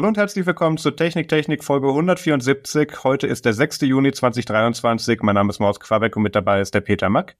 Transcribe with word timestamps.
Hallo 0.00 0.08
und 0.08 0.16
herzlich 0.16 0.46
willkommen 0.46 0.78
zu 0.78 0.92
Technik 0.92 1.28
Technik 1.28 1.62
Folge 1.62 1.88
174. 1.88 3.04
Heute 3.04 3.26
ist 3.26 3.44
der 3.44 3.52
6. 3.52 3.82
Juni 3.82 4.12
2023. 4.12 5.20
Mein 5.20 5.34
Name 5.34 5.50
ist 5.50 5.58
Maus 5.58 5.78
Quabeck 5.78 6.16
und 6.16 6.22
mit 6.22 6.34
dabei 6.34 6.62
ist 6.62 6.72
der 6.72 6.80
Peter 6.80 7.10
Mack. 7.10 7.36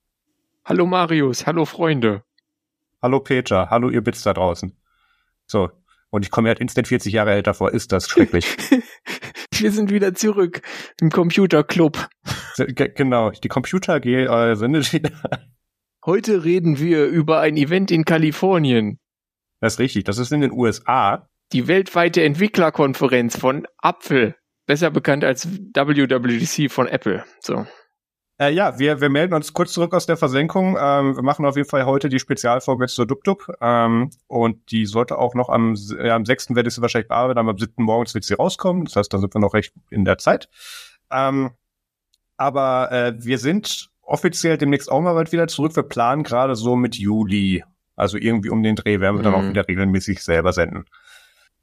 Hallo 0.66 0.84
Marius, 0.84 1.46
hallo 1.46 1.64
Freunde. 1.64 2.22
Hallo 3.00 3.20
Peter, 3.20 3.70
hallo 3.70 3.88
ihr 3.88 4.02
Bits 4.02 4.24
da 4.24 4.34
draußen. 4.34 4.76
So, 5.46 5.70
und 6.10 6.26
ich 6.26 6.30
komme 6.30 6.48
halt 6.48 6.60
instant 6.60 6.86
40 6.86 7.14
Jahre 7.14 7.32
älter 7.32 7.54
vor. 7.54 7.72
Ist 7.72 7.92
das 7.92 8.10
schrecklich. 8.10 8.44
Wir 9.54 9.72
sind 9.72 9.90
wieder 9.90 10.12
zurück 10.12 10.60
im 11.00 11.08
Computerclub. 11.08 12.10
Genau, 12.58 13.30
die 13.30 13.48
Computer 13.48 14.04
äh, 14.04 14.54
sind 14.54 14.92
wieder. 14.92 15.12
Heute 16.04 16.44
reden 16.44 16.78
wir 16.78 17.06
über 17.06 17.40
ein 17.40 17.56
Event 17.56 17.90
in 17.90 18.04
Kalifornien. 18.04 18.98
Das 19.60 19.74
ist 19.74 19.78
richtig, 19.78 20.04
das 20.04 20.18
ist 20.18 20.30
in 20.30 20.42
den 20.42 20.52
USA. 20.52 21.29
Die 21.52 21.66
weltweite 21.66 22.22
Entwicklerkonferenz 22.22 23.36
von 23.36 23.66
Apfel, 23.78 24.36
besser 24.66 24.90
bekannt 24.90 25.24
als 25.24 25.48
WWDC 25.48 26.70
von 26.70 26.86
Apple. 26.86 27.24
So. 27.40 27.66
Äh, 28.40 28.52
ja, 28.54 28.78
wir, 28.78 29.00
wir 29.00 29.10
melden 29.10 29.34
uns 29.34 29.52
kurz 29.52 29.72
zurück 29.72 29.92
aus 29.92 30.06
der 30.06 30.16
Versenkung. 30.16 30.78
Ähm, 30.80 31.16
wir 31.16 31.22
machen 31.22 31.44
auf 31.44 31.56
jeden 31.56 31.68
Fall 31.68 31.86
heute 31.86 32.08
die 32.08 32.20
Spezialfolge 32.20 32.86
zur 32.86 33.06
DubDub. 33.06 33.48
Ähm, 33.60 34.10
und 34.28 34.70
die 34.70 34.86
sollte 34.86 35.18
auch 35.18 35.34
noch 35.34 35.48
am, 35.48 35.74
ja, 36.02 36.14
am 36.14 36.24
6. 36.24 36.54
werde 36.54 36.68
ich 36.68 36.74
sie 36.76 36.82
wahrscheinlich 36.82 37.08
bearbeiten, 37.08 37.38
aber 37.38 37.50
am 37.50 37.58
7. 37.58 37.82
morgens 37.84 38.14
wird 38.14 38.24
sie 38.24 38.34
rauskommen. 38.34 38.84
Das 38.84 38.94
heißt, 38.94 39.12
da 39.12 39.18
sind 39.18 39.34
wir 39.34 39.40
noch 39.40 39.52
recht 39.52 39.74
in 39.90 40.04
der 40.04 40.18
Zeit. 40.18 40.48
Ähm, 41.10 41.50
aber 42.36 42.92
äh, 42.92 43.12
wir 43.18 43.38
sind 43.38 43.90
offiziell 44.00 44.56
demnächst 44.56 44.90
auch 44.90 45.00
mal 45.00 45.14
bald 45.14 45.32
wieder 45.32 45.48
zurück. 45.48 45.74
Wir 45.74 45.82
planen 45.82 46.22
gerade 46.22 46.54
so 46.54 46.76
mit 46.76 46.94
Juli. 46.94 47.64
Also 47.96 48.16
irgendwie 48.16 48.48
um 48.48 48.62
den 48.62 48.76
Dreh 48.76 49.00
werden 49.00 49.16
wir 49.16 49.22
dann 49.22 49.34
auch 49.34 49.42
mhm. 49.42 49.50
wieder 49.50 49.68
regelmäßig 49.68 50.22
selber 50.22 50.54
senden. 50.54 50.86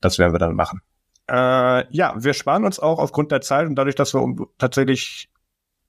Das 0.02 0.20
werden 0.20 0.34
wir 0.34 0.40
dann 0.40 0.56
machen. 0.56 0.82
Äh, 1.30 1.94
ja, 1.94 2.14
wir 2.18 2.34
sparen 2.34 2.66
uns 2.66 2.80
auch 2.80 3.00
aufgrund 3.00 3.32
der 3.32 3.42
Zeit 3.42 3.68
und 3.68 3.76
dadurch, 3.76 3.96
dass 3.96 4.14
wir 4.14 4.48
tatsächlich 4.58 5.30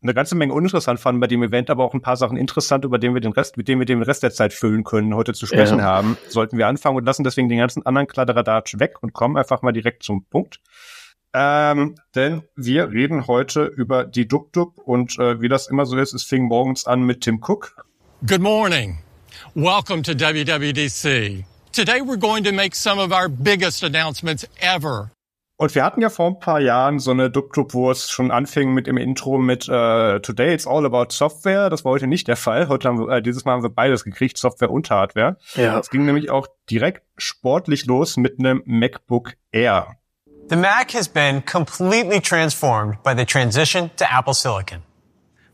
eine 0.03 0.15
ganze 0.15 0.37
Menge 0.37 0.53
uninteressant 0.53 1.01
fanden 1.01 1.21
bei 1.21 1.27
dem 1.27 1.43
Event, 1.43 1.71
aber 1.71 1.85
auch 1.85 1.95
ein 1.95 2.03
paar 2.03 2.17
Sachen 2.17 2.37
interessant, 2.37 2.85
über 2.85 2.99
den 2.99 3.15
wir 3.15 3.21
den 3.21 3.33
Rest, 3.33 3.57
mit 3.57 3.67
denen 3.67 3.81
wir 3.81 3.87
den 3.87 4.03
Rest 4.03 4.23
der 4.23 4.31
Zeit 4.31 4.53
füllen 4.53 4.85
können, 4.85 5.15
heute 5.15 5.33
zu 5.33 5.47
sprechen 5.47 5.79
ja. 5.79 5.85
haben, 5.85 6.17
sollten 6.29 6.57
wir 6.57 6.69
anfangen 6.69 6.97
und 6.97 7.05
lassen 7.05 7.25
deswegen 7.25 7.49
den 7.49 7.59
ganzen 7.59 7.85
anderen 7.85 8.07
Kladderadatsch 8.07 8.79
weg 8.79 9.03
und 9.03 9.13
kommen 9.13 9.37
einfach 9.37 9.63
mal 9.63 9.73
direkt 9.73 10.05
zum 10.05 10.25
Punkt. 10.25 10.61
Ähm, 11.35 11.97
denn 12.15 12.43
wir 12.57 12.91
reden 12.91 13.27
heute 13.27 13.65
über 13.65 14.05
die 14.05 14.27
DubDub 14.27 14.79
und 14.79 15.19
äh, 15.19 15.41
wie 15.41 15.49
das 15.49 15.69
immer 15.69 15.85
so 15.85 15.97
ist, 15.97 16.15
es 16.15 16.23
fing 16.23 16.45
morgens 16.45 16.87
an 16.87 17.03
mit 17.03 17.21
Tim 17.21 17.43
Cook. 17.43 17.85
Good 18.27 18.41
morning. 18.41 18.99
Welcome 19.55 20.03
to 20.03 20.15
WWDC. 20.15 21.45
Today 21.73 22.01
we're 22.01 22.17
going 22.17 22.45
to 22.45 22.53
make 22.53 22.75
some 22.75 22.99
of 22.99 23.13
our 23.13 23.29
biggest 23.29 23.83
announcements 23.83 24.47
ever. 24.61 25.11
Und 25.61 25.75
wir 25.75 25.85
hatten 25.85 26.01
ja 26.01 26.09
vor 26.09 26.29
ein 26.29 26.39
paar 26.39 26.61
Jahren 26.61 27.01
so 27.01 27.11
eine 27.11 27.31
Dub-Dub, 27.31 27.75
wo 27.75 27.91
es 27.91 28.11
schon 28.11 28.31
anfing 28.31 28.73
mit 28.75 28.87
im 28.87 28.97
Intro 28.97 29.39
mit 29.39 29.69
äh, 29.69 30.21
Today 30.21 30.55
it's 30.55 30.69
all 30.69 30.87
about 30.87 31.07
Software. 31.11 31.69
Das 31.69 31.85
war 31.85 31.93
heute 31.93 32.07
nicht 32.07 32.29
der 32.29 32.37
Fall. 32.37 32.69
Heute 32.69 32.87
haben 32.87 33.01
wir, 33.01 33.09
äh, 33.17 33.23
dieses 33.23 33.45
Mal 33.45 33.55
haben 33.55 33.65
wir 33.65 33.71
beides 33.71 34.05
gekriegt, 34.05 34.39
Software 34.39 34.71
und 34.71 34.89
Hardware. 34.89 35.37
Ja. 35.57 35.79
Es 35.81 35.91
ging 35.91 36.05
nämlich 36.05 36.31
auch 36.31 36.47
direkt 36.71 37.03
sportlich 37.17 37.87
los 37.87 38.17
mit 38.17 38.39
einem 38.39 38.63
MacBook 38.67 39.35
Air. 39.51 39.97
The 40.49 40.57
Mac 40.57 40.95
has 40.95 41.09
been 41.09 41.45
completely 41.45 42.21
transformed 42.21 43.03
by 43.03 43.15
the 43.17 43.27
transition 43.27 43.91
to 43.97 44.05
Apple 44.05 44.35
Silicon. 44.35 44.85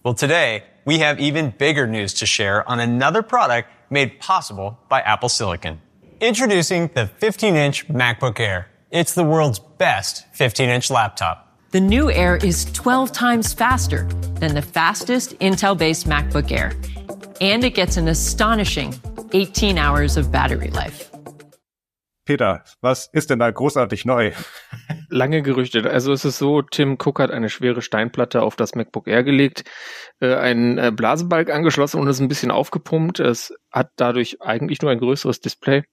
Well, 0.04 0.14
today 0.14 0.64
we 0.84 0.98
have 0.98 1.18
even 1.18 1.54
bigger 1.56 1.86
news 1.86 2.12
to 2.14 2.26
share 2.26 2.62
on 2.68 2.78
another 2.78 3.22
product 3.22 3.68
made 3.88 4.20
possible 4.20 4.76
by 4.90 5.00
Apple 5.00 5.30
Silicon. 5.30 5.80
Introducing 6.24 6.88
the 6.94 7.10
15-inch 7.20 7.88
MacBook 7.88 8.40
Air. 8.40 8.68
It's 8.90 9.12
the 9.12 9.22
world's 9.22 9.58
best 9.58 10.24
15 10.32 10.70
inch 10.70 10.90
laptop. 10.90 11.54
The 11.72 11.80
new 11.82 12.10
Air 12.10 12.36
is 12.36 12.64
12 12.72 13.12
times 13.12 13.52
faster 13.52 14.04
than 14.40 14.54
the 14.54 14.62
fastest 14.62 15.38
Intel 15.40 15.76
based 15.76 16.08
MacBook 16.08 16.50
Air, 16.50 16.72
and 17.42 17.62
it 17.62 17.74
gets 17.74 17.98
an 17.98 18.08
astonishing 18.08 18.94
18 19.34 19.76
hours 19.76 20.16
of 20.16 20.32
battery 20.32 20.70
life. 20.70 21.13
Peter, 22.24 22.64
was 22.80 23.08
ist 23.12 23.30
denn 23.30 23.38
da 23.38 23.50
großartig 23.50 24.04
neu? 24.04 24.32
Lange 25.08 25.42
Gerüchte. 25.42 25.88
Also 25.90 26.12
es 26.12 26.24
ist 26.24 26.38
so, 26.38 26.62
Tim 26.62 26.96
Cook 26.98 27.20
hat 27.20 27.30
eine 27.30 27.48
schwere 27.48 27.82
Steinplatte 27.82 28.42
auf 28.42 28.56
das 28.56 28.74
MacBook 28.74 29.06
Air 29.06 29.24
gelegt, 29.24 29.64
äh, 30.20 30.34
einen 30.34 30.78
äh, 30.78 30.92
Blasebalg 30.94 31.50
angeschlossen 31.50 32.00
und 32.00 32.08
es 32.08 32.20
ein 32.20 32.28
bisschen 32.28 32.50
aufgepumpt. 32.50 33.20
Es 33.20 33.52
hat 33.70 33.90
dadurch 33.96 34.40
eigentlich 34.40 34.80
nur 34.80 34.90
ein 34.90 34.98
größeres 34.98 35.40
Display. 35.40 35.84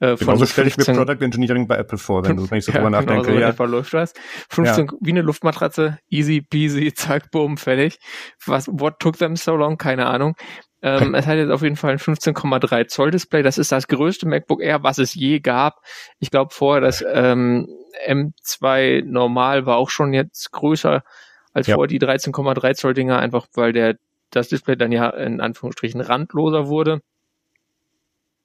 Äh, 0.00 0.16
genau 0.16 0.36
so 0.36 0.46
stelle 0.46 0.68
ich 0.68 0.76
mir 0.76 0.84
Product 0.84 1.24
Engineering 1.24 1.68
bei 1.68 1.76
Apple 1.76 1.98
vor, 1.98 2.24
wenn, 2.24 2.36
du, 2.36 2.48
ich 2.52 2.64
so 2.64 2.72
ja, 2.72 2.78
drüber 2.78 2.90
genau 2.90 3.00
nachdenke. 3.00 3.32
So 3.32 3.38
ja, 3.38 3.48
etwa 3.50 3.64
läuft 3.64 3.94
das. 3.94 4.12
15, 4.50 4.86
ja. 4.86 4.92
wie 5.00 5.10
eine 5.10 5.22
Luftmatratze, 5.22 5.98
easy 6.08 6.40
peasy, 6.40 6.92
zack, 6.92 7.30
boom, 7.30 7.56
fertig. 7.56 7.98
Was, 8.44 8.68
what 8.68 8.98
took 8.98 9.18
them 9.18 9.36
so 9.36 9.54
long? 9.54 9.78
Keine 9.78 10.06
Ahnung. 10.06 10.34
Ähm, 10.84 11.14
es 11.14 11.26
hat 11.26 11.38
jetzt 11.38 11.50
auf 11.50 11.62
jeden 11.62 11.76
Fall 11.76 11.92
ein 11.92 11.98
15,3 11.98 12.88
Zoll 12.88 13.10
Display. 13.10 13.42
Das 13.42 13.56
ist 13.56 13.72
das 13.72 13.88
größte 13.88 14.28
MacBook 14.28 14.60
Air, 14.60 14.82
was 14.82 14.98
es 14.98 15.14
je 15.14 15.40
gab. 15.40 15.80
Ich 16.18 16.30
glaube 16.30 16.52
vorher, 16.52 16.82
das 16.82 17.02
ähm, 17.10 17.66
M2 18.06 19.02
normal 19.02 19.64
war 19.64 19.78
auch 19.78 19.88
schon 19.88 20.12
jetzt 20.12 20.52
größer 20.52 21.02
als 21.54 21.68
ja. 21.68 21.76
vorher 21.76 21.88
die 21.88 21.98
13,3 21.98 22.74
Zoll 22.74 22.92
Dinger, 22.92 23.18
einfach 23.18 23.46
weil 23.54 23.72
der 23.72 23.96
das 24.28 24.48
Display 24.48 24.76
dann 24.76 24.92
ja 24.92 25.08
in 25.08 25.40
Anführungsstrichen 25.40 26.02
randloser 26.02 26.66
wurde. 26.68 27.00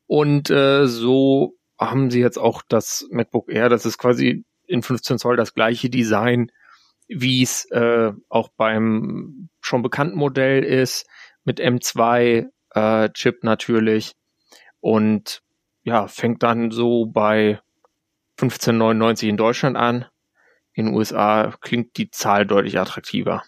Und 0.07 0.49
äh, 0.49 0.88
so 0.88 1.57
haben 1.78 2.09
sie 2.09 2.22
jetzt 2.22 2.38
auch 2.38 2.61
das 2.69 3.05
MacBook 3.11 3.51
Air, 3.51 3.67
das 3.67 3.85
ist 3.85 3.97
quasi 3.97 4.45
in 4.66 4.81
15 4.81 5.19
Zoll 5.19 5.35
das 5.35 5.53
gleiche 5.53 5.89
Design, 5.89 6.53
wie 7.09 7.44
es 7.44 7.66
äh, 7.72 8.13
auch 8.29 8.47
beim 8.55 9.49
schon 9.59 9.81
bekannten 9.81 10.17
Modell 10.17 10.63
ist, 10.63 11.05
mit 11.49 11.59
M2 11.59 12.45
äh, 12.75 13.09
Chip 13.13 13.43
natürlich. 13.43 14.13
Und 14.81 15.41
ja, 15.81 16.07
fängt 16.07 16.43
dann 16.43 16.69
so 16.69 17.07
bei 17.07 17.59
15,99 18.39 19.29
in 19.29 19.37
Deutschland 19.37 19.75
an. 19.75 20.05
In 20.73 20.85
den 20.85 20.95
USA 20.95 21.51
klingt 21.59 21.97
die 21.97 22.11
Zahl 22.11 22.45
deutlich 22.45 22.77
attraktiver. 22.79 23.41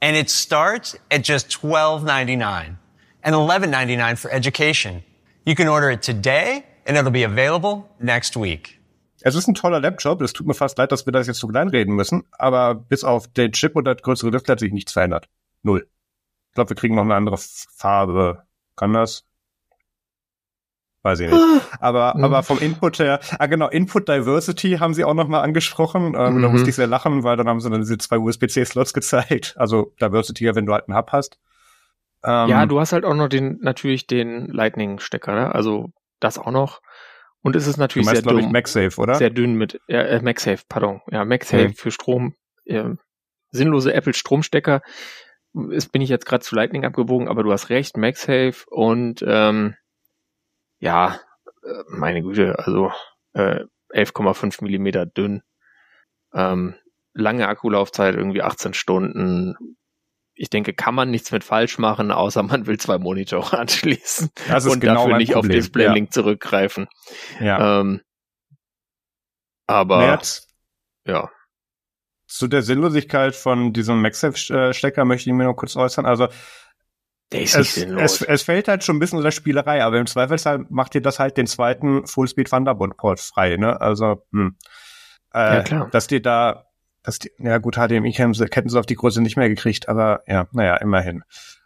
And 0.00 0.16
it 0.16 0.30
starts 0.30 0.96
at 1.12 1.26
just 1.26 1.50
$12.99 1.50 2.76
and 3.22 3.34
$11.99 3.34 4.16
for 4.16 4.30
education. 4.30 5.02
You 5.44 5.56
can 5.56 5.66
order 5.66 5.90
it 5.90 6.02
today 6.02 6.62
and 6.86 6.96
it'll 6.96 7.10
be 7.10 7.24
available 7.24 7.88
next 7.98 8.36
week. 8.36 8.78
Es 9.22 9.34
ist 9.34 9.48
ein 9.48 9.54
toller 9.54 9.80
Laptop. 9.80 10.20
Es 10.22 10.32
tut 10.32 10.46
mir 10.46 10.54
fast 10.54 10.78
leid, 10.78 10.92
dass 10.92 11.06
wir 11.06 11.12
das 11.12 11.26
jetzt 11.26 11.40
so 11.40 11.48
klein 11.48 11.68
reden 11.68 11.96
müssen. 11.96 12.22
Aber 12.38 12.76
bis 12.76 13.02
auf 13.02 13.26
den 13.26 13.50
Chip 13.50 13.74
und 13.74 13.84
das 13.84 14.00
größere 14.00 14.30
Display 14.30 14.52
hat 14.52 14.60
sich 14.60 14.72
nichts 14.72 14.92
verändert. 14.92 15.28
Null. 15.64 15.88
Ich 16.56 16.58
glaube, 16.58 16.70
wir 16.70 16.76
kriegen 16.76 16.94
noch 16.94 17.02
eine 17.02 17.14
andere 17.14 17.36
Farbe. 17.36 18.44
Kann 18.76 18.94
das? 18.94 19.26
Weiß 21.02 21.20
ich 21.20 21.30
nicht. 21.30 21.42
Aber, 21.80 22.14
mhm. 22.16 22.24
aber 22.24 22.42
vom 22.42 22.58
Input 22.60 22.98
her, 22.98 23.20
ah 23.38 23.44
genau, 23.44 23.68
Input 23.68 24.08
Diversity 24.08 24.78
haben 24.78 24.94
sie 24.94 25.04
auch 25.04 25.12
nochmal 25.12 25.44
angesprochen. 25.44 26.14
Ähm, 26.16 26.38
mhm. 26.38 26.42
Da 26.42 26.48
musste 26.48 26.70
ich 26.70 26.76
sehr 26.76 26.86
lachen, 26.86 27.24
weil 27.24 27.36
dann 27.36 27.46
haben 27.46 27.60
sie 27.60 27.68
dann 27.68 27.82
diese 27.82 27.98
zwei 27.98 28.16
USB-C-Slots 28.16 28.94
gezeigt. 28.94 29.54
Also 29.58 29.92
Diversity, 30.00 30.46
wenn 30.54 30.64
du 30.64 30.72
halt 30.72 30.88
einen 30.88 30.96
Hub 30.96 31.12
hast. 31.12 31.38
Ähm, 32.24 32.48
ja, 32.48 32.64
du 32.64 32.80
hast 32.80 32.94
halt 32.94 33.04
auch 33.04 33.12
noch 33.12 33.28
den, 33.28 33.58
natürlich 33.60 34.06
den 34.06 34.46
Lightning-Stecker, 34.46 35.34
ne? 35.34 35.54
Also 35.54 35.90
das 36.20 36.38
auch 36.38 36.52
noch. 36.52 36.80
Und 37.42 37.54
es 37.54 37.66
ist 37.66 37.76
natürlich 37.76 38.06
du 38.06 38.14
meinst, 38.14 38.24
sehr 38.24 38.32
dünn. 38.32 38.50
MagSafe, 38.50 38.98
oder? 38.98 39.16
Sehr 39.16 39.28
dünn 39.28 39.56
mit, 39.56 39.78
äh, 39.88 40.22
MagSafe, 40.22 40.64
pardon. 40.70 41.02
Ja, 41.10 41.26
MagSafe 41.26 41.68
mhm. 41.68 41.74
für 41.74 41.90
Strom, 41.90 42.34
äh, 42.64 42.94
sinnlose 43.50 43.92
Apple-Stromstecker. 43.92 44.80
Ist, 45.70 45.92
bin 45.92 46.02
ich 46.02 46.08
jetzt 46.10 46.26
gerade 46.26 46.44
zu 46.44 46.54
Lightning 46.54 46.84
abgebogen, 46.84 47.28
aber 47.28 47.42
du 47.42 47.52
hast 47.52 47.70
recht, 47.70 47.96
MagSafe 47.96 48.64
und 48.68 49.24
ähm, 49.26 49.74
ja, 50.78 51.20
äh, 51.62 51.82
meine 51.88 52.22
Güte, 52.22 52.58
also 52.58 52.92
äh, 53.32 53.64
11,5 53.90 54.62
Millimeter 54.62 55.06
dünn. 55.06 55.42
Ähm, 56.34 56.74
lange 57.14 57.48
Akkulaufzeit, 57.48 58.14
irgendwie 58.14 58.42
18 58.42 58.74
Stunden, 58.74 59.56
ich 60.36 60.50
denke, 60.50 60.74
kann 60.74 60.94
man 60.94 61.10
nichts 61.10 61.32
mit 61.32 61.42
falsch 61.42 61.78
machen, 61.78 62.10
außer 62.10 62.42
man 62.42 62.66
will 62.66 62.78
zwei 62.78 62.98
Monitore 62.98 63.58
anschließen 63.58 64.30
und 64.70 64.80
genau 64.80 65.04
dafür 65.04 65.16
nicht 65.16 65.32
Problem. 65.32 65.50
auf 65.50 65.56
Display-Link 65.56 66.08
ja. 66.08 66.12
zurückgreifen. 66.12 66.88
Ja. 67.40 67.80
Ähm, 67.80 68.02
aber 69.66 69.98
März. 69.98 70.46
ja. 71.06 71.30
Zu 72.36 72.48
der 72.48 72.62
Sinnlosigkeit 72.62 73.34
von 73.34 73.72
diesem 73.72 74.02
MagSafe-Stecker 74.02 75.04
möchte 75.04 75.30
ich 75.30 75.34
mir 75.34 75.44
noch 75.44 75.54
kurz 75.54 75.74
äußern. 75.74 76.04
Also 76.04 76.28
der 77.32 77.42
ist 77.42 77.56
es, 77.56 77.76
es, 77.78 78.22
es, 78.22 78.42
fällt 78.42 78.68
halt 78.68 78.84
schon 78.84 78.96
ein 78.96 78.98
bisschen 78.98 79.18
unter 79.18 79.32
Spielerei, 79.32 79.82
aber 79.82 79.98
im 79.98 80.06
Zweifelsfall 80.06 80.66
macht 80.68 80.94
ihr 80.94 81.00
das 81.00 81.18
halt 81.18 81.36
den 81.36 81.46
zweiten 81.46 82.06
Fullspeed 82.06 82.48
Thunderbolt 82.48 82.96
Port 82.96 83.18
frei, 83.20 83.56
ne? 83.56 83.80
Also, 83.80 84.26
hm. 84.32 84.56
Äh, 85.34 85.56
ja, 85.56 85.62
klar. 85.62 85.88
dass 85.90 86.06
dir 86.06 86.22
da 86.22 86.66
dass 87.02 87.20
die, 87.20 87.30
ja 87.38 87.58
gut, 87.58 87.76
HDMI 87.76 88.12
hätten 88.12 88.34
sie 88.34 88.78
auf 88.78 88.86
die 88.86 88.96
Größe 88.96 89.22
nicht 89.22 89.36
mehr 89.36 89.48
gekriegt, 89.48 89.88
aber 89.88 90.22
ja, 90.26 90.48
naja, 90.52 90.76
immerhin. 90.76 91.22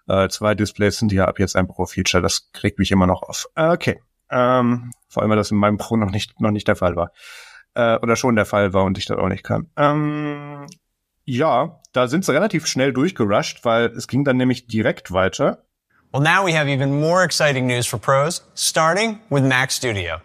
Äh, 0.06 0.28
zwei 0.28 0.54
Displays 0.54 0.98
sind 0.98 1.12
ja 1.12 1.24
ab 1.26 1.38
jetzt 1.38 1.56
ein 1.56 1.66
Pro-Feature, 1.66 2.22
das 2.22 2.52
kriegt 2.52 2.78
mich 2.78 2.90
immer 2.90 3.06
noch 3.06 3.22
auf. 3.22 3.48
Okay. 3.54 4.02
Ähm, 4.30 4.92
vor 5.08 5.22
allem, 5.22 5.30
weil 5.30 5.38
das 5.38 5.50
in 5.50 5.56
meinem 5.56 5.78
Pro 5.78 5.96
noch 5.96 6.10
nicht, 6.10 6.40
noch 6.40 6.50
nicht 6.50 6.68
der 6.68 6.76
Fall 6.76 6.94
war. 6.94 7.12
Äh, 7.74 7.96
oder 7.98 8.16
schon 8.16 8.36
der 8.36 8.46
Fall 8.46 8.72
war 8.72 8.84
und 8.84 8.98
ich 8.98 9.06
das 9.06 9.18
auch 9.18 9.28
nicht 9.28 9.44
kann. 9.44 9.70
Ähm, 9.76 10.66
ja, 11.24 11.80
da 11.92 12.08
sind 12.08 12.24
sie 12.24 12.32
relativ 12.32 12.66
schnell 12.66 12.92
durchgerusht, 12.92 13.64
weil 13.64 13.86
es 13.86 14.08
ging 14.08 14.24
dann 14.24 14.36
nämlich 14.36 14.66
direkt 14.66 15.12
weiter. 15.12 15.64
Well, 16.12 16.22
now 16.22 16.44
we 16.44 16.58
have 16.58 16.68
even 16.68 16.98
more 16.98 17.22
exciting 17.22 17.66
news 17.66 17.86
for 17.86 18.00
pros, 18.00 18.44
starting 18.56 19.20
with 19.30 19.42
Mac 19.42 19.70
Studio. 19.70 20.16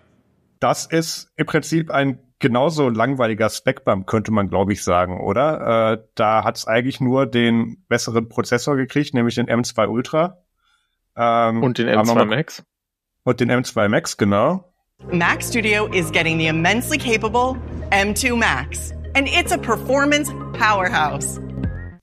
Das 0.59 0.88
ist 0.88 1.31
im 1.36 1.45
Prinzip 1.45 1.92
ein 1.92 2.19
genauso 2.39 2.89
langweiliger 2.89 3.50
Spec-Bump, 3.50 4.07
könnte 4.07 4.31
man, 4.31 4.50
glaube 4.50 4.74
ich, 4.74 4.83
sagen, 4.83 5.19
oder? 5.21 5.94
Äh, 5.94 6.03
da 6.15 6.44
hat 6.44 6.57
es 6.57 6.68
eigentlich 6.68 7.00
nur 7.00 7.25
den 7.25 7.83
besseren 7.88 8.30
Prozessor 8.30 8.75
gekriegt, 8.75 9.13
nämlich 9.13 9.36
den 9.36 9.48
M2 9.48 9.88
Ultra. 9.88 10.44
Ähm, 11.15 11.63
und 11.63 11.77
den 11.77 11.88
M2 11.88 12.25
Max. 12.25 12.63
Und 13.24 13.39
den 13.39 13.51
M2 13.51 13.88
Max, 13.89 14.18
genau. 14.18 14.74
Mac 15.12 15.42
Studio 15.42 15.88
is 15.88 16.12
getting 16.12 16.38
the 16.38 16.47
immensely 16.47 16.97
capable 16.97 17.57
M2 17.92 18.38
Max. 18.38 18.92
And 19.15 19.27
it's 19.27 19.51
a 19.51 19.57
performance 19.57 20.31
powerhouse. 20.53 21.39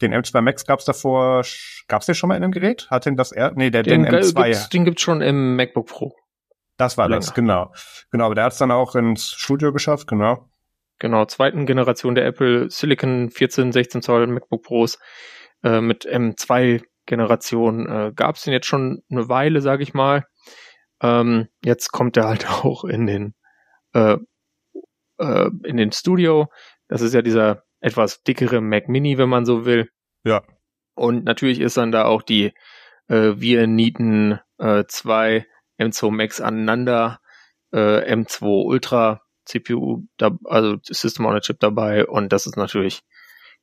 Den 0.00 0.12
M2 0.14 0.40
Max 0.40 0.64
gab's 0.64 0.84
davor, 0.84 1.44
gab's 1.88 2.06
den 2.06 2.14
schon 2.14 2.28
mal 2.28 2.36
in 2.36 2.44
einem 2.44 2.52
Gerät? 2.52 2.88
Hat 2.90 3.04
denn 3.04 3.16
das 3.16 3.32
er, 3.32 3.52
nee, 3.52 3.70
der, 3.70 3.82
den, 3.82 4.04
den 4.04 4.14
M2. 4.14 4.44
Gibt's, 4.44 4.68
den 4.70 4.84
gibt's 4.84 5.02
schon 5.02 5.20
im 5.20 5.56
MacBook 5.56 5.88
Pro. 5.88 6.14
Das 6.76 6.96
war 6.96 7.08
Länger. 7.08 7.20
das, 7.20 7.34
genau. 7.34 7.72
Genau, 8.10 8.26
aber 8.26 8.34
der 8.34 8.44
hat's 8.44 8.58
dann 8.58 8.70
auch 8.70 8.94
ins 8.94 9.32
Studio 9.32 9.72
geschafft, 9.72 10.06
genau. 10.06 10.48
Genau, 10.98 11.24
zweiten 11.26 11.66
Generation 11.66 12.14
der 12.14 12.26
Apple 12.26 12.70
Silicon 12.70 13.30
14, 13.30 13.72
16 13.72 14.02
Zoll 14.02 14.26
MacBook 14.26 14.62
Pros 14.62 14.98
äh, 15.62 15.80
mit 15.80 16.06
M2 16.06 16.82
Generation 17.06 17.86
äh, 17.88 18.12
gab's 18.14 18.42
den 18.42 18.52
jetzt 18.52 18.66
schon 18.66 19.02
eine 19.10 19.28
Weile, 19.28 19.60
sag 19.60 19.80
ich 19.80 19.92
mal. 19.92 20.24
Ähm, 21.02 21.48
jetzt 21.64 21.92
kommt 21.92 22.16
er 22.16 22.28
halt 22.28 22.48
auch 22.64 22.84
in 22.84 23.06
den 23.06 23.34
äh, 23.92 24.16
äh, 25.18 25.50
in 25.64 25.76
den 25.76 25.92
Studio. 25.92 26.48
Das 26.88 27.02
ist 27.02 27.14
ja 27.14 27.22
dieser 27.22 27.64
etwas 27.80 28.22
dickere 28.22 28.60
Mac 28.60 28.88
Mini, 28.88 29.18
wenn 29.18 29.28
man 29.28 29.44
so 29.44 29.64
will. 29.64 29.90
Ja. 30.24 30.42
Und 30.94 31.24
natürlich 31.24 31.60
ist 31.60 31.76
dann 31.76 31.92
da 31.92 32.04
auch 32.04 32.22
die 32.22 32.52
äh, 33.08 33.34
Wir 33.36 33.66
Nieten 33.66 34.38
äh, 34.58 34.84
2 34.86 35.46
M2 35.80 36.10
Max 36.10 36.40
aneinander, 36.40 37.20
äh, 37.72 38.14
M2 38.14 38.66
Ultra 38.66 39.22
CPU, 39.44 40.04
da, 40.18 40.30
also 40.44 40.76
System 40.82 41.26
on 41.26 41.34
a 41.34 41.40
Chip 41.40 41.58
dabei 41.58 42.06
und 42.06 42.32
das 42.32 42.46
ist 42.46 42.56
natürlich 42.56 43.02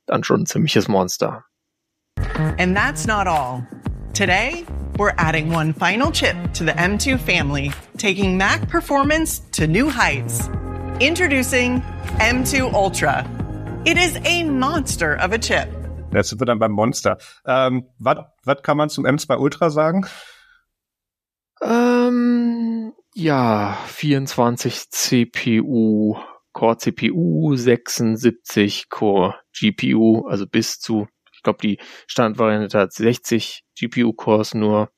dann 0.06 0.24
schon 0.24 0.42
ein 0.42 0.46
ziemliches 0.46 0.88
Monster. 0.88 1.46
And 2.58 2.76
that's 2.76 3.08
not 3.08 3.28
all. 3.28 3.66
Today, 4.14 4.66
we're 5.00 5.14
adding 5.18 5.50
one 5.50 5.74
final 5.74 6.12
chip 6.12 6.36
to 6.54 6.64
the 6.66 6.74
M2 6.74 7.20
family, 7.20 7.72
taking 7.98 8.38
Mac 8.38 8.68
performance 8.68 9.40
to 9.54 9.66
new 9.66 9.90
heights. 9.90 10.50
Introducing 11.00 11.82
M2 12.20 12.74
Ultra. 12.74 13.26
It 13.86 13.98
is 13.98 14.20
a 14.26 14.44
monster 14.44 15.16
of 15.16 15.32
a 15.32 15.38
chip. 15.38 15.70
Jetzt 16.12 16.30
sind 16.30 16.42
wir 16.42 16.46
dann 16.46 16.60
beim 16.60 16.74
Monster. 16.74 17.18
Ähm, 17.46 17.88
was 18.00 18.62
kann 18.62 18.78
man 18.78 18.90
zum 18.90 19.06
M2 19.06 19.38
Ultra 19.38 19.70
sagen? 19.70 20.06
Ähm, 21.62 22.94
ja, 23.14 23.78
24 23.88 24.90
CPU, 24.90 26.18
Core 26.52 26.78
CPU, 26.78 27.56
76 27.56 28.90
Core 28.90 29.36
GPU, 29.54 30.26
also 30.28 30.46
bis 30.46 30.80
zu, 30.80 31.08
ich 31.40 31.44
glaube, 31.44 31.60
die 31.62 31.80
Standvariante 32.06 32.78
hat 32.78 32.92
60 32.92 33.64
GPU-Cores 33.80 34.56
nur, 34.56 34.92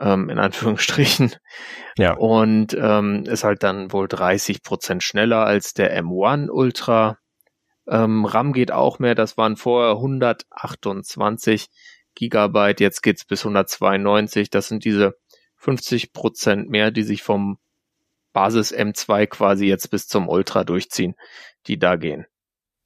ähm, 0.00 0.28
in 0.28 0.40
Anführungsstrichen. 0.40 1.36
Ja. 1.96 2.14
Und 2.14 2.74
ähm, 2.74 3.22
ist 3.26 3.44
halt 3.44 3.62
dann 3.62 3.92
wohl 3.92 4.08
30 4.08 4.64
Prozent 4.64 5.04
schneller 5.04 5.46
als 5.46 5.72
der 5.72 5.96
M1 6.02 6.48
Ultra. 6.50 7.18
Ähm, 7.86 8.24
RAM 8.24 8.52
geht 8.52 8.72
auch 8.72 8.98
mehr, 8.98 9.14
das 9.14 9.36
waren 9.36 9.56
vorher 9.56 9.92
128 9.92 11.68
Gigabyte, 12.16 12.80
jetzt 12.80 13.02
geht's 13.02 13.24
bis 13.24 13.42
192. 13.42 14.50
Das 14.50 14.66
sind 14.66 14.84
diese 14.84 15.14
50 15.58 16.12
Prozent 16.12 16.70
mehr, 16.70 16.90
die 16.90 17.04
sich 17.04 17.22
vom 17.22 17.58
Basis 18.32 18.74
M2 18.74 19.28
quasi 19.28 19.66
jetzt 19.66 19.92
bis 19.92 20.08
zum 20.08 20.28
Ultra 20.28 20.64
durchziehen, 20.64 21.14
die 21.68 21.78
da 21.78 21.94
gehen. 21.94 22.26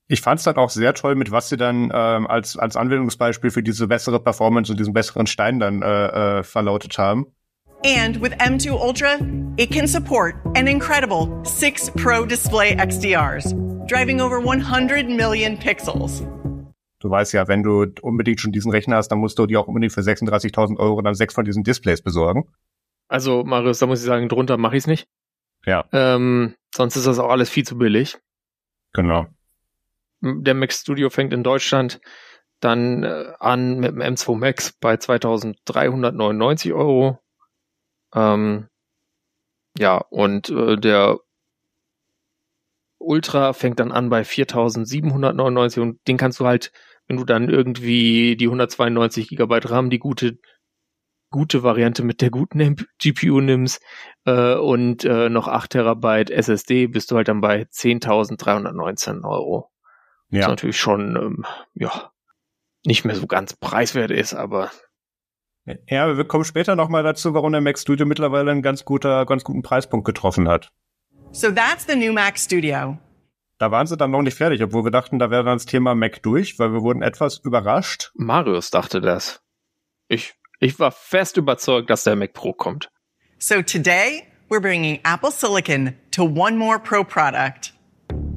Ich 0.09 0.21
fand 0.21 0.39
es 0.39 0.45
dann 0.45 0.57
auch 0.57 0.71
sehr 0.71 0.95
toll, 0.95 1.17
mit 1.17 1.33
was 1.33 1.49
sie 1.49 1.57
dann 1.57 1.91
ähm, 1.93 2.27
als, 2.29 2.57
als 2.57 2.77
Anwendungsbeispiel 2.77 3.51
für 3.51 3.63
diese 3.63 3.89
bessere 3.89 4.21
Performance 4.21 4.71
und 4.71 4.79
diesen 4.79 4.93
besseren 4.93 5.27
Stein 5.27 5.59
dann 5.59 5.83
äh, 5.83 6.39
äh, 6.39 6.43
verlautet 6.45 6.97
haben. 6.97 7.27
And 7.85 8.21
with 8.21 8.33
M2 8.35 8.71
Ultra, 8.73 9.19
it 9.57 9.71
can 9.71 9.87
support 9.87 10.35
an 10.55 10.67
incredible 10.67 11.29
6 11.45 11.91
Pro 11.93 12.25
Display 12.25 12.77
XDRs, 12.77 13.55
driving 13.89 14.21
over 14.21 14.39
100 14.39 15.09
million 15.09 15.59
pixels. 15.59 16.23
Du 17.01 17.11
weißt 17.11 17.33
ja, 17.35 17.47
wenn 17.49 17.63
du 17.63 17.87
unbedingt 18.01 18.41
schon 18.41 18.53
diesen 18.53 18.71
Rechner 18.71 18.97
hast, 18.97 19.09
dann 19.09 19.19
musst 19.19 19.39
du 19.39 19.47
dir 19.47 19.61
auch 19.61 19.67
unbedingt 19.67 19.93
für 19.93 20.01
36.000 20.01 20.79
Euro 20.79 21.03
dann 21.03 21.15
sechs 21.15 21.35
von 21.35 21.45
diesen 21.45 21.65
Displays 21.65 22.01
besorgen. 22.01 22.49
Also, 23.09 23.45
Marius, 23.45 23.81
da 23.81 23.87
muss 23.87 24.01
ich 24.01 24.07
sagen, 24.07 24.29
drunter 24.29 24.57
mache 24.57 24.77
ich 24.77 24.85
es 24.85 24.87
nicht. 24.87 25.09
Ja. 25.65 25.85
Ähm, 25.93 26.55
sonst 26.75 26.97
ist 26.97 27.07
das 27.07 27.19
auch 27.19 27.29
alles 27.29 27.51
viel 27.51 27.65
zu 27.65 27.77
billig. 27.77 28.19
Genau. 28.93 29.27
Der 30.21 30.55
Mac 30.55 30.73
Studio 30.73 31.11
fängt 31.11 31.33
in 31.33 31.43
Deutschland 31.43 32.01
dann 32.61 33.05
äh, 33.05 33.33
an 33.39 33.79
mit 33.81 33.91
dem 33.91 34.01
M2 34.01 34.37
Max 34.37 34.73
bei 34.81 34.97
2399 34.97 36.73
Euro. 36.73 37.19
Ähm, 38.15 38.69
ja, 39.79 39.99
und 39.99 40.49
äh, 40.51 40.77
der 40.77 41.19
Ultra 42.99 43.53
fängt 43.53 43.79
dann 43.79 43.93
an 43.93 44.09
bei 44.09 44.25
4799 44.25 45.83
und 45.83 46.01
den 46.09 46.17
kannst 46.17 46.41
du 46.41 46.47
halt, 46.47 46.73
wenn 47.07 47.19
du 47.19 47.25
dann 47.25 47.51
irgendwie 47.51 48.37
die 48.37 48.47
192 48.47 49.29
Gigabyte 49.29 49.71
RAM, 49.71 49.91
die 49.91 49.99
gute 49.99 50.39
gute 51.31 51.63
Variante 51.63 52.05
mit 52.05 52.21
der 52.21 52.31
guten 52.31 52.77
GPU 52.99 53.41
nimmst 53.41 53.83
äh, 54.25 54.55
und 54.55 55.05
äh, 55.05 55.29
noch 55.29 55.49
8 55.49 55.71
Terabyte 55.71 56.31
SSD, 56.31 56.87
bist 56.87 57.11
du 57.11 57.17
halt 57.17 57.29
dann 57.29 57.41
bei 57.41 57.63
10.319 57.63 59.25
Euro. 59.25 59.71
Ja. 60.31 60.43
Was 60.43 60.49
natürlich 60.49 60.79
schon, 60.79 61.17
ähm, 61.17 61.47
ja, 61.75 62.11
nicht 62.85 63.05
mehr 63.05 63.17
so 63.17 63.27
ganz 63.27 63.55
preiswert 63.55 64.11
ist, 64.11 64.35
aber 64.35 64.71
ja, 65.89 66.17
wir 66.17 66.25
kommen 66.25 66.45
später 66.45 66.77
nochmal 66.77 67.03
dazu, 67.03 67.35
warum 67.35 67.51
der 67.51 67.61
Mac 67.61 67.79
Studio 67.79 68.07
mittlerweile 68.07 68.53
einen 68.53 68.63
ganz 68.63 68.85
guter, 68.85 69.27
ganz 69.27 69.43
guten 69.43 69.63
Preispunkt 69.63 70.07
getroffen 70.07 70.49
hat. 70.49 70.71
So 71.33 71.51
that's 71.51 71.87
the 71.87 71.97
new 71.97 72.13
Mac 72.13 72.39
Studio. 72.39 72.99
Da 73.59 73.71
waren 73.71 73.87
sie 73.87 73.97
dann 73.97 74.13
noch 74.13 74.23
nicht 74.23 74.37
fertig, 74.37 74.63
obwohl 74.63 74.85
wir 74.85 74.91
dachten, 74.93 75.19
da 75.19 75.31
wäre 75.31 75.43
dann 75.43 75.57
das 75.57 75.67
Thema 75.67 75.95
Mac 75.95 76.23
durch, 76.23 76.59
weil 76.59 76.73
wir 76.73 76.83
wurden 76.83 77.03
etwas 77.03 77.39
überrascht. 77.39 78.13
Marius 78.15 78.71
dachte 78.71 79.01
das. 79.01 79.43
Ich 80.09 80.35
ich 80.59 80.79
war 80.79 80.91
fest 80.91 81.37
überzeugt, 81.37 81.91
dass 81.91 82.05
der 82.05 82.17
Mac 82.17 82.33
Pro 82.33 82.53
kommt. 82.53 82.91
So 83.39 83.61
today, 83.61 84.23
we're 84.49 84.61
bringing 84.61 85.01
Apple 85.05 85.31
Silicon 85.31 85.95
to 86.13 86.25
one 86.25 86.57
more 86.57 86.79
Pro 86.79 87.05
product. 87.05 87.76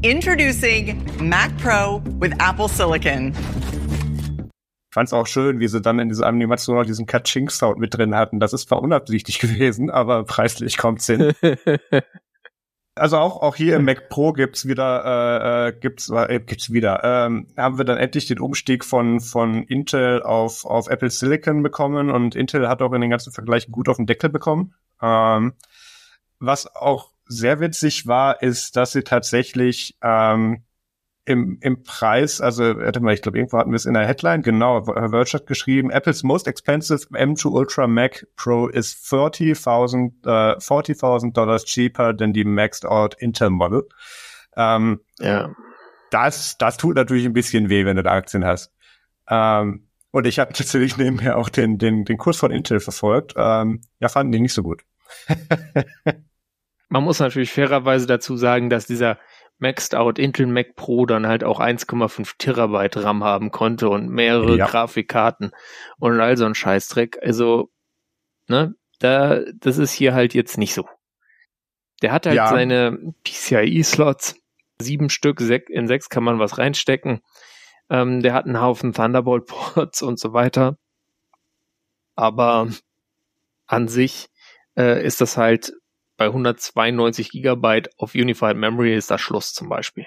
Introducing 0.01 1.05
Mac 1.19 1.51
Pro 1.57 2.01
with 2.21 2.31
Apple 2.39 2.69
Silicon. 2.69 3.33
Ich 3.33 4.93
fand 4.93 5.07
es 5.07 5.13
auch 5.13 5.27
schön, 5.27 5.59
wie 5.59 5.67
sie 5.67 5.81
dann 5.81 5.99
in 5.99 6.07
dieser 6.07 6.25
Animation 6.25 6.77
noch 6.77 6.85
diesen 6.85 7.05
Catching-Sound 7.05 7.77
mit 7.77 7.97
drin 7.97 8.15
hatten. 8.15 8.39
Das 8.39 8.53
ist 8.53 8.69
zwar 8.69 8.81
unabsichtlich 8.81 9.39
gewesen, 9.39 9.89
aber 9.89 10.23
preislich 10.23 10.77
kommt's 10.77 11.05
hin. 11.07 11.33
also 12.95 13.17
auch, 13.17 13.41
auch 13.41 13.57
hier 13.57 13.75
im 13.75 13.83
Mac 13.83 14.07
Pro 14.07 14.31
gibt's 14.31 14.65
wieder, 14.65 15.03
äh, 15.03 15.67
äh, 15.67 15.73
gibt's, 15.77 16.09
äh, 16.09 16.39
gibt's 16.39 16.71
wieder, 16.71 17.03
ähm, 17.03 17.47
haben 17.57 17.77
wir 17.77 17.83
dann 17.83 17.97
endlich 17.97 18.25
den 18.25 18.39
Umstieg 18.39 18.85
von, 18.85 19.19
von 19.19 19.63
Intel 19.63 20.23
auf, 20.23 20.63
auf 20.63 20.87
Apple 20.87 21.09
Silicon 21.09 21.61
bekommen 21.61 22.09
und 22.09 22.35
Intel 22.35 22.69
hat 22.69 22.81
auch 22.81 22.93
in 22.93 23.01
den 23.01 23.09
ganzen 23.09 23.33
Vergleichen 23.33 23.73
gut 23.73 23.89
auf 23.89 23.97
den 23.97 24.05
Deckel 24.05 24.29
bekommen. 24.29 24.75
Ähm, 25.01 25.55
was 26.39 26.73
auch 26.73 27.11
sehr 27.29 27.59
witzig 27.59 28.07
war, 28.07 28.41
ist, 28.41 28.75
dass 28.75 28.91
sie 28.91 29.03
tatsächlich 29.03 29.95
ähm, 30.01 30.63
im, 31.25 31.59
im 31.61 31.83
Preis, 31.83 32.41
also 32.41 32.63
warte 32.79 32.99
mal, 33.01 33.13
ich 33.13 33.21
glaube, 33.21 33.37
irgendwo 33.37 33.59
hatten 33.59 33.69
wir 33.69 33.75
es 33.75 33.85
in 33.85 33.93
der 33.93 34.07
Headline, 34.07 34.41
genau, 34.41 34.83
Verge 34.83 35.33
hat 35.33 35.45
geschrieben, 35.45 35.91
Apple's 35.91 36.23
most 36.23 36.47
expensive 36.47 37.07
M2 37.13 37.51
Ultra 37.51 37.85
Mac 37.85 38.25
Pro 38.35 38.67
is 38.67 38.95
30.000 38.95 40.55
uh, 40.55 40.59
40 40.59 41.33
dollars 41.33 41.65
cheaper 41.65 42.17
than 42.17 42.33
the 42.33 42.43
maxed 42.43 42.83
out 42.83 43.15
Intel 43.19 43.51
Model. 43.51 43.87
Ähm, 44.57 45.01
ja. 45.19 45.53
Das, 46.09 46.57
das 46.57 46.77
tut 46.77 46.95
natürlich 46.95 47.25
ein 47.25 47.33
bisschen 47.33 47.69
weh, 47.69 47.85
wenn 47.85 47.97
du 47.97 48.03
da 48.03 48.13
Aktien 48.13 48.43
hast. 48.43 48.73
Ähm, 49.29 49.87
und 50.09 50.25
ich 50.25 50.39
habe 50.39 50.51
natürlich 50.51 50.97
nebenher 50.97 51.37
auch 51.37 51.49
den, 51.49 51.77
den, 51.77 52.05
den 52.05 52.17
Kurs 52.17 52.37
von 52.37 52.49
Intel 52.49 52.79
verfolgt. 52.79 53.35
Ähm, 53.37 53.81
ja, 53.99 54.09
fanden 54.09 54.31
die 54.31 54.39
nicht 54.39 54.53
so 54.53 54.63
gut. 54.63 54.81
Man 56.89 57.03
muss 57.03 57.19
natürlich 57.19 57.51
fairerweise 57.51 58.07
dazu 58.07 58.35
sagen, 58.35 58.69
dass 58.69 58.87
dieser 58.87 59.17
Maxed 59.59 59.93
Out 59.93 60.17
Intel 60.17 60.47
Mac 60.47 60.75
Pro 60.75 61.05
dann 61.05 61.27
halt 61.27 61.43
auch 61.43 61.59
1,5 61.59 62.35
Terabyte 62.37 63.03
RAM 63.03 63.23
haben 63.23 63.51
konnte 63.51 63.89
und 63.89 64.09
mehrere 64.09 64.57
ja. 64.57 64.65
Grafikkarten 64.65 65.51
und 65.99 66.19
all 66.19 66.37
so 66.37 66.45
ein 66.45 66.55
Scheißdreck. 66.55 67.19
Also, 67.21 67.69
ne, 68.47 68.73
da, 68.99 69.41
das 69.53 69.77
ist 69.77 69.91
hier 69.91 70.13
halt 70.13 70.33
jetzt 70.33 70.57
nicht 70.57 70.73
so. 70.73 70.87
Der 72.01 72.11
hat 72.11 72.25
halt 72.25 72.37
ja. 72.37 72.47
seine 72.47 73.13
PCIe-Slots 73.23 74.35
sieben 74.81 75.09
Stück, 75.09 75.41
in 75.41 75.87
sechs 75.87 76.09
kann 76.09 76.23
man 76.23 76.39
was 76.39 76.57
reinstecken. 76.57 77.21
Ähm, 77.89 78.21
der 78.21 78.33
hat 78.33 78.45
einen 78.45 78.61
Haufen 78.61 78.93
Thunderbolt-Ports 78.93 80.01
und 80.01 80.19
so 80.19 80.33
weiter. 80.33 80.77
Aber 82.15 82.69
an 83.67 83.87
sich 83.87 84.29
äh, 84.77 85.03
ist 85.05 85.21
das 85.21 85.37
halt 85.37 85.73
bei 86.19 86.25
192 86.25 87.31
Gigabyte 87.31 87.89
auf 87.97 88.13
Unified 88.13 88.57
Memory 88.57 88.93
ist 88.93 89.09
das 89.09 89.21
Schluss 89.21 89.53
zum 89.53 89.69
Beispiel. 89.69 90.05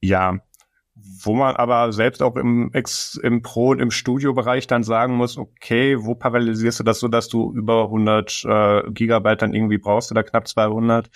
Ja, 0.00 0.38
wo 0.94 1.34
man 1.34 1.56
aber 1.56 1.92
selbst 1.92 2.22
auch 2.22 2.36
im, 2.36 2.72
Ex, 2.72 3.18
im 3.20 3.42
Pro- 3.42 3.70
und 3.70 3.80
im 3.80 3.90
Studio-Bereich 3.90 4.68
dann 4.68 4.84
sagen 4.84 5.16
muss, 5.16 5.36
okay, 5.36 5.96
wo 6.00 6.14
parallelisierst 6.14 6.80
du 6.80 6.84
das 6.84 7.00
so, 7.00 7.08
dass 7.08 7.28
du 7.28 7.52
über 7.52 7.84
100 7.84 8.44
äh, 8.44 8.90
Gigabyte 8.92 9.42
dann 9.42 9.54
irgendwie 9.54 9.78
brauchst 9.78 10.12
oder 10.12 10.22
knapp 10.22 10.46
200? 10.46 11.10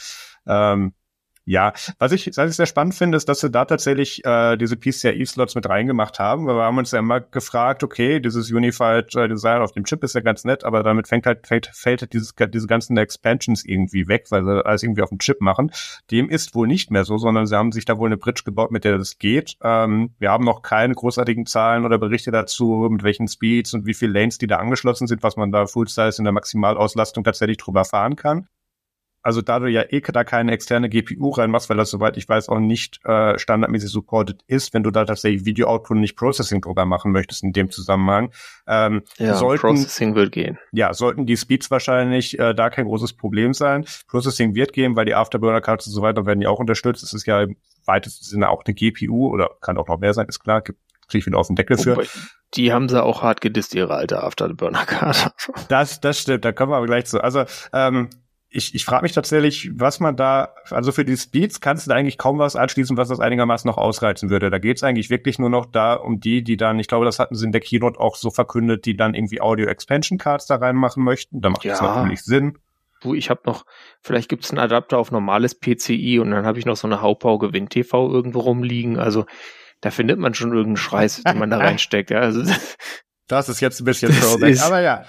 Ähm, 0.46 0.94
ja, 1.48 1.72
was 1.98 2.12
ich, 2.12 2.26
was 2.36 2.50
ich 2.50 2.56
sehr 2.56 2.66
spannend 2.66 2.94
finde, 2.94 3.16
ist, 3.16 3.26
dass 3.26 3.40
sie 3.40 3.50
da 3.50 3.64
tatsächlich 3.64 4.22
äh, 4.26 4.58
diese 4.58 4.76
PCIe-Slots 4.76 5.54
mit 5.54 5.66
reingemacht 5.66 6.18
haben, 6.18 6.46
weil 6.46 6.56
wir 6.56 6.64
haben 6.64 6.76
uns 6.76 6.90
ja 6.90 6.98
immer 6.98 7.20
gefragt, 7.20 7.82
okay, 7.82 8.20
dieses 8.20 8.52
Unified 8.52 9.14
äh, 9.16 9.28
Design 9.28 9.62
auf 9.62 9.72
dem 9.72 9.84
Chip 9.84 10.04
ist 10.04 10.14
ja 10.14 10.20
ganz 10.20 10.44
nett, 10.44 10.64
aber 10.64 10.82
damit 10.82 11.08
fängt 11.08 11.24
halt, 11.24 11.46
fällt, 11.46 11.70
fällt 11.72 12.02
halt 12.02 12.12
dieses, 12.12 12.34
diese 12.34 12.66
ganzen 12.66 12.98
Expansions 12.98 13.64
irgendwie 13.64 14.08
weg, 14.08 14.26
weil 14.28 14.44
sie 14.44 14.66
alles 14.66 14.82
irgendwie 14.82 15.00
auf 15.00 15.08
dem 15.08 15.18
Chip 15.20 15.40
machen. 15.40 15.72
Dem 16.10 16.28
ist 16.28 16.54
wohl 16.54 16.66
nicht 16.66 16.90
mehr 16.90 17.04
so, 17.04 17.16
sondern 17.16 17.46
sie 17.46 17.56
haben 17.56 17.72
sich 17.72 17.86
da 17.86 17.96
wohl 17.96 18.08
eine 18.08 18.18
Bridge 18.18 18.42
gebaut, 18.44 18.70
mit 18.70 18.84
der 18.84 18.98
das 18.98 19.18
geht. 19.18 19.56
Ähm, 19.62 20.10
wir 20.18 20.30
haben 20.30 20.44
noch 20.44 20.60
keine 20.60 20.94
großartigen 20.94 21.46
Zahlen 21.46 21.86
oder 21.86 21.96
Berichte 21.96 22.30
dazu, 22.30 22.88
mit 22.90 23.02
welchen 23.04 23.26
Speeds 23.26 23.72
und 23.72 23.86
wie 23.86 23.94
viele 23.94 24.12
Lanes, 24.12 24.36
die 24.36 24.48
da 24.48 24.56
angeschlossen 24.56 25.06
sind, 25.06 25.22
was 25.22 25.36
man 25.36 25.50
da 25.50 25.66
Full 25.66 25.88
Size 25.88 26.16
in 26.18 26.24
der 26.24 26.32
Maximalauslastung 26.34 27.24
tatsächlich 27.24 27.56
drüber 27.56 27.86
fahren 27.86 28.16
kann 28.16 28.48
also 29.28 29.42
da 29.42 29.58
du 29.58 29.66
ja 29.66 29.82
eh 29.90 30.00
da 30.00 30.24
keine 30.24 30.52
externe 30.52 30.88
GPU 30.88 31.28
reinmachst, 31.28 31.68
weil 31.68 31.76
das 31.76 31.90
soweit 31.90 32.16
ich 32.16 32.26
weiß 32.26 32.48
auch 32.48 32.60
nicht 32.60 32.98
äh, 33.04 33.38
standardmäßig 33.38 33.90
supported 33.90 34.40
ist, 34.46 34.72
wenn 34.72 34.82
du 34.82 34.90
da 34.90 35.04
tatsächlich 35.04 35.44
Video 35.44 35.66
Output 35.66 35.96
und 35.96 36.00
nicht 36.00 36.16
Processing 36.16 36.62
drüber 36.62 36.86
machen 36.86 37.12
möchtest 37.12 37.42
in 37.42 37.52
dem 37.52 37.70
Zusammenhang. 37.70 38.32
Ähm, 38.66 39.02
ja, 39.18 39.34
sollten, 39.34 39.60
Processing 39.60 40.14
wird 40.14 40.32
gehen. 40.32 40.58
Ja, 40.72 40.94
sollten 40.94 41.26
die 41.26 41.36
Speeds 41.36 41.70
wahrscheinlich 41.70 42.38
äh, 42.38 42.54
da 42.54 42.70
kein 42.70 42.86
großes 42.86 43.12
Problem 43.12 43.52
sein. 43.52 43.84
Processing 44.06 44.54
wird 44.54 44.72
gehen, 44.72 44.96
weil 44.96 45.04
die 45.04 45.14
Afterburner 45.14 45.60
Cards 45.60 45.86
und 45.86 45.92
so 45.92 46.00
weiter 46.00 46.24
werden 46.24 46.40
ja 46.40 46.48
auch 46.48 46.58
unterstützt. 46.58 47.02
Es 47.02 47.12
ist 47.12 47.26
ja 47.26 47.42
im 47.42 47.56
weitesten 47.84 48.24
Sinne 48.24 48.48
auch 48.48 48.64
eine 48.64 48.72
GPU 48.72 49.28
oder 49.28 49.50
kann 49.60 49.76
auch 49.76 49.88
noch 49.88 49.98
mehr 49.98 50.14
sein, 50.14 50.26
ist 50.26 50.40
klar. 50.40 50.62
Gibt 50.62 50.78
kriege 51.08 51.20
ich 51.20 51.26
wieder 51.26 51.38
auf 51.38 51.48
den 51.48 51.56
Deckel 51.56 51.78
für. 51.78 52.02
Die 52.54 52.72
haben 52.72 52.88
sie 52.88 53.02
auch 53.02 53.22
hart 53.22 53.40
gedisst, 53.40 53.74
ihre 53.74 53.94
alte 53.94 54.22
Afterburner-Card. 54.22 55.32
Das, 55.68 56.00
das 56.00 56.20
stimmt, 56.20 56.44
da 56.44 56.52
kommen 56.52 56.72
wir 56.72 56.76
aber 56.76 56.86
gleich 56.86 57.06
zu. 57.06 57.22
Also, 57.22 57.44
ähm, 57.72 58.10
ich, 58.50 58.74
ich 58.74 58.84
frage 58.84 59.02
mich 59.02 59.12
tatsächlich, 59.12 59.70
was 59.74 60.00
man 60.00 60.16
da, 60.16 60.54
also 60.70 60.90
für 60.90 61.04
die 61.04 61.16
Speeds 61.16 61.60
kannst 61.60 61.86
du 61.86 61.90
da 61.90 61.96
eigentlich 61.96 62.16
kaum 62.16 62.38
was 62.38 62.56
anschließen, 62.56 62.96
was 62.96 63.08
das 63.08 63.20
einigermaßen 63.20 63.68
noch 63.68 63.76
ausreizen 63.76 64.30
würde. 64.30 64.48
Da 64.48 64.58
geht's 64.58 64.82
eigentlich 64.82 65.10
wirklich 65.10 65.38
nur 65.38 65.50
noch 65.50 65.66
da 65.66 65.94
um 65.94 66.18
die, 66.18 66.42
die 66.42 66.56
dann, 66.56 66.78
ich 66.78 66.88
glaube, 66.88 67.04
das 67.04 67.18
hatten 67.18 67.34
sie 67.34 67.44
in 67.44 67.52
der 67.52 67.60
Keynote 67.60 68.00
auch 68.00 68.16
so 68.16 68.30
verkündet, 68.30 68.86
die 68.86 68.96
dann 68.96 69.14
irgendwie 69.14 69.42
Audio 69.42 69.66
Expansion 69.66 70.16
Cards 70.16 70.46
da 70.46 70.56
reinmachen 70.56 71.04
möchten. 71.04 71.42
Da 71.42 71.50
macht 71.50 71.64
ja. 71.64 71.72
das 71.72 71.82
natürlich 71.82 72.22
Sinn. 72.22 72.58
Du, 73.02 73.14
ich 73.14 73.28
habe 73.28 73.42
noch, 73.44 73.64
vielleicht 74.00 74.30
gibt's 74.30 74.50
einen 74.50 74.58
Adapter 74.58 74.98
auf 74.98 75.10
normales 75.10 75.54
PCI 75.54 76.18
und 76.18 76.30
dann 76.30 76.46
habe 76.46 76.58
ich 76.58 76.64
noch 76.64 76.76
so 76.76 76.88
eine 76.88 77.02
Hauptbau 77.02 77.38
Gewinn 77.38 77.68
TV 77.68 78.10
irgendwo 78.10 78.40
rumliegen. 78.40 78.98
Also 78.98 79.26
da 79.82 79.90
findet 79.90 80.18
man 80.18 80.32
schon 80.32 80.50
irgendeinen 80.50 80.78
Scheiß, 80.78 81.22
den 81.22 81.38
man 81.38 81.50
da 81.50 81.58
reinsteckt. 81.58 82.10
Ja, 82.10 82.20
also 82.20 82.42
das 83.28 83.48
ist 83.50 83.60
jetzt 83.60 83.80
ein 83.80 83.84
bisschen 83.84 84.10
Throwback, 84.20 84.58
aber 84.62 84.80
ja. 84.80 85.04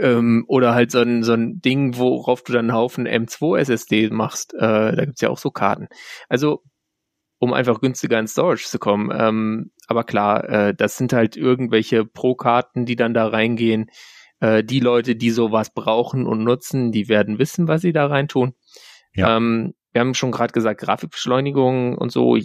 Ähm, 0.00 0.44
oder 0.48 0.74
halt 0.74 0.90
so 0.90 1.00
ein, 1.00 1.22
so 1.22 1.32
ein 1.32 1.60
Ding, 1.60 1.96
worauf 1.96 2.42
du 2.42 2.52
dann 2.52 2.70
einen 2.70 2.76
Haufen 2.76 3.06
M2 3.06 3.58
SSD 3.58 4.10
machst. 4.10 4.54
Äh, 4.54 4.96
da 4.96 5.04
gibt's 5.04 5.20
ja 5.20 5.30
auch 5.30 5.38
so 5.38 5.50
Karten. 5.50 5.88
Also, 6.28 6.62
um 7.38 7.52
einfach 7.52 7.80
günstiger 7.80 8.18
in 8.18 8.26
Storage 8.26 8.66
zu 8.66 8.78
kommen. 8.78 9.10
Ähm, 9.12 9.70
aber 9.86 10.04
klar, 10.04 10.48
äh, 10.48 10.74
das 10.74 10.96
sind 10.96 11.12
halt 11.12 11.36
irgendwelche 11.36 12.04
Pro-Karten, 12.04 12.84
die 12.84 12.96
dann 12.96 13.14
da 13.14 13.28
reingehen. 13.28 13.90
Äh, 14.40 14.64
die 14.64 14.80
Leute, 14.80 15.16
die 15.16 15.30
sowas 15.30 15.72
brauchen 15.72 16.26
und 16.26 16.44
nutzen, 16.44 16.92
die 16.92 17.08
werden 17.08 17.38
wissen, 17.38 17.68
was 17.68 17.82
sie 17.82 17.92
da 17.92 18.06
reintun. 18.06 18.54
Ja. 19.14 19.36
Ähm, 19.36 19.74
wir 19.92 20.00
haben 20.00 20.14
schon 20.14 20.32
gerade 20.32 20.52
gesagt, 20.52 20.80
Grafikbeschleunigung 20.80 21.96
und 21.96 22.12
so, 22.12 22.36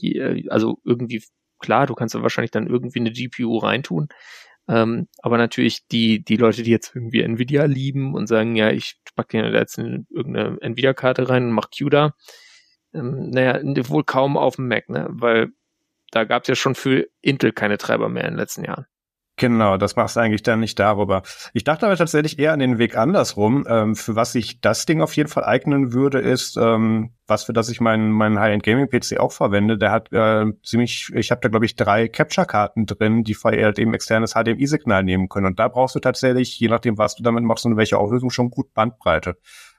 also 0.50 0.80
irgendwie, 0.84 1.24
klar, 1.60 1.86
du 1.86 1.94
kannst 1.94 2.16
da 2.16 2.22
wahrscheinlich 2.22 2.52
dann 2.52 2.68
irgendwie 2.68 3.00
eine 3.00 3.12
GPU 3.12 3.58
reintun. 3.58 4.08
Ähm, 4.68 5.08
aber 5.22 5.38
natürlich 5.38 5.88
die, 5.88 6.24
die 6.24 6.38
Leute, 6.38 6.64
die 6.64 6.72
jetzt 6.72 6.96
irgendwie 6.96 7.22
Nvidia 7.22 7.66
lieben 7.66 8.14
und 8.14 8.28
sagen, 8.28 8.56
ja, 8.56 8.72
ich 8.72 8.96
packe 9.16 9.42
dir 9.42 9.52
jetzt 9.52 9.78
eine, 9.78 10.06
irgendeine 10.10 10.58
Nvidia-Karte 10.62 11.28
rein 11.28 11.46
und 11.48 11.52
mach 11.52 11.70
CUDA, 11.70 12.16
ähm, 12.94 13.30
naja, 13.30 13.60
wohl 13.90 14.04
kaum 14.04 14.38
auf 14.38 14.56
dem 14.56 14.68
Mac, 14.68 14.90
ne? 14.90 15.08
Weil 15.10 15.50
da 16.12 16.24
gab 16.24 16.44
es 16.44 16.48
ja 16.48 16.56
schon 16.56 16.76
für 16.76 17.08
Intel 17.22 17.52
keine 17.52 17.78
Treiber 17.78 18.08
mehr 18.08 18.24
in 18.24 18.32
den 18.32 18.38
letzten 18.40 18.64
Jahren. 18.64 18.86
Genau, 19.44 19.76
das 19.76 19.98
machst 19.98 20.16
du 20.16 20.22
eigentlich 20.22 20.42
dann 20.42 20.62
nicht 20.62 20.80
darüber. 20.80 21.22
Ich 21.52 21.66
dachte 21.66 21.86
aber 21.86 21.98
tatsächlich 21.98 22.40
eher 22.40 22.54
an 22.54 22.60
den 22.60 22.78
Weg 22.78 22.96
andersrum. 22.96 23.66
Ähm, 23.68 23.94
für 23.94 24.16
was 24.16 24.32
sich 24.32 24.62
das 24.62 24.86
Ding 24.86 25.02
auf 25.02 25.18
jeden 25.18 25.28
Fall 25.28 25.44
eignen 25.44 25.92
würde, 25.92 26.20
ist, 26.20 26.56
ähm, 26.56 27.12
was 27.28 27.44
für 27.44 27.52
das 27.52 27.68
ich 27.68 27.82
meinen 27.82 28.10
meinen 28.10 28.40
High-End 28.40 28.64
Gaming 28.64 28.88
PC 28.88 29.20
auch 29.20 29.34
verwende. 29.34 29.78
Der 29.78 29.92
hat 29.92 30.14
äh, 30.14 30.46
ziemlich, 30.64 31.12
ich 31.14 31.30
habe 31.30 31.42
da 31.42 31.50
glaube 31.50 31.66
ich 31.66 31.76
drei 31.76 32.08
Capture-Karten 32.08 32.86
drin, 32.86 33.26
die 33.26 33.36
halt 33.36 33.80
eben 33.80 33.94
externes 33.94 34.32
HDMI-Signal 34.32 35.04
nehmen 35.04 35.28
können. 35.28 35.48
Und 35.48 35.60
da 35.60 35.68
brauchst 35.68 35.96
du 35.96 36.00
tatsächlich, 36.00 36.58
je 36.58 36.70
nachdem, 36.70 36.98
was 36.98 37.16
du 37.16 37.22
damit 37.24 37.44
machst 37.44 37.66
und 37.66 37.76
welche 37.76 37.98
Auflösung, 37.98 38.30
schon 38.30 38.50
gut 38.50 38.74
Bandbreite. 38.74 39.36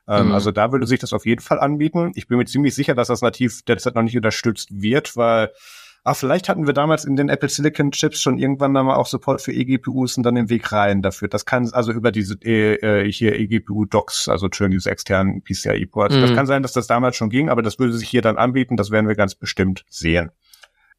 Ähm, 0.07 0.27
mhm. 0.27 0.33
Also 0.33 0.51
da 0.51 0.73
würde 0.73 0.87
sich 0.87 1.01
das 1.01 1.15
auf 1.15 1.25
jeden 1.25 1.41
Fall 1.41 1.59
anbieten. 1.59 2.13
Ich 2.17 2.29
bin 2.29 2.37
mir 2.37 2.45
ziemlich 2.45 2.75
sicher, 2.75 2.95
dass 2.95 3.09
das 3.09 3.23
nativ 3.23 3.63
derzeit 3.63 3.95
noch 3.95 4.03
nicht 4.03 4.17
unterstützt 4.19 4.69
wird, 4.71 5.17
weil 5.17 5.53
Ah, 6.07 6.13
vielleicht 6.13 6.51
hatten 6.51 6.67
wir 6.67 6.75
damals 6.75 7.07
in 7.07 7.17
den 7.17 7.31
Apple 7.31 7.49
Silicon 7.49 7.91
Chips 7.91 8.21
schon 8.21 8.37
irgendwann 8.37 8.75
dann 8.75 8.85
mal 8.85 8.97
auch 8.97 9.07
Support 9.07 9.41
für 9.41 9.53
eGPUs 9.53 10.19
und 10.19 10.23
dann 10.23 10.35
den 10.35 10.51
Weg 10.51 10.71
rein 10.71 11.01
dafür. 11.01 11.29
Das 11.29 11.47
kann 11.47 11.71
also 11.73 11.93
über 11.93 12.13
diese 12.13 12.35
äh, 12.45 12.75
äh 12.75 13.11
hier 13.11 13.35
eGPU 13.35 13.87
Docs, 13.87 14.29
also 14.29 14.49
schön 14.53 14.71
diese 14.71 14.91
externen 14.91 15.43
PCIe 15.43 15.87
Ports. 15.87 16.15
Mhm. 16.15 16.21
Das 16.21 16.35
kann 16.35 16.47
sein, 16.47 16.61
dass 16.61 16.75
das 16.75 16.87
damals 16.87 17.17
schon 17.17 17.31
ging, 17.31 17.49
aber 17.49 17.63
das 17.63 17.79
würde 17.79 17.95
sich 17.95 18.07
hier 18.07 18.21
dann 18.21 18.37
anbieten. 18.37 18.77
Das 18.77 18.91
werden 18.91 19.09
wir 19.09 19.15
ganz 19.15 19.35
bestimmt 19.35 19.87
sehen. 19.89 20.31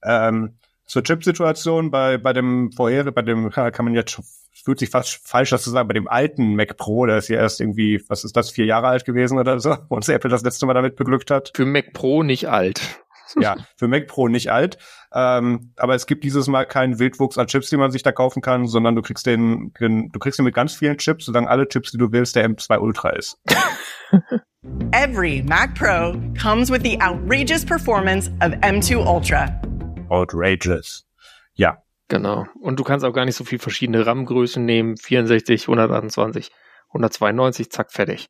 Ähm, 0.04 0.56
zur 0.88 1.04
Chip-Situation 1.04 1.92
bei 1.92 2.18
bei 2.18 2.34
dem 2.34 2.72
vorher, 2.72 3.04
bei 3.12 3.22
dem 3.22 3.52
kann 3.52 3.86
man 3.86 3.94
jetzt 3.94 4.20
fühlt 4.52 4.80
sich 4.80 4.90
fast 4.90 5.28
falsch, 5.28 5.52
das 5.52 5.62
zu 5.62 5.70
sagen, 5.70 5.88
bei 5.88 5.94
dem 5.94 6.08
alten 6.08 6.56
Mac 6.56 6.78
Pro, 6.78 7.06
der 7.06 7.18
ist 7.18 7.28
ja 7.28 7.38
erst 7.38 7.62
irgendwie, 7.62 8.04
was 8.08 8.24
ist 8.24 8.36
das, 8.36 8.50
vier 8.50 8.66
Jahre 8.66 8.88
alt 8.88 9.06
gewesen 9.06 9.38
oder 9.38 9.60
so, 9.60 9.78
uns 9.90 10.10
Apple 10.10 10.32
das 10.32 10.42
letzte 10.42 10.66
Mal 10.66 10.74
damit 10.74 10.96
beglückt 10.96 11.30
hat. 11.30 11.52
Für 11.54 11.68
Mac 11.68 11.94
Pro 11.94 12.24
nicht 12.24 12.50
alt 12.50 12.82
ja, 13.40 13.56
für 13.76 13.88
Mac 13.88 14.08
Pro 14.08 14.28
nicht 14.28 14.52
alt. 14.52 14.78
Ähm, 15.14 15.74
aber 15.78 15.96
es 15.96 16.06
gibt 16.06 16.24
dieses 16.24 16.48
Mal 16.48 16.66
keinen 16.66 17.00
Wildwuchs 17.00 17.38
an 17.38 17.48
Chips, 17.48 17.70
die 17.70 17.78
man 17.78 17.92
sich 17.92 18.04
da 18.04 18.12
kaufen 18.12 18.42
kann, 18.42 18.68
sondern 18.68 18.96
du 18.96 19.02
kriegst 19.02 19.26
den, 19.26 19.74
den 19.80 20.10
du 20.12 20.20
kriegst 20.20 20.40
den 20.40 20.46
mit 20.46 20.54
ganz 20.54 20.76
vielen 20.76 20.98
Chips, 20.98 21.26
solange 21.26 21.50
alle 21.50 21.68
Chips, 21.68 21.92
die 21.92 21.98
du 21.98 22.12
willst, 22.12 22.36
der 22.36 22.50
M2 22.50 22.78
Ultra 22.80 23.10
ist. 23.12 23.40
Every 24.92 25.44
Mac 25.44 25.76
Pro 25.76 26.16
comes 26.42 26.72
with 26.72 26.82
the 26.84 27.00
outrageous 27.02 27.66
performance 27.66 28.30
of 28.42 28.52
M2 28.62 28.98
Ultra. 28.98 29.62
Outrageous. 30.10 31.06
Ja. 31.54 31.78
Genau. 32.08 32.46
Und 32.62 32.80
du 32.80 32.84
kannst 32.84 33.04
auch 33.04 33.14
gar 33.14 33.26
nicht 33.26 33.36
so 33.36 33.44
viel 33.44 33.58
verschiedene 33.58 34.06
RAM-Größen 34.06 34.64
nehmen. 34.64 34.96
64, 34.96 35.64
128, 35.64 36.52
192, 36.90 37.72
zack, 37.72 37.92
fertig. 37.92 38.30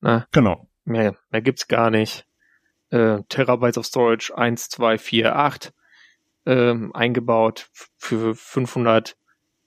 Na, 0.00 0.26
genau. 0.30 0.68
Mehr, 0.84 1.16
mehr 1.30 1.40
gibt's 1.40 1.66
gar 1.66 1.90
nicht 1.90 2.26
äh, 2.94 3.22
Terabytes 3.28 3.76
of 3.76 3.86
Storage 3.86 4.32
1, 4.36 4.68
2, 4.70 4.98
4, 4.98 5.36
8 5.36 5.72
ähm, 6.46 6.94
eingebaut. 6.94 7.68
Für 7.98 8.34
500 8.34 9.16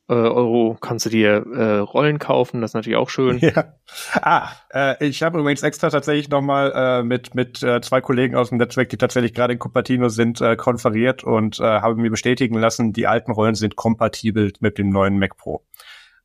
äh, 0.10 0.14
Euro 0.14 0.78
kannst 0.80 1.06
du 1.06 1.10
dir 1.10 1.46
äh, 1.54 1.80
Rollen 1.80 2.18
kaufen, 2.18 2.62
das 2.62 2.72
ist 2.72 2.76
natürlich 2.76 2.98
auch 2.98 3.10
schön. 3.10 3.40
Ja. 3.48 3.74
Ah, 4.14 4.50
äh, 4.74 5.06
ich 5.06 5.24
habe 5.24 5.40
übrigens 5.40 5.64
extra 5.64 5.90
tatsächlich 5.90 6.30
nochmal 6.30 6.72
äh, 6.74 7.04
mit 7.04 7.36
mit 7.36 7.64
äh, 7.64 7.82
zwei 7.82 8.02
Kollegen 8.02 8.36
aus 8.36 8.50
dem 8.50 8.58
Netzwerk, 8.58 8.90
die 8.90 8.98
tatsächlich 8.98 9.34
gerade 9.34 9.54
in 9.54 9.60
Cupertino 9.60 10.10
sind, 10.10 10.42
äh, 10.42 10.56
konferiert 10.56 11.24
und 11.24 11.60
äh, 11.60 11.64
habe 11.64 11.96
mir 11.96 12.10
bestätigen 12.10 12.58
lassen, 12.58 12.94
die 12.94 13.08
alten 13.08 13.32
Rollen 13.32 13.56
sind 13.56 13.76
kompatibel 13.76 14.54
mit 14.60 14.78
dem 14.78 14.90
neuen 14.90 15.20
Mac 15.20 15.38
Pro. 15.38 15.66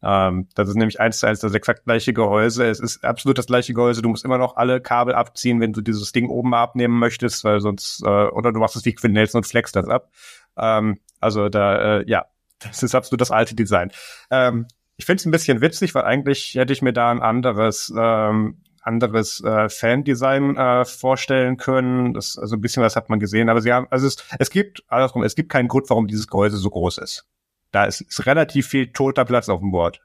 Ähm, 0.02 0.48
das 0.54 0.68
ist 0.68 0.74
nämlich 0.74 1.00
eins 1.00 1.18
zu 1.18 1.26
eins 1.26 1.40
das 1.40 1.54
exakt 1.54 1.84
gleiche 1.84 2.12
Gehäuse. 2.12 2.66
Es 2.66 2.80
ist 2.80 3.04
absolut 3.04 3.38
das 3.38 3.46
gleiche 3.46 3.72
Gehäuse. 3.72 4.02
Du 4.02 4.08
musst 4.08 4.24
immer 4.24 4.38
noch 4.38 4.56
alle 4.56 4.80
Kabel 4.80 5.14
abziehen, 5.14 5.60
wenn 5.60 5.72
du 5.72 5.80
dieses 5.80 6.12
Ding 6.12 6.28
oben 6.28 6.54
abnehmen 6.54 6.98
möchtest, 6.98 7.44
weil 7.44 7.60
sonst, 7.60 8.02
äh, 8.04 8.08
oder 8.08 8.52
du 8.52 8.58
machst 8.58 8.76
es 8.76 8.84
wie 8.84 8.94
Quinn 8.94 9.12
Nelson 9.12 9.40
und 9.40 9.44
flex 9.44 9.72
das 9.72 9.88
ab. 9.88 10.10
Ähm, 10.56 10.98
also 11.20 11.48
da, 11.48 11.98
äh, 12.00 12.04
ja, 12.08 12.26
das 12.58 12.82
ist 12.82 12.94
absolut 12.94 13.20
das 13.20 13.30
alte 13.30 13.54
Design. 13.54 13.92
Ähm, 14.30 14.66
ich 14.96 15.06
finde 15.06 15.20
es 15.20 15.26
ein 15.26 15.30
bisschen 15.30 15.60
witzig, 15.60 15.94
weil 15.94 16.04
eigentlich 16.04 16.54
hätte 16.54 16.72
ich 16.72 16.82
mir 16.82 16.92
da 16.92 17.10
ein 17.10 17.22
anderes, 17.22 17.92
ähm, 17.96 18.58
anderes 18.82 19.42
äh, 19.42 19.68
Fan-Design 19.68 20.56
äh, 20.56 20.84
vorstellen 20.84 21.56
können. 21.56 22.14
Das, 22.14 22.38
also 22.38 22.56
ein 22.56 22.60
bisschen 22.60 22.82
was 22.82 22.96
hat 22.96 23.08
man 23.08 23.20
gesehen, 23.20 23.48
aber 23.48 23.60
sie 23.60 23.72
haben, 23.72 23.86
also 23.90 24.06
es, 24.06 24.16
es 24.38 24.50
gibt, 24.50 24.82
andersrum, 24.88 25.22
es 25.22 25.36
gibt 25.36 25.50
keinen 25.50 25.68
Grund, 25.68 25.88
warum 25.90 26.08
dieses 26.08 26.26
Gehäuse 26.26 26.56
so 26.56 26.70
groß 26.70 26.98
ist 26.98 27.28
da 27.72 27.84
ist, 27.84 28.02
ist 28.02 28.26
relativ 28.26 28.68
viel 28.68 28.92
toter 28.92 29.24
Platz 29.24 29.48
auf 29.48 29.60
dem 29.60 29.72
Board. 29.72 30.00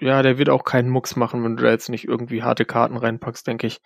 ja, 0.00 0.22
der 0.22 0.38
wird 0.38 0.48
auch 0.48 0.64
keinen 0.64 0.90
Mucks 0.90 1.16
machen, 1.16 1.44
wenn 1.44 1.56
du 1.56 1.62
da 1.62 1.70
jetzt 1.70 1.88
nicht 1.88 2.06
irgendwie 2.06 2.42
harte 2.42 2.64
Karten 2.64 2.96
reinpackst, 2.96 3.46
denke 3.46 3.66
ich. 3.66 3.80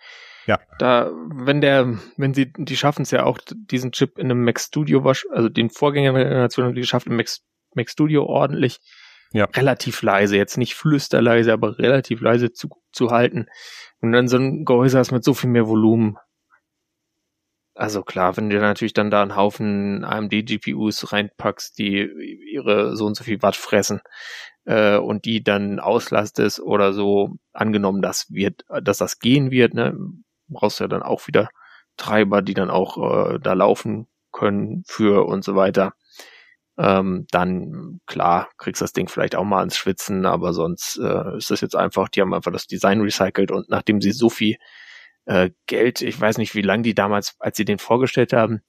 Ja. 0.47 0.59
Da, 0.79 1.11
wenn 1.31 1.61
der, 1.61 1.99
wenn 2.17 2.33
sie, 2.33 2.51
die 2.51 2.77
schaffen 2.77 3.03
es 3.03 3.11
ja 3.11 3.23
auch, 3.23 3.37
diesen 3.53 3.91
Chip 3.91 4.17
in 4.17 4.31
einem 4.31 4.43
Mac 4.43 4.59
Studio, 4.59 5.03
also 5.31 5.49
den 5.49 5.69
Vorgängergeneration 5.69 6.65
haben 6.65 6.75
die 6.75 6.81
geschafft, 6.81 7.05
im 7.05 7.17
Mac, 7.17 7.27
Mac 7.75 7.89
Studio 7.89 8.25
ordentlich, 8.25 8.79
ja. 9.31 9.45
relativ 9.45 10.01
leise, 10.01 10.37
jetzt 10.37 10.57
nicht 10.57 10.73
flüsterleise, 10.73 11.53
aber 11.53 11.77
relativ 11.77 12.21
leise 12.21 12.51
zu, 12.51 12.69
zu 12.91 13.11
halten. 13.11 13.45
Und 14.01 14.11
dann 14.11 14.27
so 14.27 14.37
ein 14.37 14.65
Gehäuse 14.65 14.97
hast 14.97 15.11
mit 15.11 15.23
so 15.23 15.33
viel 15.33 15.49
mehr 15.49 15.67
Volumen. 15.67 16.17
Also 17.79 18.03
klar, 18.03 18.35
wenn 18.35 18.49
du 18.49 18.59
natürlich 18.59 18.91
dann 18.91 19.09
da 19.09 19.21
einen 19.21 19.37
Haufen 19.37 20.03
AMD-GPUs 20.03 21.13
reinpackst, 21.13 21.77
die 21.77 22.09
ihre 22.51 22.97
so 22.97 23.05
und 23.05 23.15
so 23.15 23.23
viel 23.23 23.41
Watt 23.41 23.55
fressen, 23.55 24.01
äh, 24.65 24.97
und 24.97 25.23
die 25.23 25.43
dann 25.45 25.79
auslastest 25.79 26.59
oder 26.59 26.91
so, 26.91 27.37
angenommen, 27.53 28.01
dass 28.01 28.29
wird, 28.31 28.65
dass 28.83 28.97
das 28.97 29.19
gehen 29.19 29.49
wird, 29.49 29.75
ne, 29.75 29.97
brauchst 30.49 30.81
du 30.81 30.83
ja 30.83 30.87
dann 30.89 31.03
auch 31.03 31.25
wieder 31.27 31.47
Treiber, 31.95 32.41
die 32.41 32.53
dann 32.53 32.69
auch 32.69 32.97
äh, 33.35 33.39
da 33.39 33.53
laufen 33.53 34.07
können 34.33 34.83
für 34.85 35.25
und 35.25 35.45
so 35.45 35.55
weiter. 35.55 35.93
Ähm, 36.77 37.27
dann 37.31 38.01
klar, 38.07 38.49
kriegst 38.57 38.81
das 38.81 38.91
Ding 38.91 39.07
vielleicht 39.07 39.37
auch 39.37 39.45
mal 39.45 39.63
ins 39.63 39.77
Schwitzen, 39.77 40.25
aber 40.25 40.51
sonst 40.51 40.99
äh, 41.01 41.37
ist 41.37 41.49
das 41.49 41.61
jetzt 41.61 41.77
einfach, 41.77 42.09
die 42.09 42.19
haben 42.19 42.33
einfach 42.33 42.51
das 42.51 42.67
Design 42.67 42.99
recycelt 42.99 43.51
und 43.51 43.69
nachdem 43.69 44.01
sie 44.01 44.11
so 44.11 44.29
viel 44.29 44.57
äh, 45.29 45.51
Geld, 45.67 46.01
ich 46.01 46.19
weiß 46.19 46.37
nicht, 46.37 46.55
wie 46.55 46.61
lange 46.61 46.83
die 46.83 46.95
damals, 46.95 47.35
als 47.39 47.57
sie 47.57 47.65
den 47.65 47.79
vorgestellt 47.79 48.33
haben, 48.33 48.61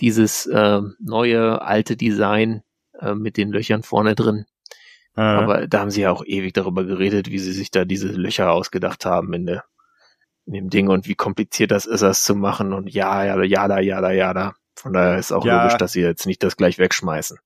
dieses 0.00 0.46
äh, 0.46 0.80
neue 1.00 1.62
alte 1.62 1.96
Design 1.96 2.62
äh, 2.98 3.14
mit 3.14 3.36
den 3.36 3.50
Löchern 3.50 3.82
vorne 3.82 4.14
drin, 4.14 4.46
aber 5.18 5.66
da 5.66 5.80
haben 5.80 5.90
sie 5.90 6.02
ja 6.02 6.12
auch 6.12 6.24
ewig 6.24 6.54
darüber 6.54 6.84
geredet, 6.84 7.28
wie 7.28 7.40
sie 7.40 7.52
sich 7.52 7.72
da 7.72 7.84
diese 7.84 8.06
Löcher 8.06 8.52
ausgedacht 8.52 9.04
haben 9.04 9.32
in, 9.32 9.46
der, 9.46 9.64
in 10.46 10.52
dem 10.52 10.70
Ding 10.70 10.88
und 10.88 11.08
wie 11.08 11.16
kompliziert 11.16 11.72
das 11.72 11.86
ist, 11.86 12.02
das 12.02 12.22
zu 12.22 12.36
machen 12.36 12.72
und 12.72 12.88
ja, 12.88 13.24
ja, 13.24 13.42
ja, 13.42 13.66
da, 13.66 13.80
ja, 13.80 14.00
da, 14.00 14.12
ja, 14.12 14.32
da. 14.32 14.54
Von 14.76 14.92
daher 14.92 15.18
ist 15.18 15.32
auch 15.32 15.44
ja. 15.44 15.64
logisch, 15.64 15.76
dass 15.76 15.90
sie 15.90 16.02
jetzt 16.02 16.26
nicht 16.26 16.44
das 16.44 16.56
gleich 16.56 16.78
wegschmeißen. 16.78 17.36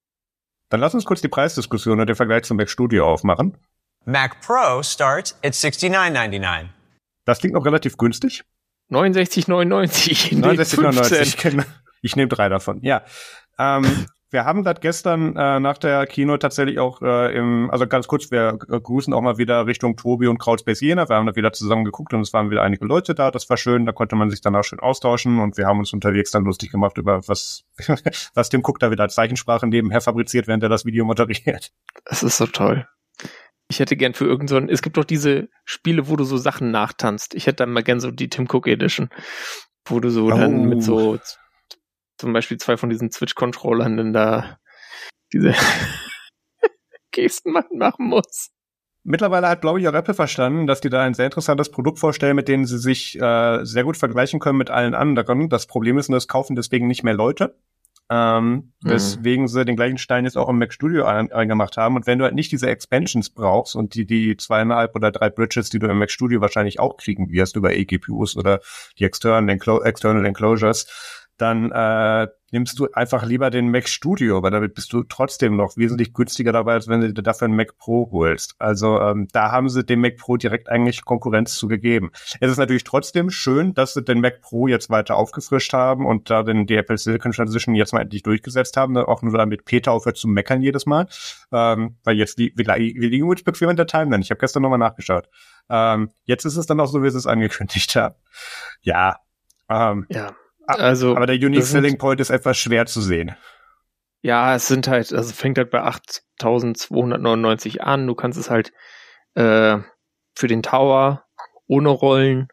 Dann 0.69 0.81
lass 0.81 0.95
uns 0.95 1.07
kurz 1.07 1.23
die 1.23 1.29
Preisdiskussion 1.29 1.99
und 1.99 2.07
den 2.09 2.17
Vergleich 2.17 2.43
zum 2.43 2.59
Mac 2.59 2.69
Studio 2.69 3.11
aufmachen. 3.11 3.57
Mac 4.05 4.43
Pro 4.43 4.83
starts 4.83 5.39
at 5.43 5.55
$69.99. 5.55 6.67
Das 7.25 7.39
klingt 7.39 7.55
noch 7.55 7.65
relativ 7.65 7.97
günstig. 7.97 8.45
69,99. 8.93 10.41
69,99. 10.41 11.65
Ich 12.05 12.17
nehme 12.17 12.29
drei 12.29 12.49
davon. 12.49 12.81
Ja. 12.83 13.05
Ähm, 13.61 13.85
wir 14.33 14.45
haben 14.45 14.65
gerade 14.65 14.81
gestern 14.81 15.37
äh, 15.37 15.61
nach 15.61 15.79
der 15.79 16.05
Kino 16.07 16.37
tatsächlich 16.37 16.81
auch 16.81 17.01
äh, 17.01 17.37
im, 17.37 17.71
also 17.71 17.87
ganz 17.87 18.09
kurz, 18.09 18.33
wir 18.33 18.55
grüßen 18.57 19.15
auch 19.15 19.21
mal 19.21 19.39
wieder 19.39 19.67
Richtung 19.67 19.97
Tobi 19.97 20.27
und 20.27 20.39
Crowdspace 20.39 20.81
Jena. 20.81 21.09
Wir 21.09 21.15
haben 21.15 21.27
da 21.27 21.37
wieder 21.37 21.53
zusammen 21.53 21.85
geguckt 21.85 22.13
und 22.13 22.23
es 22.23 22.33
waren 22.33 22.51
wieder 22.51 22.63
einige 22.63 22.85
Leute 22.87 23.15
da. 23.15 23.31
Das 23.31 23.49
war 23.51 23.57
schön, 23.57 23.87
da 23.87 23.93
konnte 23.93 24.17
man 24.17 24.31
sich 24.31 24.41
dann 24.41 24.57
auch 24.57 24.65
schön 24.65 24.81
austauschen 24.81 25.39
und 25.39 25.59
wir 25.59 25.67
haben 25.67 25.79
uns 25.79 25.93
unterwegs 25.93 26.33
dann 26.33 26.45
lustig 26.45 26.73
gemacht 26.73 26.99
über 26.99 27.21
was, 27.29 27.65
was 28.35 28.49
Tim 28.49 28.63
Cook 28.65 28.81
da 28.81 28.91
wieder 28.91 29.05
als 29.05 29.15
Zeichensprache 29.15 29.69
nebenher 29.69 30.01
fabriziert, 30.01 30.49
während 30.49 30.65
er 30.65 30.71
das 30.71 30.85
Video 30.85 31.05
moderiert. 31.05 31.71
Das 32.07 32.25
ist 32.25 32.39
so 32.39 32.47
toll. 32.47 32.89
Ich 33.73 33.81
hätte 33.81 33.97
gern 33.97 34.13
für 34.13 34.27
irgendeinen, 34.27 34.69
so 34.69 34.73
es 34.73 34.83
gibt 34.83 34.99
doch 34.99 35.05
diese 35.05 35.49
Spiele, 35.65 36.07
wo 36.07 36.17
du 36.17 36.25
so 36.25 36.37
Sachen 36.37 36.71
nachtanzt. 36.71 37.35
Ich 37.35 37.47
hätte 37.47 37.57
dann 37.65 37.73
mal 37.73 37.83
gern 37.83 38.01
so 38.01 38.11
die 38.11 38.29
Tim 38.29 38.47
Cook 38.47 38.67
Edition, 38.67 39.09
wo 39.87 39.99
du 39.99 40.11
so 40.11 40.27
oh. 40.27 40.29
dann 40.29 40.67
mit 40.67 40.83
so 40.83 41.19
zum 42.19 42.35
Beispiel 42.35 42.59
zwei 42.59 42.77
von 42.77 42.91
diesen 42.91 43.11
Switch-Controllern 43.11 43.97
dann 43.97 44.13
da 44.13 44.59
diese 45.33 45.55
Gesten 47.13 47.53
machen 47.53 48.09
muss. 48.09 48.51
Mittlerweile 49.05 49.49
hat, 49.49 49.63
glaube 49.63 49.81
ich, 49.81 49.89
auch 49.89 49.95
Apple 49.95 50.13
verstanden, 50.13 50.67
dass 50.67 50.83
die 50.83 50.91
da 50.91 51.03
ein 51.03 51.15
sehr 51.15 51.25
interessantes 51.25 51.71
Produkt 51.71 51.99
vorstellen, 51.99 52.37
mit 52.37 52.49
dem 52.49 52.67
sie 52.67 52.77
sich 52.77 53.19
äh, 53.19 53.65
sehr 53.65 53.85
gut 53.85 53.97
vergleichen 53.97 54.39
können 54.39 54.59
mit 54.59 54.69
allen 54.69 54.95
anderen. 54.95 55.49
Das 55.49 55.67
Problem 55.67 55.97
ist 55.97 56.11
nur, 56.11 56.19
es 56.19 56.29
kaufen 56.29 56.57
deswegen 56.57 56.89
nicht 56.89 57.05
mehr 57.05 57.15
Leute. 57.15 57.57
Ähm, 58.15 58.75
mhm. 58.83 58.91
Weswegen 58.91 59.49
sie 59.49 59.65
den 59.65 59.75
gleichen 59.75 59.97
Stein 59.97 60.27
jetzt 60.27 60.37
auch 60.37 60.51
im 60.51 60.59
Mac 60.59 60.75
Studio 60.75 61.07
ein, 61.07 61.33
eingemacht 61.33 61.79
haben. 61.79 61.97
Und 61.97 62.07
wenn 62.07 62.19
du 62.19 62.27
halt 62.27 62.35
nicht 62.35 62.53
diese 62.53 62.69
Expansions 62.69 63.31
brauchst 63.31 63.75
und 63.75 63.95
die, 63.95 64.05
die 64.05 64.37
zweieinhalb 64.37 64.95
oder 64.95 65.11
drei 65.11 65.31
Bridges, 65.31 65.71
die 65.71 65.79
du 65.79 65.87
im 65.87 65.99
Mac 65.99 66.11
Studio 66.11 66.43
wahrscheinlich 66.43 66.79
auch 66.79 66.99
kriegen 66.99 67.31
wirst 67.31 67.57
über 67.57 67.73
eGPUs 67.73 68.37
oder 68.37 68.61
die 68.99 69.05
external, 69.05 69.49
Enclo 69.49 69.81
external 69.81 70.27
Enclosures, 70.27 70.87
dann 71.43 71.73
äh, 71.73 72.29
nimmst 72.53 72.79
du 72.79 72.87
einfach 72.93 73.25
lieber 73.25 73.51
den 73.51 73.71
Mac 73.73 73.89
Studio, 73.89 74.45
weil 74.45 74.53
damit 74.53 74.75
bist 74.75 74.93
du 74.93 75.03
trotzdem 75.03 75.57
noch 75.57 75.77
wesentlich 75.77 76.15
günstiger 76.15 76.53
dabei, 76.53 76.75
als 76.75 76.87
wenn 76.87 77.01
du 77.01 77.13
dir 77.13 77.23
dafür 77.23 77.47
einen 77.47 77.57
Mac 77.57 77.77
Pro 77.79 78.09
holst. 78.13 78.55
Also 78.61 79.01
ähm, 79.01 79.27
da 79.33 79.51
haben 79.51 79.69
sie 79.69 79.83
dem 79.83 80.03
Mac 80.03 80.19
Pro 80.19 80.37
direkt 80.37 80.69
eigentlich 80.69 81.05
Konkurrenz 81.05 81.57
zugegeben. 81.57 82.13
Es 82.39 82.49
ist 82.49 82.59
natürlich 82.59 82.85
trotzdem 82.85 83.29
schön, 83.31 83.75
dass 83.75 83.95
sie 83.95 84.05
den 84.05 84.21
Mac 84.21 84.41
Pro 84.41 84.69
jetzt 84.69 84.89
weiter 84.89 85.17
aufgefrischt 85.17 85.73
haben 85.73 86.07
und 86.07 86.31
da 86.31 86.45
den 86.45 86.67
die 86.67 86.77
Apple 86.77 86.97
Silicon 86.97 87.33
Transition 87.33 87.75
jetzt 87.75 87.93
mal 87.93 88.03
endlich 88.03 88.23
durchgesetzt 88.23 88.77
haben, 88.77 88.97
auch 88.97 89.23
nur 89.23 89.37
damit 89.37 89.65
Peter 89.65 89.91
aufhört 89.91 90.17
zu 90.17 90.29
meckern 90.29 90.63
jedes 90.63 90.87
Mal, 90.87 91.09
ähm, 91.51 91.97
weil 92.05 92.17
jetzt 92.17 92.39
die, 92.39 92.53
wir, 92.55 92.67
wir 92.67 93.35
bequem 93.45 93.71
in 93.71 93.77
der 93.77 93.89
Timeline. 93.89 94.23
Ich 94.23 94.31
habe 94.31 94.39
gestern 94.39 94.63
nochmal 94.63 94.79
nachgeschaut. 94.79 95.29
Ähm, 95.69 96.11
jetzt 96.25 96.45
ist 96.45 96.57
es 96.57 96.67
dann 96.67 96.79
auch 96.79 96.87
so, 96.87 97.03
wie 97.03 97.11
sie 97.11 97.19
es 97.19 97.27
angekündigt 97.27 97.97
haben. 97.97 98.15
Ja, 98.83 99.17
ähm, 99.69 100.07
ja. 100.09 100.33
Also, 100.67 101.17
aber 101.17 101.27
der 101.27 101.37
Unique 101.37 101.65
Selling 101.65 101.99
Point 101.99 102.21
ist 102.21 102.31
etwas 102.31 102.57
schwer 102.59 102.87
zu 102.87 103.01
sehen. 103.01 103.35
Ja, 104.23 104.55
es 104.55 104.69
sind 104.69 104.87
halt, 104.87 105.13
also 105.13 105.33
fängt 105.33 105.59
halt 105.59 105.71
bei 105.71 105.83
8.299 105.83 107.81
an. 107.81 108.07
Du 108.07 108.15
kannst 108.15 108.39
es 108.39 108.51
halt 108.51 108.73
äh, 109.35 109.79
für 110.35 110.47
den 110.47 110.63
Tower 110.63 111.25
ohne 111.67 111.89
Rollen, 111.89 112.49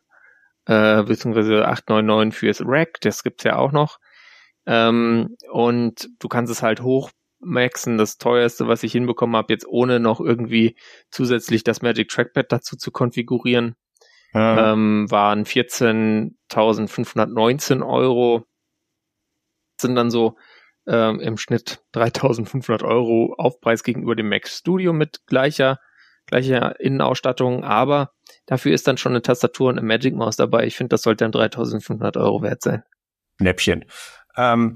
äh, 0.66 1.04
beziehungsweise 1.04 1.68
899 1.68 2.38
fürs 2.38 2.62
Rack, 2.66 3.02
das 3.02 3.24
gibt's 3.24 3.44
ja 3.44 3.58
auch 3.58 3.72
noch. 3.72 4.00
Ähm, 4.66 5.36
und 5.52 6.10
du 6.20 6.28
kannst 6.28 6.52
es 6.52 6.62
halt 6.62 6.82
hochmaxen, 6.82 7.98
das 7.98 8.18
teuerste, 8.18 8.68
was 8.68 8.84
ich 8.84 8.92
hinbekommen 8.92 9.36
habe, 9.36 9.54
jetzt 9.54 9.68
ohne 9.68 10.00
noch 10.00 10.20
irgendwie 10.20 10.78
zusätzlich 11.12 11.64
das 11.64 11.82
Magic 11.82 12.10
Trackpad 12.10 12.52
dazu 12.52 12.78
zu 12.78 12.92
konfigurieren, 12.92 13.76
ja. 14.34 14.74
ähm, 14.74 15.10
waren 15.10 15.46
14.519 15.46 17.86
Euro. 17.86 18.46
Sind 19.80 19.96
dann 19.96 20.12
so 20.12 20.36
ähm, 20.88 21.20
im 21.20 21.38
Schnitt 21.38 21.84
3.500 21.94 22.84
Euro 22.84 23.36
Aufpreis 23.38 23.84
gegenüber 23.84 24.16
dem 24.16 24.30
Mac 24.30 24.48
Studio 24.48 24.94
mit 24.94 25.26
gleicher, 25.28 25.80
gleicher 26.26 26.80
Innenausstattung, 26.80 27.64
aber 27.64 28.14
dafür 28.46 28.74
ist 28.74 28.88
dann 28.88 28.98
schon 28.98 29.12
eine 29.14 29.22
Tastatur 29.22 29.70
und 29.70 29.78
eine 29.78 29.88
Magic 29.88 30.16
Mouse 30.16 30.36
dabei. 30.36 30.66
Ich 30.66 30.76
finde, 30.76 30.90
das 30.90 31.04
sollte 31.04 31.30
dann 31.30 31.32
3.500 31.32 32.20
Euro 32.20 32.42
wert 32.42 32.62
sein. 32.62 32.84
Näppchen. 33.40 33.86
Ähm, 34.36 34.76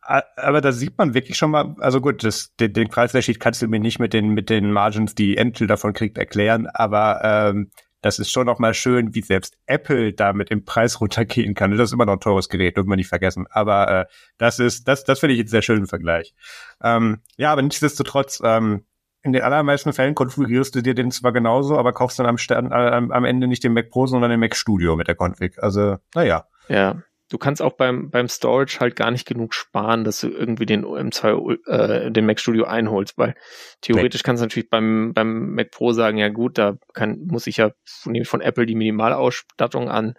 aber 0.00 0.62
da 0.62 0.72
sieht 0.72 0.96
man 0.96 1.12
wirklich 1.12 1.36
schon 1.36 1.50
mal, 1.50 1.76
also 1.80 2.00
gut, 2.00 2.24
das, 2.24 2.54
den, 2.56 2.72
den 2.72 2.88
Preisunterschied 2.88 3.40
kannst 3.40 3.60
du 3.60 3.68
mir 3.68 3.80
nicht 3.80 3.98
mit 3.98 4.14
den, 4.14 4.30
mit 4.30 4.48
den 4.48 4.72
Margins, 4.72 5.14
die 5.14 5.34
Intel 5.34 5.66
davon 5.66 5.92
kriegt, 5.92 6.16
erklären, 6.16 6.66
aber 6.66 7.20
ähm, 7.22 7.70
das 8.00 8.18
ist 8.18 8.30
schon 8.30 8.46
noch 8.46 8.58
mal 8.58 8.74
schön, 8.74 9.14
wie 9.14 9.22
selbst 9.22 9.58
Apple 9.66 10.12
da 10.12 10.32
mit 10.32 10.50
dem 10.50 10.64
Preis 10.64 11.00
runtergehen 11.00 11.54
kann. 11.54 11.70
Das 11.70 11.88
ist 11.88 11.92
immer 11.92 12.06
noch 12.06 12.14
ein 12.14 12.20
teures 12.20 12.48
Gerät, 12.48 12.76
dürfen 12.76 12.88
wir 12.88 12.96
nicht 12.96 13.08
vergessen. 13.08 13.46
Aber 13.50 13.88
äh, 13.88 14.06
das 14.38 14.58
ist, 14.58 14.86
das, 14.86 15.04
das 15.04 15.20
finde 15.20 15.34
ich 15.34 15.40
einen 15.40 15.48
sehr 15.48 15.62
schönen 15.62 15.86
Vergleich. 15.86 16.34
Ähm, 16.82 17.20
ja, 17.36 17.52
aber 17.52 17.62
nichtsdestotrotz, 17.62 18.40
ähm, 18.44 18.84
in 19.22 19.32
den 19.32 19.42
allermeisten 19.42 19.92
Fällen 19.92 20.14
konfigurierst 20.14 20.74
du 20.74 20.80
dir 20.80 20.94
den 20.94 21.10
zwar 21.10 21.32
genauso, 21.32 21.76
aber 21.76 21.92
kaufst 21.92 22.18
dann 22.20 22.26
am, 22.26 22.38
Stern, 22.38 22.70
äh, 22.70 22.74
am 23.12 23.24
Ende 23.24 23.48
nicht 23.48 23.64
den 23.64 23.72
Mac 23.72 23.90
Pro, 23.90 24.06
sondern 24.06 24.30
den 24.30 24.40
Mac 24.40 24.54
Studio 24.54 24.96
mit 24.96 25.08
der 25.08 25.16
Config. 25.16 25.58
Also, 25.58 25.96
naja. 26.14 26.46
Ja 26.68 27.02
du 27.28 27.38
kannst 27.38 27.60
auch 27.62 27.74
beim, 27.74 28.10
beim 28.10 28.28
Storage 28.28 28.78
halt 28.80 28.96
gar 28.96 29.10
nicht 29.10 29.26
genug 29.26 29.54
sparen, 29.54 30.04
dass 30.04 30.20
du 30.20 30.28
irgendwie 30.28 30.66
den 30.66 30.84
M2, 30.84 31.66
äh, 31.66 32.10
den 32.10 32.26
Mac 32.26 32.40
Studio 32.40 32.64
einholst, 32.64 33.18
weil 33.18 33.34
theoretisch 33.80 34.22
kannst 34.22 34.42
du 34.42 34.46
natürlich 34.46 34.70
beim, 34.70 35.12
beim 35.14 35.54
Mac 35.54 35.70
Pro 35.70 35.92
sagen, 35.92 36.18
ja 36.18 36.28
gut, 36.28 36.58
da 36.58 36.76
kann, 36.94 37.26
muss 37.26 37.46
ich 37.46 37.58
ja 37.58 37.70
von, 37.84 38.24
von 38.24 38.40
Apple 38.40 38.66
die 38.66 38.74
Minimalausstattung 38.74 39.88
an 39.88 40.14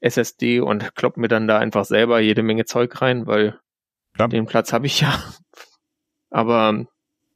SSD 0.00 0.60
und 0.60 0.94
klopp 0.94 1.16
mir 1.16 1.28
dann 1.28 1.48
da 1.48 1.58
einfach 1.58 1.84
selber 1.84 2.20
jede 2.20 2.42
Menge 2.42 2.64
Zeug 2.64 3.00
rein, 3.00 3.26
weil 3.26 3.58
ja. 4.18 4.28
den 4.28 4.46
Platz 4.46 4.72
habe 4.72 4.86
ich 4.86 5.00
ja. 5.00 5.22
Aber 6.30 6.86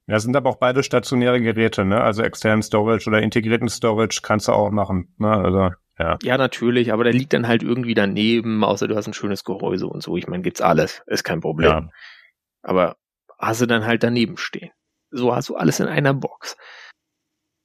ja, 0.06 0.18
sind 0.18 0.36
aber 0.36 0.50
auch 0.50 0.58
beide 0.58 0.82
stationäre 0.82 1.40
Geräte, 1.40 1.84
ne? 1.84 2.00
Also 2.00 2.22
externen 2.22 2.62
Storage 2.62 3.08
oder 3.08 3.22
integrierten 3.22 3.68
Storage 3.68 4.20
kannst 4.22 4.48
du 4.48 4.52
auch 4.52 4.70
machen, 4.70 5.14
ne? 5.16 5.30
Also 5.30 5.70
ja. 5.98 6.18
ja, 6.22 6.38
natürlich, 6.38 6.92
aber 6.92 7.04
der 7.04 7.12
liegt 7.12 7.32
dann 7.32 7.46
halt 7.46 7.62
irgendwie 7.62 7.94
daneben, 7.94 8.64
außer 8.64 8.88
du 8.88 8.96
hast 8.96 9.06
ein 9.06 9.14
schönes 9.14 9.44
Gehäuse 9.44 9.86
und 9.86 10.02
so. 10.02 10.16
Ich 10.16 10.26
meine, 10.26 10.42
gibt's 10.42 10.60
alles, 10.60 11.02
ist 11.06 11.24
kein 11.24 11.40
Problem. 11.40 11.70
Ja. 11.70 11.88
Aber 12.62 12.96
hast 13.38 13.60
du 13.60 13.66
dann 13.66 13.84
halt 13.84 14.02
daneben 14.02 14.36
stehen. 14.38 14.70
So 15.10 15.34
hast 15.34 15.48
du 15.48 15.56
alles 15.56 15.80
in 15.80 15.88
einer 15.88 16.14
Box. 16.14 16.56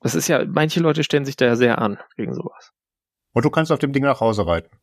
Das 0.01 0.15
ist 0.15 0.27
ja, 0.27 0.43
manche 0.45 0.79
Leute 0.79 1.03
stellen 1.03 1.25
sich 1.25 1.37
da 1.37 1.45
ja 1.45 1.55
sehr 1.55 1.79
an 1.79 1.97
gegen 2.17 2.33
sowas. 2.33 2.71
Und 3.33 3.45
du 3.45 3.49
kannst 3.49 3.71
auf 3.71 3.79
dem 3.79 3.93
Ding 3.93 4.03
nach 4.03 4.19
Hause 4.19 4.45
reiten. 4.45 4.77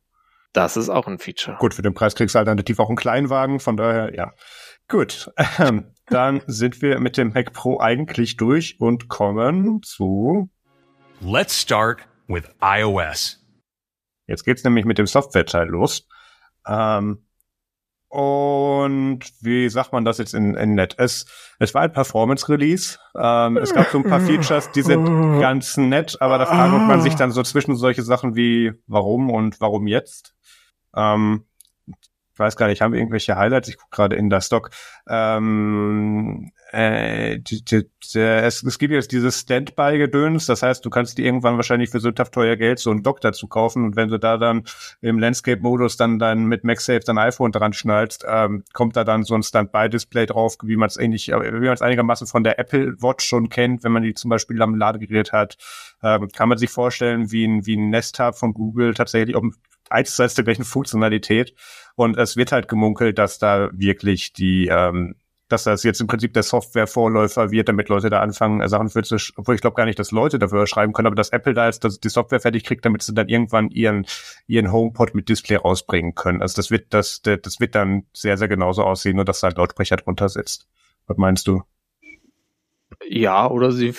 Das 0.53 0.77
ist 0.77 0.89
auch 0.89 1.07
ein 1.07 1.19
Feature. 1.19 1.57
Gut, 1.59 1.75
für 1.75 1.83
den 1.83 1.95
Preis 1.95 2.15
kriegst 2.15 2.35
du 2.35 2.39
alternativ 2.39 2.79
auch 2.79 2.89
einen 2.89 2.97
Kleinwagen, 2.97 3.61
von 3.61 3.77
daher, 3.77 4.15
ja. 4.15 4.33
Gut, 4.89 5.31
ähm, 5.59 5.93
dann 6.07 6.43
sind 6.47 6.81
wir 6.81 7.01
mit 7.01 7.17
dem 7.17 7.33
Mac 7.33 7.53
Pro 7.53 7.81
eigentlich 7.81 8.37
durch 8.37 8.81
und 8.81 9.09
kommen 9.09 9.83
zu 9.83 10.51
Let's 11.21 11.61
start 11.61 12.07
with 12.29 12.45
iOS. 12.61 13.41
Jetzt 14.27 14.45
geht's 14.45 14.65
nämlich 14.65 14.85
mit 14.85 14.99
dem 14.99 15.07
Software-Teil 15.07 15.69
los. 15.69 16.09
Ähm, 16.67 17.27
und 18.09 19.21
wie 19.41 19.69
sagt 19.69 19.93
man 19.93 20.05
das 20.05 20.19
jetzt 20.19 20.35
in, 20.35 20.55
in 20.55 20.75
nett? 20.75 20.95
Es, 20.99 21.27
es 21.59 21.75
war 21.75 21.83
ein 21.83 21.93
Performance-Release. 21.93 22.99
Ähm, 23.19 23.57
es 23.57 23.75
gab 23.75 23.89
so 23.89 23.99
ein 23.99 24.05
paar 24.05 24.21
Features, 24.27 24.71
die 24.71 24.83
sind 24.83 25.41
ganz 25.41 25.77
nett, 25.77 26.17
aber 26.21 26.39
da 26.39 26.47
fragt 26.47 26.87
man 26.87 27.01
sich 27.01 27.17
dann 27.17 27.33
so 27.33 27.43
zwischen 27.43 27.75
solche 27.75 28.03
Sachen 28.03 28.37
wie 28.37 28.73
warum 28.87 29.31
und 29.31 29.61
warum 29.61 29.89
jetzt. 29.89 30.37
Ähm, 30.95 31.45
ich 32.35 32.39
weiß 32.41 32.57
gar 32.57 32.67
nicht, 32.67 32.83
haben 32.83 32.93
wir 32.93 32.99
irgendwelche 32.99 33.37
Highlights? 33.37 33.69
Ich 33.69 33.77
gucke 33.77 33.95
gerade 33.95 34.17
in 34.17 34.29
der 34.29 34.41
Stock. 34.41 34.71
Ähm, 35.09 36.51
äh, 36.73 37.39
die, 37.39 37.65
die, 37.65 37.89
der, 38.13 38.43
es, 38.43 38.65
es 38.65 38.79
gibt 38.81 38.93
jetzt 38.93 39.13
dieses 39.13 39.39
Standby-Gedöns, 39.39 40.47
das 40.47 40.65
heißt, 40.65 40.85
du 40.85 40.91
kannst 40.91 41.17
dir 41.17 41.25
irgendwann 41.25 41.55
wahrscheinlich 41.55 41.91
für 41.91 42.01
sündhaft 42.01 42.35
teuer 42.35 42.57
Geld 42.57 42.81
so 42.81 42.91
einen 42.91 43.05
Dock 43.05 43.21
dazu 43.21 43.47
kaufen 43.47 43.85
und 43.85 43.95
wenn 43.95 44.09
du 44.09 44.19
da 44.19 44.37
dann 44.37 44.65
im 45.01 45.21
Landscape-Modus 45.21 45.97
dann 45.97 46.19
dann 46.19 46.47
mit 46.47 46.65
MagSafe 46.65 47.03
dein 47.07 47.19
iPhone 47.19 47.53
dran 47.53 47.73
schnallst, 47.73 48.25
ähm, 48.29 48.65
kommt 48.73 48.97
da 48.97 49.05
dann 49.05 49.23
so 49.23 49.37
ein 49.37 49.45
Standby-Display 49.45 50.27
drauf, 50.27 50.57
wie 50.65 50.77
man 50.77 50.89
es 50.89 50.97
ähnlich, 50.97 51.29
wie 51.29 51.33
man 51.33 51.73
es 51.73 51.83
einigermaßen 51.83 52.27
von 52.27 52.43
der 52.43 52.59
Apple 52.59 53.01
Watch 53.01 53.25
schon 53.25 53.49
kennt, 53.49 53.85
wenn 53.85 53.93
man 53.93 54.03
die 54.03 54.15
zum 54.15 54.31
Beispiel 54.31 54.61
am 54.61 54.75
Ladegerät 54.75 55.33
hat, 55.33 55.57
ähm, 56.03 56.29
kann 56.35 56.49
man 56.49 56.59
sich 56.59 56.71
vorstellen, 56.71 57.31
wie 57.31 57.47
ein, 57.47 57.67
wie 57.67 57.77
ein 57.77 57.91
Nest 57.91 58.19
Hub 58.19 58.35
von 58.35 58.53
Google 58.53 58.95
tatsächlich 58.95 59.37
um 59.37 59.55
eins 59.91 60.17
zu 60.17 60.23
eins 60.23 60.35
der 60.35 60.45
gleichen 60.45 60.65
Funktionalität. 60.65 61.55
Und 61.97 62.17
es 62.17 62.37
wird 62.37 62.53
halt 62.53 62.69
gemunkelt, 62.69 63.19
dass 63.19 63.39
da 63.39 63.71
wirklich 63.73 64.33
die, 64.33 64.67
ähm, 64.67 65.15
dass 65.49 65.65
das 65.65 65.85
jetzt 65.85 66.01
im 66.01 66.07
Prinzip 66.07 66.33
der 66.33 66.43
Software-Vorläufer 66.43 67.51
wird, 67.51 67.69
damit 67.69 67.89
Leute 67.89 68.11
da 68.11 68.21
anfangen, 68.21 68.67
Sachen 68.69 68.89
für 68.89 69.03
zu, 69.03 69.17
obwohl 69.37 69.55
ich 69.55 69.61
glaube 69.61 69.77
gar 69.77 69.85
nicht, 69.85 69.99
dass 69.99 70.11
Leute 70.11 70.39
dafür 70.39 70.67
schreiben 70.67 70.93
können, 70.93 71.07
aber 71.07 71.17
dass 71.17 71.31
Apple 71.31 71.55
da 71.55 71.67
jetzt 71.67 71.85
dass 71.85 72.01
die 72.01 72.09
Software 72.09 72.41
fertig 72.41 72.65
kriegt, 72.65 72.85
damit 72.85 73.03
sie 73.03 73.15
dann 73.15 73.29
irgendwann 73.29 73.71
ihren, 73.71 74.07
ihren 74.47 74.73
HomePod 74.73 75.15
mit 75.15 75.29
Display 75.29 75.57
rausbringen 75.57 76.15
können. 76.15 76.43
Also 76.43 76.57
das 76.57 76.71
wird, 76.71 76.93
das, 76.95 77.23
das 77.23 77.61
wird 77.61 77.75
dann 77.75 78.07
sehr, 78.13 78.37
sehr 78.39 78.49
genauso 78.49 78.83
aussehen, 78.83 79.17
nur 79.17 79.25
dass 79.25 79.41
da 79.41 79.49
ein 79.49 79.55
Lautsprecher 79.55 79.97
drunter 79.97 80.29
sitzt. 80.29 80.67
Was 81.07 81.19
meinst 81.19 81.47
du? 81.47 81.63
Ja, 83.07 83.49
oder 83.49 83.71
sie 83.71 83.95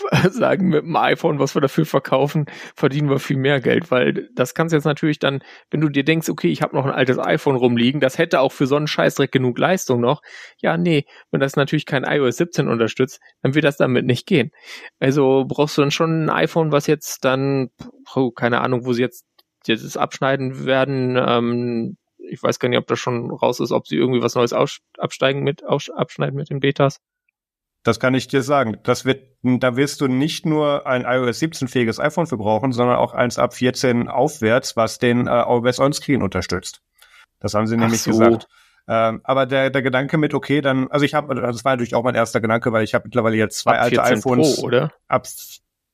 sagen, 0.30 0.68
mit 0.68 0.82
dem 0.82 0.96
iPhone, 0.96 1.38
was 1.38 1.54
wir 1.54 1.60
dafür 1.60 1.86
verkaufen, 1.86 2.46
verdienen 2.74 3.08
wir 3.08 3.18
viel 3.18 3.36
mehr 3.36 3.60
Geld, 3.60 3.90
weil 3.90 4.28
das 4.34 4.54
kannst 4.54 4.72
jetzt 4.72 4.84
natürlich 4.84 5.18
dann, 5.18 5.42
wenn 5.70 5.80
du 5.80 5.88
dir 5.88 6.04
denkst, 6.04 6.28
okay, 6.28 6.48
ich 6.48 6.62
habe 6.62 6.76
noch 6.76 6.84
ein 6.84 6.92
altes 6.92 7.18
iPhone 7.18 7.56
rumliegen, 7.56 8.00
das 8.00 8.18
hätte 8.18 8.40
auch 8.40 8.52
für 8.52 8.66
so 8.66 8.76
einen 8.76 8.86
Scheißdreck 8.86 9.32
genug 9.32 9.58
Leistung 9.58 10.00
noch. 10.00 10.22
Ja, 10.58 10.76
nee, 10.76 11.06
wenn 11.30 11.40
das 11.40 11.56
natürlich 11.56 11.86
kein 11.86 12.04
iOS 12.04 12.36
17 12.36 12.68
unterstützt, 12.68 13.20
dann 13.42 13.54
wird 13.54 13.64
das 13.64 13.76
damit 13.76 14.06
nicht 14.06 14.26
gehen. 14.26 14.50
Also 14.98 15.44
brauchst 15.46 15.76
du 15.78 15.82
dann 15.82 15.90
schon 15.90 16.24
ein 16.24 16.30
iPhone, 16.30 16.72
was 16.72 16.86
jetzt 16.86 17.24
dann, 17.24 17.70
oh, 18.14 18.30
keine 18.30 18.60
Ahnung, 18.60 18.84
wo 18.84 18.92
sie 18.92 19.02
jetzt 19.02 19.24
das 19.66 19.96
abschneiden 19.96 20.64
werden, 20.64 21.16
ähm, 21.16 21.96
ich 22.28 22.42
weiß 22.42 22.58
gar 22.58 22.68
nicht, 22.68 22.78
ob 22.78 22.86
das 22.86 22.98
schon 22.98 23.30
raus 23.30 23.60
ist, 23.60 23.72
ob 23.72 23.86
sie 23.86 23.96
irgendwie 23.96 24.22
was 24.22 24.34
Neues 24.34 24.52
absteigen 24.98 25.42
mit, 25.42 25.62
abschneiden 25.64 26.36
mit 26.36 26.50
den 26.50 26.60
Betas. 26.60 27.00
Das 27.86 28.00
kann 28.00 28.14
ich 28.14 28.26
dir 28.26 28.42
sagen. 28.42 28.78
Das 28.82 29.04
wird, 29.04 29.28
da 29.42 29.76
wirst 29.76 30.00
du 30.00 30.08
nicht 30.08 30.44
nur 30.44 30.88
ein 30.88 31.02
iOS 31.02 31.38
17 31.38 31.68
fähiges 31.68 32.00
iPhone 32.00 32.26
für 32.26 32.36
brauchen, 32.36 32.72
sondern 32.72 32.96
auch 32.96 33.14
eins 33.14 33.38
ab 33.38 33.54
14 33.54 34.08
aufwärts, 34.08 34.76
was 34.76 34.98
den 34.98 35.28
äh, 35.28 35.42
iOS 35.42 35.78
On-Screen 35.78 36.20
unterstützt. 36.20 36.82
Das 37.38 37.54
haben 37.54 37.68
sie 37.68 37.76
Ach 37.76 37.80
nämlich 37.80 38.02
so. 38.02 38.10
gesagt. 38.10 38.48
Ähm, 38.88 39.20
aber 39.22 39.46
der, 39.46 39.70
der 39.70 39.82
Gedanke 39.82 40.18
mit, 40.18 40.34
okay, 40.34 40.62
dann, 40.62 40.88
also 40.88 41.04
ich 41.04 41.14
habe, 41.14 41.32
das 41.36 41.64
war 41.64 41.74
natürlich 41.74 41.94
auch 41.94 42.02
mein 42.02 42.16
erster 42.16 42.40
Gedanke, 42.40 42.72
weil 42.72 42.82
ich 42.82 42.92
habe 42.92 43.04
mittlerweile 43.04 43.36
jetzt 43.36 43.58
zwei 43.58 43.78
alte 43.78 44.02
iPhones. 44.02 44.56
Pro, 44.56 44.66
oder? 44.66 44.92
Ab, 45.06 45.28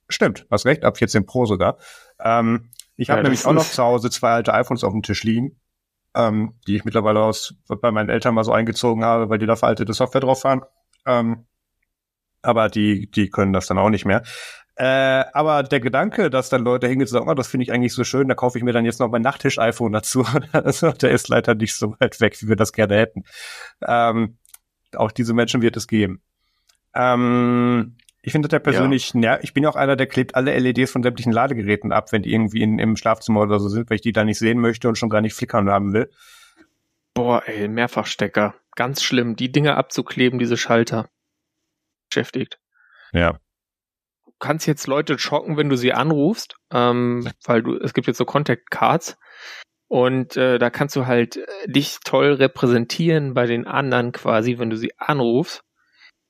stimmt, 0.09 0.46
hast 0.50 0.64
recht, 0.64 0.85
ab 0.87 0.96
14 0.96 1.26
Pro 1.26 1.44
sogar. 1.44 1.76
Ähm, 2.18 2.70
ich 2.96 3.11
habe 3.11 3.18
ja, 3.18 3.24
nämlich 3.24 3.44
auch 3.44 3.52
noch 3.52 3.68
zu 3.68 3.83
Hause 3.83 4.09
zwei 4.09 4.31
alte 4.31 4.55
iPhones 4.55 4.83
auf 4.83 4.92
dem 4.92 5.02
Tisch 5.02 5.24
liegen, 5.24 5.61
ähm, 6.14 6.55
die 6.66 6.76
ich 6.76 6.87
mittlerweile 6.87 7.20
aus 7.20 7.55
bei 7.68 7.90
meinen 7.90 8.09
Eltern 8.09 8.35
mal 8.35 8.44
so 8.44 8.52
eingezogen 8.52 9.05
habe, 9.05 9.28
weil 9.28 9.38
die 9.38 9.46
da 9.46 9.57
veraltete 9.57 9.92
Software 9.92 10.22
drauf 10.22 10.44
waren. 10.44 10.62
Ähm, 11.05 11.44
aber 12.42 12.68
die, 12.68 13.11
die 13.11 13.31
können 13.31 13.52
das 13.52 13.66
dann 13.66 13.78
auch 13.78 13.90
nicht 13.90 14.05
mehr. 14.05 14.22
Äh, 14.74 15.24
aber 15.33 15.62
der 15.62 15.81
Gedanke, 15.81 16.31
dass 16.31 16.48
dann 16.48 16.64
Leute 16.64 16.87
hingehen 16.87 17.02
und 17.02 17.09
sagen, 17.09 17.28
oh, 17.28 17.35
das 17.35 17.48
finde 17.48 17.64
ich 17.64 17.72
eigentlich 17.72 17.92
so 17.92 18.05
schön, 18.05 18.28
da 18.28 18.35
kaufe 18.35 18.57
ich 18.57 18.64
mir 18.64 18.72
dann 18.72 18.87
jetzt 18.87 19.00
noch 19.00 19.11
mein 19.11 19.22
Nachttisch-iPhone 19.22 19.92
dazu, 19.92 20.24
also, 20.52 20.92
der 20.92 21.11
ist 21.11 21.28
leider 21.28 21.55
nicht 21.55 21.74
so 21.74 21.94
weit 22.00 22.20
weg, 22.20 22.40
wie 22.40 22.48
wir 22.48 22.57
das 22.57 22.72
gerne 22.72 22.96
hätten. 22.96 23.24
Ähm, 23.87 24.38
auch 24.96 25.12
diese 25.12 25.35
Menschen 25.35 25.62
wird 25.62 25.76
es 25.76 25.87
geben. 25.87 26.22
Ähm, 26.94 27.96
ich 28.22 28.33
finde 28.33 28.48
das 28.48 28.57
ja 28.57 28.61
persönlich, 28.61 29.12
ja. 29.14 29.38
ich 29.42 29.52
bin 29.52 29.64
ja 29.64 29.70
auch 29.70 29.76
einer, 29.76 29.96
der 29.96 30.07
klebt 30.07 30.37
alle 30.37 30.57
LEDs 30.59 30.90
von 30.90 31.02
sämtlichen 31.02 31.33
Ladegeräten 31.33 31.92
ab, 31.92 32.12
wenn 32.12 32.22
die 32.22 32.33
irgendwie 32.33 32.62
in, 32.62 32.78
im 32.78 32.96
Schlafzimmer 32.96 33.40
oder 33.40 33.59
so 33.59 33.68
sind, 33.68 33.90
weil 33.90 33.96
ich 33.96 34.02
die 34.02 34.12
da 34.12 34.24
nicht 34.24 34.38
sehen 34.38 34.59
möchte 34.59 34.88
und 34.88 34.96
schon 34.96 35.11
gar 35.11 35.20
nicht 35.20 35.35
flickern 35.35 35.68
haben 35.68 35.92
will. 35.92 36.11
Boah, 37.14 37.42
ey, 37.46 37.68
Mehrfachstecker. 37.68 38.55
Ganz 38.74 39.02
schlimm, 39.02 39.37
die 39.37 39.52
Dinge 39.52 39.76
abzukleben, 39.76 40.38
diese 40.38 40.57
Schalter 40.57 41.11
beschäftigt. 42.12 42.59
Ja. 43.12 43.38
Du 44.25 44.33
kannst 44.38 44.66
jetzt 44.66 44.87
Leute 44.87 45.18
schocken, 45.18 45.57
wenn 45.57 45.68
du 45.68 45.77
sie 45.77 45.92
anrufst, 45.92 46.57
ähm, 46.72 47.31
weil 47.44 47.62
du, 47.62 47.77
es 47.77 47.94
gibt 47.94 48.07
jetzt 48.07 48.18
so 48.18 48.25
Contact 48.25 48.70
Cards 48.70 49.16
und 49.88 50.37
äh, 50.37 50.59
da 50.59 50.70
kannst 50.70 50.96
du 50.96 51.07
halt 51.07 51.37
äh, 51.37 51.46
dich 51.66 51.98
toll 52.05 52.35
repräsentieren 52.35 53.35
bei 53.35 53.46
den 53.46 53.66
anderen 53.66 54.12
quasi, 54.12 54.59
wenn 54.59 54.70
du 54.70 54.77
sie 54.77 54.92
anrufst. 54.98 55.62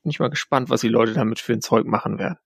Bin 0.03 0.11
ich 0.11 0.21
mal 0.21 0.31
gespannt, 0.31 0.68
was 0.68 0.81
die 0.81 0.88
Leute 0.88 1.14
damit 1.14 1.40
für 1.40 1.53
ein 1.53 1.61
Zeug 1.61 1.87
machen 1.87 2.18
werden. 2.18 2.38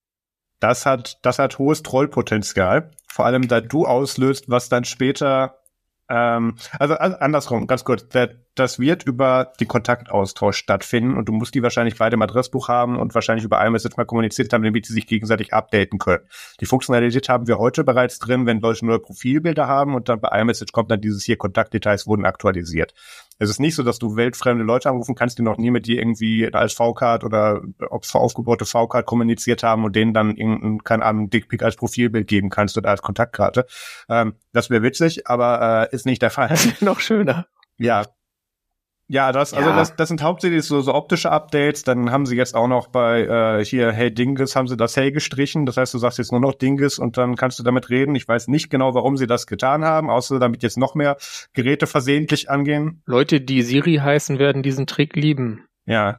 Das 0.61 0.87
hat, 0.87 1.19
das 1.23 1.39
hat 1.39 1.59
hohes 1.59 1.83
Trollpotenzial. 1.83 2.91
Vor 3.09 3.27
allem, 3.27 3.49
da 3.49 3.61
du 3.61 3.87
auslöst, 3.87 4.49
was 4.49 4.69
dann 4.69 4.85
später 4.85 5.59
ähm, 6.09 6.57
also, 6.79 6.95
also 6.95 7.17
andersrum, 7.17 7.67
ganz 7.67 7.85
kurz. 7.85 8.09
Der, 8.09 8.31
das 8.57 8.79
wird 8.79 9.05
über 9.05 9.53
die 9.61 9.67
Kontaktaustausch 9.67 10.57
stattfinden 10.57 11.17
und 11.17 11.29
du 11.29 11.33
musst 11.33 11.55
die 11.55 11.63
wahrscheinlich 11.63 11.97
beide 11.97 12.15
im 12.15 12.23
Adressbuch 12.23 12.69
haben 12.69 12.99
und 12.99 13.15
wahrscheinlich 13.15 13.45
über 13.45 13.65
iMessage 13.65 13.97
mal 13.97 14.07
kommuniziert 14.07 14.53
haben, 14.53 14.65
damit 14.65 14.87
sie 14.87 14.95
sich 14.95 15.07
gegenseitig 15.07 15.53
updaten 15.53 15.99
können. 15.99 16.25
Die 16.61 16.67
Funktionalität 16.67 17.29
haben 17.29 17.47
wir 17.47 17.59
heute 17.59 17.85
bereits 17.85 18.19
drin, 18.19 18.47
wenn 18.47 18.61
Leute 18.61 18.87
nur 18.87 19.03
Profilbilder 19.03 19.69
haben 19.69 19.95
und 19.95 20.09
dann 20.09 20.21
bei 20.21 20.41
iMessage 20.41 20.73
kommt 20.73 20.91
dann 20.91 21.01
dieses 21.01 21.25
hier 21.25 21.37
Kontaktdetails 21.37 22.07
wurden 22.07 22.25
aktualisiert. 22.25 22.95
Es 23.39 23.51
ist 23.51 23.61
nicht 23.61 23.75
so, 23.75 23.83
dass 23.83 23.99
du 23.99 24.17
weltfremde 24.17 24.65
Leute 24.65 24.89
anrufen 24.89 25.15
kannst, 25.15 25.39
die 25.39 25.43
noch 25.43 25.59
nie 25.59 25.71
mit 25.71 25.87
dir 25.87 25.99
irgendwie 25.99 26.53
als 26.53 26.73
V-Card 26.73 27.25
oder 27.25 27.61
ob 27.91 28.05
es 28.05 28.15
aufgebaute 28.15 28.65
V-Card 28.65 29.05
kommuniziert 29.05 29.63
haben 29.63 29.85
und 29.85 29.95
denen 29.95 30.15
dann 30.15 30.35
irgendein, 30.35 30.83
keine 30.83 31.05
Ahnung, 31.05 31.29
Dickpick 31.29 31.63
als 31.63 31.77
Profilbild 31.77 32.27
geben 32.27 32.49
kannst 32.49 32.79
oder 32.79 32.89
als 32.89 33.03
Kontaktkarte. 33.03 33.67
Ähm, 34.09 34.37
das 34.53 34.71
wäre 34.71 34.83
witzig, 34.83 35.27
aber 35.27 35.89
äh, 35.93 35.95
ist 35.95 36.07
nicht 36.07 36.23
der 36.23 36.31
Fall. 36.31 36.57
noch 36.81 37.01
schöner. 37.01 37.47
Ja, 37.79 38.05
ja, 39.09 39.31
das, 39.31 39.55
also 39.55 39.71
ja. 39.71 39.77
das, 39.77 39.95
das 39.95 40.09
sind 40.09 40.21
hauptsächlich 40.21 40.65
so, 40.65 40.81
so 40.81 40.93
optische 40.93 41.31
Updates. 41.31 41.85
Dann 41.85 42.11
haben 42.11 42.27
sie 42.27 42.37
jetzt 42.37 42.57
auch 42.57 42.67
noch 42.67 42.89
bei 42.89 43.23
äh, 43.61 43.65
hier 43.65 43.93
Hey 43.93 44.13
Dinges 44.13 44.57
haben 44.57 44.67
sie 44.67 44.77
das 44.77 44.97
Hey 44.97 45.13
gestrichen. 45.13 45.65
Das 45.65 45.77
heißt, 45.77 45.95
du 45.95 45.99
sagst 45.99 46.19
jetzt 46.19 46.33
nur 46.33 46.41
noch 46.41 46.55
Dinges 46.55 46.99
und 46.99 47.17
dann 47.17 47.37
kannst 47.37 47.59
du 47.61 47.63
damit 47.63 47.89
reden. 47.89 48.17
Ich 48.17 48.27
weiß 48.27 48.49
nicht 48.49 48.69
genau, 48.69 48.95
warum 48.95 49.17
sie 49.17 49.29
das 49.29 49.47
getan 49.47 49.85
haben, 49.85 50.11
außer 50.11 50.41
damit 50.41 50.65
jetzt 50.65 50.77
noch 50.77 50.97
mehr 50.97 51.17
Geräte 51.53 51.87
versehentlich 51.87 52.51
angehen. 52.51 53.03
Leute, 53.07 53.41
die 53.41 53.63
Siri 53.63 53.97
heißen, 53.97 54.41
werden 54.41 54.65
diesen 54.65 54.89
Trick 54.89 55.15
lieben. 55.15 55.65
Ja. 55.85 56.19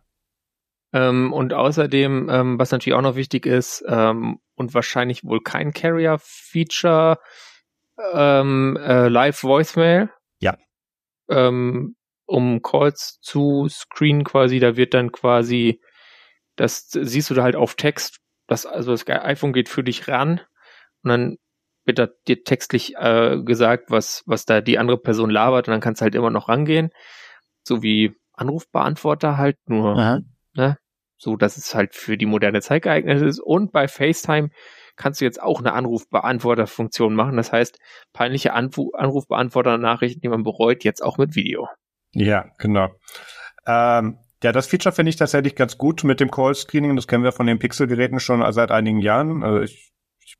Ähm, 0.93 1.33
und 1.33 1.53
außerdem, 1.53 2.29
ähm, 2.31 2.57
was 2.57 2.71
natürlich 2.71 2.95
auch 2.95 3.01
noch 3.01 3.17
wichtig 3.17 3.45
ist 3.45 3.83
ähm, 3.85 4.39
und 4.55 4.73
wahrscheinlich 4.73 5.25
wohl 5.25 5.41
kein 5.41 5.73
Carrier-Feature, 5.73 7.19
ähm, 8.13 8.77
äh, 8.81 9.09
Live 9.09 9.43
Voicemail. 9.43 10.09
Ja. 10.39 10.55
Ähm, 11.29 11.96
um 12.27 12.61
Calls 12.61 13.19
zu 13.21 13.67
screenen 13.69 14.23
quasi, 14.23 14.59
da 14.59 14.75
wird 14.75 14.93
dann 14.93 15.11
quasi, 15.11 15.81
das 16.55 16.89
siehst 16.89 17.29
du 17.29 17.33
da 17.33 17.43
halt 17.43 17.55
auf 17.55 17.75
Text, 17.75 18.19
das, 18.47 18.65
also 18.65 18.91
das 18.91 19.07
iPhone 19.07 19.53
geht 19.53 19.69
für 19.69 19.83
dich 19.83 20.07
ran 20.07 20.41
und 21.03 21.09
dann 21.09 21.37
wird 21.85 21.99
da 21.99 22.07
dir 22.27 22.43
textlich 22.43 22.95
äh, 22.97 23.37
gesagt, 23.43 23.89
was, 23.89 24.23
was 24.25 24.45
da 24.45 24.61
die 24.61 24.77
andere 24.77 24.97
Person 24.97 25.29
labert 25.29 25.67
und 25.67 25.71
dann 25.71 25.81
kannst 25.81 26.01
du 26.01 26.03
halt 26.03 26.15
immer 26.15 26.29
noch 26.29 26.49
rangehen. 26.49 26.91
So 27.63 27.81
wie 27.81 28.13
Anrufbeantworter 28.33 29.37
halt, 29.37 29.57
nur, 29.67 29.97
Aha. 29.97 30.19
ne? 30.53 30.77
So, 31.19 31.35
dass 31.35 31.57
es 31.57 31.73
halt 31.73 31.95
für 31.95 32.15
die 32.15 32.27
moderne 32.27 32.61
Zeit 32.61 32.83
geeignet 32.83 33.23
ist. 33.23 33.39
Und 33.39 33.71
bei 33.71 33.87
FaceTime 33.87 34.49
kannst 34.97 35.19
du 35.19 35.25
jetzt 35.25 35.41
auch 35.41 35.59
eine 35.59 35.73
Anrufbeantworterfunktion 35.73 37.15
machen. 37.15 37.37
Das 37.37 37.51
heißt, 37.51 37.79
peinliche 38.13 38.53
Anruf 38.53 38.93
Anrufbeantworter-Nachrichten, 38.93 40.21
die 40.21 40.29
man 40.29 40.43
bereut, 40.43 40.83
jetzt 40.83 41.01
auch 41.01 41.17
mit 41.17 41.35
Video. 41.35 41.67
Ja, 42.13 42.45
genau. 42.57 42.89
Ähm, 43.65 44.17
ja, 44.43 44.51
das 44.51 44.67
Feature 44.67 44.93
finde 44.93 45.09
ich 45.09 45.15
tatsächlich 45.15 45.55
ganz 45.55 45.77
gut 45.77 46.03
mit 46.03 46.19
dem 46.19 46.29
Call-Screening. 46.29 46.95
Das 46.95 47.07
kennen 47.07 47.23
wir 47.23 47.31
von 47.31 47.47
den 47.47 47.59
Pixel-Geräten 47.59 48.19
schon 48.19 48.49
seit 48.53 48.71
einigen 48.71 48.99
Jahren. 48.99 49.43
Also 49.43 49.61
ich, 49.61 49.91
ich 50.19 50.37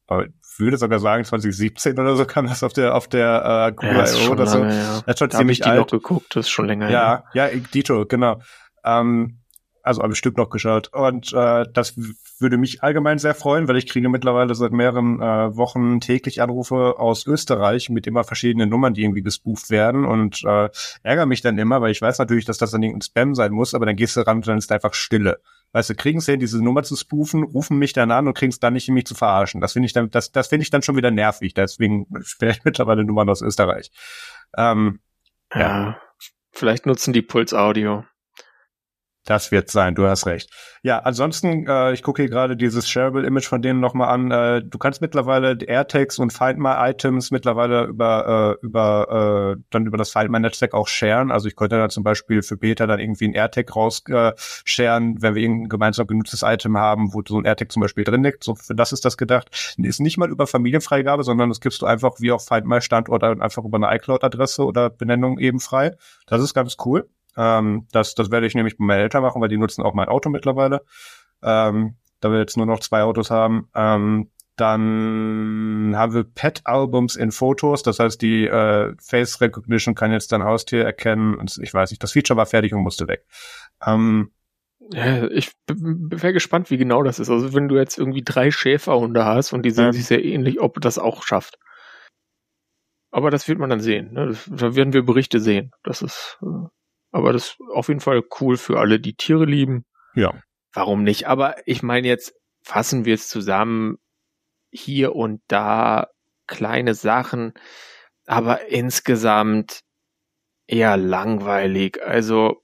würde 0.60 0.78
sogar 0.78 1.00
sagen, 1.00 1.24
2017 1.24 2.00
oder 2.00 2.16
so 2.16 2.26
kam 2.26 2.48
das 2.48 2.64
auf 2.64 2.74
der 2.74 2.96
auf 2.96 3.08
der 3.08 3.70
äh, 3.70 3.72
Google 3.74 3.98
ja, 3.98 4.26
I.O. 4.26 4.32
oder 4.32 4.48
so. 4.48 4.64
Ja. 4.64 5.02
Das 5.06 5.16
ist 5.16 5.20
schon 5.20 5.30
da 5.30 5.38
ziemlich 5.38 5.60
ich 5.60 5.64
die 5.64 5.70
alt. 5.70 5.80
noch 5.80 5.88
geguckt, 5.88 6.36
das 6.36 6.46
ist 6.46 6.50
schon 6.50 6.68
länger 6.68 6.90
Ja, 6.90 7.24
ja, 7.34 7.48
ja 7.48 7.60
Dito, 7.74 8.06
genau. 8.06 8.42
Ähm, 8.84 9.40
also 9.88 10.02
am 10.02 10.14
Stück 10.14 10.38
noch 10.38 10.50
geschaut. 10.50 10.94
Und 10.94 11.34
äh, 11.34 11.66
das 11.74 11.96
würde 12.40 12.58
mich 12.58 12.84
allgemein 12.84 13.18
sehr 13.18 13.34
freuen, 13.34 13.68
weil 13.68 13.78
ich 13.78 13.88
kriege 13.88 14.10
mittlerweile 14.10 14.54
seit 14.54 14.72
mehreren 14.72 15.22
äh, 15.22 15.56
Wochen 15.56 16.00
täglich 16.00 16.42
Anrufe 16.42 17.00
aus 17.00 17.26
Österreich 17.26 17.90
mit 17.90 18.06
immer 18.06 18.24
verschiedenen 18.24 18.70
Nummern, 18.70 18.94
die 18.94 19.04
irgendwie 19.04 19.24
gespuft 19.24 19.70
werden 19.70 20.06
und 20.06 20.44
äh, 20.44 20.70
ärgere 21.04 21.26
mich 21.26 21.42
dann 21.42 21.58
immer, 21.58 21.82
weil 21.82 21.92
ich 21.92 22.02
weiß 22.02 22.20
natürlich, 22.20 22.46
dass 22.46 22.58
das 22.58 22.72
dann 22.72 22.84
irgendein 22.84 23.02
Spam 23.02 23.36
sein 23.36 23.52
muss, 23.52 23.74
aber 23.74 23.86
dann 23.86 23.96
gehst 23.96 24.16
du 24.16 24.22
ran 24.22 24.38
und 24.38 24.48
dann 24.48 24.58
ist 24.58 24.72
einfach 24.72 24.94
Stille. 24.94 25.40
Weißt 25.74 25.90
du, 25.90 25.96
kriegen 25.96 26.22
sie 26.22 26.32
hin, 26.32 26.40
diese 26.40 26.64
Nummer 26.64 26.84
zu 26.84 26.96
spoofen, 26.96 27.44
rufen 27.44 27.78
mich 27.78 27.94
dann 27.94 28.12
an 28.12 28.28
und 28.28 28.36
kriegen 28.36 28.52
es 28.52 28.60
dann 28.60 28.74
nicht, 28.74 28.88
mich 28.90 29.06
zu 29.06 29.16
verarschen. 29.16 29.60
Das 29.60 29.74
finde 29.74 29.88
ich 29.88 29.94
dann, 29.94 30.10
das, 30.10 30.32
das 30.32 30.48
finde 30.48 30.64
ich 30.64 30.70
dann 30.70 30.82
schon 30.82 30.96
wieder 30.96 31.12
nervig. 31.12 31.54
Deswegen 31.54 32.08
stelle 32.22 32.52
ich 32.54 32.64
mittlerweile 32.64 33.04
Nummern 33.04 33.30
aus 33.30 33.42
Österreich. 33.42 33.92
Ähm, 34.58 35.00
ja. 35.54 35.60
ja. 35.60 36.02
Vielleicht 36.52 36.86
nutzen 36.86 37.14
die 37.14 37.22
Puls 37.22 37.54
Audio. 37.54 38.04
Das 39.28 39.52
wird 39.52 39.70
sein, 39.70 39.94
du 39.94 40.08
hast 40.08 40.26
recht. 40.26 40.50
Ja, 40.84 41.00
ansonsten, 41.00 41.68
äh, 41.68 41.92
ich 41.92 42.02
gucke 42.02 42.22
hier 42.22 42.30
gerade 42.30 42.56
dieses 42.56 42.88
Shareable-Image 42.88 43.46
von 43.46 43.62
denen 43.62 43.82
nochmal 43.82 44.08
an. 44.08 44.32
Äh, 44.32 44.64
du 44.64 44.78
kannst 44.78 45.02
mittlerweile 45.02 45.58
AirTags 45.62 46.18
und 46.18 46.32
Find 46.32 46.60
My 46.60 46.90
Items 46.90 47.30
mittlerweile 47.30 47.84
über, 47.88 48.58
äh, 48.62 48.66
über 48.66 49.58
äh, 49.58 49.62
dann 49.70 49.86
über 49.86 49.98
das 49.98 50.12
Find 50.12 50.30
My 50.30 50.40
Netzwerk 50.40 50.74
auch 50.74 50.88
sharen. 50.88 51.30
Also 51.30 51.50
ich 51.50 51.58
könnte 51.58 51.76
da 51.76 51.90
zum 51.90 52.06
Beispiel 52.06 52.42
für 52.42 52.56
Beta 52.56 52.88
dann 52.88 53.02
irgendwie 53.02 53.26
ein 53.26 53.34
AirTag 53.34 53.76
raus 53.76 54.02
äh, 54.08 54.32
sharen, 54.38 55.22
wenn 55.22 55.36
wir 55.36 55.42
irgendein 55.42 55.68
gemeinsam 55.68 56.08
genutztes 56.08 56.44
Item 56.44 56.78
haben, 56.78 57.14
wo 57.14 57.22
so 57.28 57.38
ein 57.38 57.44
AirTag 57.44 57.70
zum 57.70 57.82
Beispiel 57.82 58.06
drin 58.06 58.24
liegt. 58.24 58.46
So 58.46 58.56
für 58.56 58.76
das 58.76 58.94
ist 58.94 59.04
das 59.04 59.18
gedacht. 59.18 59.76
Ist 59.78 60.00
nicht 60.00 60.18
mal 60.18 60.30
über 60.30 60.48
Familienfreigabe, 60.48 61.26
sondern 61.26 61.50
das 61.50 61.60
gibst 61.60 61.82
du 61.82 61.86
einfach 61.86 62.14
wie 62.20 62.32
auf 62.32 62.46
Find 62.46 62.66
My 62.66 62.80
Standort 62.80 63.26
einfach 63.26 63.66
über 63.66 63.76
eine 63.76 63.94
iCloud-Adresse 63.94 64.64
oder 64.64 64.90
Benennung 64.90 65.38
eben 65.38 65.60
frei. 65.60 65.98
Das 66.28 66.42
ist 66.42 66.54
ganz 66.54 66.78
cool. 66.86 67.10
Ähm, 67.38 67.88
das, 67.92 68.16
das 68.16 68.32
werde 68.32 68.48
ich 68.48 68.56
nämlich 68.56 68.78
bei 68.78 68.86
meinen 68.86 69.02
Eltern 69.02 69.22
machen, 69.22 69.42
weil 69.42 69.50
die 69.50 69.58
nutzen 69.58 69.84
auch 69.84 69.94
mein 69.94 70.10
Auto 70.10 70.30
mittlerweile. 70.30 70.82
Ähm, 71.44 71.96
da 72.20 72.32
wir 72.32 72.40
jetzt 72.40 72.58
nur 72.58 72.66
noch 72.66 72.80
zwei 72.80 73.04
Autos 73.04 73.30
haben. 73.30 73.70
Ähm, 73.76 74.32
dann 74.56 75.94
haben 75.96 76.14
wir 76.16 76.24
Pet-Albums 76.24 77.16
in 77.16 77.32
Fotos, 77.32 77.84
das 77.84 78.00
heißt, 78.00 78.20
die 78.20 78.48
äh, 78.48 78.96
Face 79.00 79.40
Recognition 79.40 79.94
kann 79.94 80.12
jetzt 80.12 80.32
dein 80.32 80.44
Haustier 80.44 80.84
erkennen. 80.84 81.36
Und 81.36 81.60
ich 81.62 81.72
weiß 81.72 81.92
nicht, 81.92 82.02
das 82.02 82.14
Feature 82.14 82.38
war 82.38 82.48
fertig 82.48 82.74
und 82.74 82.82
musste 82.82 83.08
weg. 83.08 83.24
Ähm, 83.86 84.32
ja, 84.94 85.28
ich 85.28 85.52
wäre 85.68 86.34
gespannt, 86.34 86.72
wie 86.72 86.78
genau 86.78 87.04
das 87.04 87.20
ist. 87.20 87.30
Also 87.30 87.54
wenn 87.54 87.68
du 87.68 87.76
jetzt 87.76 88.00
irgendwie 88.00 88.24
drei 88.24 88.50
Schäferhunde 88.50 89.26
hast 89.26 89.54
und 89.54 89.64
die 89.64 89.72
sehen 89.72 89.86
ja. 89.86 89.94
sich 89.94 90.06
sehr 90.06 90.26
ähnlich, 90.26 90.60
ob 90.60 90.82
das 90.82 90.98
auch 90.98 91.24
schafft. 91.24 91.60
Aber 93.12 93.30
das 93.30 93.48
wird 93.48 93.60
man 93.60 93.70
dann 93.70 93.80
sehen. 93.80 94.14
Ne? 94.14 94.36
Da 94.48 94.76
werden 94.76 94.94
wir 94.94 95.04
Berichte 95.04 95.40
sehen. 95.40 95.72
Das 95.84 96.02
ist 96.02 96.40
äh, 96.42 96.68
aber 97.18 97.34
das 97.34 97.48
ist 97.48 97.58
auf 97.74 97.88
jeden 97.88 98.00
Fall 98.00 98.22
cool 98.40 98.58
für 98.58 98.80
alle, 98.80 99.00
die 99.00 99.16
Tiere 99.16 99.46
lieben. 99.46 99.86
Ja. 100.14 100.40
Warum 100.72 101.04
nicht? 101.04 101.28
Aber 101.28 101.56
ich 101.66 101.82
meine 101.82 102.08
jetzt, 102.08 102.36
fassen 102.62 103.06
wir 103.06 103.16
es 103.16 103.28
zusammen, 103.28 103.98
hier 104.70 105.16
und 105.16 105.42
da 105.48 106.10
kleine 106.46 106.94
Sachen, 106.94 107.54
aber 108.28 108.68
insgesamt 108.68 109.82
eher 110.68 110.96
langweilig. 110.96 112.00
Also, 112.04 112.62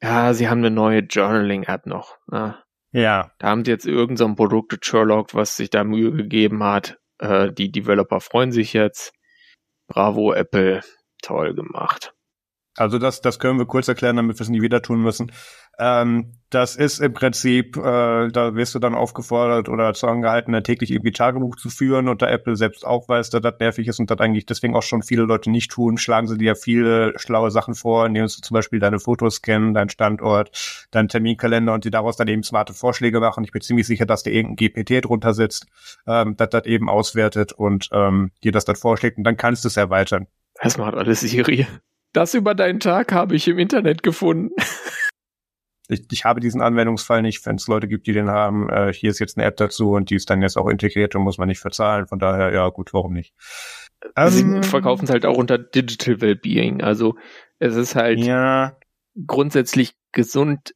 ja, 0.00 0.32
sie 0.32 0.48
haben 0.48 0.60
eine 0.60 0.70
neue 0.70 1.00
Journaling-App 1.00 1.84
noch. 1.84 2.16
Ne? 2.26 2.56
Ja. 2.92 3.32
Da 3.38 3.48
haben 3.48 3.66
sie 3.66 3.70
jetzt 3.70 3.86
irgendein 3.86 4.30
so 4.30 4.34
Produkt 4.34 4.82
Sherlock, 4.82 5.34
was 5.34 5.56
sich 5.56 5.68
da 5.68 5.84
Mühe 5.84 6.10
gegeben 6.12 6.64
hat. 6.64 6.98
Äh, 7.18 7.52
die 7.52 7.70
Developer 7.70 8.20
freuen 8.20 8.50
sich 8.50 8.72
jetzt. 8.72 9.12
Bravo, 9.88 10.32
Apple. 10.32 10.80
Toll 11.20 11.54
gemacht. 11.54 12.14
Also 12.78 12.98
das, 12.98 13.20
das 13.20 13.38
können 13.38 13.58
wir 13.58 13.66
kurz 13.66 13.88
erklären, 13.88 14.16
damit 14.16 14.38
wir 14.38 14.42
es 14.42 14.48
nie 14.48 14.62
wieder 14.62 14.82
tun 14.82 15.02
müssen. 15.02 15.32
Ähm, 15.80 16.32
das 16.50 16.76
ist 16.76 17.00
im 17.00 17.12
Prinzip, 17.12 17.76
äh, 17.76 18.28
da 18.28 18.54
wirst 18.54 18.74
du 18.74 18.78
dann 18.78 18.94
aufgefordert 18.94 19.68
oder 19.68 19.94
zu 19.94 20.06
angehalten, 20.06 20.54
ein 20.54 20.64
täglich 20.64 20.90
irgendwie 20.90 21.12
Tagebuch 21.12 21.56
zu 21.56 21.70
führen 21.70 22.08
und 22.08 22.22
da 22.22 22.28
Apple 22.28 22.56
selbst 22.56 22.86
auch 22.86 23.08
weiß, 23.08 23.30
dass 23.30 23.42
das 23.42 23.54
nervig 23.60 23.86
ist 23.86 23.98
und 24.00 24.10
das 24.10 24.18
eigentlich 24.18 24.46
deswegen 24.46 24.74
auch 24.74 24.82
schon 24.82 25.02
viele 25.02 25.22
Leute 25.22 25.50
nicht 25.50 25.70
tun, 25.70 25.98
schlagen 25.98 26.26
sie 26.26 26.38
dir 26.38 26.56
viele 26.56 27.18
schlaue 27.18 27.50
Sachen 27.50 27.74
vor, 27.74 28.06
indem 28.06 28.24
du 28.24 28.28
zum 28.28 28.54
Beispiel 28.54 28.78
deine 28.78 28.98
Fotos 28.98 29.36
scannen, 29.36 29.74
deinen 29.74 29.90
Standort, 29.90 30.86
deinen 30.90 31.08
Terminkalender 31.08 31.74
und 31.74 31.84
die 31.84 31.90
daraus 31.90 32.16
dann 32.16 32.28
eben 32.28 32.42
smarte 32.42 32.74
Vorschläge 32.74 33.20
machen. 33.20 33.44
Ich 33.44 33.52
bin 33.52 33.62
ziemlich 33.62 33.86
sicher, 33.86 34.06
dass 34.06 34.22
da 34.22 34.30
irgendein 34.30 34.68
GPT 34.68 35.04
drunter 35.04 35.34
sitzt, 35.34 35.66
ähm, 36.06 36.36
das 36.36 36.50
das 36.50 36.64
eben 36.64 36.88
auswertet 36.88 37.52
und 37.52 37.88
ähm, 37.92 38.30
dir 38.42 38.52
das 38.52 38.64
dann 38.64 38.76
vorschlägt 38.76 39.18
und 39.18 39.24
dann 39.24 39.36
kannst 39.36 39.64
du 39.64 39.68
es 39.68 39.76
erweitern. 39.76 40.28
Das 40.62 40.78
macht 40.78 40.94
alles 40.94 41.20
Siri. 41.20 41.66
Das 42.12 42.34
über 42.34 42.54
deinen 42.54 42.80
Tag 42.80 43.12
habe 43.12 43.36
ich 43.36 43.48
im 43.48 43.58
Internet 43.58 44.02
gefunden. 44.02 44.54
Ich, 45.90 46.04
ich 46.12 46.24
habe 46.26 46.40
diesen 46.40 46.60
Anwendungsfall 46.60 47.22
nicht, 47.22 47.44
wenn 47.46 47.56
es 47.56 47.66
Leute 47.66 47.88
gibt, 47.88 48.06
die 48.06 48.12
den 48.12 48.28
haben. 48.28 48.68
Äh, 48.68 48.92
hier 48.92 49.10
ist 49.10 49.20
jetzt 49.20 49.38
eine 49.38 49.46
App 49.46 49.56
dazu 49.56 49.92
und 49.92 50.10
die 50.10 50.16
ist 50.16 50.28
dann 50.28 50.42
jetzt 50.42 50.58
auch 50.58 50.68
integriert 50.68 51.14
und 51.14 51.22
muss 51.22 51.38
man 51.38 51.48
nicht 51.48 51.60
verzahlen. 51.60 52.06
Von 52.06 52.18
daher, 52.18 52.52
ja 52.52 52.68
gut, 52.68 52.92
warum 52.92 53.14
nicht? 53.14 53.32
Sie 54.28 54.42
ähm, 54.42 54.62
verkaufen 54.62 55.04
es 55.04 55.10
halt 55.10 55.24
auch 55.24 55.38
unter 55.38 55.56
Digital 55.56 56.20
Wellbeing. 56.20 56.82
Also 56.82 57.16
es 57.58 57.74
ist 57.74 57.96
halt 57.96 58.20
ja. 58.20 58.76
grundsätzlich 59.26 59.94
gesund 60.12 60.74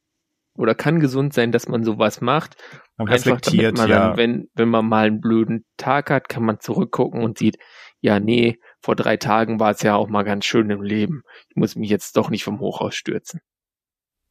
oder 0.55 0.75
kann 0.75 0.99
gesund 0.99 1.33
sein, 1.33 1.51
dass 1.51 1.67
man 1.67 1.83
sowas 1.83 2.19
macht. 2.21 2.55
Man 2.97 3.07
Einfach 3.07 3.39
damit 3.41 3.77
man 3.77 3.89
ja. 3.89 4.07
dann, 4.07 4.17
wenn, 4.17 4.49
wenn 4.55 4.69
man 4.69 4.87
mal 4.87 5.07
einen 5.07 5.21
blöden 5.21 5.65
Tag 5.77 6.09
hat, 6.09 6.27
kann 6.27 6.43
man 6.43 6.59
zurückgucken 6.59 7.23
und 7.23 7.37
sieht, 7.37 7.57
ja, 8.01 8.19
nee, 8.19 8.59
vor 8.83 8.95
drei 8.95 9.17
Tagen 9.17 9.59
war 9.59 9.71
es 9.71 9.81
ja 9.81 9.95
auch 9.95 10.09
mal 10.09 10.23
ganz 10.23 10.45
schön 10.45 10.69
im 10.69 10.81
Leben. 10.81 11.23
Ich 11.49 11.55
muss 11.55 11.75
mich 11.75 11.89
jetzt 11.89 12.17
doch 12.17 12.29
nicht 12.29 12.43
vom 12.43 12.59
Hochhaus 12.59 12.95
stürzen. 12.95 13.39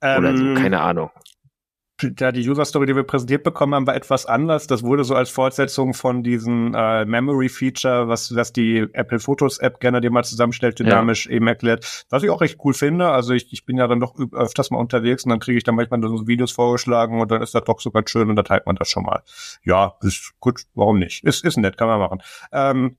Ähm, 0.03 0.19
Oder 0.19 0.37
so, 0.37 0.55
keine 0.55 0.81
Ahnung. 0.81 1.11
Ja, 2.19 2.33
die 2.33 2.49
User 2.49 2.65
Story, 2.65 2.87
die 2.87 2.97
wir 2.97 3.05
präsentiert 3.05 3.45
bekommen 3.45 3.75
haben, 3.75 3.87
war 3.87 3.95
etwas 3.95 4.27
anders. 4.27 4.67
Das 4.67 4.83
wurde 4.83 5.05
so 5.05 5.15
als 5.15 5.31
Fortsetzung 5.31 5.95
von 5.95 6.25
diesem 6.25 6.75
äh, 6.75 7.05
Memory 7.05 7.49
Feature, 7.49 8.09
was 8.09 8.29
das 8.29 8.53
die 8.53 8.89
Apple 8.93 9.21
Photos 9.21 9.59
App 9.59 9.79
gerne 9.79 10.01
dir 10.01 10.11
mal 10.11 10.25
zusammenstellt, 10.25 10.81
dynamisch 10.81 11.27
ja. 11.27 11.33
eben 11.33 11.47
erklärt. 11.47 12.05
Was 12.11 12.25
ich 12.25 12.31
auch 12.31 12.41
recht 12.41 12.59
cool 12.65 12.75
finde. 12.75 13.11
Also 13.11 13.35
ich, 13.35 13.53
ich 13.53 13.65
bin 13.65 13.77
ja 13.77 13.87
dann 13.87 14.01
doch 14.01 14.17
öfters 14.33 14.71
mal 14.71 14.79
unterwegs 14.79 15.25
und 15.25 15.31
dann 15.31 15.39
kriege 15.39 15.59
ich 15.59 15.65
dann 15.65 15.77
manchmal 15.77 16.03
so 16.03 16.27
Videos 16.27 16.51
vorgeschlagen 16.51 17.21
und 17.21 17.31
dann 17.31 17.41
ist 17.41 17.55
das 17.55 17.65
doch 17.65 17.81
sogar 17.81 18.03
schön 18.07 18.29
und 18.29 18.37
da 18.37 18.43
teilt 18.43 18.67
man 18.67 18.77
das 18.77 18.91
schon 18.91 19.05
mal. 19.05 19.23
Ja, 19.63 19.95
ist 20.03 20.33
gut, 20.41 20.63
warum 20.75 20.99
nicht? 20.99 21.23
Ist, 21.25 21.45
ist 21.45 21.57
nett, 21.57 21.77
kann 21.77 21.89
man 21.89 22.01
machen. 22.01 22.23
Ähm, 22.53 22.97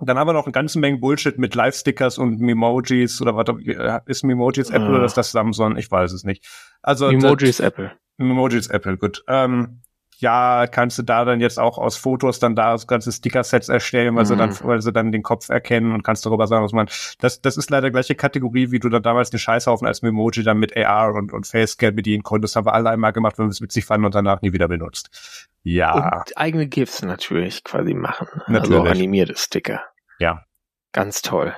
dann 0.00 0.18
haben 0.18 0.28
wir 0.28 0.32
noch 0.32 0.46
eine 0.46 0.52
ganze 0.52 0.78
Menge 0.78 0.98
Bullshit 0.98 1.38
mit 1.38 1.54
Live-Stickers 1.54 2.18
und 2.18 2.40
Memojis 2.40 3.20
oder 3.22 3.36
was 3.36 4.02
ist 4.06 4.24
Memojis 4.24 4.70
Apple 4.70 4.90
uh. 4.90 4.96
oder 4.96 5.04
ist 5.04 5.16
das 5.16 5.30
Samsung? 5.30 5.76
Ich 5.76 5.90
weiß 5.90 6.12
es 6.12 6.24
nicht. 6.24 6.46
Also 6.82 7.10
Memojis 7.10 7.60
Apple. 7.60 7.92
Memojis 8.16 8.68
Apple, 8.68 8.96
gut. 8.96 9.24
Ähm, 9.28 9.82
ja, 10.18 10.66
kannst 10.66 10.98
du 10.98 11.02
da 11.02 11.24
dann 11.24 11.40
jetzt 11.40 11.58
auch 11.58 11.78
aus 11.78 11.96
Fotos 11.96 12.38
dann 12.38 12.54
da 12.54 12.76
ganze 12.86 13.12
Sticker-Sets 13.12 13.68
erstellen, 13.68 14.14
weil 14.14 14.24
mhm. 14.24 14.28
sie 14.28 14.36
dann, 14.36 14.58
weil 14.62 14.80
sie 14.80 14.92
dann 14.92 15.12
den 15.12 15.22
Kopf 15.22 15.48
erkennen 15.48 15.92
und 15.92 16.02
kannst 16.02 16.24
darüber 16.26 16.46
sagen, 16.46 16.64
was 16.64 16.72
man. 16.72 16.88
Das, 17.20 17.40
das 17.40 17.56
ist 17.56 17.70
leider 17.70 17.90
gleiche 17.90 18.14
Kategorie, 18.14 18.70
wie 18.70 18.78
du 18.78 18.88
da 18.88 19.00
damals 19.00 19.30
den 19.30 19.38
Scheißhaufen 19.38 19.86
als 19.86 20.02
Memoji 20.02 20.42
dann 20.42 20.58
mit 20.58 20.76
AR 20.76 21.14
und, 21.14 21.32
und 21.32 21.46
Facescan 21.46 21.94
bedienen 21.94 22.22
konntest. 22.22 22.56
Haben 22.56 22.66
wir 22.66 22.74
alle 22.74 22.90
einmal 22.90 23.12
gemacht, 23.12 23.38
wenn 23.38 23.46
wir 23.46 23.50
es 23.50 23.60
witzig 23.60 23.84
fanden 23.84 24.06
und 24.06 24.14
danach 24.14 24.42
nie 24.42 24.52
wieder 24.52 24.68
benutzt. 24.68 25.48
Ja. 25.62 26.18
Und 26.18 26.36
eigene 26.36 26.66
GIFs 26.66 27.02
natürlich 27.02 27.64
quasi 27.64 27.94
machen. 27.94 28.28
Natürlich. 28.46 28.78
Also 28.78 28.90
animierte 28.90 29.34
Sticker. 29.36 29.82
Ja. 30.18 30.44
Ganz 30.92 31.22
toll. 31.22 31.54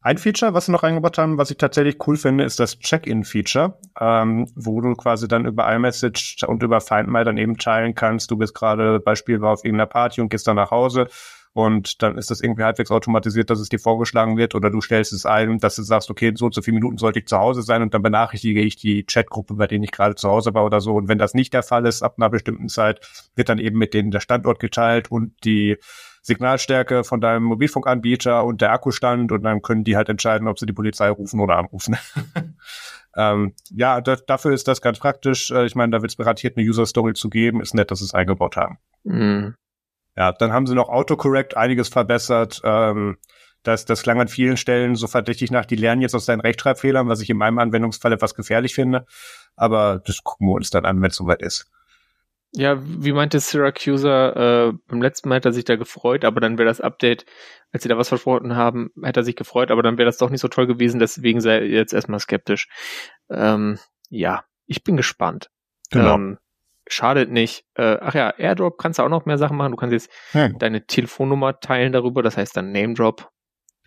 Ein 0.00 0.16
Feature, 0.16 0.54
was 0.54 0.66
sie 0.66 0.72
noch 0.72 0.84
eingebaut 0.84 1.18
haben, 1.18 1.38
was 1.38 1.50
ich 1.50 1.56
tatsächlich 1.56 1.96
cool 2.06 2.16
finde, 2.16 2.44
ist 2.44 2.60
das 2.60 2.78
Check-in-Feature, 2.78 3.78
ähm, 4.00 4.46
wo 4.54 4.80
du 4.80 4.94
quasi 4.94 5.26
dann 5.26 5.44
über 5.44 5.70
iMessage 5.74 6.44
und 6.46 6.62
über 6.62 6.80
Find 6.80 7.08
My 7.08 7.24
dann 7.24 7.36
eben 7.36 7.58
teilen 7.58 7.96
kannst. 7.96 8.30
Du 8.30 8.36
bist 8.36 8.54
gerade 8.54 9.00
Beispiel 9.00 9.40
war 9.40 9.54
auf 9.54 9.64
irgendeiner 9.64 9.86
Party 9.86 10.20
und 10.20 10.28
gehst 10.28 10.46
dann 10.46 10.54
nach 10.54 10.70
Hause 10.70 11.08
und 11.52 12.00
dann 12.02 12.16
ist 12.16 12.30
das 12.30 12.40
irgendwie 12.40 12.62
halbwegs 12.62 12.92
automatisiert, 12.92 13.50
dass 13.50 13.58
es 13.58 13.68
dir 13.68 13.80
vorgeschlagen 13.80 14.36
wird 14.36 14.54
oder 14.54 14.70
du 14.70 14.80
stellst 14.80 15.12
es 15.12 15.26
ein, 15.26 15.58
dass 15.58 15.74
du 15.74 15.82
sagst, 15.82 16.08
okay, 16.10 16.32
so 16.36 16.48
so 16.52 16.62
viele 16.62 16.76
Minuten 16.76 16.98
sollte 16.98 17.18
ich 17.18 17.26
zu 17.26 17.36
Hause 17.36 17.62
sein 17.62 17.82
und 17.82 17.92
dann 17.92 18.02
benachrichtige 18.02 18.60
ich 18.60 18.76
die 18.76 19.04
Chatgruppe, 19.04 19.54
bei 19.54 19.66
denen 19.66 19.82
ich 19.82 19.90
gerade 19.90 20.14
zu 20.14 20.28
Hause 20.28 20.54
war 20.54 20.64
oder 20.64 20.80
so. 20.80 20.94
Und 20.94 21.08
wenn 21.08 21.18
das 21.18 21.34
nicht 21.34 21.52
der 21.52 21.64
Fall 21.64 21.84
ist, 21.86 22.02
ab 22.02 22.14
einer 22.18 22.30
bestimmten 22.30 22.68
Zeit, 22.68 23.00
wird 23.34 23.48
dann 23.48 23.58
eben 23.58 23.76
mit 23.76 23.94
denen 23.94 24.12
der 24.12 24.20
Standort 24.20 24.60
geteilt 24.60 25.10
und 25.10 25.32
die 25.44 25.76
Signalstärke 26.22 27.04
von 27.04 27.20
deinem 27.20 27.44
Mobilfunkanbieter 27.44 28.44
und 28.44 28.60
der 28.60 28.72
Akkustand 28.72 29.32
und 29.32 29.42
dann 29.42 29.62
können 29.62 29.84
die 29.84 29.96
halt 29.96 30.08
entscheiden, 30.08 30.48
ob 30.48 30.58
sie 30.58 30.66
die 30.66 30.72
Polizei 30.72 31.08
rufen 31.10 31.40
oder 31.40 31.56
anrufen. 31.56 31.96
ähm, 33.16 33.54
ja, 33.70 34.00
da, 34.00 34.16
dafür 34.16 34.52
ist 34.52 34.68
das 34.68 34.80
ganz 34.80 34.98
praktisch. 34.98 35.50
Äh, 35.50 35.66
ich 35.66 35.74
meine, 35.74 35.92
da 35.92 36.02
wird 36.02 36.12
es 36.12 36.16
garantiert 36.16 36.56
eine 36.56 36.66
User 36.66 36.86
Story 36.86 37.14
zu 37.14 37.30
geben. 37.30 37.60
Ist 37.60 37.74
nett, 37.74 37.90
dass 37.90 38.00
sie 38.00 38.04
es 38.04 38.14
eingebaut 38.14 38.56
haben. 38.56 38.78
Mhm. 39.04 39.54
Ja, 40.16 40.32
dann 40.32 40.52
haben 40.52 40.66
sie 40.66 40.74
noch 40.74 40.88
Autocorrect 40.88 41.56
einiges 41.56 41.88
verbessert. 41.88 42.60
Ähm, 42.64 43.18
das, 43.62 43.84
das 43.84 44.02
klang 44.02 44.20
an 44.20 44.28
vielen 44.28 44.56
Stellen 44.56 44.94
so 44.94 45.06
verdächtig 45.06 45.50
nach, 45.50 45.66
die 45.66 45.76
lernen 45.76 46.02
jetzt 46.02 46.14
aus 46.14 46.26
deinen 46.26 46.40
Rechtschreibfehlern, 46.40 47.08
was 47.08 47.20
ich 47.20 47.30
in 47.30 47.36
meinem 47.36 47.58
Anwendungsfall 47.58 48.12
etwas 48.12 48.34
gefährlich 48.34 48.74
finde. 48.74 49.06
Aber 49.56 50.00
das 50.04 50.22
gucken 50.22 50.48
wir 50.48 50.54
uns 50.54 50.70
dann 50.70 50.84
an, 50.84 51.02
wenn 51.02 51.10
es 51.10 51.16
soweit 51.16 51.42
ist. 51.42 51.70
Ja, 52.58 52.76
wie 52.82 53.12
meinte 53.12 53.38
Syracusa, 53.38 54.68
äh, 54.68 54.72
beim 54.88 55.00
letzten 55.00 55.28
Mal 55.28 55.36
hat 55.36 55.44
er 55.44 55.52
sich 55.52 55.64
da 55.64 55.76
gefreut, 55.76 56.24
aber 56.24 56.40
dann 56.40 56.58
wäre 56.58 56.68
das 56.68 56.80
Update, 56.80 57.24
als 57.70 57.84
sie 57.84 57.88
da 57.88 57.96
was 57.96 58.08
versprochen 58.08 58.56
haben, 58.56 58.90
hätte 59.00 59.20
er 59.20 59.24
sich 59.24 59.36
gefreut, 59.36 59.70
aber 59.70 59.84
dann 59.84 59.96
wäre 59.96 60.06
das 60.06 60.16
doch 60.18 60.28
nicht 60.28 60.40
so 60.40 60.48
toll 60.48 60.66
gewesen, 60.66 60.98
deswegen 60.98 61.40
sei 61.40 61.58
er 61.58 61.66
jetzt 61.66 61.92
erstmal 61.92 62.18
skeptisch. 62.18 62.66
Ähm, 63.30 63.78
ja, 64.10 64.42
ich 64.66 64.82
bin 64.82 64.96
gespannt. 64.96 65.50
Genau. 65.92 66.16
Ähm, 66.16 66.38
schadet 66.88 67.30
nicht. 67.30 67.64
Äh, 67.74 67.98
ach 68.00 68.14
ja, 68.14 68.30
Airdrop 68.36 68.76
kannst 68.76 68.98
du 68.98 69.04
auch 69.04 69.08
noch 69.08 69.24
mehr 69.24 69.38
Sachen 69.38 69.56
machen. 69.56 69.70
Du 69.70 69.76
kannst 69.76 69.92
jetzt 69.92 70.10
Ja. 70.32 70.48
deine 70.48 70.84
Telefonnummer 70.84 71.60
teilen 71.60 71.92
darüber, 71.92 72.24
das 72.24 72.36
heißt 72.36 72.56
dann 72.56 72.72
Name 72.72 72.94
Drop. 72.94 73.30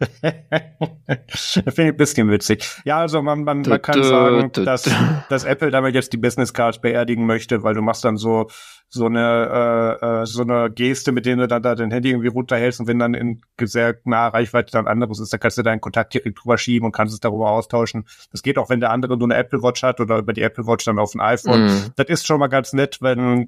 Finde 1.28 1.70
ich 1.70 1.80
ein 1.80 1.98
bisschen 1.98 2.30
witzig. 2.30 2.68
Ja, 2.86 3.00
also 3.00 3.22
man, 3.22 3.44
man, 3.44 3.62
man 3.62 3.82
kann 3.82 4.04
sagen, 4.04 4.52
dass, 4.54 4.90
dass 5.30 5.44
Apple 5.44 5.72
damit 5.72 5.96
jetzt 5.96 6.14
die 6.14 6.18
Business 6.18 6.54
Cards 6.54 6.80
beerdigen 6.80 7.26
möchte, 7.26 7.64
weil 7.64 7.74
du 7.74 7.82
machst 7.82 8.04
dann 8.04 8.18
so 8.18 8.48
so 8.94 9.06
eine 9.06 10.00
äh, 10.02 10.22
äh, 10.22 10.26
so 10.26 10.42
eine 10.42 10.70
Geste, 10.70 11.14
mit 11.14 11.26
denen 11.26 11.40
du 11.40 11.48
dann 11.48 11.64
da 11.64 11.76
dein 11.76 11.92
Handy 11.92 12.10
irgendwie 12.10 12.28
runterhältst 12.28 12.82
und 12.82 12.88
wenn 12.88 13.00
dann 13.00 13.14
in 13.14 13.42
sehr 13.62 13.96
naher 14.04 14.34
Reichweite 14.34 14.72
dann 14.74 14.86
anderes 14.86 15.22
ist, 15.22 15.32
dann 15.32 15.40
kannst 15.40 15.58
du 15.58 15.64
deinen 15.64 15.80
Kontakt 15.80 16.14
direkt 16.14 16.44
drüber 16.44 16.58
schieben 16.58 16.88
und 16.88 16.92
kannst 16.92 17.14
es 17.14 17.22
darüber 17.22 17.52
austauschen. 17.52 18.06
Das 18.34 18.44
geht 18.44 18.58
auch, 18.58 18.70
wenn 18.70 18.82
der 18.82 18.92
andere 18.92 19.18
nur 19.18 19.28
eine 19.28 19.38
Apple 19.38 19.64
Watch 19.64 19.82
hat 19.84 20.02
oder 20.02 20.18
über 20.18 20.34
die 20.34 20.42
Apple 20.42 20.68
Watch 20.68 20.84
dann 20.84 21.00
auf 21.00 21.16
ein 21.16 21.22
iPhone. 21.22 21.68
Mhm. 21.68 21.84
Das 21.96 22.08
ist 22.10 22.28
schon 22.28 22.40
mal 22.40 22.48
ganz 22.48 22.74
nett, 22.74 22.98
wenn 23.00 23.48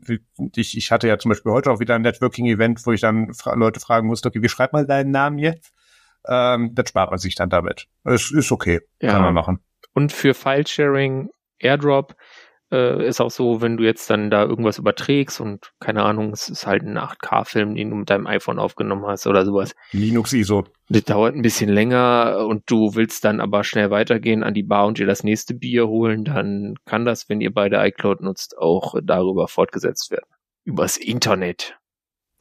ich, 0.56 0.78
ich 0.78 0.92
hatte 0.92 1.10
ja 1.10 1.20
zum 1.20 1.30
Beispiel 1.30 1.52
heute 1.52 1.72
auch 1.72 1.82
wieder 1.82 1.96
ein 1.96 2.04
Networking-Event, 2.04 2.86
wo 2.86 2.94
ich 2.94 3.02
dann 3.02 3.34
fra 3.34 3.54
Leute 3.56 3.82
fragen 3.82 4.08
musste, 4.08 4.30
okay, 4.30 4.42
wie 4.42 4.50
schreibt 4.50 4.72
man 4.72 4.88
deinen 4.88 5.12
Namen 5.12 5.40
jetzt? 5.40 5.74
Ähm, 6.28 6.74
das 6.74 6.90
spart 6.90 7.10
man 7.12 7.20
sich 7.20 7.36
dann 7.36 7.50
damit. 7.50 7.88
Es 8.04 8.32
ist 8.32 8.52
okay, 8.52 8.82
Ja. 9.02 9.12
kann 9.12 9.22
man 9.22 9.34
machen. 9.34 9.60
Und 9.94 10.12
für 10.12 10.34
File-Sharing, 10.34 11.30
Airdrop 11.60 12.16
äh, 12.72 13.06
ist 13.08 13.22
auch 13.22 13.30
so, 13.30 13.62
wenn 13.62 13.78
du 13.78 13.84
jetzt 13.84 14.10
dann 14.10 14.32
da 14.32 14.44
irgendwas 14.44 14.80
überträgst 14.80 15.40
und 15.40 15.72
keine 15.80 16.04
Ahnung, 16.04 16.32
es 16.32 16.50
ist 16.50 16.66
halt 16.66 16.82
ein 16.82 16.98
8K-Film, 16.98 17.76
den 17.76 17.92
du 17.92 17.96
mit 17.98 18.10
deinem 18.10 18.26
iPhone 18.26 18.58
aufgenommen 18.58 19.06
hast 19.06 19.28
oder 19.28 19.46
sowas. 19.46 19.76
Linux 19.92 20.34
ISO. 20.34 20.64
Das 20.90 21.04
dauert 21.04 21.36
ein 21.36 21.44
bisschen 21.44 21.70
länger 21.70 22.46
und 22.48 22.64
du 22.66 22.96
willst 22.96 23.24
dann 23.26 23.40
aber 23.40 23.64
schnell 23.64 23.92
weitergehen 23.92 24.44
an 24.44 24.56
die 24.56 24.64
Bar 24.64 24.88
und 24.88 24.98
dir 24.98 25.06
das 25.06 25.24
nächste 25.24 25.54
Bier 25.54 25.88
holen, 25.88 26.24
dann 26.24 26.76
kann 26.86 27.06
das, 27.06 27.30
wenn 27.30 27.42
ihr 27.42 27.54
beide 27.54 27.78
iCloud 27.86 28.22
nutzt, 28.22 28.58
auch 28.58 28.96
darüber 29.04 29.48
fortgesetzt 29.48 30.10
werden. 30.10 30.26
Übers 30.66 30.98
Internet. 30.98 31.78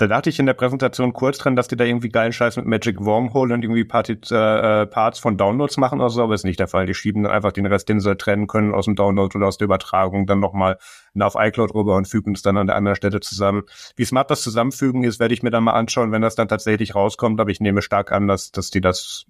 Da 0.02 0.08
dachte 0.08 0.30
ich 0.30 0.40
in 0.40 0.46
der 0.46 0.54
Präsentation 0.54 1.12
kurz 1.12 1.38
dran, 1.38 1.54
dass 1.54 1.68
die 1.68 1.76
da 1.76 1.84
irgendwie 1.84 2.08
geilen 2.08 2.32
Scheiß 2.32 2.56
mit 2.56 2.66
Magic 2.66 3.04
Wormhole 3.04 3.54
und 3.54 3.62
irgendwie 3.62 3.84
Party, 3.84 4.14
äh, 4.34 4.84
Parts 4.86 5.20
von 5.20 5.36
Downloads 5.36 5.76
machen 5.76 6.00
oder 6.00 6.10
so, 6.10 6.24
aber 6.24 6.34
ist 6.34 6.42
nicht 6.42 6.58
der 6.58 6.66
Fall. 6.66 6.86
Die 6.86 6.94
schieben 6.94 7.22
dann 7.22 7.30
einfach 7.30 7.52
den 7.52 7.66
Rest, 7.66 7.88
den 7.88 8.00
sie 8.00 8.16
trennen 8.16 8.48
können 8.48 8.74
aus 8.74 8.86
dem 8.86 8.96
Download 8.96 9.38
oder 9.38 9.46
aus 9.46 9.58
der 9.58 9.66
Übertragung, 9.66 10.26
dann 10.26 10.40
nochmal 10.40 10.78
auf 11.20 11.36
iCloud 11.38 11.72
rüber 11.72 11.94
und 11.94 12.08
fügen 12.08 12.34
es 12.34 12.42
dann 12.42 12.56
an 12.56 12.66
der 12.66 12.74
anderen 12.74 12.96
Stelle 12.96 13.20
zusammen. 13.20 13.62
Wie 13.94 14.04
smart 14.04 14.28
das 14.28 14.42
Zusammenfügen 14.42 15.04
ist, 15.04 15.20
werde 15.20 15.34
ich 15.34 15.44
mir 15.44 15.52
dann 15.52 15.62
mal 15.62 15.74
anschauen, 15.74 16.10
wenn 16.10 16.22
das 16.22 16.34
dann 16.34 16.48
tatsächlich 16.48 16.96
rauskommt, 16.96 17.40
aber 17.40 17.52
ich 17.52 17.60
nehme 17.60 17.80
stark 17.80 18.10
an, 18.10 18.26
dass, 18.26 18.50
dass 18.50 18.70
die 18.70 18.80
das 18.80 19.26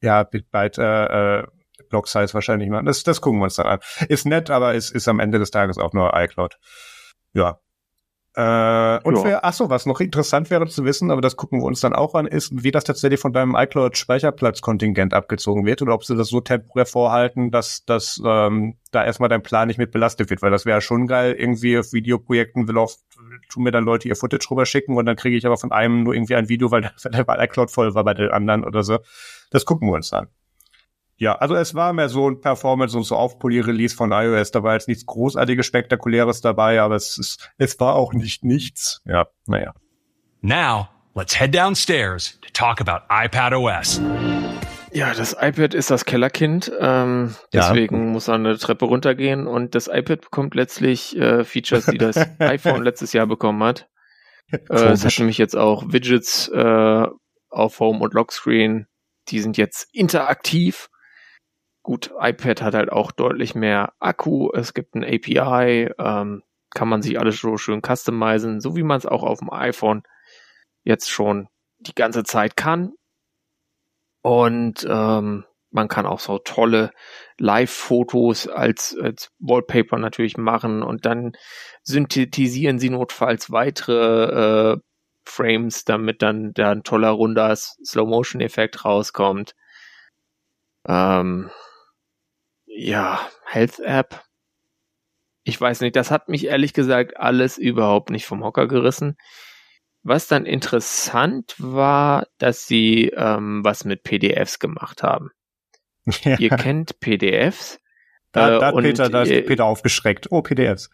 ja 0.00 0.22
Bitbyte 0.22 0.78
äh, 0.78 1.40
äh, 1.40 1.46
Block 1.90 2.08
Size 2.08 2.32
wahrscheinlich 2.32 2.70
machen. 2.70 2.86
Das, 2.86 3.02
das 3.02 3.20
gucken 3.20 3.40
wir 3.40 3.44
uns 3.44 3.56
dann 3.56 3.66
an. 3.66 3.80
Ist 4.08 4.24
nett, 4.24 4.48
aber 4.48 4.72
ist, 4.72 4.90
ist 4.90 5.06
am 5.06 5.20
Ende 5.20 5.38
des 5.38 5.50
Tages 5.50 5.76
auch 5.76 5.92
nur 5.92 6.12
iCloud. 6.14 6.56
Ja, 7.34 7.58
äh, 8.36 8.98
und 9.04 9.24
Ja. 9.24 9.40
ach 9.42 9.52
so, 9.52 9.70
was 9.70 9.86
noch 9.86 10.00
interessant 10.00 10.50
wäre 10.50 10.66
zu 10.66 10.84
wissen, 10.84 11.12
aber 11.12 11.20
das 11.20 11.36
gucken 11.36 11.60
wir 11.60 11.66
uns 11.66 11.80
dann 11.80 11.92
auch 11.92 12.14
an, 12.14 12.26
ist, 12.26 12.50
wie 12.64 12.72
das 12.72 12.82
tatsächlich 12.82 13.20
von 13.20 13.32
deinem 13.32 13.54
iCloud-Speicherplatzkontingent 13.54 15.14
abgezogen 15.14 15.64
wird 15.64 15.82
oder 15.82 15.94
ob 15.94 16.04
sie 16.04 16.16
das 16.16 16.28
so 16.28 16.40
temporär 16.40 16.86
vorhalten, 16.86 17.52
dass, 17.52 17.84
dass 17.84 18.20
ähm, 18.24 18.76
da 18.90 19.04
erstmal 19.04 19.28
dein 19.28 19.42
Plan 19.42 19.68
nicht 19.68 19.78
mit 19.78 19.92
belastet 19.92 20.30
wird, 20.30 20.42
weil 20.42 20.50
das 20.50 20.66
wäre 20.66 20.80
schon 20.80 21.06
geil, 21.06 21.36
irgendwie 21.38 21.78
auf 21.78 21.92
Videoprojekten 21.92 22.66
will 22.66 22.78
oft, 22.78 22.98
tun 23.48 23.62
mir 23.62 23.70
dann 23.70 23.84
Leute 23.84 24.08
ihr 24.08 24.16
Footage 24.16 24.50
rüber 24.50 24.66
schicken 24.66 24.96
und 24.96 25.06
dann 25.06 25.16
kriege 25.16 25.36
ich 25.36 25.46
aber 25.46 25.56
von 25.56 25.70
einem 25.70 26.02
nur 26.02 26.14
irgendwie 26.14 26.34
ein 26.34 26.48
Video, 26.48 26.72
weil 26.72 26.80
der, 26.82 26.92
weil 27.04 27.12
der 27.12 27.24
bei 27.24 27.44
iCloud 27.44 27.70
voll 27.70 27.94
war 27.94 28.02
bei 28.02 28.14
den 28.14 28.30
anderen 28.30 28.64
oder 28.64 28.82
so. 28.82 28.98
Das 29.50 29.64
gucken 29.64 29.88
wir 29.88 29.94
uns 29.94 30.12
an. 30.12 30.26
Ja, 31.16 31.36
also 31.36 31.54
es 31.54 31.74
war 31.74 31.92
mehr 31.92 32.08
so 32.08 32.28
ein 32.28 32.40
Performance 32.40 32.96
und 32.96 33.04
so 33.04 33.16
Aufpolier-Release 33.16 33.94
von 33.94 34.10
iOS. 34.12 34.50
Da 34.50 34.62
war 34.62 34.74
jetzt 34.74 34.88
nichts 34.88 35.06
großartiges, 35.06 35.64
spektakuläres 35.64 36.40
dabei, 36.40 36.80
aber 36.80 36.96
es 36.96 37.18
ist, 37.18 37.50
es 37.56 37.78
war 37.78 37.94
auch 37.94 38.12
nicht 38.12 38.44
nichts. 38.44 39.00
Ja, 39.04 39.26
naja. 39.46 39.74
Now, 40.40 40.88
let's 41.14 41.38
head 41.38 41.54
downstairs 41.54 42.38
to 42.40 42.48
talk 42.52 42.80
about 42.80 43.04
iPadOS. 43.08 44.00
Ja, 44.92 45.12
das 45.12 45.32
iPad 45.40 45.74
ist 45.74 45.90
das 45.90 46.04
Kellerkind, 46.04 46.70
ähm, 46.80 47.34
Ja. 47.52 47.68
deswegen 47.68 48.12
muss 48.12 48.28
er 48.28 48.34
eine 48.34 48.56
Treppe 48.58 48.84
runtergehen 48.84 49.46
und 49.48 49.74
das 49.74 49.88
iPad 49.88 50.20
bekommt 50.20 50.54
letztlich 50.54 51.16
äh, 51.16 51.42
Features, 51.44 51.86
die 51.86 51.98
das 51.98 52.16
iPhone 52.38 52.82
letztes 52.84 53.12
Jahr 53.12 53.26
bekommen 53.26 53.62
hat. 53.64 53.88
Äh, 54.52 54.58
es 54.90 55.04
hat 55.04 55.18
nämlich 55.18 55.38
jetzt 55.38 55.56
auch 55.56 55.84
Widgets 55.92 56.48
äh, 56.48 57.06
auf 57.50 57.80
Home 57.80 58.00
und 58.00 58.14
Lockscreen, 58.14 58.86
die 59.28 59.40
sind 59.40 59.56
jetzt 59.56 59.88
interaktiv. 59.92 60.88
Gut, 61.84 62.12
iPad 62.18 62.62
hat 62.62 62.74
halt 62.74 62.90
auch 62.90 63.12
deutlich 63.12 63.54
mehr 63.54 63.92
Akku, 64.00 64.50
es 64.54 64.72
gibt 64.72 64.94
ein 64.94 65.04
API, 65.04 65.90
ähm, 65.98 66.42
kann 66.70 66.88
man 66.88 67.02
sich 67.02 67.20
alles 67.20 67.38
so 67.38 67.58
schön 67.58 67.82
customizen, 67.82 68.62
so 68.62 68.74
wie 68.74 68.82
man 68.82 68.96
es 68.96 69.04
auch 69.04 69.22
auf 69.22 69.40
dem 69.40 69.52
iPhone 69.52 70.02
jetzt 70.82 71.10
schon 71.10 71.46
die 71.78 71.94
ganze 71.94 72.24
Zeit 72.24 72.56
kann. 72.56 72.94
Und 74.22 74.86
ähm, 74.88 75.44
man 75.72 75.88
kann 75.88 76.06
auch 76.06 76.20
so 76.20 76.38
tolle 76.38 76.90
Live-Fotos 77.38 78.48
als, 78.48 78.96
als 78.98 79.30
Wallpaper 79.38 79.98
natürlich 79.98 80.38
machen 80.38 80.82
und 80.82 81.04
dann 81.04 81.32
synthetisieren 81.82 82.78
sie 82.78 82.88
notfalls 82.88 83.50
weitere 83.50 84.72
äh, 84.72 84.76
Frames, 85.26 85.84
damit 85.84 86.22
dann 86.22 86.54
da 86.54 86.70
ein 86.70 86.82
toller 86.82 87.10
runder 87.10 87.54
Slow-Motion-Effekt 87.54 88.86
rauskommt. 88.86 89.54
Ähm, 90.88 91.50
ja, 92.76 93.20
Health 93.44 93.80
App. 93.80 94.22
Ich 95.44 95.60
weiß 95.60 95.80
nicht, 95.82 95.94
das 95.96 96.10
hat 96.10 96.28
mich 96.28 96.46
ehrlich 96.46 96.72
gesagt 96.72 97.18
alles 97.18 97.58
überhaupt 97.58 98.10
nicht 98.10 98.26
vom 98.26 98.42
Hocker 98.42 98.66
gerissen. 98.66 99.16
Was 100.02 100.26
dann 100.28 100.46
interessant 100.46 101.54
war, 101.58 102.26
dass 102.38 102.66
sie 102.66 103.10
ähm, 103.16 103.60
was 103.64 103.84
mit 103.84 104.02
PDFs 104.02 104.58
gemacht 104.58 105.02
haben. 105.02 105.30
Ja. 106.22 106.36
Ihr 106.38 106.50
kennt 106.50 107.00
PDFs. 107.00 107.80
Da, 108.32 108.56
äh, 108.56 108.60
da, 108.60 108.70
und 108.70 108.82
Peter, 108.82 109.08
da 109.08 109.22
ist 109.22 109.30
ihr- 109.30 109.46
Peter 109.46 109.64
aufgeschreckt. 109.64 110.26
Oh, 110.30 110.42
PDFs. 110.42 110.90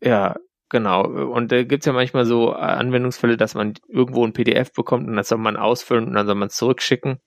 Ja, 0.00 0.36
genau. 0.70 1.02
Und 1.04 1.52
da 1.52 1.62
gibt's 1.64 1.84
ja 1.84 1.92
manchmal 1.92 2.24
so 2.24 2.52
äh, 2.52 2.56
Anwendungsfälle, 2.56 3.36
dass 3.36 3.54
man 3.54 3.74
irgendwo 3.88 4.24
ein 4.24 4.32
PDF 4.32 4.72
bekommt 4.72 5.06
und 5.08 5.16
das 5.16 5.28
soll 5.28 5.36
man 5.38 5.58
ausfüllen 5.58 6.06
und 6.06 6.14
dann 6.14 6.24
soll 6.26 6.36
man 6.36 6.48
es 6.48 6.56
zurückschicken. 6.56 7.20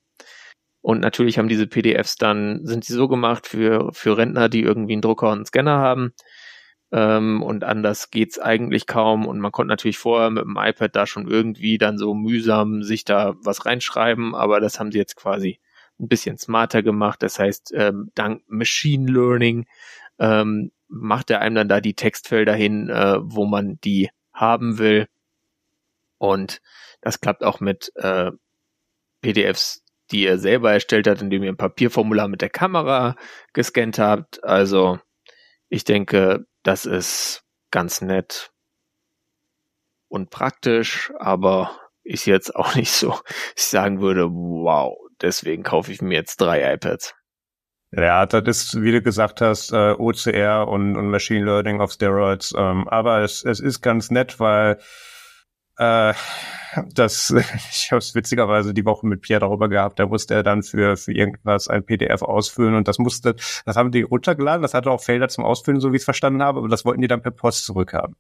Und 0.82 1.02
natürlich 1.02 1.38
haben 1.38 1.50
diese 1.50 1.68
PDFs 1.68 2.16
dann, 2.16 2.66
sind 2.66 2.86
sie 2.86 2.94
so 2.94 3.08
gemacht 3.08 3.48
für, 3.48 3.92
für 3.94 4.18
Rentner, 4.18 4.50
die 4.50 4.62
irgendwie 4.62 4.94
einen 4.94 5.02
Drucker 5.02 5.28
und 5.28 5.40
einen 5.40 5.46
Scanner 5.46 5.78
haben. 5.78 6.14
Ähm, 6.92 7.44
und 7.44 7.64
anders 7.64 8.12
geht's 8.12 8.40
eigentlich 8.40 8.88
kaum. 8.88 9.26
Und 9.28 9.40
man 9.40 9.52
konnte 9.52 9.70
natürlich 9.70 9.98
vorher 9.98 10.30
mit 10.30 10.44
dem 10.44 10.58
iPad 10.58 10.96
da 10.96 11.06
schon 11.06 11.28
irgendwie 11.28 11.78
dann 11.78 11.98
so 11.98 12.14
mühsam 12.14 12.84
sich 12.84 13.04
da 13.04 13.36
was 13.44 13.66
reinschreiben, 13.66 14.36
aber 14.36 14.60
das 14.60 14.80
haben 14.80 14.92
sie 14.92 14.98
jetzt 14.98 15.16
quasi 15.16 15.60
ein 16.00 16.08
bisschen 16.08 16.38
smarter 16.38 16.82
gemacht. 16.82 17.22
Das 17.22 17.40
heißt, 17.40 17.74
ähm, 17.76 18.12
dank 18.16 18.44
Machine 18.48 19.12
Learning 19.12 19.68
ähm, 20.18 20.72
macht 20.88 21.30
er 21.30 21.42
einem 21.42 21.56
dann 21.56 21.70
da 21.70 21.82
die 21.82 21.94
Textfelder 21.94 22.54
hin, 22.54 22.90
äh, 22.90 23.18
wo 23.22 23.46
man 23.46 23.80
die 23.84 24.10
haben 24.34 24.78
will. 24.78 25.08
Und 26.18 26.62
das 27.02 27.22
klappt 27.22 27.44
auch 27.44 27.60
mit 27.60 27.92
äh, 27.96 28.32
PDFs, 29.22 29.84
die 30.12 30.26
er 30.26 30.38
selber 30.38 30.74
erstellt 30.74 31.08
hat, 31.08 31.22
indem 31.22 31.44
ihr 31.44 31.50
ein 31.50 31.58
Papierformular 31.58 32.28
mit 32.28 32.42
der 32.42 32.50
Kamera 32.50 33.16
gescannt 33.54 34.00
habt. 34.00 34.44
Also 34.44 35.00
ich 35.70 35.84
denke, 35.84 36.46
das 36.64 36.86
ist 36.86 37.44
ganz 37.72 38.02
nett 38.02 38.52
und 40.10 40.30
praktisch, 40.30 41.12
aber 41.20 41.78
ist 42.04 42.26
jetzt 42.26 42.56
auch 42.56 42.76
nicht 42.76 42.92
so, 42.92 43.16
ich 43.56 43.64
sagen 43.64 44.02
würde, 44.02 44.30
wow, 44.30 44.98
deswegen 45.22 45.64
kaufe 45.64 45.92
ich 45.92 46.02
mir 46.02 46.16
jetzt 46.16 46.38
drei 46.38 46.74
iPads. 46.74 47.16
Ja, 47.92 48.28
das 48.28 48.44
ist, 48.46 48.82
wie 48.82 48.92
du 48.92 49.02
gesagt 49.02 49.42
hast, 49.42 49.72
äh, 49.74 49.94
OCR 49.98 50.68
und, 50.68 50.96
und 50.96 51.10
Machine 51.10 51.44
Learning 51.44 51.82
auf 51.82 51.92
Steroids. 51.92 52.54
Ähm, 52.56 52.88
aber 52.88 53.22
es, 53.22 53.44
es 53.44 53.60
ist 53.60 53.82
ganz 53.82 54.12
nett, 54.12 54.40
weil 54.40 54.80
äh, 55.80 56.14
das, 56.94 57.32
ich 57.72 57.92
habe 57.92 58.00
es 58.00 58.14
witzigerweise 58.14 58.74
die 58.74 58.86
Woche 58.86 59.08
mit 59.08 59.22
Pierre 59.22 59.42
darüber 59.42 59.70
gehabt, 59.70 60.00
da 60.00 60.06
musste 60.06 60.36
er 60.36 60.44
dann 60.44 60.64
für, 60.64 60.98
für 60.98 61.14
irgendwas 61.14 61.68
ein 61.68 61.86
PDF 61.86 62.22
ausfüllen 62.22 62.76
und 62.76 62.88
das 62.88 63.00
musste, 63.00 63.36
das 63.66 63.76
haben 63.76 63.92
die 63.92 64.02
runtergeladen, 64.02 64.62
das 64.62 64.74
hatte 64.74 64.92
auch 64.92 65.02
Felder 65.02 65.30
zum 65.30 65.44
Ausfüllen, 65.44 65.80
so 65.80 65.92
wie 65.92 65.96
ich 65.96 66.02
es 66.02 66.06
verstanden 66.06 66.44
habe, 66.44 66.60
aber 66.60 66.68
das 66.68 66.86
wollten 66.86 67.02
die 67.02 67.08
dann 67.08 67.22
per 67.22 67.32
Post 67.32 67.66
zurückhaben. 67.66 68.16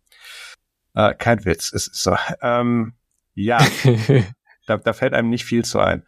Äh, 0.96 1.14
kein 1.14 1.46
Witz, 1.46 1.72
es 1.74 1.88
ist 1.88 2.02
so. 2.02 2.16
Ähm, 2.42 2.94
ja, 3.36 3.60
da, 4.66 4.78
da 4.78 4.94
fällt 4.94 5.14
einem 5.14 5.30
nicht 5.30 5.46
viel 5.46 5.64
zu 5.64 5.80
ein. 5.80 6.04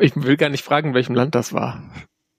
Ich 0.00 0.16
will 0.16 0.36
gar 0.36 0.48
nicht 0.48 0.64
fragen, 0.64 0.88
in 0.88 0.94
welchem 0.94 1.14
Land 1.14 1.34
das 1.34 1.52
war. 1.52 1.82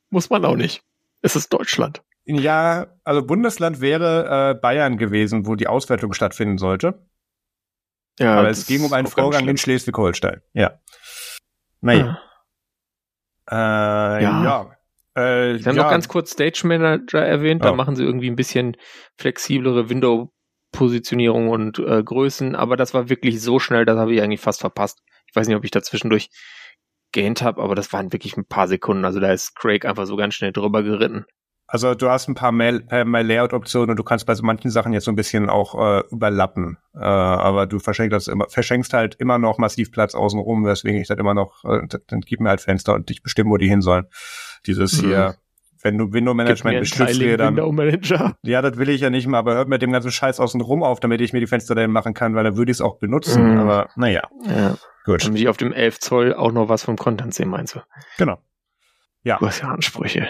Muss 0.10 0.30
man 0.30 0.44
auch 0.46 0.58
nicht. 0.58 0.84
Es 1.22 1.36
ist 1.36 1.52
Deutschland. 1.54 2.02
Ja, 2.26 2.88
also 3.04 3.26
Bundesland 3.26 3.82
wäre 3.82 4.52
äh, 4.52 4.60
Bayern 4.60 4.98
gewesen, 4.98 5.48
wo 5.48 5.56
die 5.56 5.68
Auswertung 5.68 6.14
stattfinden 6.14 6.58
sollte. 6.58 7.06
Ja, 8.22 8.36
Aber 8.40 8.50
es 8.50 8.68
ging 8.68 8.84
um 8.84 8.94
einen 8.94 9.08
Vorgang 9.08 9.48
in. 9.48 9.58
Schleswig-Holstein. 9.58 10.42
Ja. 10.54 10.80
Naja. 11.82 12.20
Äh, 13.50 13.56
ja. 13.56 14.44
Ja. 14.44 14.72
Äh, 15.16 15.58
Sie 15.58 15.66
haben 15.66 15.76
ja. 15.76 15.84
noch 15.84 15.90
ganz 15.90 16.08
kurz 16.08 16.32
Stage 16.32 16.62
Manager 16.66 17.20
erwähnt, 17.20 17.66
da 17.66 17.74
machen 17.74 17.96
sie 17.96 18.04
irgendwie 18.04 18.30
ein 18.30 18.36
bisschen 18.36 18.78
flexiblere 19.18 19.90
Window-Positionierung 19.90 21.50
und 21.50 21.80
äh, 21.80 22.02
Größen, 22.04 22.56
aber 22.56 22.78
das 22.78 22.94
war 22.94 23.10
wirklich 23.10 23.42
so 23.42 23.60
schnell, 23.60 23.86
das 23.86 23.98
habe 23.98 24.14
ich 24.14 24.22
eigentlich 24.22 24.40
fast 24.40 24.62
verpasst. 24.62 25.02
Ich 25.28 25.36
weiß 25.36 25.48
nicht, 25.48 25.58
ob 25.58 25.66
ich 25.66 25.72
da 25.72 25.82
zwischendurch 25.82 26.30
gähnt 27.12 27.42
habe, 27.42 27.62
aber 27.62 27.76
das 27.76 27.92
waren 27.92 28.14
wirklich 28.14 28.38
ein 28.38 28.46
paar 28.46 28.68
Sekunden. 28.68 29.04
Also 29.04 29.20
da 29.20 29.34
ist 29.34 29.56
Craig 29.56 29.86
einfach 29.86 30.06
so 30.06 30.16
ganz 30.16 30.36
schnell 30.36 30.54
drüber 30.54 30.84
geritten. 30.84 31.26
Also 31.74 31.96
du 31.96 32.10
hast 32.10 32.28
ein 32.28 32.36
paar 32.36 32.52
mehr, 32.52 32.82
mehr 33.06 33.24
Layout-Optionen 33.24 33.92
und 33.92 33.96
du 33.96 34.04
kannst 34.04 34.26
bei 34.26 34.36
so 34.36 34.44
manchen 34.44 34.70
Sachen 34.70 34.92
jetzt 34.92 35.06
so 35.06 35.12
ein 35.12 35.16
bisschen 35.16 35.50
auch 35.50 35.74
äh, 36.00 36.04
überlappen. 36.12 36.78
Äh, 36.94 37.00
aber 37.00 37.66
du 37.66 37.80
verschenkst, 37.80 38.14
das 38.14 38.28
immer, 38.28 38.50
verschenkst 38.50 38.92
halt 38.92 39.16
immer 39.16 39.38
noch 39.38 39.58
massiv 39.58 39.90
Platz 39.90 40.14
außenrum, 40.14 40.66
weswegen 40.66 41.00
ich 41.00 41.10
halt 41.10 41.22
immer 41.22 41.34
noch, 41.34 41.64
äh, 41.64 41.88
dann 42.08 42.20
gib 42.20 42.42
mir 42.42 42.50
halt 42.50 42.60
Fenster 42.60 42.94
und 42.94 43.10
ich 43.10 43.24
bestimme, 43.24 43.52
wo 43.52 43.56
die 43.58 43.70
hin 43.70 43.82
sollen. 43.82 44.08
Dieses 44.66 45.02
mhm. 45.02 45.08
hier, 45.08 45.36
wenn 45.82 45.98
du 45.98 46.12
Window 46.12 46.34
Management 46.34 46.82
beschützt, 46.82 47.22
dann. 47.40 47.56
Window 47.56 47.72
Manager. 47.72 48.36
Ja, 48.44 48.62
das 48.62 48.76
will 48.76 48.90
ich 48.90 49.00
ja 49.00 49.10
nicht 49.10 49.28
mehr, 49.28 49.40
aber 49.40 49.54
hört 49.54 49.70
mir 49.70 49.80
dem 49.80 49.94
ganzen 49.94 50.12
Scheiß 50.12 50.42
außenrum 50.42 50.84
auf, 50.84 51.00
damit 51.00 51.22
ich 51.22 51.32
mir 51.32 51.40
die 51.40 51.48
Fenster 51.48 51.74
dahin 51.74 51.92
machen 51.92 52.14
kann, 52.14 52.36
weil 52.36 52.44
dann 52.44 52.58
würde 52.58 52.70
ich 52.70 52.80
es 52.80 52.82
auch 52.82 53.00
benutzen. 53.00 53.50
Mhm. 53.50 53.60
Aber 53.60 53.88
naja. 53.96 54.24
Ja. 54.46 54.76
Gut. 55.06 55.26
Damit 55.26 55.40
ich 55.40 55.48
auf 55.48 55.56
dem 55.56 55.72
11 55.72 56.00
Zoll 56.00 56.34
auch 56.34 56.52
noch 56.52 56.68
was 56.68 56.84
vom 56.84 56.98
Content 56.98 57.34
sehen, 57.34 57.48
meinst 57.48 57.76
du? 57.76 57.80
Genau. 58.18 58.40
Ja. 59.24 59.38
Du 59.38 59.48
hast 59.48 59.62
ja 59.62 59.70
Ansprüche. 59.70 60.28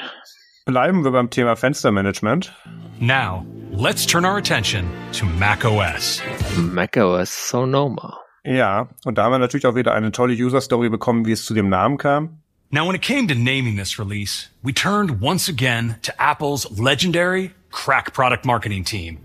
Bleiben 0.65 1.03
wir 1.03 1.11
beim 1.11 1.29
Thema 1.31 1.55
Fenstermanagement. 1.55 2.53
Now, 2.99 3.43
let's 3.71 4.05
turn 4.05 4.25
our 4.25 4.37
attention 4.37 4.87
to 5.13 5.25
macOS. 5.25 6.21
macOS 6.55 7.49
Sonoma. 7.49 8.19
Ja, 8.43 8.87
und 9.03 9.17
da 9.17 9.23
haben 9.23 9.31
wir 9.31 9.39
natürlich 9.39 9.65
auch 9.65 9.73
wieder 9.73 9.93
eine 9.93 10.11
tolle 10.11 10.33
User-Story 10.33 10.89
bekommen, 10.89 11.25
wie 11.25 11.31
es 11.31 11.45
zu 11.45 11.55
dem 11.55 11.69
Namen 11.69 11.97
kam. 11.97 12.37
Now, 12.71 12.85
when 12.85 12.95
it 12.95 13.01
came 13.01 13.27
to 13.27 13.33
naming 13.33 13.75
this 13.75 13.97
release, 13.97 14.49
we 14.63 14.71
turned 14.71 15.19
once 15.19 15.49
again 15.49 15.95
to 16.03 16.13
Apple's 16.21 16.67
legendary 16.79 17.51
crack 17.71 18.13
product 18.13 18.45
marketing 18.45 18.83
team. 18.83 19.17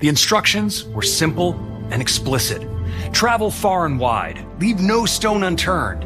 The 0.00 0.08
instructions 0.08 0.84
were 0.86 1.02
simple 1.02 1.54
and 1.92 2.02
explicit. 2.02 2.66
Travel 3.12 3.50
far 3.50 3.86
and 3.86 4.00
wide. 4.00 4.44
Leave 4.58 4.80
no 4.80 5.06
stone 5.06 5.44
unturned. 5.44 6.04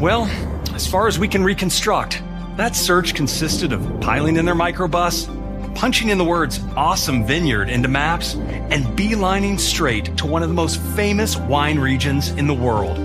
Well, 0.00 0.28
as 0.74 0.86
far 0.86 1.06
as 1.06 1.18
we 1.18 1.28
can 1.28 1.44
reconstruct, 1.44 2.22
that 2.56 2.76
search 2.76 3.14
consisted 3.14 3.72
of 3.72 4.00
piling 4.00 4.36
in 4.36 4.44
their 4.44 4.54
microbus, 4.54 5.26
punching 5.74 6.08
in 6.08 6.18
the 6.18 6.24
words 6.24 6.60
awesome 6.76 7.26
vineyard 7.26 7.68
into 7.68 7.88
maps, 7.88 8.34
and 8.34 8.84
beelining 8.96 9.58
straight 9.58 10.16
to 10.16 10.26
one 10.26 10.42
of 10.42 10.48
the 10.48 10.54
most 10.54 10.80
famous 10.94 11.36
wine 11.36 11.78
regions 11.78 12.30
in 12.30 12.46
the 12.46 12.54
world. 12.54 12.98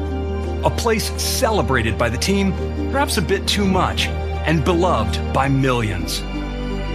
A 0.66 0.70
place 0.70 1.10
celebrated 1.22 1.98
by 1.98 2.10
the 2.10 2.18
team, 2.18 2.52
perhaps 2.92 3.18
a 3.18 3.22
bit 3.22 3.48
too 3.48 3.66
much, 3.66 4.08
and 4.08 4.64
beloved 4.64 5.34
by 5.34 5.48
millions. 5.48 6.22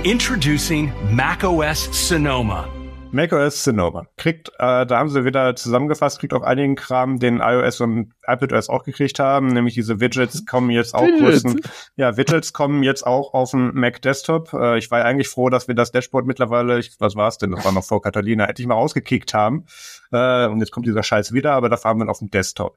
Introducing 0.04 0.92
macOS 1.14 1.80
Sonoma, 1.96 2.70
macOS 3.14 3.64
Sonoma. 3.64 4.06
Kriegt, 4.16 4.50
äh, 4.58 4.84
da 4.84 4.98
haben 4.98 5.08
sie 5.08 5.24
wieder 5.24 5.56
zusammengefasst, 5.56 6.18
kriegt 6.18 6.34
auch 6.34 6.42
einigen 6.42 6.74
Kram, 6.74 7.18
den 7.18 7.40
iOS 7.40 7.80
und 7.80 8.12
iPadOS 8.26 8.68
auch 8.68 8.84
gekriegt 8.84 9.18
haben, 9.18 9.48
nämlich 9.48 9.74
diese 9.74 10.00
Widgets 10.00 10.44
kommen 10.44 10.70
jetzt 10.70 10.94
auch 10.94 11.06
größten, 11.06 11.60
ja, 11.96 12.16
Widgets 12.16 12.52
kommen 12.52 12.82
jetzt 12.82 13.06
auch 13.06 13.32
auf 13.32 13.52
dem 13.52 13.72
Mac 13.74 14.02
Desktop. 14.02 14.52
Äh, 14.52 14.78
ich 14.78 14.90
war 14.90 15.04
eigentlich 15.04 15.28
froh, 15.28 15.48
dass 15.48 15.68
wir 15.68 15.74
das 15.74 15.92
Dashboard 15.92 16.26
mittlerweile, 16.26 16.78
ich, 16.78 16.96
was 16.98 17.16
war 17.16 17.28
es 17.28 17.38
denn, 17.38 17.52
das 17.52 17.64
war 17.64 17.72
noch 17.72 17.84
vor 17.84 18.02
Catalina, 18.02 18.44
endlich 18.44 18.66
mal 18.66 18.74
rausgekickt 18.74 19.32
haben. 19.32 19.64
Äh, 20.12 20.46
und 20.48 20.60
jetzt 20.60 20.72
kommt 20.72 20.86
dieser 20.86 21.02
Scheiß 21.02 21.32
wieder, 21.32 21.52
aber 21.52 21.68
da 21.68 21.76
fahren 21.76 21.98
wir 21.98 22.08
auf 22.08 22.18
dem 22.18 22.30
Desktop. 22.30 22.76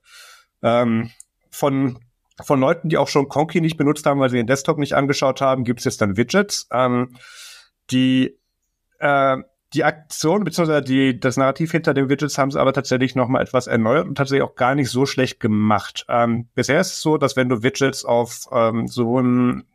Ähm, 0.61 1.11
von 1.49 1.99
von 2.43 2.59
Leuten, 2.59 2.89
die 2.89 2.97
auch 2.97 3.07
schon 3.07 3.29
Conky 3.29 3.61
nicht 3.61 3.77
benutzt 3.77 4.05
haben, 4.05 4.19
weil 4.19 4.29
sie 4.29 4.37
den 4.37 4.45
Desktop 4.47 4.77
nicht 4.77 4.93
angeschaut 4.93 5.41
haben, 5.41 5.63
gibt 5.63 5.79
es 5.79 5.85
jetzt 5.85 6.01
dann 6.01 6.17
Widgets, 6.17 6.67
ähm, 6.71 7.15
die 7.89 8.37
äh, 8.99 9.37
die 9.73 9.83
Aktion 9.83 10.43
bzw. 10.43 10.81
die 10.81 11.19
das 11.19 11.37
Narrativ 11.37 11.71
hinter 11.71 11.93
den 11.93 12.09
Widgets 12.09 12.37
haben 12.37 12.51
sie 12.51 12.59
aber 12.59 12.73
tatsächlich 12.73 13.15
noch 13.15 13.27
mal 13.27 13.41
etwas 13.41 13.67
erneuert 13.67 14.07
und 14.07 14.15
tatsächlich 14.15 14.43
auch 14.43 14.55
gar 14.55 14.75
nicht 14.75 14.89
so 14.89 15.05
schlecht 15.05 15.39
gemacht. 15.39 16.05
Ähm, 16.09 16.47
bisher 16.55 16.79
ist 16.79 16.93
es 16.93 17.01
so, 17.01 17.17
dass 17.17 17.35
wenn 17.35 17.49
du 17.49 17.63
Widgets 17.63 18.05
auf 18.05 18.47
ähm, 18.51 18.87
so 18.87 19.19
ein 19.19 19.65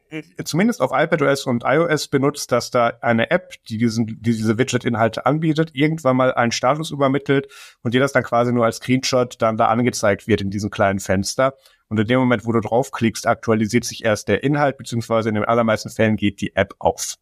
zumindest 0.45 0.81
auf 0.81 0.91
iPadOS 0.93 1.47
und 1.47 1.65
iOS 1.65 2.09
benutzt, 2.09 2.53
dass 2.53 2.71
da 2.71 2.93
eine 3.01 3.31
App, 3.31 3.55
die 3.69 3.79
diesen, 3.79 4.07
die 4.07 4.21
diese 4.21 4.59
Widget-Inhalte 4.59 5.25
anbietet, 5.25 5.71
irgendwann 5.75 6.17
mal 6.17 6.35
einen 6.35 6.53
Status 6.53 6.91
übermittelt 6.91 7.49
und 7.83 7.95
dir 7.95 8.01
das 8.01 8.13
dann 8.13 8.23
quasi 8.23 8.53
nur 8.53 8.65
als 8.65 8.77
Screenshot 8.77 9.41
dann 9.41 9.57
da 9.57 9.69
angezeigt 9.69 10.27
wird 10.27 10.43
in 10.43 10.51
diesem 10.51 10.71
kleinen 10.71 11.01
Fenster. 11.01 11.55
Und 11.89 11.99
in 11.99 12.07
dem 12.07 12.21
Moment, 12.21 12.47
wo 12.47 12.53
du 12.53 12.61
draufklickst, 12.61 13.27
aktualisiert 13.27 13.85
sich 13.85 14.05
erst 14.05 14.29
der 14.29 14.43
Inhalt, 14.43 14.77
beziehungsweise 14.77 15.29
in 15.29 15.35
den 15.35 15.45
allermeisten 15.45 15.91
Fällen 15.91 16.17
geht 16.17 16.41
die 16.41 16.57
App 16.57 16.75
auf. 16.79 17.17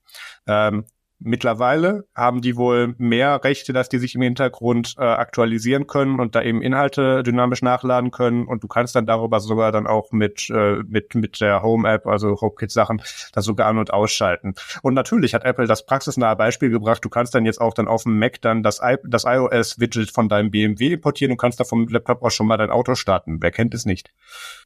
Ähm, 0.47 0.85
Mittlerweile 1.23 2.07
haben 2.15 2.41
die 2.41 2.57
wohl 2.57 2.95
mehr 2.97 3.45
Rechte, 3.45 3.75
dass 3.75 3.91
die 3.91 3.99
sich 3.99 4.15
im 4.15 4.23
Hintergrund 4.23 4.95
äh, 4.99 5.03
aktualisieren 5.03 5.87
können 5.87 6.19
und 6.19 6.35
da 6.35 6.43
eben 6.43 6.63
Inhalte 6.63 7.23
dynamisch 7.23 7.61
nachladen 7.61 8.11
können 8.11 8.47
und 8.47 8.63
du 8.63 8.69
kannst 8.69 8.97
dann 8.97 9.05
darüber 9.05 9.39
sogar 9.41 9.71
dann 9.71 9.87
auch 9.87 10.13
mit 10.13 10.49
äh, 10.49 10.77
mit 10.89 11.15
mit 11.15 11.43
der 11.43 11.63
Home 11.63 11.87
App, 11.87 12.07
also 12.07 12.41
HomeKit 12.41 12.71
Sachen, 12.71 13.03
das 13.35 13.45
sogar 13.45 13.67
an 13.67 13.77
und 13.77 13.93
ausschalten. 13.93 14.55
Und 14.81 14.95
natürlich 14.95 15.35
hat 15.35 15.45
Apple 15.45 15.67
das 15.67 15.85
praxisnahe 15.85 16.37
Beispiel 16.37 16.71
gebracht. 16.71 17.05
Du 17.05 17.11
kannst 17.11 17.35
dann 17.35 17.45
jetzt 17.45 17.61
auch 17.61 17.75
dann 17.75 17.87
auf 17.87 18.05
dem 18.05 18.19
Mac 18.19 18.41
dann 18.41 18.63
das, 18.63 18.81
I 18.83 18.97
das 19.05 19.25
iOS 19.25 19.79
Widget 19.79 20.11
von 20.11 20.31
deinem 20.31 20.51
BMW 20.51 20.95
importieren 20.95 21.33
und 21.33 21.39
kannst 21.39 21.61
da 21.61 21.65
vom 21.65 21.87
Laptop 21.87 22.23
auch 22.23 22.31
schon 22.31 22.47
mal 22.47 22.57
dein 22.57 22.71
Auto 22.71 22.95
starten. 22.95 23.43
Wer 23.43 23.51
kennt 23.51 23.75
es 23.75 23.85
nicht? 23.85 24.11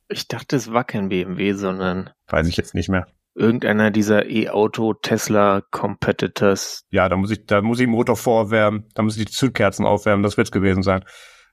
Ich 0.08 0.28
dachte, 0.28 0.54
es 0.54 0.72
war 0.72 0.84
kein 0.84 1.08
BMW, 1.08 1.54
sondern 1.54 2.10
weiß 2.28 2.46
ich 2.46 2.56
jetzt 2.56 2.74
nicht 2.74 2.88
mehr 2.88 3.08
irgendeiner 3.34 3.90
dieser 3.90 4.26
E-Auto 4.30 4.94
Tesla 4.94 5.62
Competitors. 5.70 6.84
Ja, 6.90 7.08
da 7.08 7.16
muss 7.16 7.30
ich, 7.30 7.46
da 7.46 7.62
muss 7.62 7.78
ich 7.78 7.86
den 7.86 7.90
Motor 7.90 8.16
vorwärmen, 8.16 8.88
da 8.94 9.02
muss 9.02 9.16
ich 9.16 9.24
die 9.24 9.32
Zündkerzen 9.32 9.84
aufwärmen, 9.84 10.22
das 10.22 10.36
wird's 10.36 10.52
gewesen 10.52 10.82
sein. 10.82 11.04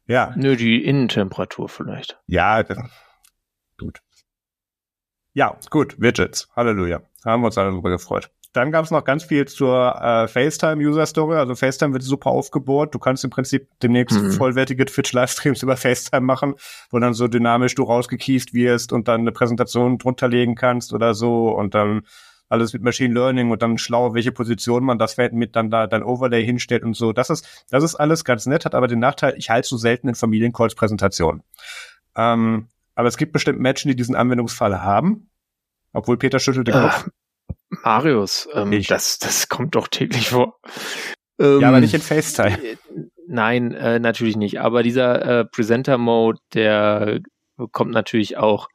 Ja. 0.07 0.33
Nö, 0.35 0.55
die 0.55 0.83
Innentemperatur 0.83 1.69
vielleicht. 1.69 2.19
Ja, 2.27 2.63
gut. 3.77 4.01
Ja, 5.33 5.57
gut, 5.69 5.99
Widgets. 5.99 6.49
Halleluja. 6.55 7.01
Haben 7.23 7.41
wir 7.41 7.47
uns 7.47 7.57
alle 7.57 7.71
darüber 7.71 7.89
gefreut. 7.89 8.31
Dann 8.53 8.71
gab 8.71 8.83
es 8.83 8.91
noch 8.91 9.05
ganz 9.05 9.23
viel 9.23 9.47
zur 9.47 9.95
äh, 10.01 10.27
FaceTime-User-Story. 10.27 11.37
Also 11.37 11.55
FaceTime 11.55 11.93
wird 11.93 12.03
super 12.03 12.31
aufgebohrt. 12.31 12.93
Du 12.93 12.99
kannst 12.99 13.23
im 13.23 13.29
Prinzip 13.29 13.69
demnächst 13.81 14.21
mhm. 14.21 14.31
vollwertige 14.31 14.85
Twitch-Livestreams 14.85 15.63
über 15.63 15.77
FaceTime 15.77 16.25
machen, 16.25 16.55
wo 16.89 16.99
dann 16.99 17.13
so 17.13 17.27
dynamisch 17.27 17.75
du 17.75 17.83
rausgekieft 17.83 18.53
wirst 18.53 18.91
und 18.91 19.07
dann 19.07 19.21
eine 19.21 19.31
Präsentation 19.31 19.97
drunter 19.97 20.27
legen 20.27 20.55
kannst 20.55 20.93
oder 20.93 21.13
so 21.13 21.49
und 21.49 21.73
dann 21.75 22.01
alles 22.49 22.73
mit 22.73 22.83
Machine 22.83 23.13
Learning 23.13 23.49
und 23.49 23.61
dann 23.61 23.77
schlau, 23.77 24.13
welche 24.13 24.33
Position 24.33 24.83
man 24.83 24.99
das 24.99 25.13
Feld 25.13 25.31
mit 25.31 25.55
dann 25.55 25.71
da 25.71 25.87
dein 25.87 26.03
Overlay 26.03 26.43
hinstellt 26.43 26.83
und 26.83 26.95
so. 26.95 27.13
Das 27.13 27.29
ist, 27.29 27.65
das 27.69 27.81
ist 27.81 27.95
alles 27.95 28.25
ganz 28.25 28.45
nett, 28.45 28.65
hat 28.65 28.75
aber 28.75 28.89
den 28.89 28.99
Nachteil, 28.99 29.35
ich 29.37 29.49
halte 29.49 29.69
so 29.69 29.77
selten 29.77 30.09
in 30.09 30.15
Familiencalls 30.15 30.75
Präsentationen. 30.75 31.43
Ähm, 32.17 32.67
aber 32.93 33.07
es 33.07 33.15
gibt 33.15 33.31
bestimmt 33.31 33.59
Menschen, 33.59 33.87
die 33.87 33.95
diesen 33.95 34.15
Anwendungsfall 34.15 34.81
haben. 34.81 35.29
Obwohl 35.93 36.17
Peter 36.17 36.39
schüttelt 36.39 36.67
den 36.67 36.73
Kopf. 36.73 37.09
Marius, 37.83 38.47
ähm, 38.53 38.83
das, 38.87 39.17
das 39.19 39.49
kommt 39.49 39.75
doch 39.75 39.87
täglich 39.87 40.29
vor. 40.29 40.59
Ähm, 41.39 41.61
ja, 41.61 41.69
aber 41.69 41.79
nicht 41.79 41.93
in 41.93 42.01
FaceTime. 42.01 42.59
Nein, 43.27 43.73
äh, 43.73 43.99
natürlich 43.99 44.35
nicht. 44.35 44.59
Aber 44.59 44.83
dieser 44.83 45.39
äh, 45.39 45.45
Presenter-Mode, 45.45 46.39
der 46.53 47.21
kommt 47.71 47.91
natürlich 47.91 48.37
auch 48.37 48.67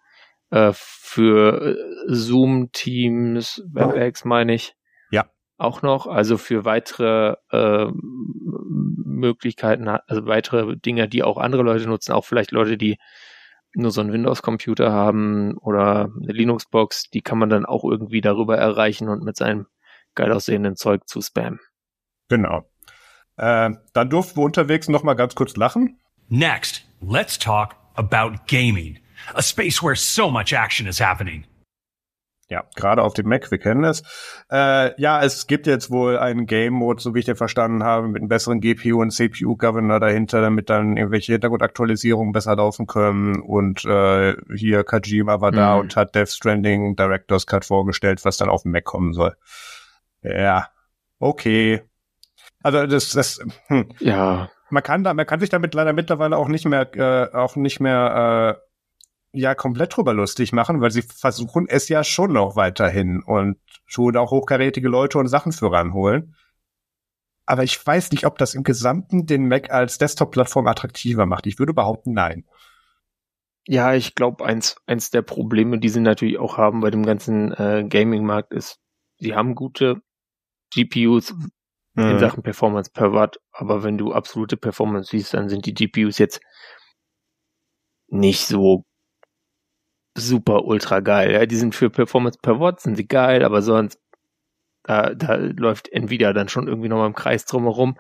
äh, 0.51 0.73
für 0.75 1.77
äh, 1.77 1.77
Zoom-Teams, 2.07 3.63
WebEx 3.67 4.25
meine 4.25 4.55
ich. 4.55 4.75
Ja. 5.11 5.27
Auch 5.59 5.83
noch, 5.83 6.07
also 6.07 6.39
für 6.39 6.65
weitere 6.65 7.35
äh, 7.51 7.87
Möglichkeiten, 7.95 9.89
also 9.89 10.27
weitere 10.27 10.77
Dinge, 10.77 11.09
die 11.09 11.23
auch 11.23 11.39
andere 11.39 11.63
Leute 11.63 11.87
nutzen, 11.87 12.13
auch 12.13 12.25
vielleicht 12.25 12.53
Leute, 12.53 12.77
die 12.77 12.99
nur 13.77 13.91
so 13.91 14.01
einen 14.01 14.13
Windows-Computer 14.13 14.91
haben 14.93 15.57
oder 15.59 16.11
eine 16.21 16.33
Linux-Box, 16.33 17.11
die 17.11 17.21
kann 17.21 17.39
man 17.39 17.51
dann 17.51 17.67
auch 17.67 17.85
irgendwie 17.85 18.21
darüber 18.21 18.57
erreichen 18.57 19.09
und 19.09 19.23
mit 19.23 19.37
seinem 19.37 19.67
geil 20.15 20.33
aussehenden 20.33 20.77
Zeug 20.77 21.07
zu 21.07 21.21
spammen. 21.21 21.61
Genau. 22.29 22.69
Äh, 23.37 23.71
dann 23.93 24.11
durften 24.11 24.41
wir 24.41 24.45
unterwegs 24.45 24.89
noch 24.89 25.03
mal 25.03 25.15
ganz 25.15 25.35
kurz 25.35 25.57
lachen. 25.57 25.99
Next, 26.29 26.85
let's 27.01 27.39
talk 27.39 27.77
about 27.95 28.37
gaming, 28.47 28.99
a 29.35 29.43
space 29.43 29.83
where 29.83 29.95
so 29.95 30.31
much 30.31 30.53
action 30.53 30.87
is 30.87 31.01
happening. 31.01 31.45
Ja, 32.49 32.65
gerade 32.77 33.03
auf 33.03 33.13
dem 33.15 33.29
Mac, 33.29 33.51
wir 33.51 33.59
kennen 33.59 33.83
es. 33.83 34.05
Äh, 34.53 35.01
ja, 35.01 35.21
es 35.21 35.49
gibt 35.49 35.67
jetzt 35.67 35.91
wohl 35.91 36.17
einen 36.17 36.47
Game-Mode, 36.47 37.03
so 37.03 37.13
wie 37.13 37.19
ich 37.19 37.25
den 37.25 37.35
verstanden 37.35 37.83
habe, 37.83 38.07
mit 38.07 38.21
einem 38.21 38.29
besseren 38.29 38.61
GPU 38.61 39.03
und 39.03 39.11
CPU-Governor 39.11 39.99
dahinter, 39.99 40.41
damit 40.41 40.71
dann 40.71 40.97
irgendwelche 40.97 41.33
Hintergrundaktualisierungen 41.33 42.33
besser 42.33 42.55
laufen 42.55 42.87
können. 42.87 43.41
Und 43.41 43.85
äh, 43.85 44.37
hier 44.55 44.85
Kajima 44.85 45.41
war 45.41 45.51
da 45.51 45.75
mhm. 45.75 45.81
und 45.81 45.97
hat 45.97 46.15
Death 46.15 46.29
Stranding 46.29 46.95
Director's 46.95 47.47
Cut 47.47 47.65
vorgestellt, 47.65 48.25
was 48.25 48.37
dann 48.37 48.49
auf 48.49 48.63
dem 48.63 48.71
Mac 48.71 48.85
kommen 48.85 49.13
soll. 49.13 49.35
Ja, 50.23 50.69
okay. 51.19 51.83
Also 52.63 52.87
das, 52.87 53.11
das 53.11 53.41
hm. 53.67 53.89
ja. 53.99 54.51
Man 54.71 54.83
kann 54.83 55.05
da, 55.05 55.15
man 55.15 55.27
kann 55.27 55.41
sich 55.41 55.51
damit 55.51 55.75
leider 55.75 55.93
mittlerweile 55.93 56.37
auch 56.37 56.49
nicht 56.49 56.65
mehr, 56.65 56.95
äh, 56.97 57.37
auch 57.37 57.55
nicht 57.55 57.79
mehr 57.81 58.59
äh, 58.59 58.66
ja 59.37 59.55
komplett 59.55 59.97
drüber 59.97 60.15
lustig 60.15 60.53
machen, 60.53 60.81
weil 60.81 60.91
sie 60.91 61.03
versuchen 61.03 61.67
es 61.69 61.89
ja 61.89 62.05
schon 62.05 62.33
noch 62.33 62.57
weiterhin 62.57 63.23
und 63.23 63.59
schon 63.85 64.17
auch 64.17 64.31
hochkarätige 64.31 64.89
Leute 64.89 65.19
und 65.19 65.29
Sachen 65.29 65.53
für 65.53 65.71
ranholen. 65.71 66.35
Aber 67.47 67.63
ich 67.63 67.85
weiß 67.85 68.11
nicht, 68.11 68.27
ob 68.27 68.39
das 68.39 68.55
im 68.55 68.65
Gesamten 68.65 69.27
den 69.27 69.47
Mac 69.47 69.71
als 69.71 69.99
Desktop-Plattform 69.99 70.67
attraktiver 70.67 71.27
macht. 71.27 71.47
Ich 71.47 71.59
würde 71.59 71.75
behaupten, 71.75 72.13
nein. 72.13 72.45
Ja, 73.69 73.95
ich 73.95 74.15
glaube, 74.15 74.45
eins, 74.45 74.77
eins 74.87 75.11
der 75.11 75.23
Probleme, 75.23 75.79
die 75.79 75.89
sie 75.89 76.01
natürlich 76.01 76.39
auch 76.39 76.57
haben 76.57 76.81
bei 76.81 76.91
dem 76.91 77.05
ganzen 77.05 77.53
äh, 77.53 77.85
Gaming-Markt 77.89 78.53
ist, 78.53 78.81
sie 79.19 79.35
haben 79.35 79.55
gute 79.55 80.03
GPUs 80.75 81.35
in 81.97 82.15
mhm. 82.15 82.19
Sachen 82.19 82.43
Performance 82.43 82.91
per 82.93 83.13
Watt, 83.13 83.39
aber 83.53 83.83
wenn 83.83 83.97
du 83.97 84.13
absolute 84.13 84.57
Performance 84.57 85.11
siehst, 85.11 85.35
dann 85.35 85.49
sind 85.49 85.67
die 85.67 85.75
GPUs 85.75 86.19
jetzt 86.19 86.41
nicht 88.09 88.47
so 88.47 88.85
super 90.17 90.65
ultra 90.65 91.01
geil. 91.01 91.33
Ja, 91.33 91.47
die 91.47 91.57
sind 91.57 91.75
für 91.75 91.91
Performance 91.91 92.39
per 92.41 92.61
Watt 92.61 92.81
sind 92.81 92.97
sie 92.97 93.07
geil, 93.07 93.45
aber 93.45 93.63
sonst 93.63 94.01
da, 94.83 95.15
da 95.15 95.35
läuft 95.35 95.89
Nvidia 95.93 96.33
dann 96.33 96.49
schon 96.49 96.69
irgendwie 96.69 96.89
nochmal 96.89 97.09
im 97.09 97.15
Kreis 97.15 97.45
drumherum. 97.45 97.99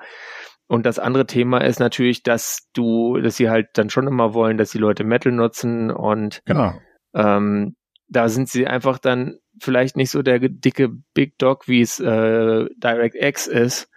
Und 0.68 0.86
das 0.86 0.98
andere 0.98 1.26
Thema 1.26 1.58
ist 1.58 1.78
natürlich, 1.78 2.22
dass 2.22 2.68
du, 2.72 3.18
dass 3.18 3.36
sie 3.36 3.50
halt 3.50 3.68
dann 3.74 3.90
schon 3.90 4.06
immer 4.06 4.34
wollen, 4.34 4.58
dass 4.58 4.70
die 4.70 4.78
Leute 4.78 5.04
Metal 5.04 5.32
nutzen 5.32 5.90
und 5.90 6.42
genau. 6.44 6.74
ähm, 7.14 7.76
da 8.08 8.28
sind 8.28 8.48
sie 8.48 8.66
einfach 8.66 8.98
dann 8.98 9.38
vielleicht 9.60 9.96
nicht 9.96 10.10
so 10.10 10.22
der 10.22 10.38
dicke 10.38 10.90
Big 11.14 11.38
Dog, 11.38 11.66
wie 11.66 11.80
es 11.80 11.98
äh, 11.98 12.66
DirectX 12.76 13.46
ist, 13.46 13.88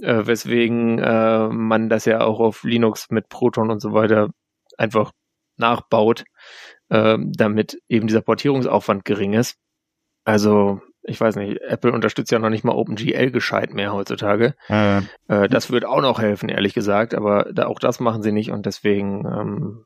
äh, 0.00 0.26
weswegen 0.26 0.98
äh, 0.98 1.48
man 1.48 1.88
das 1.88 2.04
ja 2.04 2.22
auch 2.22 2.40
auf 2.40 2.64
Linux 2.64 3.10
mit 3.10 3.28
Proton 3.28 3.70
und 3.70 3.80
so 3.80 3.92
weiter 3.92 4.30
einfach 4.78 5.12
nachbaut, 5.56 6.24
äh, 6.92 7.16
damit 7.18 7.80
eben 7.88 8.06
dieser 8.06 8.20
Portierungsaufwand 8.20 9.04
gering 9.04 9.32
ist. 9.32 9.56
Also 10.24 10.82
ich 11.02 11.20
weiß 11.20 11.36
nicht, 11.36 11.60
Apple 11.62 11.92
unterstützt 11.92 12.30
ja 12.30 12.38
noch 12.38 12.50
nicht 12.50 12.64
mal 12.64 12.74
OpenGL 12.74 13.30
gescheit 13.30 13.74
mehr 13.74 13.92
heutzutage. 13.92 14.54
Äh. 14.68 14.98
Äh, 15.26 15.48
das 15.48 15.70
wird 15.70 15.84
auch 15.84 16.02
noch 16.02 16.20
helfen, 16.20 16.48
ehrlich 16.48 16.74
gesagt, 16.74 17.14
aber 17.14 17.50
da, 17.52 17.66
auch 17.66 17.80
das 17.80 17.98
machen 17.98 18.22
sie 18.22 18.30
nicht 18.30 18.52
und 18.52 18.66
deswegen 18.66 19.24
ähm, 19.26 19.84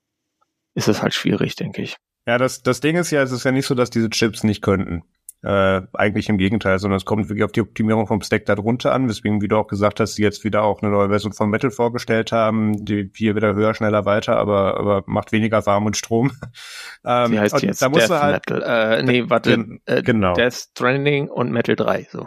ist 0.75 0.89
es 0.89 1.01
halt 1.03 1.15
schwierig, 1.15 1.57
denke 1.57 1.81
ich. 1.81 1.97
Ja, 2.27 2.39
das, 2.39 2.63
das 2.63 2.81
Ding 2.81 2.97
ist 2.97 3.13
ja, 3.13 3.23
es 3.23 3.33
ist 3.33 3.45
ja 3.45 3.53
nicht 3.53 3.67
so, 3.67 3.75
dass 3.75 3.89
diese 3.89 4.11
Chips 4.11 4.43
nicht 4.43 4.61
könnten. 4.61 5.05
Äh, 5.43 5.83
eigentlich 5.93 6.29
im 6.29 6.39
Gegenteil, 6.39 6.79
sondern 6.79 6.97
es 6.97 7.05
kommt 7.05 7.29
wirklich 7.29 7.45
auf 7.45 7.53
die 7.53 7.61
Optimierung 7.61 8.07
vom 8.07 8.23
Stack 8.23 8.47
darunter 8.47 8.93
an, 8.93 9.09
weswegen, 9.09 9.43
wie 9.43 9.49
du 9.49 9.57
auch 9.57 9.69
gesagt 9.69 10.01
hast, 10.01 10.15
sie 10.15 10.23
jetzt 10.23 10.45
wieder 10.45 10.63
auch 10.63 10.83
eine 10.83 10.91
neue 10.91 11.09
Version 11.11 11.33
von 11.33 11.51
Metal 11.51 11.71
vorgestellt 11.71 12.33
haben, 12.33 12.85
die 12.85 13.11
hier 13.15 13.37
wieder 13.37 13.55
höher, 13.55 13.75
schneller 13.75 14.07
weiter, 14.07 14.39
aber, 14.39 14.79
aber 14.79 15.05
macht 15.07 15.33
weniger 15.33 15.65
warm 15.67 15.87
und 15.87 15.97
Strom. 15.97 16.33
ähm, 17.05 17.33
sie 17.33 17.39
heißt 17.39 17.63
jetzt 17.63 17.83
da 17.83 17.89
Death 17.91 18.11
halt, 18.11 18.51
Metal, 18.51 18.99
äh, 18.99 19.03
nee, 19.03 19.25
warte, 19.29 19.79
äh, 19.85 20.03
genau. 20.03 20.33
Death 20.33 20.55
Stranding 20.55 21.29
und 21.29 21.53
Metal 21.53 21.77
3, 21.77 22.09
so. 22.11 22.27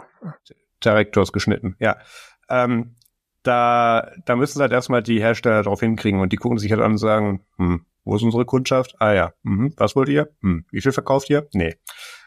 Directors 0.82 1.32
geschnitten, 1.32 1.76
ja. 1.78 1.98
Ähm, 2.48 2.94
da, 3.42 4.12
da 4.24 4.36
müssen 4.36 4.58
sie 4.58 4.62
halt 4.62 4.72
erstmal 4.72 5.02
die 5.02 5.20
Hersteller 5.20 5.62
drauf 5.62 5.80
hinkriegen 5.80 6.20
und 6.20 6.32
die 6.32 6.36
gucken 6.36 6.58
sich 6.58 6.70
halt 6.70 6.80
an 6.80 6.92
und 6.92 6.98
sagen, 6.98 7.44
hm, 7.56 7.86
wo 8.04 8.16
ist 8.16 8.22
unsere 8.22 8.44
Kundschaft? 8.44 8.94
Ah 8.98 9.12
ja, 9.12 9.32
mhm. 9.42 9.74
was 9.76 9.96
wollt 9.96 10.08
ihr? 10.08 10.30
Hm. 10.42 10.64
Wie 10.70 10.80
viel 10.80 10.92
verkauft 10.92 11.30
ihr? 11.30 11.48
Nee. 11.52 11.76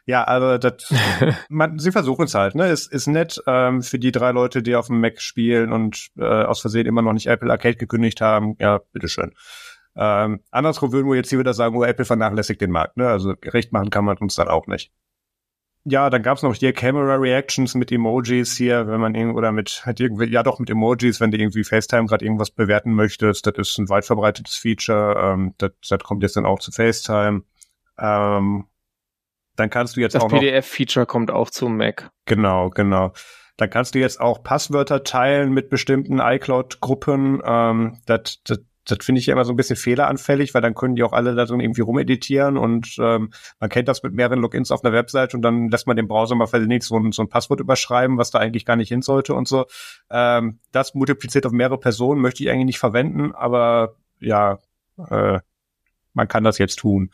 Ja, 0.06 0.28
aber 0.28 0.60
das, 0.60 0.94
man, 1.50 1.80
sie 1.80 1.92
versuchen 1.92 2.26
es 2.26 2.36
halt, 2.36 2.56
ne? 2.56 2.68
Ist, 2.68 2.92
ist 2.92 3.08
nett 3.08 3.42
ähm, 3.48 3.82
für 3.82 4.00
die 4.00 4.12
drei 4.12 4.32
Leute, 4.32 4.62
die 4.62 4.76
auf 4.76 4.88
dem 4.88 5.00
Mac 5.00 5.22
spielen 5.22 5.72
und 5.72 6.10
äh, 6.18 6.24
aus 6.24 6.60
Versehen 6.62 6.88
immer 6.88 7.02
noch 7.02 7.14
nicht 7.14 7.28
Apple 7.28 7.50
Arcade 7.50 7.78
gekündigt 7.78 8.20
haben. 8.20 8.56
Ja, 8.60 8.82
bitteschön. 8.92 9.34
Ähm, 9.96 10.42
andersrum 10.52 10.92
würden 10.92 11.08
wir 11.08 11.16
jetzt 11.16 11.30
hier 11.30 11.40
wieder 11.40 11.54
sagen, 11.54 11.78
oh, 11.78 11.84
Apple 11.84 12.06
vernachlässigt 12.06 12.60
den 12.62 12.72
Markt, 12.72 12.98
ne? 12.98 13.08
Also 13.08 13.34
recht 13.46 13.72
machen 13.72 13.92
kann 13.92 14.06
man 14.06 14.18
uns 14.18 14.36
dann 14.36 14.50
auch 14.50 14.68
nicht. 14.68 14.92
Ja, 15.86 16.10
dann 16.10 16.24
gab's 16.24 16.44
noch 16.44 16.56
hier 16.56 16.72
Camera 16.72 17.16
Reactions 17.16 17.76
mit 17.76 17.92
Emojis 17.92 18.56
hier, 18.56 18.88
wenn 18.88 19.02
man 19.02 19.16
irgendwie, 19.16 19.36
oder 19.38 19.52
mit, 19.52 19.84
halt 19.86 20.00
irgendwie, 20.00 20.28
ja 20.32 20.42
doch 20.42 20.60
mit 20.60 20.70
Emojis, 20.70 21.20
wenn 21.20 21.32
du 21.32 21.38
irgendwie 21.38 21.66
FaceTime 21.66 22.06
gerade 22.06 22.24
irgendwas 22.24 22.52
bewerten 22.52 22.94
möchtest. 22.94 23.46
Das 23.46 23.54
ist 23.58 23.78
ein 23.78 23.90
weit 23.90 24.06
verbreitetes 24.06 24.56
Feature. 24.56 25.16
Ähm, 25.34 25.54
das, 25.58 25.72
das 25.88 26.00
kommt 26.00 26.24
jetzt 26.24 26.38
dann 26.38 26.46
auch 26.46 26.60
zu 26.60 26.72
FaceTime. 26.72 27.44
Ähm, 28.00 28.66
dann 29.56 29.70
kannst 29.70 29.96
du 29.96 30.02
jetzt 30.02 30.16
das 30.16 30.24
auch 30.24 30.30
Das 30.30 30.40
PDF-Feature 30.40 31.06
kommt 31.06 31.32
auch 31.32 31.50
zum 31.50 31.78
Mac. 31.78 32.12
Genau, 32.26 32.70
genau. 32.70 33.14
Dann 33.58 33.70
kannst 33.70 33.94
du 33.94 34.00
jetzt 34.00 34.20
auch 34.20 34.44
Passwörter 34.44 35.04
teilen 35.04 35.52
mit 35.52 35.70
bestimmten 35.70 36.20
iCloud-Gruppen. 36.20 37.42
Ähm, 37.46 38.00
das, 38.08 38.42
das, 38.44 38.60
das 38.86 38.98
finde 39.02 39.20
ich 39.20 39.28
ja 39.28 39.34
immer 39.34 39.46
so 39.46 39.54
ein 39.54 39.56
bisschen 39.56 39.76
fehleranfällig, 39.76 40.54
weil 40.54 40.62
dann 40.62 40.74
können 40.74 40.96
die 40.96 41.04
auch 41.04 41.14
alle 41.14 41.36
da 41.36 41.46
drin 41.46 41.60
irgendwie 41.60 41.82
rumeditieren 41.82 42.58
und 42.58 42.96
ähm, 43.00 43.32
man 43.60 43.70
kennt 43.70 43.88
das 43.88 44.04
mit 44.04 44.14
mehreren 44.14 44.40
Logins 44.40 44.72
auf 44.72 44.84
einer 44.84 44.94
Website 44.94 45.36
und 45.36 45.42
dann 45.42 45.70
lässt 45.70 45.88
man 45.88 45.96
den 45.96 46.08
Browser 46.08 46.36
mal 46.36 46.48
versehentlich 46.48 46.84
so 46.84 46.98
ein, 46.98 47.12
so 47.12 47.22
ein 47.22 47.30
Passwort 47.30 47.60
überschreiben, 47.60 48.18
was 48.18 48.32
da 48.32 48.40
eigentlich 48.40 48.66
gar 48.66 48.76
nicht 48.76 48.90
hin 48.90 49.02
sollte 49.02 49.36
und 49.36 49.48
so. 49.48 49.66
Ähm, 50.10 50.60
das 50.72 50.96
multipliziert 50.96 51.46
auf 51.46 51.52
mehrere 51.52 51.80
Personen 51.80 52.22
möchte 52.22 52.44
ich 52.44 52.50
eigentlich 52.50 52.66
nicht 52.66 52.80
verwenden, 52.80 53.34
aber 53.34 53.96
ja, 54.20 54.58
äh, 55.10 55.40
man 56.14 56.28
kann 56.28 56.44
das 56.44 56.58
jetzt 56.58 56.80
tun. 56.80 57.12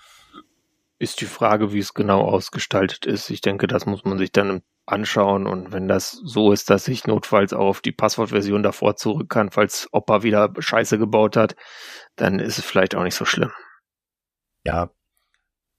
Ist 1.00 1.22
die 1.22 1.26
Frage, 1.26 1.72
wie 1.72 1.80
es 1.80 1.93
genau 1.93 2.22
ausgestaltet 2.22 3.06
ist. 3.06 3.30
Ich 3.30 3.41
denke, 3.41 3.68
das 3.68 3.86
muss 3.86 4.04
man 4.04 4.18
sich 4.18 4.32
dann 4.32 4.62
anschauen 4.86 5.47
und 5.47 5.72
wenn 5.72 5.88
das 5.88 6.12
so 6.12 6.52
ist, 6.52 6.70
dass 6.70 6.88
ich 6.88 7.06
notfalls 7.08 7.54
auch 7.54 7.68
auf 7.68 7.82
die 7.82 7.91
Passwortversion 7.91 8.64
davor 8.64 8.95
zurück 8.95 9.30
kann, 9.30 9.52
falls 9.52 9.88
Opa 9.91 10.24
wieder 10.24 10.52
Scheiße 10.58 10.97
gebaut 10.97 11.38
hat, 11.38 11.56
dann 12.16 12.39
ist 12.39 12.58
es 12.58 12.66
vielleicht 12.66 12.95
auch 12.95 13.04
nicht 13.04 13.16
so 13.16 13.26
schlimm. 13.26 13.52
Ja. 14.66 14.89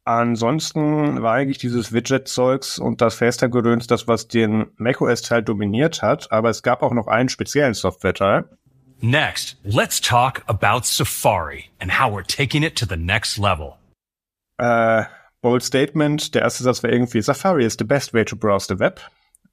Ansonsten 0.04 1.22
war 1.22 1.34
eigentlich 1.34 1.58
dieses 1.58 1.92
Widget-Zeugs 1.92 2.78
und 2.78 3.00
das 3.00 3.16
FaceTime-Gedöns 3.16 3.86
das, 3.86 4.08
was 4.08 4.28
den 4.28 4.70
macOS-Teil 4.76 5.42
dominiert 5.42 6.02
hat, 6.02 6.32
aber 6.32 6.48
es 6.48 6.62
gab 6.62 6.82
auch 6.82 6.92
noch 6.92 7.06
einen 7.06 7.28
speziellen 7.28 7.74
Software-Teil. 7.74 8.48
Next, 9.02 9.58
let's 9.62 10.00
talk 10.00 10.42
about 10.46 10.84
Safari 10.84 11.70
and 11.80 12.00
how 12.00 12.10
we're 12.10 12.26
taking 12.26 12.62
it 12.62 12.76
to 12.76 12.86
the 12.86 12.96
next 12.96 13.38
level. 13.38 13.79
Äh, 14.60 15.04
Bold 15.40 15.62
Statement. 15.62 16.34
Der 16.34 16.42
erste 16.42 16.62
Satz 16.62 16.82
war 16.82 16.90
irgendwie, 16.90 17.22
Safari 17.22 17.64
is 17.64 17.76
the 17.78 17.84
best 17.84 18.12
way 18.12 18.24
to 18.24 18.36
browse 18.36 18.66
the 18.68 18.78
web. 18.78 19.00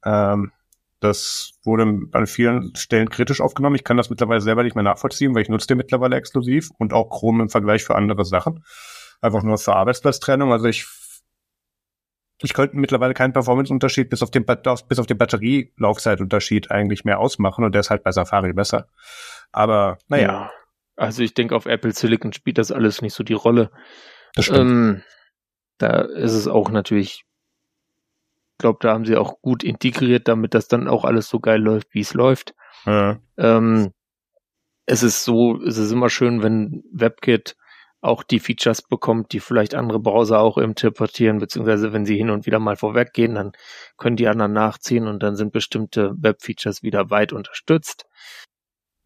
Ähm, 0.04 0.52
das 1.00 1.52
wurde 1.64 2.08
an 2.12 2.26
vielen 2.26 2.74
Stellen 2.74 3.08
kritisch 3.08 3.40
aufgenommen. 3.40 3.76
Ich 3.76 3.84
kann 3.84 3.96
das 3.96 4.10
mittlerweile 4.10 4.40
selber 4.40 4.64
nicht 4.64 4.74
mehr 4.74 4.82
nachvollziehen, 4.82 5.34
weil 5.34 5.42
ich 5.42 5.48
nutze 5.48 5.68
den 5.68 5.78
mittlerweile 5.78 6.16
exklusiv 6.16 6.70
und 6.78 6.92
auch 6.92 7.08
Chrome 7.08 7.44
im 7.44 7.48
Vergleich 7.48 7.84
für 7.84 7.94
andere 7.94 8.24
Sachen. 8.24 8.64
Einfach 9.20 9.42
nur 9.42 9.58
für 9.58 9.74
Arbeitsplatztrennung. 9.74 10.52
Also 10.52 10.66
ich 10.66 10.86
ich 12.40 12.54
könnte 12.54 12.76
mittlerweile 12.76 13.14
keinen 13.14 13.32
Performance-Unterschied 13.32 14.10
bis 14.10 14.22
auf 14.22 14.30
den, 14.30 14.44
bis 14.44 14.98
auf 14.98 15.06
den 15.06 15.18
Batterielaufzeitunterschied 15.18 16.70
eigentlich 16.70 17.04
mehr 17.04 17.18
ausmachen 17.18 17.64
und 17.64 17.74
der 17.74 17.80
ist 17.80 17.90
halt 17.90 18.04
bei 18.04 18.12
Safari 18.12 18.52
besser. 18.52 18.88
Aber 19.50 19.98
naja. 20.06 20.26
Ja, 20.26 20.50
also 20.94 21.22
ich 21.22 21.34
denke, 21.34 21.56
auf 21.56 21.66
Apple 21.66 21.92
Silicon 21.92 22.32
spielt 22.32 22.58
das 22.58 22.70
alles 22.70 23.02
nicht 23.02 23.14
so 23.14 23.24
die 23.24 23.34
Rolle. 23.34 23.72
Ähm, 24.38 25.02
da 25.78 26.02
ist 26.02 26.34
es 26.34 26.48
auch 26.48 26.70
natürlich, 26.70 27.24
ich 28.52 28.58
glaube, 28.58 28.78
da 28.80 28.92
haben 28.92 29.04
sie 29.04 29.16
auch 29.16 29.40
gut 29.40 29.62
integriert, 29.62 30.28
damit 30.28 30.54
das 30.54 30.68
dann 30.68 30.88
auch 30.88 31.04
alles 31.04 31.28
so 31.28 31.40
geil 31.40 31.60
läuft, 31.60 31.94
wie 31.94 32.00
es 32.00 32.14
läuft. 32.14 32.54
Ja. 32.84 33.18
Ähm, 33.36 33.92
es 34.86 35.02
ist 35.02 35.24
so, 35.24 35.60
es 35.62 35.76
ist 35.76 35.92
immer 35.92 36.08
schön, 36.08 36.42
wenn 36.42 36.82
WebKit 36.92 37.56
auch 38.00 38.22
die 38.22 38.38
Features 38.38 38.82
bekommt, 38.82 39.32
die 39.32 39.40
vielleicht 39.40 39.74
andere 39.74 39.98
Browser 39.98 40.40
auch 40.40 40.56
interpretieren, 40.56 41.38
beziehungsweise 41.38 41.92
wenn 41.92 42.06
sie 42.06 42.16
hin 42.16 42.30
und 42.30 42.46
wieder 42.46 42.60
mal 42.60 42.76
vorweggehen, 42.76 43.34
dann 43.34 43.52
können 43.96 44.16
die 44.16 44.28
anderen 44.28 44.52
nachziehen 44.52 45.08
und 45.08 45.22
dann 45.22 45.36
sind 45.36 45.52
bestimmte 45.52 46.14
Web-Features 46.16 46.82
wieder 46.82 47.10
weit 47.10 47.32
unterstützt. 47.32 48.06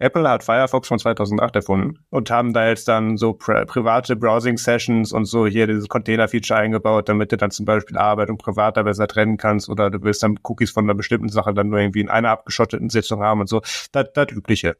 Apple 0.03 0.29
hat 0.29 0.43
Firefox 0.43 0.89
von 0.89 0.99
2008 0.99 1.57
erfunden 1.57 2.05
und 2.11 2.31
haben 2.31 2.53
da 2.53 2.69
jetzt 2.69 2.89
dann 2.89 3.17
so 3.17 3.35
pri 3.35 3.65
private 3.67 4.17
Browsing-Sessions 4.17 5.13
und 5.13 5.27
so 5.27 5.47
hier 5.47 5.67
dieses 5.67 5.89
Container-Feature 5.89 6.59
eingebaut, 6.59 7.09
damit 7.09 7.31
du 7.31 7.37
dann 7.37 7.53
zum 7.53 7.67
Beispiel 7.67 7.97
Arbeit 7.97 8.29
und 8.29 8.39
Privat 8.39 8.77
da 8.77 8.83
besser 8.83 9.07
trennen 9.07 9.37
kannst 9.37 9.69
oder 9.69 9.91
du 9.91 10.03
willst 10.03 10.23
dann 10.23 10.39
Cookies 10.43 10.73
von 10.73 10.85
einer 10.85 10.95
bestimmten 10.95 11.29
Sache 11.29 11.55
dann 11.55 11.69
nur 11.69 11.79
irgendwie 11.79 12.01
in 12.01 12.09
einer 12.09 12.31
abgeschotteten 12.31 12.91
Sitzung 12.91 13.23
haben 13.23 13.41
und 13.41 13.49
so. 13.49 13.61
Das, 13.93 14.13
das 14.13 14.33
Übliche. 14.33 14.77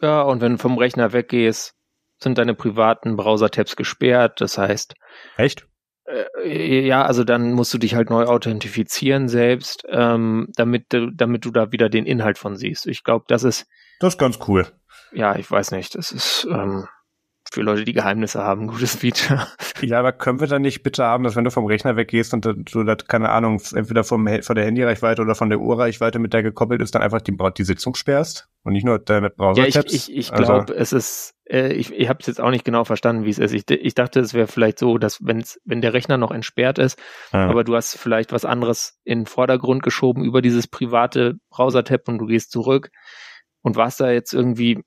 Ja, 0.00 0.22
und 0.22 0.40
wenn 0.40 0.52
du 0.52 0.58
vom 0.58 0.76
Rechner 0.76 1.12
weggehst, 1.12 1.74
sind 2.18 2.38
deine 2.38 2.54
privaten 2.54 3.16
Browser-Tabs 3.16 3.76
gesperrt. 3.76 4.40
Das 4.40 4.58
heißt. 4.58 4.94
Echt? 5.36 5.68
Äh, 6.44 6.86
ja, 6.86 7.04
also 7.04 7.24
dann 7.24 7.52
musst 7.52 7.72
du 7.74 7.78
dich 7.78 7.94
halt 7.94 8.10
neu 8.10 8.24
authentifizieren 8.24 9.28
selbst, 9.28 9.84
ähm, 9.88 10.48
damit, 10.56 10.86
damit 10.90 11.44
du 11.44 11.50
da 11.50 11.72
wieder 11.72 11.88
den 11.88 12.06
Inhalt 12.06 12.38
von 12.38 12.56
siehst. 12.56 12.86
Ich 12.86 13.04
glaube, 13.04 13.24
das 13.28 13.44
ist 13.44 13.66
das 14.00 14.14
ist 14.14 14.18
ganz 14.18 14.38
cool. 14.46 14.66
Ja, 15.12 15.36
ich 15.36 15.50
weiß 15.50 15.72
nicht. 15.72 15.94
Das 15.94 16.12
ist, 16.12 16.46
ähm, 16.50 16.86
für 17.52 17.62
Leute, 17.62 17.84
die 17.84 17.92
Geheimnisse 17.92 18.42
haben, 18.42 18.62
ein 18.62 18.66
gutes 18.68 18.96
Feature. 18.96 19.46
Ja, 19.80 20.00
aber 20.00 20.12
können 20.12 20.40
wir 20.40 20.48
dann 20.48 20.62
nicht 20.62 20.82
bitte 20.82 21.04
haben, 21.04 21.24
dass 21.24 21.36
wenn 21.36 21.44
du 21.44 21.50
vom 21.50 21.66
Rechner 21.66 21.96
weggehst 21.96 22.34
und 22.34 22.44
du 22.44 22.84
das, 22.84 23.06
keine 23.06 23.30
Ahnung, 23.30 23.62
entweder 23.74 24.04
vom, 24.04 24.28
von 24.42 24.56
der 24.56 24.64
Handyreichweite 24.64 25.22
oder 25.22 25.34
von 25.34 25.48
der 25.48 25.60
Uhrreichweite 25.60 26.18
mit 26.18 26.32
der 26.32 26.42
gekoppelt 26.42 26.82
ist, 26.82 26.94
dann 26.94 27.02
einfach 27.02 27.20
die, 27.20 27.36
die 27.56 27.64
Sitzung 27.64 27.94
sperrst 27.94 28.48
und 28.64 28.72
nicht 28.72 28.84
nur 28.84 29.00
mit 29.20 29.36
Browser 29.36 29.62
Ja, 29.62 29.68
ich, 29.68 29.76
ich, 29.76 30.16
ich 30.16 30.32
also, 30.32 30.44
glaube, 30.44 30.74
es 30.74 30.92
ist, 30.92 31.34
äh, 31.48 31.72
ich, 31.72 31.92
ich 31.92 32.08
habe 32.08 32.18
es 32.20 32.26
jetzt 32.26 32.40
auch 32.40 32.50
nicht 32.50 32.64
genau 32.64 32.84
verstanden, 32.84 33.24
wie 33.24 33.30
es 33.30 33.38
ist. 33.38 33.52
Ich, 33.52 33.70
ich 33.70 33.94
dachte, 33.94 34.20
es 34.20 34.34
wäre 34.34 34.46
vielleicht 34.46 34.78
so, 34.78 34.98
dass 34.98 35.24
wenn's, 35.24 35.60
wenn 35.64 35.80
der 35.80 35.94
Rechner 35.94 36.18
noch 36.18 36.32
entsperrt 36.32 36.78
ist, 36.78 36.98
ja. 37.32 37.48
aber 37.48 37.64
du 37.64 37.74
hast 37.76 37.96
vielleicht 37.96 38.32
was 38.32 38.44
anderes 38.44 38.98
in 39.04 39.20
den 39.20 39.26
Vordergrund 39.26 39.82
geschoben 39.82 40.24
über 40.24 40.42
dieses 40.42 40.66
private 40.66 41.36
Browser-Tab 41.50 42.08
und 42.08 42.18
du 42.18 42.26
gehst 42.26 42.50
zurück 42.50 42.90
und 43.62 43.76
warst 43.76 44.00
da 44.00 44.10
jetzt 44.10 44.34
irgendwie 44.34 44.82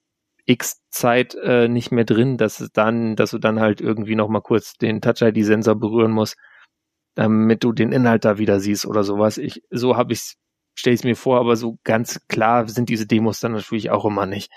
X 0.51 0.81
Zeit 0.89 1.35
äh, 1.35 1.67
nicht 1.67 1.91
mehr 1.91 2.03
drin, 2.03 2.37
dass 2.37 2.59
es 2.59 2.71
dann, 2.71 3.15
dass 3.15 3.31
du 3.31 3.37
dann 3.37 3.59
halt 3.59 3.81
irgendwie 3.81 4.15
noch 4.15 4.27
mal 4.27 4.41
kurz 4.41 4.73
den 4.73 5.01
Touch-ID-Sensor 5.01 5.75
berühren 5.75 6.11
musst, 6.11 6.35
damit 7.15 7.63
du 7.63 7.71
den 7.71 7.91
Inhalt 7.91 8.25
da 8.25 8.37
wieder 8.37 8.59
siehst 8.59 8.85
oder 8.85 9.03
sowas. 9.03 9.37
Ich, 9.37 9.63
so 9.69 9.97
habe 9.97 10.13
ich 10.13 10.35
stelle 10.75 10.93
ich 10.93 11.01
es 11.01 11.05
mir 11.05 11.15
vor, 11.15 11.39
aber 11.39 11.55
so 11.55 11.79
ganz 11.83 12.25
klar 12.27 12.67
sind 12.67 12.89
diese 12.89 13.07
Demos 13.07 13.39
dann 13.39 13.53
natürlich 13.53 13.91
auch 13.91 14.05
immer 14.05 14.25
nicht. 14.25 14.51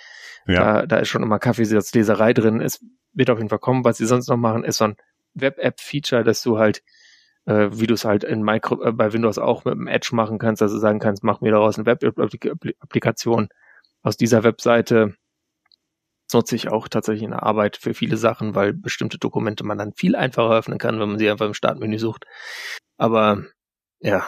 Ja. 0.46 0.80
Da, 0.80 0.86
da 0.86 0.96
ist 0.98 1.08
schon 1.08 1.22
immer 1.22 1.38
Kaffeesatzleserei 1.38 2.32
drin. 2.32 2.60
Es 2.60 2.80
wird 3.12 3.30
auf 3.30 3.38
jeden 3.38 3.48
Fall 3.48 3.58
kommen. 3.58 3.84
Was 3.84 3.98
sie 3.98 4.06
sonst 4.06 4.28
noch 4.28 4.36
machen, 4.36 4.64
ist 4.64 4.78
so 4.78 4.84
ein 4.84 4.96
Web-App-Feature, 5.34 6.24
dass 6.24 6.42
du 6.42 6.58
halt, 6.58 6.82
äh, 7.46 7.68
wie 7.72 7.86
du 7.86 7.94
es 7.94 8.04
halt 8.04 8.24
in 8.24 8.42
Micro, 8.42 8.82
äh, 8.82 8.92
bei 8.92 9.12
Windows 9.12 9.38
auch 9.38 9.64
mit 9.64 9.74
dem 9.74 9.86
Edge 9.86 10.10
machen 10.12 10.38
kannst, 10.38 10.62
dass 10.62 10.72
du 10.72 10.78
sagen 10.78 10.98
kannst, 10.98 11.24
mach 11.24 11.40
mir 11.40 11.52
daraus 11.52 11.78
eine 11.78 11.86
Web-Applikation 11.86 13.48
aus 14.02 14.16
dieser 14.16 14.44
Webseite 14.44 15.14
nutze 16.34 16.56
ich 16.56 16.68
auch 16.68 16.88
tatsächlich 16.88 17.22
in 17.22 17.30
der 17.30 17.42
Arbeit 17.42 17.76
für 17.76 17.94
viele 17.94 18.16
Sachen, 18.16 18.54
weil 18.54 18.72
bestimmte 18.72 19.18
Dokumente 19.18 19.64
man 19.64 19.78
dann 19.78 19.94
viel 19.94 20.16
einfacher 20.16 20.54
öffnen 20.54 20.78
kann, 20.78 21.00
wenn 21.00 21.08
man 21.08 21.18
sie 21.18 21.30
einfach 21.30 21.46
im 21.46 21.54
Startmenü 21.54 21.98
sucht. 21.98 22.26
Aber 22.98 23.44
ja, 24.00 24.26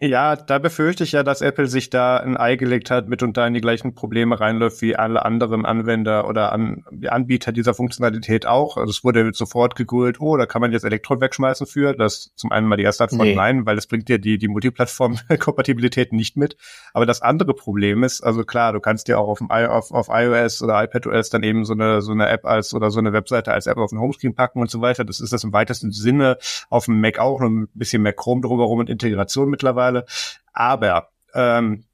ja, 0.00 0.34
da 0.34 0.58
befürchte 0.58 1.04
ich 1.04 1.12
ja, 1.12 1.22
dass 1.22 1.40
Apple 1.40 1.68
sich 1.68 1.88
da 1.88 2.16
ein 2.16 2.36
Ei 2.36 2.56
gelegt 2.56 2.90
hat, 2.90 3.08
mit 3.08 3.22
und 3.22 3.36
da 3.36 3.46
in 3.46 3.54
die 3.54 3.60
gleichen 3.60 3.94
Probleme 3.94 4.40
reinläuft 4.40 4.82
wie 4.82 4.96
alle 4.96 5.24
anderen 5.24 5.64
Anwender 5.64 6.28
oder 6.28 6.52
An 6.52 6.84
Anbieter 7.06 7.52
dieser 7.52 7.74
Funktionalität 7.74 8.44
auch. 8.44 8.76
Also 8.76 8.90
es 8.90 9.04
wurde 9.04 9.30
sofort 9.32 9.76
gegoogelt, 9.76 10.20
oh, 10.20 10.36
da 10.36 10.46
kann 10.46 10.60
man 10.60 10.72
jetzt 10.72 10.84
Elektron 10.84 11.20
wegschmeißen 11.20 11.68
für. 11.68 11.94
Das 11.94 12.32
zum 12.34 12.50
einen 12.50 12.66
mal 12.66 12.76
die 12.76 12.82
erste 12.82 13.04
Antwort 13.04 13.28
nee. 13.28 13.34
nein, 13.36 13.66
weil 13.66 13.78
es 13.78 13.86
bringt 13.86 14.08
dir 14.08 14.18
die, 14.18 14.36
die 14.36 14.48
Multiplattform-Kompatibilität 14.48 16.12
nicht 16.12 16.36
mit. 16.36 16.56
Aber 16.92 17.06
das 17.06 17.22
andere 17.22 17.54
Problem 17.54 18.02
ist, 18.02 18.20
also 18.20 18.42
klar, 18.42 18.72
du 18.72 18.80
kannst 18.80 19.06
dir 19.06 19.20
auch 19.20 19.28
auf, 19.28 19.38
dem 19.38 19.48
I 19.52 19.66
auf, 19.66 19.92
auf 19.92 20.08
iOS 20.10 20.60
oder 20.60 20.82
iPadOS 20.82 21.30
dann 21.30 21.44
eben 21.44 21.64
so 21.64 21.72
eine, 21.72 22.02
so 22.02 22.10
eine 22.10 22.28
App 22.28 22.46
als 22.46 22.74
oder 22.74 22.90
so 22.90 22.98
eine 22.98 23.12
Webseite 23.12 23.52
als 23.52 23.68
App 23.68 23.78
auf 23.78 23.90
den 23.90 24.00
Homescreen 24.00 24.34
packen 24.34 24.58
und 24.58 24.70
so 24.70 24.80
weiter. 24.80 25.04
Das 25.04 25.20
ist 25.20 25.32
das 25.32 25.44
im 25.44 25.52
weitesten 25.52 25.92
Sinne 25.92 26.38
auf 26.68 26.86
dem 26.86 27.00
Mac 27.00 27.20
auch, 27.20 27.38
noch 27.38 27.48
ein 27.48 27.68
bisschen 27.74 28.02
mehr 28.02 28.12
Chrome 28.12 28.40
drumherum 28.40 28.80
und 28.80 28.90
Integration 28.90 29.48
mittlerweile 29.48 29.83
mittlerweile. 29.84 30.06
Aber 30.52 31.10
ähm, 31.34 31.84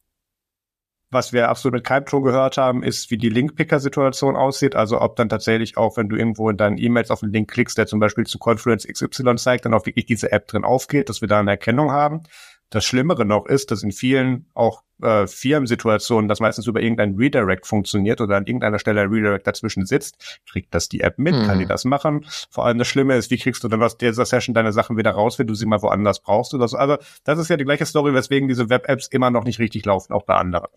was 1.13 1.33
wir 1.33 1.49
absolut 1.49 1.75
mit 1.75 1.85
keinem 1.85 2.07
schon 2.07 2.23
gehört 2.23 2.57
haben, 2.57 2.85
ist, 2.85 3.11
wie 3.11 3.17
die 3.17 3.31
Linkpicker-Situation 3.31 4.37
aussieht. 4.37 4.77
Also 4.77 5.01
ob 5.01 5.17
dann 5.17 5.29
tatsächlich 5.29 5.77
auch, 5.77 5.97
wenn 5.97 6.09
du 6.09 6.17
irgendwo 6.17 6.49
in 6.51 6.57
deinen 6.57 6.79
E-Mails 6.79 7.11
auf 7.11 7.23
einen 7.23 7.33
Link 7.33 7.51
klickst, 7.51 7.77
der 7.79 7.89
zum 7.89 7.99
Beispiel 7.99 8.27
zu 8.27 8.39
Confluence 8.39 8.87
XY 8.87 9.35
zeigt, 9.37 9.65
dann 9.65 9.75
auch 9.75 9.87
wirklich 9.87 10.07
diese 10.07 10.31
App 10.31 10.47
drin 10.47 10.65
aufgeht, 10.65 11.09
dass 11.09 11.21
wir 11.21 11.29
da 11.29 11.41
eine 11.41 11.51
Erkennung 11.51 11.91
haben. 11.91 12.23
Das 12.71 12.85
Schlimmere 12.85 13.25
noch 13.25 13.47
ist, 13.47 13.71
dass 13.71 13.83
in 13.83 13.91
vielen 13.91 14.47
auch 14.55 14.83
äh, 15.03 15.27
Firmensituationen 15.27 16.29
das 16.29 16.41
meistens 16.41 16.67
über 16.67 16.81
irgendein 16.81 17.17
Redirect 17.17 17.67
funktioniert 17.67 18.21
oder 18.21 18.37
an 18.37 18.47
irgendeiner 18.47 18.79
Stelle 18.79 19.03
ein 19.03 19.09
Redirect 19.09 19.47
dazwischen 19.47 19.87
sitzt. 19.87 20.41
Kriegt 20.49 20.73
das 20.73 20.89
die 20.89 21.01
App 21.01 21.19
mit? 21.19 21.35
Mhm. 21.35 21.47
Kann 21.47 21.59
die 21.59 21.65
mhm. 21.65 21.69
das 21.69 21.85
machen? 21.85 22.25
Vor 22.49 22.67
allem 22.67 22.79
das 22.79 22.87
Schlimme 22.87 23.17
ist, 23.17 23.31
wie 23.31 23.39
kriegst 23.39 23.65
du 23.65 23.69
dann 23.69 23.83
aus 23.83 23.99
dieser 23.99 24.25
Session 24.25 24.55
deine 24.55 24.73
Sachen 24.73 24.97
wieder 24.97 25.11
raus, 25.11 25.39
wenn 25.39 25.49
du 25.49 25.55
sie 25.55 25.67
mal 25.67 25.83
woanders 25.83 26.21
brauchst 26.21 26.55
oder 26.55 26.69
so. 26.69 26.77
Also 26.77 26.97
das 27.25 27.39
ist 27.39 27.49
ja 27.49 27.57
die 27.57 27.65
gleiche 27.65 27.87
Story, 27.87 28.15
weswegen 28.15 28.49
diese 28.49 28.71
Web-Apps 28.71 29.09
immer 29.09 29.31
noch 29.31 29.45
nicht 29.45 29.59
richtig 29.59 29.85
laufen, 29.85 30.13
auch 30.13 30.23
bei 30.23 30.37
anderen. 30.37 30.69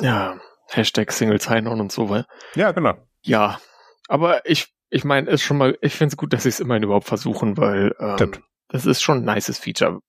Ja, 0.00 0.40
Hashtag 0.68 1.10
Single 1.10 1.40
Sign-On 1.40 1.80
und 1.80 1.90
so, 1.90 2.08
weil. 2.08 2.26
Ja, 2.54 2.70
genau. 2.70 2.94
Ja, 3.22 3.60
aber 4.08 4.48
ich, 4.48 4.68
ich 4.88 5.04
meine, 5.04 5.28
ist 5.30 5.42
schon 5.42 5.56
mal, 5.56 5.76
ich 5.80 5.94
finde 5.94 6.12
es 6.12 6.16
gut, 6.16 6.32
dass 6.32 6.44
sie 6.44 6.48
es 6.48 6.60
immerhin 6.60 6.84
überhaupt 6.84 7.06
versuchen, 7.06 7.56
weil 7.56 7.94
ähm, 7.98 8.32
das 8.68 8.86
ist 8.86 9.02
schon 9.02 9.18
ein 9.18 9.34
nices 9.34 9.58
Feature. 9.58 10.00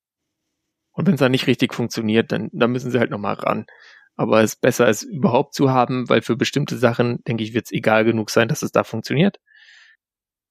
Und 0.93 1.07
wenn 1.07 1.15
es 1.15 1.19
dann 1.19 1.31
nicht 1.31 1.47
richtig 1.47 1.73
funktioniert, 1.73 2.31
dann, 2.31 2.49
dann 2.51 2.71
müssen 2.71 2.91
sie 2.91 2.99
halt 2.99 3.11
nochmal 3.11 3.35
ran. 3.35 3.65
Aber 4.15 4.41
es 4.41 4.53
ist 4.53 4.61
besser, 4.61 4.87
es 4.87 5.03
überhaupt 5.03 5.53
zu 5.53 5.71
haben, 5.71 6.09
weil 6.09 6.21
für 6.21 6.35
bestimmte 6.35 6.77
Sachen, 6.77 7.23
denke 7.23 7.43
ich, 7.43 7.53
wird 7.53 7.65
es 7.65 7.71
egal 7.71 8.03
genug 8.03 8.29
sein, 8.29 8.47
dass 8.47 8.61
es 8.61 8.71
da 8.71 8.83
funktioniert. 8.83 9.37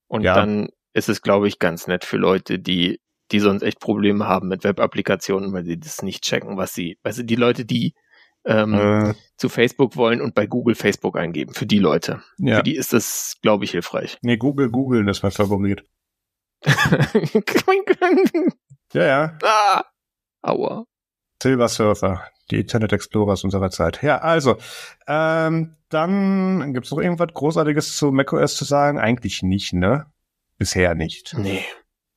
Und 0.08 0.22
ja. 0.22 0.34
dann 0.34 0.68
ist 0.92 1.08
es, 1.08 1.22
glaube 1.22 1.46
ich, 1.46 1.58
ganz 1.58 1.86
nett 1.86 2.04
für 2.04 2.16
Leute, 2.16 2.58
die, 2.58 3.00
die 3.30 3.38
sonst 3.38 3.62
echt 3.62 3.78
Probleme 3.80 4.26
haben 4.26 4.48
mit 4.48 4.64
Web-Applikationen, 4.64 5.52
weil 5.52 5.64
sie 5.64 5.78
das 5.78 6.02
nicht 6.02 6.24
checken, 6.24 6.56
was 6.56 6.74
sie, 6.74 6.98
also 7.02 7.22
die 7.22 7.36
Leute, 7.36 7.64
die 7.64 7.94
ähm, 8.44 8.74
äh. 8.74 9.14
zu 9.36 9.48
Facebook 9.48 9.96
wollen 9.96 10.20
und 10.20 10.34
bei 10.34 10.46
Google 10.46 10.74
Facebook 10.74 11.16
eingeben, 11.16 11.54
für 11.54 11.66
die 11.66 11.78
Leute. 11.78 12.22
Ja. 12.38 12.56
Für 12.56 12.62
die 12.62 12.74
ist 12.74 12.92
das, 12.92 13.36
glaube 13.42 13.64
ich, 13.64 13.70
hilfreich. 13.72 14.18
Nee, 14.22 14.36
Google, 14.36 14.70
Google 14.70 15.08
ist 15.08 15.22
mein 15.22 15.32
Favorit. 15.32 15.84
ja, 18.92 19.04
ja. 19.04 19.38
Ah. 19.42 19.84
Aua. 20.42 20.84
Silver 21.42 21.68
Surfer, 21.68 22.22
die 22.50 22.60
Internet 22.60 22.92
Explorers 22.92 23.44
unserer 23.44 23.70
Zeit. 23.70 24.02
Ja, 24.02 24.18
also, 24.18 24.56
ähm, 25.06 25.76
dann 25.88 26.72
gibt's 26.72 26.90
noch 26.90 26.98
irgendwas 26.98 27.34
Großartiges 27.34 27.96
zu 27.96 28.12
macOS 28.12 28.56
zu 28.56 28.64
sagen? 28.64 28.98
Eigentlich 28.98 29.42
nicht, 29.42 29.72
ne? 29.72 30.06
Bisher 30.58 30.94
nicht. 30.94 31.34
Nee. 31.36 31.64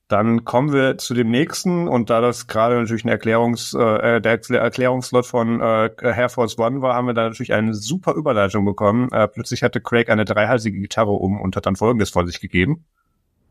Dann 0.09 0.43
kommen 0.43 0.73
wir 0.73 0.97
zu 0.97 1.13
dem 1.13 1.31
nächsten 1.31 1.87
und 1.87 2.09
da 2.09 2.21
das 2.21 2.47
gerade 2.47 2.75
natürlich 2.75 3.05
ein 3.05 3.09
Erklärungs, 3.09 3.73
äh, 3.73 4.21
der 4.21 4.39
Erklärungslot 4.49 5.25
von 5.25 5.59
äh, 5.61 5.89
Air 6.01 6.29
Force 6.29 6.59
One 6.59 6.81
war, 6.81 6.93
haben 6.93 7.07
wir 7.07 7.13
da 7.13 7.23
natürlich 7.23 7.53
eine 7.53 7.73
super 7.73 8.13
Überleitung 8.13 8.65
bekommen. 8.65 9.09
Äh, 9.11 9.27
plötzlich 9.27 9.63
hatte 9.63 9.81
Craig 9.81 10.09
eine 10.09 10.25
dreihalsige 10.25 10.79
Gitarre 10.79 11.13
um 11.13 11.41
und 11.41 11.55
hat 11.55 11.65
dann 11.65 11.77
Folgendes 11.77 12.11
vor 12.11 12.27
sich 12.27 12.41
gegeben. 12.41 12.85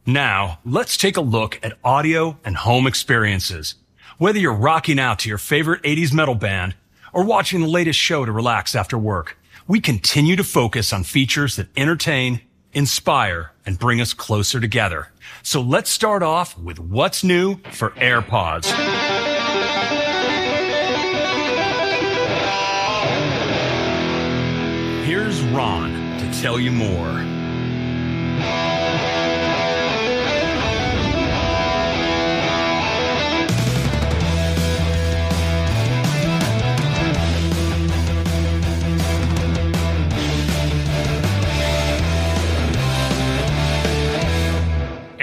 Now, 0.05 0.59
let's 0.65 0.97
take 0.99 1.19
a 1.19 1.23
look 1.23 1.59
at 1.65 1.77
audio 1.83 2.37
and 2.45 2.65
home 2.65 2.89
experiences. 2.89 3.82
Whether 4.23 4.39
you're 4.39 4.53
rocking 4.53 5.01
out 5.01 5.19
to 5.19 5.29
your 5.29 5.37
favorite 5.37 5.83
80s 5.83 6.13
metal 6.13 6.37
band 6.37 6.77
or 7.13 7.25
watching 7.25 7.61
the 7.61 7.67
latest 7.67 7.99
show 7.99 8.25
to 8.25 8.31
relax 8.31 8.77
after 8.77 8.97
work, 8.97 9.37
we 9.67 9.81
continue 9.81 10.37
to 10.37 10.45
focus 10.45 10.93
on 10.93 11.03
features 11.03 11.57
that 11.57 11.67
entertain, 11.77 12.41
inspire, 12.73 13.51
and 13.67 13.81
bring 13.81 14.01
us 14.01 14.15
closer 14.15 14.61
together. 14.61 15.09
So 15.43 15.61
let's 15.61 15.91
start 15.91 16.23
off 16.23 16.57
with 16.57 16.79
what's 16.79 17.25
new 17.25 17.57
for 17.73 17.91
AirPods. 17.97 18.67
Here's 25.05 25.43
Ron 25.47 25.91
to 26.21 26.41
tell 26.41 26.61
you 26.61 26.71
more. 26.71 27.23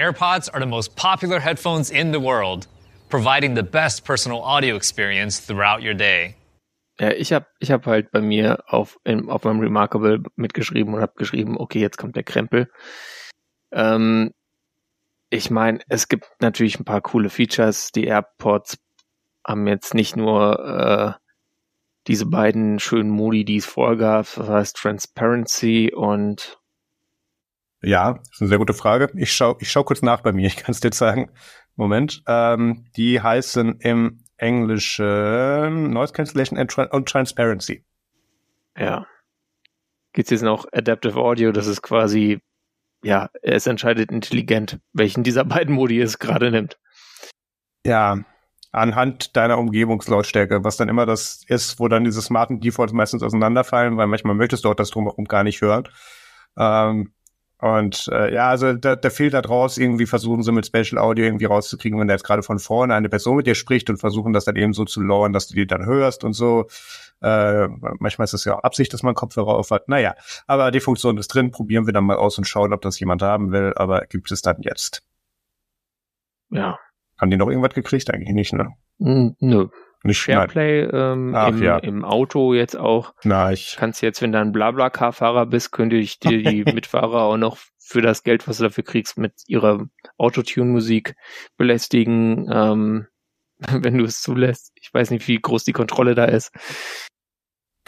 AirPods 0.00 0.48
are 0.52 0.60
the 0.60 0.66
most 0.66 0.96
popular 0.96 1.38
headphones 1.38 1.90
in 1.90 2.12
the 2.12 2.18
world, 2.18 2.66
providing 3.10 3.54
the 3.54 3.62
best 3.62 4.04
personal 4.04 4.42
audio 4.42 4.74
experience 4.76 5.38
throughout 5.46 5.82
your 5.82 5.94
day. 5.94 6.34
Ja, 6.98 7.12
ich 7.12 7.32
habe 7.32 7.46
ich 7.60 7.70
hab 7.70 7.86
halt 7.86 8.10
bei 8.10 8.20
mir 8.20 8.64
auf, 8.66 8.98
in, 9.04 9.28
auf 9.28 9.44
meinem 9.44 9.60
Remarkable 9.60 10.22
mitgeschrieben 10.36 10.94
und 10.94 11.00
habe 11.00 11.12
geschrieben, 11.16 11.56
okay, 11.58 11.80
jetzt 11.80 11.98
kommt 11.98 12.16
der 12.16 12.24
Krempel. 12.24 12.70
Ähm, 13.72 14.32
ich 15.30 15.50
meine, 15.50 15.80
es 15.88 16.08
gibt 16.08 16.26
natürlich 16.40 16.78
ein 16.78 16.84
paar 16.84 17.00
coole 17.00 17.30
Features. 17.30 17.92
Die 17.92 18.06
AirPods 18.06 18.78
haben 19.46 19.66
jetzt 19.66 19.94
nicht 19.94 20.16
nur 20.16 21.18
äh, 21.18 21.20
diese 22.06 22.26
beiden 22.26 22.80
schönen 22.80 23.10
Modi, 23.10 23.44
die 23.44 23.56
es 23.56 23.66
vorgab, 23.66 24.26
das 24.34 24.48
heißt 24.48 24.76
Transparency 24.76 25.92
und 25.94 26.59
ja, 27.82 28.14
das 28.14 28.28
ist 28.32 28.40
eine 28.42 28.48
sehr 28.48 28.58
gute 28.58 28.74
Frage. 28.74 29.10
Ich 29.14 29.32
schau, 29.32 29.56
ich 29.60 29.70
schau 29.70 29.84
kurz 29.84 30.02
nach 30.02 30.20
bei 30.20 30.32
mir, 30.32 30.46
ich 30.48 30.56
kann 30.56 30.72
es 30.72 30.80
dir 30.80 30.92
sagen. 30.92 31.30
Moment. 31.76 32.22
Ähm, 32.26 32.86
die 32.96 33.20
heißen 33.20 33.80
im 33.80 34.24
Englischen 34.36 35.90
Noise 35.90 36.12
Cancellation 36.12 36.58
and, 36.58 36.70
Tra 36.70 36.84
und 36.84 37.08
Transparency. 37.08 37.84
Ja. 38.76 39.06
Gibt's 40.12 40.30
jetzt 40.30 40.42
noch 40.42 40.66
Adaptive 40.72 41.16
Audio, 41.16 41.52
das 41.52 41.66
ist 41.66 41.82
quasi, 41.82 42.40
ja, 43.02 43.30
es 43.42 43.66
entscheidet 43.66 44.10
intelligent, 44.10 44.80
welchen 44.92 45.22
dieser 45.22 45.44
beiden 45.44 45.74
Modi 45.74 46.00
es 46.00 46.18
gerade 46.18 46.50
nimmt. 46.50 46.78
Ja, 47.86 48.18
anhand 48.72 49.36
deiner 49.36 49.58
Umgebungslautstärke, 49.58 50.64
was 50.64 50.76
dann 50.76 50.88
immer 50.88 51.06
das 51.06 51.44
ist, 51.46 51.78
wo 51.78 51.88
dann 51.88 52.04
diese 52.04 52.22
smarten 52.22 52.60
Defaults 52.60 52.92
meistens 52.92 53.22
auseinanderfallen, 53.22 53.96
weil 53.96 54.06
manchmal 54.06 54.34
möchtest 54.34 54.64
du 54.64 54.70
auch 54.70 54.74
das 54.74 54.90
drumherum 54.90 55.26
gar 55.26 55.44
nicht 55.44 55.60
hören. 55.60 55.88
Ähm, 56.58 57.12
Und 57.60 58.08
äh, 58.10 58.32
ja, 58.32 58.48
also 58.48 58.72
da, 58.72 58.96
da 58.96 59.10
fehlt 59.10 59.34
da 59.34 59.42
draus, 59.42 59.76
irgendwie 59.76 60.06
versuchen 60.06 60.42
sie 60.42 60.52
mit 60.52 60.66
Special 60.66 60.98
Audio 60.98 61.26
irgendwie 61.26 61.44
rauszukriegen, 61.44 62.00
wenn 62.00 62.08
da 62.08 62.14
jetzt 62.14 62.24
gerade 62.24 62.42
von 62.42 62.58
vorne 62.58 62.94
eine 62.94 63.10
Person 63.10 63.36
mit 63.36 63.46
dir 63.46 63.54
spricht 63.54 63.90
und 63.90 63.98
versuchen 63.98 64.32
das 64.32 64.46
dann 64.46 64.56
eben 64.56 64.72
so 64.72 64.86
zu 64.86 65.02
lowern, 65.02 65.34
dass 65.34 65.48
du 65.48 65.54
die 65.54 65.66
dann 65.66 65.84
hörst 65.84 66.24
und 66.24 66.32
so. 66.32 66.68
Äh, 67.22 67.68
manchmal 67.98 68.24
ist 68.24 68.32
es 68.32 68.46
ja 68.46 68.56
auch 68.56 68.62
Absicht, 68.62 68.94
dass 68.94 69.02
man 69.02 69.14
Kopfhörer 69.14 69.54
auf 69.56 69.70
hat. 69.70 69.88
Naja, 69.88 70.14
aber 70.46 70.70
die 70.70 70.80
Funktion 70.80 71.18
ist 71.18 71.28
drin, 71.28 71.50
probieren 71.50 71.84
wir 71.84 71.92
dann 71.92 72.04
mal 72.04 72.16
aus 72.16 72.38
und 72.38 72.44
schauen, 72.44 72.72
ob 72.72 72.80
das 72.80 72.98
jemand 72.98 73.20
haben 73.20 73.52
will, 73.52 73.74
aber 73.76 74.06
gibt 74.06 74.32
es 74.32 74.40
dann 74.40 74.62
jetzt. 74.62 75.02
Ja. 76.48 76.78
Haben 77.18 77.30
die 77.30 77.36
noch 77.36 77.48
irgendwas 77.48 77.74
gekriegt? 77.74 78.10
Eigentlich 78.10 78.34
nicht, 78.34 78.52
ne? 78.54 78.74
Nö. 79.40 79.68
Nicht 80.02 80.18
Shareplay 80.18 80.84
ähm, 80.84 81.34
Ach, 81.34 81.48
im, 81.48 81.62
ja. 81.62 81.78
im 81.78 82.04
Auto 82.04 82.54
jetzt 82.54 82.76
auch. 82.76 83.12
Na, 83.22 83.52
ich 83.52 83.76
kannst 83.78 84.00
jetzt, 84.00 84.22
wenn 84.22 84.32
du 84.32 84.38
ein 84.38 84.52
Blabla-Car-Fahrer 84.52 85.46
bist, 85.46 85.72
könnte 85.72 85.96
ich 85.96 86.18
dir 86.18 86.42
die 86.42 86.64
Mitfahrer 86.72 87.22
auch 87.22 87.36
noch 87.36 87.58
für 87.78 88.00
das 88.00 88.22
Geld, 88.22 88.48
was 88.48 88.58
du 88.58 88.64
dafür 88.64 88.84
kriegst, 88.84 89.18
mit 89.18 89.34
ihrer 89.46 89.86
Autotune-Musik 90.16 91.16
belästigen, 91.56 92.48
ähm, 92.50 93.06
wenn 93.58 93.98
du 93.98 94.04
es 94.04 94.22
zulässt. 94.22 94.72
Ich 94.76 94.92
weiß 94.92 95.10
nicht, 95.10 95.28
wie 95.28 95.38
groß 95.38 95.64
die 95.64 95.72
Kontrolle 95.72 96.14
da 96.14 96.24
ist. 96.24 96.52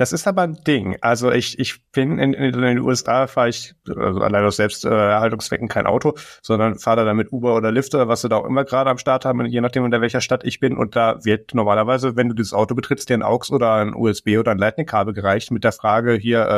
Das 0.03 0.13
ist 0.13 0.27
aber 0.27 0.43
ein 0.43 0.59
Ding. 0.67 0.97
Also 1.01 1.31
ich, 1.31 1.61
ich 1.61 1.81
bin 1.93 2.19
in, 2.19 2.35
in 2.35 2.61
den 2.61 2.81
USA 2.81 3.29
fahre 3.29 3.51
ich 3.51 3.73
also 3.87 4.21
allein 4.21 4.45
aus 4.45 4.57
Selbsterhaltungszwecken 4.57 5.69
kein 5.69 5.87
Auto, 5.87 6.15
sondern 6.43 6.77
fahre 6.77 6.97
da 6.97 7.05
damit 7.05 7.31
Uber 7.31 7.55
oder 7.55 7.71
Lyft 7.71 7.95
oder 7.95 8.09
was 8.09 8.23
sie 8.23 8.29
da 8.29 8.39
auch 8.39 8.45
immer 8.45 8.65
gerade 8.65 8.91
am 8.91 8.99
Start 8.99 9.25
haben, 9.25 9.47
je 9.47 9.61
nachdem 9.61 9.85
in 9.85 9.93
welcher 9.93 10.21
Stadt 10.21 10.43
ich 10.43 10.59
bin. 10.59 10.77
Und 10.77 10.97
da 10.97 11.25
wird 11.25 11.55
normalerweise, 11.55 12.17
wenn 12.17 12.29
du 12.29 12.35
dieses 12.35 12.53
Auto 12.53 12.75
betrittst, 12.75 13.11
dir 13.11 13.15
ein 13.15 13.23
AUX 13.23 13.53
oder 13.53 13.75
ein 13.75 13.95
USB 13.95 14.39
oder 14.41 14.51
ein 14.51 14.59
Lightning-Kabel 14.59 15.15
gereicht 15.15 15.53
mit 15.53 15.63
der 15.63 15.71
Frage 15.71 16.15
hier, 16.15 16.49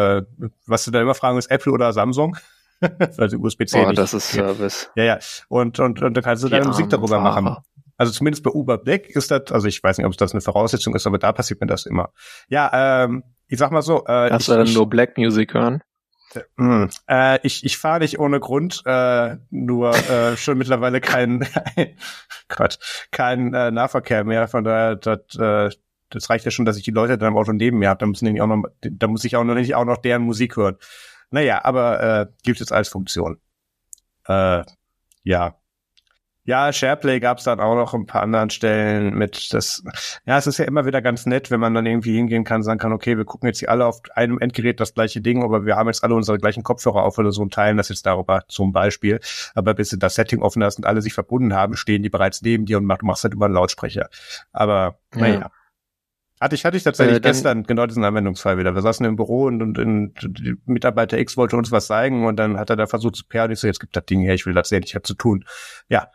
äh, 0.40 0.48
was 0.64 0.86
du 0.86 0.90
da 0.90 1.02
immer 1.02 1.14
fragen 1.14 1.36
ist, 1.36 1.50
Apple 1.50 1.72
oder 1.72 1.92
Samsung. 1.92 2.38
also 3.18 3.36
USB-C. 3.36 3.84
Oh, 3.86 3.92
das 3.92 4.14
ist 4.14 4.30
Service. 4.30 4.90
Ja, 4.96 5.04
ja. 5.04 5.18
Und, 5.48 5.78
und, 5.80 6.02
und 6.02 6.16
da 6.16 6.22
kannst 6.22 6.44
du 6.44 6.48
deine 6.48 6.64
Musik 6.64 6.88
darüber 6.88 7.20
Fahrer. 7.20 7.42
machen. 7.42 7.64
Also 7.96 8.12
zumindest 8.12 8.42
bei 8.42 8.50
Uber 8.50 8.78
Black 8.78 9.08
ist 9.08 9.30
das, 9.30 9.52
also 9.52 9.68
ich 9.68 9.82
weiß 9.82 9.98
nicht, 9.98 10.06
ob 10.06 10.16
das 10.16 10.32
eine 10.32 10.40
Voraussetzung 10.40 10.94
ist, 10.94 11.06
aber 11.06 11.18
da 11.18 11.32
passiert 11.32 11.60
mir 11.60 11.66
das 11.66 11.86
immer. 11.86 12.12
Ja, 12.48 13.04
ähm, 13.04 13.22
ich 13.46 13.58
sag 13.58 13.70
mal 13.70 13.82
so. 13.82 14.04
Äh, 14.04 14.28
Kannst 14.30 14.48
du 14.48 14.52
dann 14.52 14.72
nur 14.72 14.88
Black 14.88 15.16
Music 15.16 15.54
hören? 15.54 15.82
Mh, 16.56 16.88
äh, 17.08 17.38
ich 17.46 17.64
ich 17.64 17.78
fahre 17.78 18.00
nicht 18.00 18.18
ohne 18.18 18.40
Grund, 18.40 18.82
äh, 18.86 19.36
nur 19.50 19.94
äh, 19.94 20.36
schon 20.36 20.58
mittlerweile 20.58 21.00
kein, 21.00 21.46
Gott, 22.48 22.78
kein 23.10 23.54
äh, 23.54 23.70
Nahverkehr 23.70 24.24
mehr. 24.24 24.48
Von 24.48 24.64
daher, 24.64 24.96
das, 24.96 25.20
äh, 25.38 25.70
das 26.10 26.30
reicht 26.30 26.44
ja 26.44 26.50
schon, 26.50 26.64
dass 26.64 26.76
ich 26.76 26.82
die 26.82 26.90
Leute 26.90 27.18
dann 27.18 27.32
im 27.32 27.36
Auto 27.36 27.52
neben 27.52 27.78
mir 27.78 27.88
habe. 27.88 27.98
Da 27.98 28.06
müssen 28.06 28.32
die 28.32 28.40
auch 28.40 28.46
noch, 28.46 28.64
da 28.80 29.06
muss 29.06 29.24
ich 29.24 29.36
auch 29.36 29.44
noch 29.44 29.54
nicht 29.54 29.74
auch 29.74 29.84
noch 29.84 29.98
deren 29.98 30.22
Musik 30.22 30.56
hören. 30.56 30.76
Naja, 31.30 31.64
aber 31.64 32.02
äh, 32.02 32.26
gibt 32.42 32.60
es 32.60 32.72
als 32.72 32.88
Funktion. 32.88 33.40
Äh, 34.26 34.62
ja, 35.22 35.56
ja, 36.46 36.70
SharePlay 36.70 37.20
gab 37.20 37.38
es 37.38 37.44
dann 37.44 37.58
auch 37.58 37.74
noch 37.74 37.94
ein 37.94 38.04
paar 38.04 38.22
anderen 38.22 38.50
Stellen 38.50 39.14
mit 39.14 39.54
das. 39.54 39.82
Ja, 40.26 40.36
es 40.36 40.46
ist 40.46 40.58
ja 40.58 40.66
immer 40.66 40.84
wieder 40.84 41.00
ganz 41.00 41.24
nett, 41.24 41.50
wenn 41.50 41.58
man 41.58 41.72
dann 41.72 41.86
irgendwie 41.86 42.14
hingehen 42.16 42.44
kann, 42.44 42.62
sagen 42.62 42.78
kann, 42.78 42.92
okay, 42.92 43.16
wir 43.16 43.24
gucken 43.24 43.46
jetzt 43.46 43.60
hier 43.60 43.70
alle 43.70 43.86
auf 43.86 44.02
einem 44.14 44.38
Endgerät 44.38 44.78
das 44.78 44.92
gleiche 44.92 45.22
Ding, 45.22 45.42
aber 45.42 45.64
wir 45.64 45.76
haben 45.76 45.86
jetzt 45.86 46.04
alle 46.04 46.14
unsere 46.14 46.36
gleichen 46.36 46.62
Kopfhörer 46.62 47.02
auf 47.02 47.16
oder 47.16 47.32
so 47.32 47.40
und 47.40 47.54
teilen 47.54 47.78
das 47.78 47.88
jetzt 47.88 48.04
darüber 48.04 48.44
zum 48.48 48.72
Beispiel. 48.72 49.20
Aber 49.54 49.72
bis 49.72 49.88
du 49.88 49.96
das 49.96 50.16
Setting 50.16 50.42
offen 50.42 50.62
hast 50.62 50.76
und 50.76 50.84
alle 50.84 51.00
sich 51.00 51.14
verbunden 51.14 51.54
haben, 51.54 51.76
stehen 51.76 52.02
die 52.02 52.10
bereits 52.10 52.42
neben 52.42 52.66
dir 52.66 52.76
und 52.76 52.84
mach, 52.84 53.00
machst 53.00 53.24
halt 53.24 53.32
über 53.32 53.46
einen 53.46 53.54
Lautsprecher. 53.54 54.10
Aber 54.52 54.98
naja. 55.14 55.40
Ja. 55.40 55.50
Hatte 56.40 56.56
ich, 56.56 56.64
hatte 56.66 56.76
ich 56.76 56.82
tatsächlich 56.82 57.16
äh, 57.16 57.20
gestern 57.20 57.62
genau 57.62 57.86
diesen 57.86 58.04
Anwendungsfall 58.04 58.58
wieder. 58.58 58.74
Wir 58.74 58.82
saßen 58.82 59.06
im 59.06 59.16
Büro 59.16 59.44
und, 59.44 59.62
und, 59.62 59.78
und 59.78 60.66
Mitarbeiter 60.66 61.16
X 61.16 61.38
wollte 61.38 61.56
uns 61.56 61.72
was 61.72 61.86
zeigen 61.86 62.26
und 62.26 62.36
dann 62.36 62.58
hat 62.58 62.68
er 62.68 62.76
da 62.76 62.86
versucht 62.86 63.16
zu 63.16 63.24
perren. 63.24 63.52
Ich 63.52 63.60
so, 63.60 63.66
jetzt 63.66 63.80
gibt 63.80 63.96
das 63.96 64.04
Ding 64.04 64.20
her, 64.20 64.34
ich 64.34 64.44
will 64.44 64.52
das 64.52 64.68
sehen, 64.68 64.82
ich 64.84 64.94
habe 64.94 65.04
zu 65.04 65.14
tun. 65.14 65.46
Ja, 65.88 66.08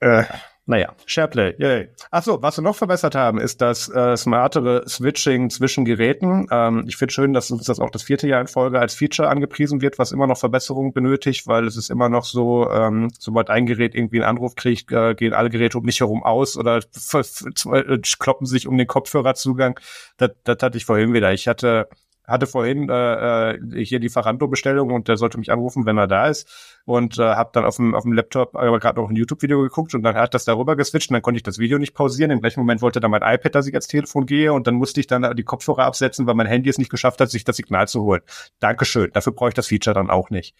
äh, 0.00 0.24
naja, 0.70 0.94
SharePlay, 1.04 1.56
yay. 1.58 1.88
Ach 2.12 2.22
so, 2.22 2.42
was 2.42 2.56
wir 2.56 2.62
noch 2.62 2.76
verbessert 2.76 3.16
haben, 3.16 3.40
ist 3.40 3.60
das 3.60 3.88
äh, 3.88 4.16
smartere 4.16 4.88
Switching 4.88 5.50
zwischen 5.50 5.84
Geräten. 5.84 6.46
Ähm, 6.50 6.84
ich 6.86 6.96
finde 6.96 7.12
schön, 7.12 7.32
dass 7.32 7.50
uns 7.50 7.64
das 7.64 7.80
auch 7.80 7.90
das 7.90 8.04
vierte 8.04 8.28
Jahr 8.28 8.40
in 8.40 8.46
Folge 8.46 8.78
als 8.78 8.94
Feature 8.94 9.28
angepriesen 9.28 9.80
wird, 9.80 9.98
was 9.98 10.12
immer 10.12 10.28
noch 10.28 10.38
Verbesserungen 10.38 10.92
benötigt, 10.92 11.48
weil 11.48 11.66
es 11.66 11.76
ist 11.76 11.90
immer 11.90 12.08
noch 12.08 12.24
so, 12.24 12.70
ähm, 12.70 13.10
sobald 13.18 13.50
ein 13.50 13.66
Gerät 13.66 13.96
irgendwie 13.96 14.18
einen 14.18 14.28
Anruf 14.28 14.54
kriegt, 14.54 14.92
äh, 14.92 15.16
gehen 15.16 15.32
alle 15.32 15.50
Geräte 15.50 15.76
um 15.76 15.84
mich 15.84 15.98
herum 15.98 16.22
aus 16.22 16.56
oder 16.56 16.76
äh, 16.78 17.98
kloppen 18.20 18.46
sich 18.46 18.68
um 18.68 18.78
den 18.78 18.86
Kopfhörerzugang. 18.86 19.80
Das, 20.18 20.30
das 20.44 20.58
hatte 20.60 20.78
ich 20.78 20.84
vorhin 20.84 21.12
wieder. 21.12 21.32
Ich 21.32 21.48
hatte 21.48 21.88
hatte 22.30 22.46
vorhin 22.46 22.88
äh, 22.88 23.50
äh, 23.52 23.84
hier 23.84 24.00
die 24.00 24.06
Lieferando-Bestellung 24.06 24.90
und 24.90 25.08
der 25.08 25.16
sollte 25.16 25.38
mich 25.38 25.50
anrufen, 25.50 25.86
wenn 25.86 25.98
er 25.98 26.06
da 26.06 26.28
ist. 26.28 26.80
Und 26.84 27.18
äh, 27.18 27.22
habe 27.22 27.50
dann 27.52 27.64
auf 27.64 27.76
dem, 27.76 27.94
auf 27.94 28.04
dem 28.04 28.12
Laptop 28.12 28.56
aber 28.56 28.78
gerade 28.78 29.00
noch 29.00 29.10
ein 29.10 29.16
YouTube-Video 29.16 29.60
geguckt 29.62 29.94
und 29.94 30.02
dann 30.02 30.14
hat 30.14 30.34
das 30.34 30.44
darüber 30.44 30.76
geswitcht 30.76 31.10
und 31.10 31.14
dann 31.14 31.22
konnte 31.22 31.36
ich 31.36 31.42
das 31.42 31.58
Video 31.58 31.78
nicht 31.78 31.94
pausieren. 31.94 32.30
Im 32.30 32.40
gleichen 32.40 32.60
Moment 32.60 32.82
wollte 32.82 33.00
dann 33.00 33.10
mein 33.10 33.22
iPad, 33.22 33.54
dass 33.54 33.66
ich 33.66 33.74
als 33.74 33.86
Telefon 33.86 34.26
gehe 34.26 34.52
und 34.52 34.66
dann 34.66 34.74
musste 34.74 35.00
ich 35.00 35.06
dann 35.06 35.36
die 35.36 35.44
Kopfhörer 35.44 35.84
absetzen, 35.84 36.26
weil 36.26 36.34
mein 36.34 36.46
Handy 36.46 36.70
es 36.70 36.78
nicht 36.78 36.90
geschafft 36.90 37.20
hat, 37.20 37.30
sich 37.30 37.44
das 37.44 37.56
Signal 37.56 37.88
zu 37.88 38.02
holen. 38.02 38.22
Dankeschön. 38.60 39.10
Dafür 39.12 39.32
brauche 39.32 39.50
ich 39.50 39.54
das 39.54 39.66
Feature 39.66 39.94
dann 39.94 40.10
auch 40.10 40.30
nicht. 40.30 40.54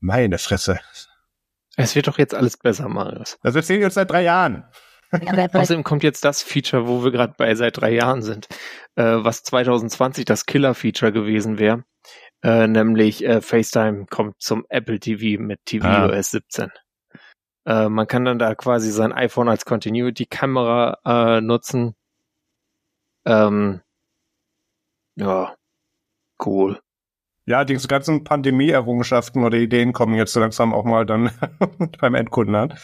Meine 0.00 0.38
Fresse. 0.38 0.78
Es 1.76 1.94
wird 1.94 2.06
doch 2.06 2.18
jetzt 2.18 2.34
alles 2.34 2.56
besser, 2.56 2.88
Marius. 2.88 3.38
Das 3.42 3.56
erzählen 3.56 3.80
wir 3.80 3.86
uns 3.86 3.94
seit 3.94 4.10
drei 4.10 4.22
Jahren. 4.22 4.64
Außerdem 5.10 5.84
kommt 5.84 6.02
jetzt 6.02 6.24
das 6.24 6.42
Feature, 6.42 6.88
wo 6.88 7.04
wir 7.04 7.10
gerade 7.10 7.34
bei 7.36 7.54
seit 7.54 7.76
drei 7.76 7.92
Jahren 7.92 8.22
sind, 8.22 8.48
äh, 8.96 9.04
was 9.04 9.42
2020 9.42 10.24
das 10.24 10.46
Killer-Feature 10.46 11.12
gewesen 11.12 11.58
wäre, 11.58 11.84
äh, 12.42 12.66
nämlich 12.66 13.24
äh, 13.24 13.40
FaceTime 13.40 14.06
kommt 14.06 14.40
zum 14.40 14.66
Apple 14.68 14.98
TV 15.00 15.40
mit 15.40 15.60
tvOS 15.66 15.84
ah. 15.84 16.22
17. 16.22 16.70
Äh, 17.66 17.88
man 17.88 18.06
kann 18.06 18.24
dann 18.24 18.38
da 18.38 18.54
quasi 18.54 18.90
sein 18.90 19.12
iPhone 19.12 19.48
als 19.48 19.64
Continuity-Kamera 19.64 20.98
äh, 21.04 21.40
nutzen. 21.40 21.94
Ähm, 23.24 23.80
ja, 25.16 25.54
cool. 26.44 26.80
Ja, 27.46 27.64
die 27.64 27.76
ganzen 27.76 28.24
Pandemie-Errungenschaften 28.24 29.44
oder 29.44 29.58
Ideen 29.58 29.92
kommen 29.92 30.14
jetzt 30.14 30.32
so 30.32 30.40
langsam 30.40 30.72
auch 30.72 30.84
mal 30.84 31.04
dann 31.06 31.30
beim 32.00 32.14
Endkunden 32.14 32.54
an. 32.54 32.74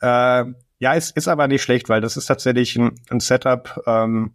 Äh, 0.00 0.52
ja, 0.78 0.94
es 0.94 1.10
ist 1.10 1.28
aber 1.28 1.48
nicht 1.48 1.62
schlecht, 1.62 1.88
weil 1.88 2.00
das 2.00 2.16
ist 2.16 2.26
tatsächlich 2.26 2.76
ein, 2.76 2.94
ein 3.10 3.20
Setup 3.20 3.82
ähm, 3.86 4.34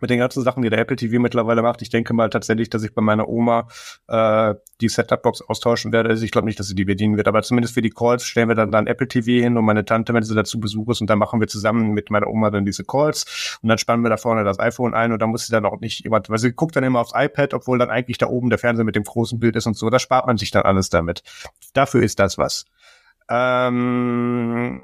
mit 0.00 0.10
den 0.10 0.18
ganzen 0.18 0.42
Sachen, 0.42 0.62
die 0.62 0.70
der 0.70 0.80
Apple 0.80 0.96
TV 0.96 1.18
mittlerweile 1.18 1.62
macht. 1.62 1.80
Ich 1.80 1.88
denke 1.88 2.12
mal 2.12 2.28
tatsächlich, 2.28 2.68
dass 2.68 2.82
ich 2.82 2.94
bei 2.94 3.00
meiner 3.00 3.26
Oma 3.26 3.68
äh, 4.08 4.54
die 4.80 4.88
Setup-Box 4.88 5.42
austauschen 5.42 5.92
werde. 5.92 6.10
Also 6.10 6.24
ich 6.24 6.30
glaube 6.30 6.46
nicht, 6.46 6.60
dass 6.60 6.66
sie 6.66 6.74
die 6.74 6.84
bedienen 6.84 7.16
wird, 7.16 7.26
aber 7.26 7.42
zumindest 7.42 7.74
für 7.74 7.80
die 7.80 7.90
Calls 7.90 8.24
stellen 8.24 8.48
wir 8.48 8.54
dann 8.54 8.70
dann 8.70 8.86
Apple 8.86 9.08
TV 9.08 9.42
hin 9.42 9.56
und 9.56 9.64
meine 9.64 9.84
Tante, 9.84 10.12
wenn 10.12 10.22
sie 10.22 10.34
dazu 10.34 10.60
Besuch 10.60 10.90
ist, 10.90 11.00
und 11.00 11.08
dann 11.08 11.18
machen 11.18 11.40
wir 11.40 11.48
zusammen 11.48 11.92
mit 11.92 12.10
meiner 12.10 12.26
Oma 12.26 12.50
dann 12.50 12.66
diese 12.66 12.84
Calls 12.84 13.58
und 13.62 13.68
dann 13.68 13.78
spannen 13.78 14.04
wir 14.04 14.10
da 14.10 14.16
vorne 14.16 14.44
das 14.44 14.58
iPhone 14.58 14.94
ein 14.94 15.12
und 15.12 15.22
dann 15.22 15.30
muss 15.30 15.46
sie 15.46 15.52
dann 15.52 15.64
auch 15.64 15.80
nicht 15.80 16.04
jemand, 16.04 16.28
weil 16.28 16.38
sie 16.38 16.52
guckt 16.52 16.76
dann 16.76 16.84
immer 16.84 17.00
aufs 17.00 17.12
iPad, 17.14 17.54
obwohl 17.54 17.78
dann 17.78 17.88
eigentlich 17.88 18.18
da 18.18 18.26
oben 18.26 18.50
der 18.50 18.58
Fernseher 18.58 18.84
mit 18.84 18.96
dem 18.96 19.04
großen 19.04 19.38
Bild 19.38 19.56
ist 19.56 19.66
und 19.66 19.76
so. 19.76 19.88
Da 19.88 19.98
spart 19.98 20.26
man 20.26 20.36
sich 20.36 20.50
dann 20.50 20.64
alles 20.64 20.90
damit. 20.90 21.22
Dafür 21.72 22.02
ist 22.02 22.18
das 22.18 22.36
was. 22.36 22.66
Ähm 23.30 24.82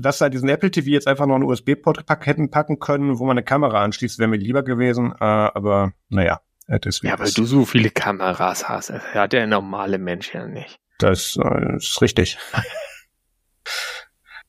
dass 0.00 0.18
da 0.18 0.28
diesen 0.28 0.48
Apple 0.48 0.70
TV 0.70 0.88
jetzt 0.90 1.06
einfach 1.06 1.26
noch 1.26 1.34
einen 1.34 1.44
USB-Port 1.44 2.04
hätten 2.08 2.50
packen 2.50 2.78
können, 2.78 3.18
wo 3.18 3.24
man 3.24 3.36
eine 3.36 3.44
Kamera 3.44 3.82
anschließt, 3.82 4.18
wäre 4.18 4.28
mir 4.28 4.36
lieber 4.36 4.62
gewesen. 4.62 5.12
Äh, 5.12 5.24
aber 5.24 5.92
naja, 6.08 6.40
deswegen. 6.68 7.12
Ja, 7.12 7.18
weil 7.18 7.30
du 7.30 7.44
so 7.44 7.64
viele 7.64 7.90
Kameras 7.90 8.68
hast. 8.68 8.90
Das 8.90 9.02
hat 9.14 9.32
der 9.32 9.46
normale 9.46 9.98
Mensch 9.98 10.34
ja 10.34 10.46
nicht. 10.46 10.78
Das 10.98 11.36
äh, 11.36 11.76
ist 11.76 12.00
richtig. 12.00 12.38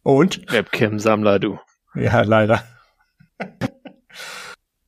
Und? 0.03 0.51
Webcam-Sammler, 0.51 1.39
du. 1.39 1.59
Ja, 1.95 2.21
leider. 2.21 2.63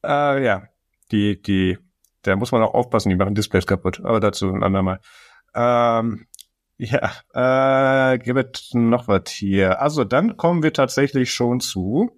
äh, 0.03 0.43
ja, 0.43 0.67
die, 1.11 1.41
die, 1.41 1.77
da 2.23 2.35
muss 2.35 2.51
man 2.51 2.61
auch 2.63 2.73
aufpassen, 2.73 3.09
die 3.09 3.15
machen 3.15 3.35
Displays 3.35 3.65
kaputt. 3.65 4.01
Aber 4.03 4.19
dazu 4.19 4.51
ein 4.51 4.63
andermal. 4.63 4.99
Ähm, 5.53 6.27
ja, 6.77 8.13
äh, 8.13 8.17
gibt 8.17 8.73
noch 8.73 9.07
was 9.07 9.29
hier. 9.29 9.81
Also 9.81 10.03
dann 10.03 10.37
kommen 10.37 10.63
wir 10.63 10.73
tatsächlich 10.73 11.33
schon 11.33 11.59
zu. 11.59 12.11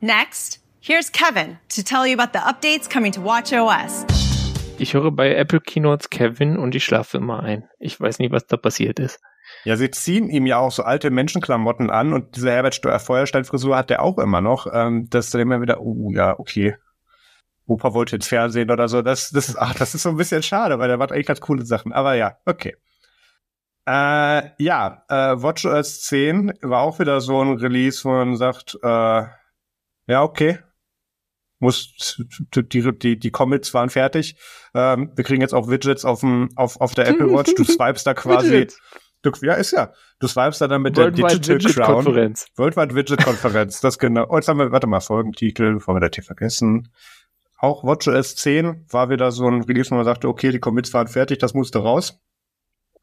Next, 0.00 0.62
here's 0.80 1.10
Kevin 1.10 1.58
to 1.74 1.82
tell 1.82 2.06
you 2.06 2.18
about 2.18 2.32
the 2.32 2.44
updates 2.44 2.88
coming 2.90 3.12
to 3.12 3.22
WatchOS. 3.22 4.04
Ich 4.76 4.92
höre 4.92 5.12
bei 5.12 5.34
Apple 5.34 5.60
Keynotes 5.60 6.10
Kevin 6.10 6.58
und 6.58 6.74
ich 6.74 6.84
schlafe 6.84 7.18
immer 7.18 7.42
ein. 7.42 7.68
Ich 7.78 7.98
weiß 7.98 8.18
nicht, 8.18 8.32
was 8.32 8.46
da 8.46 8.56
passiert 8.56 8.98
ist. 8.98 9.20
Ja, 9.64 9.76
sie 9.76 9.90
ziehen 9.90 10.28
ihm 10.28 10.46
ja 10.46 10.58
auch 10.58 10.72
so 10.72 10.82
alte 10.82 11.10
Menschenklamotten 11.10 11.90
an 11.90 12.12
und 12.12 12.36
diese 12.36 12.50
Herbert 12.50 12.74
Feuerstein-Frisur 12.74 13.76
hat 13.76 13.90
er 13.90 14.02
auch 14.02 14.18
immer 14.18 14.40
noch. 14.40 14.66
Ähm, 14.72 15.08
das 15.10 15.26
ist 15.26 15.34
dann 15.34 15.42
immer 15.42 15.60
wieder, 15.60 15.80
oh 15.80 16.10
ja, 16.12 16.38
okay. 16.38 16.76
Opa 17.66 17.94
wollte 17.94 18.16
jetzt 18.16 18.28
Fernsehen 18.28 18.70
oder 18.70 18.88
so. 18.88 19.00
Das, 19.00 19.30
das, 19.30 19.56
ach, 19.56 19.74
das 19.74 19.94
ist 19.94 20.02
so 20.02 20.10
ein 20.10 20.16
bisschen 20.16 20.42
schade, 20.42 20.78
weil 20.78 20.88
der 20.88 20.98
macht 20.98 21.12
eigentlich 21.12 21.26
ganz 21.26 21.40
coole 21.40 21.64
Sachen. 21.64 21.92
Aber 21.92 22.14
ja, 22.14 22.36
okay. 22.44 22.76
Äh, 23.86 24.50
ja, 24.62 25.04
äh, 25.08 25.42
WatchOS 25.42 26.02
10 26.02 26.54
war 26.62 26.82
auch 26.82 26.98
wieder 26.98 27.20
so 27.20 27.42
ein 27.42 27.58
Release, 27.58 28.04
wo 28.04 28.10
man 28.10 28.36
sagt, 28.36 28.78
äh, 28.82 29.22
ja, 30.06 30.22
okay. 30.22 30.58
muss 31.58 32.22
die, 32.54 32.98
die, 32.98 33.18
die 33.18 33.30
Commits 33.30 33.74
waren 33.74 33.90
fertig. 33.90 34.36
Ähm, 34.74 35.12
wir 35.14 35.24
kriegen 35.24 35.42
jetzt 35.42 35.54
auch 35.54 35.68
Widgets 35.68 36.04
auf 36.04 36.20
dem 36.20 36.48
auf, 36.56 36.80
auf 36.80 36.94
der 36.94 37.08
Apple 37.08 37.30
Watch. 37.30 37.54
Du 37.54 37.64
swipes 37.64 38.04
da 38.04 38.14
quasi. 38.14 38.68
Du, 39.22 39.30
ja, 39.42 39.54
ist 39.54 39.72
ja. 39.72 39.92
Du 40.18 40.28
swipes 40.28 40.58
da 40.58 40.68
dann 40.68 40.82
mit 40.82 40.96
Worldwide 40.96 41.28
der 41.28 41.38
Digital 41.38 41.56
Widget 41.56 41.74
Crown. 41.76 42.04
Konferenz. 42.04 42.46
Worldwide 42.56 42.94
Widget 42.94 43.24
Konferenz. 43.24 43.80
das 43.80 43.98
genau. 43.98 44.26
Und 44.26 44.36
jetzt 44.36 44.48
haben 44.48 44.58
wir, 44.58 44.72
warte 44.72 44.86
mal, 44.86 45.00
Folgentitel, 45.00 45.74
bevor 45.74 45.94
wir 45.94 46.00
das 46.00 46.10
hier 46.14 46.24
vergessen. 46.24 46.90
Auch 47.58 47.84
WatchOS 47.84 48.36
10 48.36 48.86
war 48.90 49.08
wieder 49.08 49.30
so 49.32 49.48
ein 49.48 49.62
Release, 49.62 49.90
wo 49.90 49.94
man 49.94 50.04
sagte, 50.04 50.28
okay, 50.28 50.50
die 50.50 50.58
Commits 50.58 50.92
waren 50.92 51.08
fertig, 51.08 51.38
das 51.38 51.54
musste 51.54 51.78
raus. 51.78 52.20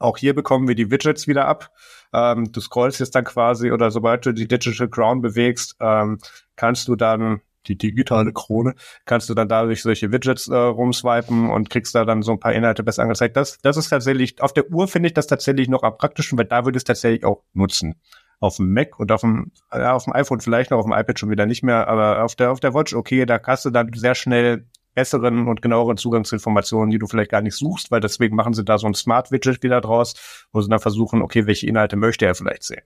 Auch 0.01 0.17
hier 0.17 0.33
bekommen 0.33 0.67
wir 0.67 0.75
die 0.75 0.91
Widgets 0.91 1.27
wieder 1.27 1.47
ab. 1.47 1.71
Ähm, 2.13 2.51
du 2.51 2.59
scrollst 2.59 2.99
jetzt 2.99 3.15
dann 3.15 3.23
quasi 3.23 3.71
oder 3.71 3.91
sobald 3.91 4.25
du 4.25 4.33
die 4.33 4.47
Digital 4.47 4.89
Crown 4.89 5.21
bewegst, 5.21 5.75
ähm, 5.79 6.19
kannst 6.55 6.87
du 6.87 6.95
dann 6.95 7.41
die 7.67 7.77
digitale 7.77 8.33
Krone, 8.33 8.73
kannst 9.05 9.29
du 9.29 9.33
dann 9.33 9.47
dadurch 9.47 9.81
solche 9.83 10.11
Widgets 10.11 10.47
äh, 10.47 10.55
rumswipen 10.55 11.49
und 11.49 11.69
kriegst 11.69 11.93
da 11.93 12.05
dann 12.05 12.23
so 12.23 12.31
ein 12.31 12.39
paar 12.39 12.53
Inhalte 12.53 12.83
besser 12.83 13.03
angezeigt. 13.03 13.37
Das, 13.37 13.59
das 13.61 13.77
ist 13.77 13.89
tatsächlich, 13.89 14.41
auf 14.41 14.53
der 14.53 14.69
Uhr 14.71 14.87
finde 14.87 15.07
ich 15.07 15.13
das 15.13 15.27
tatsächlich 15.27 15.69
noch 15.69 15.83
am 15.83 15.97
praktischen, 15.97 16.37
weil 16.37 16.45
da 16.45 16.65
würde 16.65 16.77
es 16.77 16.83
tatsächlich 16.83 17.23
auch 17.23 17.43
nutzen. 17.53 17.95
Auf 18.39 18.55
dem 18.55 18.73
Mac 18.73 18.99
und 18.99 19.11
auf 19.11 19.21
dem, 19.21 19.51
ja, 19.71 19.93
auf 19.93 20.05
dem 20.05 20.13
iPhone 20.13 20.39
vielleicht 20.39 20.71
noch, 20.71 20.79
auf 20.79 20.85
dem 20.85 20.93
iPad 20.93 21.19
schon 21.19 21.29
wieder 21.29 21.45
nicht 21.45 21.61
mehr, 21.61 21.87
aber 21.87 22.23
auf 22.23 22.35
der, 22.35 22.51
auf 22.51 22.59
der 22.59 22.73
Watch, 22.73 22.95
okay, 22.95 23.27
da 23.27 23.39
hast 23.43 23.65
du 23.65 23.69
dann 23.69 23.91
sehr 23.93 24.15
schnell 24.15 24.65
besseren 24.93 25.47
und 25.47 25.61
genaueren 25.61 25.97
Zugang 25.97 26.23
zu 26.23 26.35
Informationen, 26.35 26.91
die 26.91 26.99
du 26.99 27.07
vielleicht 27.07 27.31
gar 27.31 27.41
nicht 27.41 27.55
suchst, 27.55 27.91
weil 27.91 28.01
deswegen 28.01 28.35
machen 28.35 28.53
sie 28.53 28.63
da 28.63 28.77
so 28.77 28.87
ein 28.87 28.93
Smart 28.93 29.31
Widget 29.31 29.63
wieder 29.63 29.81
draus, 29.81 30.47
wo 30.51 30.61
sie 30.61 30.69
dann 30.69 30.79
versuchen, 30.79 31.21
okay, 31.21 31.47
welche 31.47 31.67
Inhalte 31.67 31.95
möchte 31.95 32.25
er 32.25 32.35
vielleicht 32.35 32.63
sehen. 32.63 32.83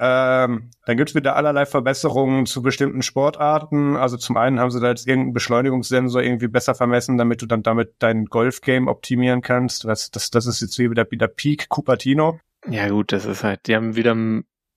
Ähm, 0.00 0.70
dann 0.86 0.96
gibt's 0.96 1.14
wieder 1.14 1.36
allerlei 1.36 1.66
Verbesserungen 1.66 2.46
zu 2.46 2.62
bestimmten 2.62 3.02
Sportarten. 3.02 3.96
Also 3.96 4.16
zum 4.16 4.36
einen 4.36 4.58
haben 4.58 4.70
sie 4.70 4.80
da 4.80 4.88
jetzt 4.88 5.06
irgendeinen 5.06 5.34
Beschleunigungssensor 5.34 6.20
irgendwie 6.20 6.48
besser 6.48 6.74
vermessen, 6.74 7.16
damit 7.16 7.42
du 7.42 7.46
dann 7.46 7.62
damit 7.62 7.94
dein 8.00 8.24
Golfgame 8.24 8.90
optimieren 8.90 9.40
kannst. 9.40 9.84
Das, 9.84 10.10
das, 10.10 10.30
das 10.30 10.46
ist 10.46 10.60
jetzt 10.60 10.78
wieder, 10.78 11.08
wieder 11.10 11.28
Peak 11.28 11.68
Cupertino. 11.68 12.40
Ja 12.68 12.88
gut, 12.88 13.12
das 13.12 13.24
ist 13.24 13.44
halt, 13.44 13.66
die 13.66 13.76
haben 13.76 13.94
wieder... 13.94 14.16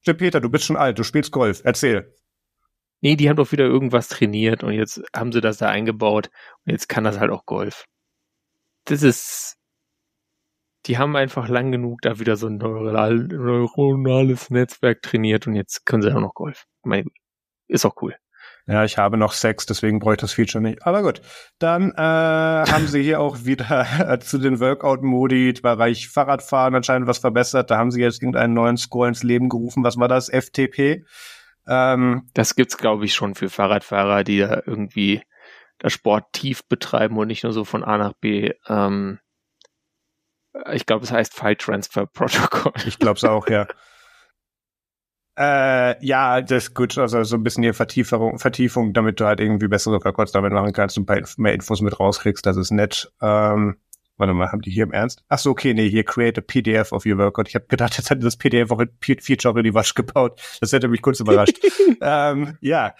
Stimmt, 0.01 0.19
Peter, 0.19 0.39
du 0.39 0.49
bist 0.49 0.65
schon 0.65 0.77
alt, 0.77 0.99
du 0.99 1.03
spielst 1.03 1.31
Golf. 1.31 1.61
Erzähl. 1.63 2.13
Nee, 3.01 3.15
die 3.15 3.29
haben 3.29 3.35
doch 3.37 3.51
wieder 3.51 3.65
irgendwas 3.65 4.07
trainiert 4.07 4.63
und 4.63 4.73
jetzt 4.73 5.01
haben 5.15 5.31
sie 5.31 5.41
das 5.41 5.57
da 5.57 5.69
eingebaut 5.69 6.29
und 6.65 6.71
jetzt 6.71 6.89
kann 6.89 7.03
das 7.03 7.19
halt 7.19 7.31
auch 7.31 7.45
Golf. 7.45 7.85
Das 8.85 9.03
ist 9.03 9.57
die 10.87 10.97
haben 10.97 11.15
einfach 11.15 11.49
lang 11.49 11.71
genug 11.71 12.01
da 12.01 12.19
wieder 12.19 12.37
so 12.37 12.47
ein 12.47 12.57
neuronal, 12.57 13.15
neuronales 13.15 14.49
Netzwerk 14.49 15.01
trainiert 15.01 15.45
und 15.47 15.55
jetzt 15.55 15.85
können 15.85 16.01
sie 16.01 16.15
auch 16.15 16.21
noch 16.21 16.33
Golf. 16.33 16.65
Meine, 16.83 17.09
ist 17.67 17.85
auch 17.85 18.01
cool. 18.01 18.15
Ja, 18.67 18.83
ich 18.83 18.97
habe 18.97 19.17
noch 19.17 19.31
Sex, 19.31 19.65
deswegen 19.65 19.99
bräuchte 19.99 20.23
das 20.23 20.33
Feature 20.33 20.61
nicht. 20.61 20.85
Aber 20.85 21.01
gut, 21.01 21.21
dann 21.59 21.91
äh, 21.91 21.95
haben 22.71 22.87
sie 22.87 23.01
hier 23.01 23.19
auch 23.19 23.45
wieder 23.45 24.19
zu 24.21 24.37
den 24.37 24.59
Workout-Modi, 24.59 25.53
Bereich 25.61 26.09
Fahrradfahren 26.09 26.75
anscheinend 26.75 27.07
was 27.07 27.19
verbessert. 27.19 27.71
Da 27.71 27.77
haben 27.77 27.91
sie 27.91 28.01
jetzt 28.01 28.21
irgendeinen 28.21 28.53
neuen 28.53 28.77
Score 28.77 29.07
ins 29.07 29.23
Leben 29.23 29.49
gerufen. 29.49 29.83
Was 29.83 29.97
war 29.97 30.07
das? 30.07 30.29
FTP? 30.29 31.05
Ähm, 31.67 32.29
das 32.33 32.55
gibt's, 32.55 32.77
glaube 32.77 33.05
ich, 33.05 33.13
schon 33.13 33.35
für 33.35 33.49
Fahrradfahrer, 33.49 34.23
die 34.23 34.39
da 34.39 34.61
irgendwie 34.65 35.21
das 35.79 35.93
Sport 35.93 36.33
tief 36.33 36.67
betreiben 36.67 37.17
und 37.17 37.27
nicht 37.27 37.43
nur 37.43 37.53
so 37.53 37.63
von 37.63 37.83
A 37.83 37.97
nach 37.97 38.13
B. 38.13 38.51
Ähm, 38.67 39.19
ich 40.71 40.85
glaube, 40.85 41.03
es 41.03 41.11
heißt 41.11 41.33
File 41.33 41.57
Transfer 41.57 42.05
Protocol. 42.13 42.73
Ich 42.85 42.99
glaube 42.99 43.17
es 43.17 43.23
auch, 43.23 43.47
ja. 43.47 43.67
Äh, 45.37 46.03
ja, 46.03 46.41
das 46.41 46.69
ist 46.69 46.73
gut, 46.73 46.97
also 46.97 47.23
so 47.23 47.35
ein 47.35 47.43
bisschen 47.43 47.61
die 47.61 47.71
Vertiefung, 47.71 48.39
Vertiefung, 48.39 48.93
damit 48.93 49.19
du 49.19 49.25
halt 49.25 49.39
irgendwie 49.39 49.67
bessere 49.67 50.03
Records 50.03 50.31
damit 50.31 50.51
machen 50.51 50.73
kannst 50.73 50.97
und 50.97 51.03
ein 51.03 51.05
paar 51.05 51.21
mehr 51.37 51.53
Infos 51.53 51.81
mit 51.81 51.99
rauskriegst, 51.99 52.43
das 52.43 52.57
ist 52.57 52.71
nett. 52.71 53.11
Ähm, 53.21 53.77
warte 54.17 54.33
mal, 54.33 54.51
haben 54.51 54.61
die 54.61 54.71
hier 54.71 54.83
im 54.83 54.91
Ernst? 54.91 55.23
Ach 55.29 55.39
so, 55.39 55.51
okay, 55.51 55.73
nee, 55.73 55.89
hier 55.89 56.03
create 56.03 56.37
a 56.37 56.41
PDF 56.41 56.91
of 56.91 57.05
your 57.05 57.17
workout. 57.17 57.47
Ich 57.47 57.55
habe 57.55 57.65
gedacht, 57.67 57.97
jetzt 57.97 58.09
hätte 58.09 58.21
das 58.21 58.37
PDF 58.37 58.71
auch 58.71 58.79
ein 58.79 58.89
Feature 58.99 59.57
in 59.57 59.63
die 59.63 59.73
Wasch 59.73 59.93
gebaut. 59.93 60.41
Das 60.59 60.73
hätte 60.73 60.87
mich 60.87 61.01
kurz 61.01 61.19
überrascht. 61.19 61.59
ähm, 62.01 62.57
ja. 62.61 62.95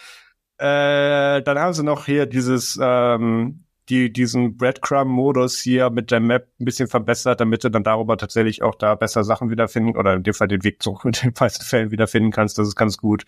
Äh, 0.60 1.44
dann 1.44 1.60
haben 1.60 1.74
sie 1.74 1.84
noch 1.84 2.06
hier 2.06 2.26
dieses 2.26 2.80
ähm, 2.82 3.67
die 3.90 4.12
diesen 4.12 4.58
Breadcrumb-Modus 4.58 5.60
hier 5.60 5.90
mit 5.90 6.12
der 6.12 6.20
Map 6.20 6.50
ein 6.60 6.66
bisschen 6.66 6.88
verbessert, 6.88 7.40
damit 7.40 7.64
du 7.64 7.70
dann 7.70 7.84
darüber 7.84 8.18
tatsächlich 8.18 8.62
auch 8.62 8.76
da 8.76 8.96
besser 8.96 9.24
Sachen 9.24 9.50
wiederfinden 9.50 9.96
oder 9.96 10.14
in 10.16 10.24
dem 10.24 10.34
Fall 10.34 10.48
den 10.48 10.64
Weg 10.64 10.84
zurück 10.84 11.06
mit 11.06 11.24
den 11.24 11.34
meisten 11.40 11.64
Fällen 11.64 11.92
wiederfinden 11.92 12.32
kannst. 12.32 12.58
Das 12.58 12.68
ist 12.68 12.76
ganz 12.76 12.98
gut. 12.98 13.26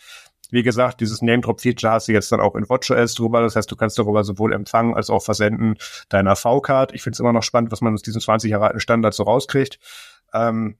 Wie 0.51 0.64
gesagt, 0.64 0.99
dieses 0.99 1.22
Name-Drop-Feature 1.22 1.93
hast 1.93 2.07
du 2.07 2.12
jetzt 2.12 2.32
dann 2.32 2.39
auch 2.39 2.55
in 2.55 2.68
WatchOS 2.68 3.14
drüber. 3.14 3.41
Das 3.41 3.55
heißt, 3.55 3.70
du 3.70 3.76
kannst 3.76 3.99
darüber 3.99 4.24
sowohl 4.24 4.51
empfangen 4.51 4.95
als 4.95 5.10
auch 5.10 5.22
versenden 5.22 5.76
deiner 6.10 6.36
V-Card. 6.36 6.93
Ich 6.93 7.03
finde 7.03 7.16
es 7.16 7.20
immer 7.20 7.34
noch 7.34 7.43
spannend, 7.43 7.72
was 7.72 7.82
man 7.82 7.93
aus 7.93 8.01
diesem 8.01 8.20
20 8.20 8.49
Jahre 8.49 8.66
alten 8.66 8.80
Standard 8.80 9.14
so 9.14 9.24
rauskriegt. 9.24 9.80
Ähm, 10.34 10.78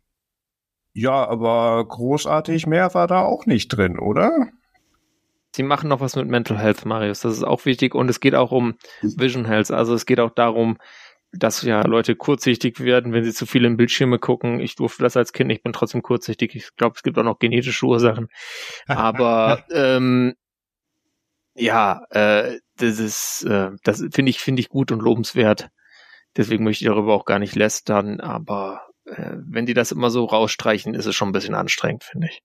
ja, 0.94 1.28
aber 1.28 1.86
großartig 1.88 2.66
mehr 2.66 2.94
war 2.96 3.08
da 3.08 3.22
auch 3.22 3.46
nicht 3.46 3.70
drin, 3.70 4.00
oder? 4.00 4.50
Sie 5.56 5.64
machen 5.64 5.90
noch 5.90 6.00
was 6.00 6.16
mit 6.16 6.28
Mental 6.28 6.60
Health, 6.60 6.86
Marius. 6.86 7.22
Das 7.22 7.34
ist 7.34 7.44
auch 7.44 7.66
wichtig. 7.66 7.96
Und 7.96 8.10
es 8.10 8.20
geht 8.20 8.36
auch 8.36 8.52
um 8.52 8.76
Vision 9.02 9.46
Health. 9.46 9.72
Also 9.72 9.96
es 9.96 10.06
geht 10.06 10.20
auch 10.20 10.32
darum, 10.32 10.78
dass 11.32 11.62
ja 11.62 11.82
Leute 11.86 12.16
kurzsichtig 12.16 12.80
werden, 12.80 13.14
wenn 13.14 13.24
sie 13.24 13.34
zu 13.34 13.46
viel 13.46 13.66
in 13.66 13.78
Bildschirme 13.78 14.20
gucken. 14.20 14.60
Ich 14.60 14.76
durfte 14.76 15.04
das 15.04 15.16
als 15.16 15.34
Kind, 15.34 15.52
ich 15.52 15.62
bin 15.62 15.74
trotzdem 15.74 16.02
kurzsichtig. 16.02 16.56
Ich 16.56 16.76
glaube, 16.76 16.96
es 16.96 17.04
gibt 17.04 17.18
auch 17.18 17.24
noch 17.24 17.40
genetische 17.40 17.86
Ursachen. 17.86 18.28
Aber 18.88 19.64
ähm, 19.72 20.36
ja, 21.56 22.04
äh, 22.10 22.60
das 22.78 23.00
ist, 23.00 23.44
äh, 23.44 23.72
das 23.84 24.04
finde 24.12 24.30
ich, 24.30 24.40
finde 24.40 24.62
ich 24.62 24.70
gut 24.70 24.92
und 24.92 25.02
lobenswert. 25.02 25.70
Deswegen 26.38 26.64
möchte 26.64 26.84
ich 26.84 26.90
darüber 26.90 27.14
auch 27.14 27.26
gar 27.26 27.40
nicht 27.40 27.56
lästern. 27.56 28.20
Aber 28.22 28.88
äh, 29.06 29.36
wenn 29.36 29.66
die 29.66 29.74
das 29.74 29.92
immer 29.92 30.10
so 30.10 30.26
rausstreichen, 30.26 30.94
ist 30.94 31.06
es 31.06 31.16
schon 31.16 31.30
ein 31.30 31.34
bisschen 31.34 31.56
anstrengend, 31.56 32.04
finde 32.04 32.28
ich. 32.28 32.42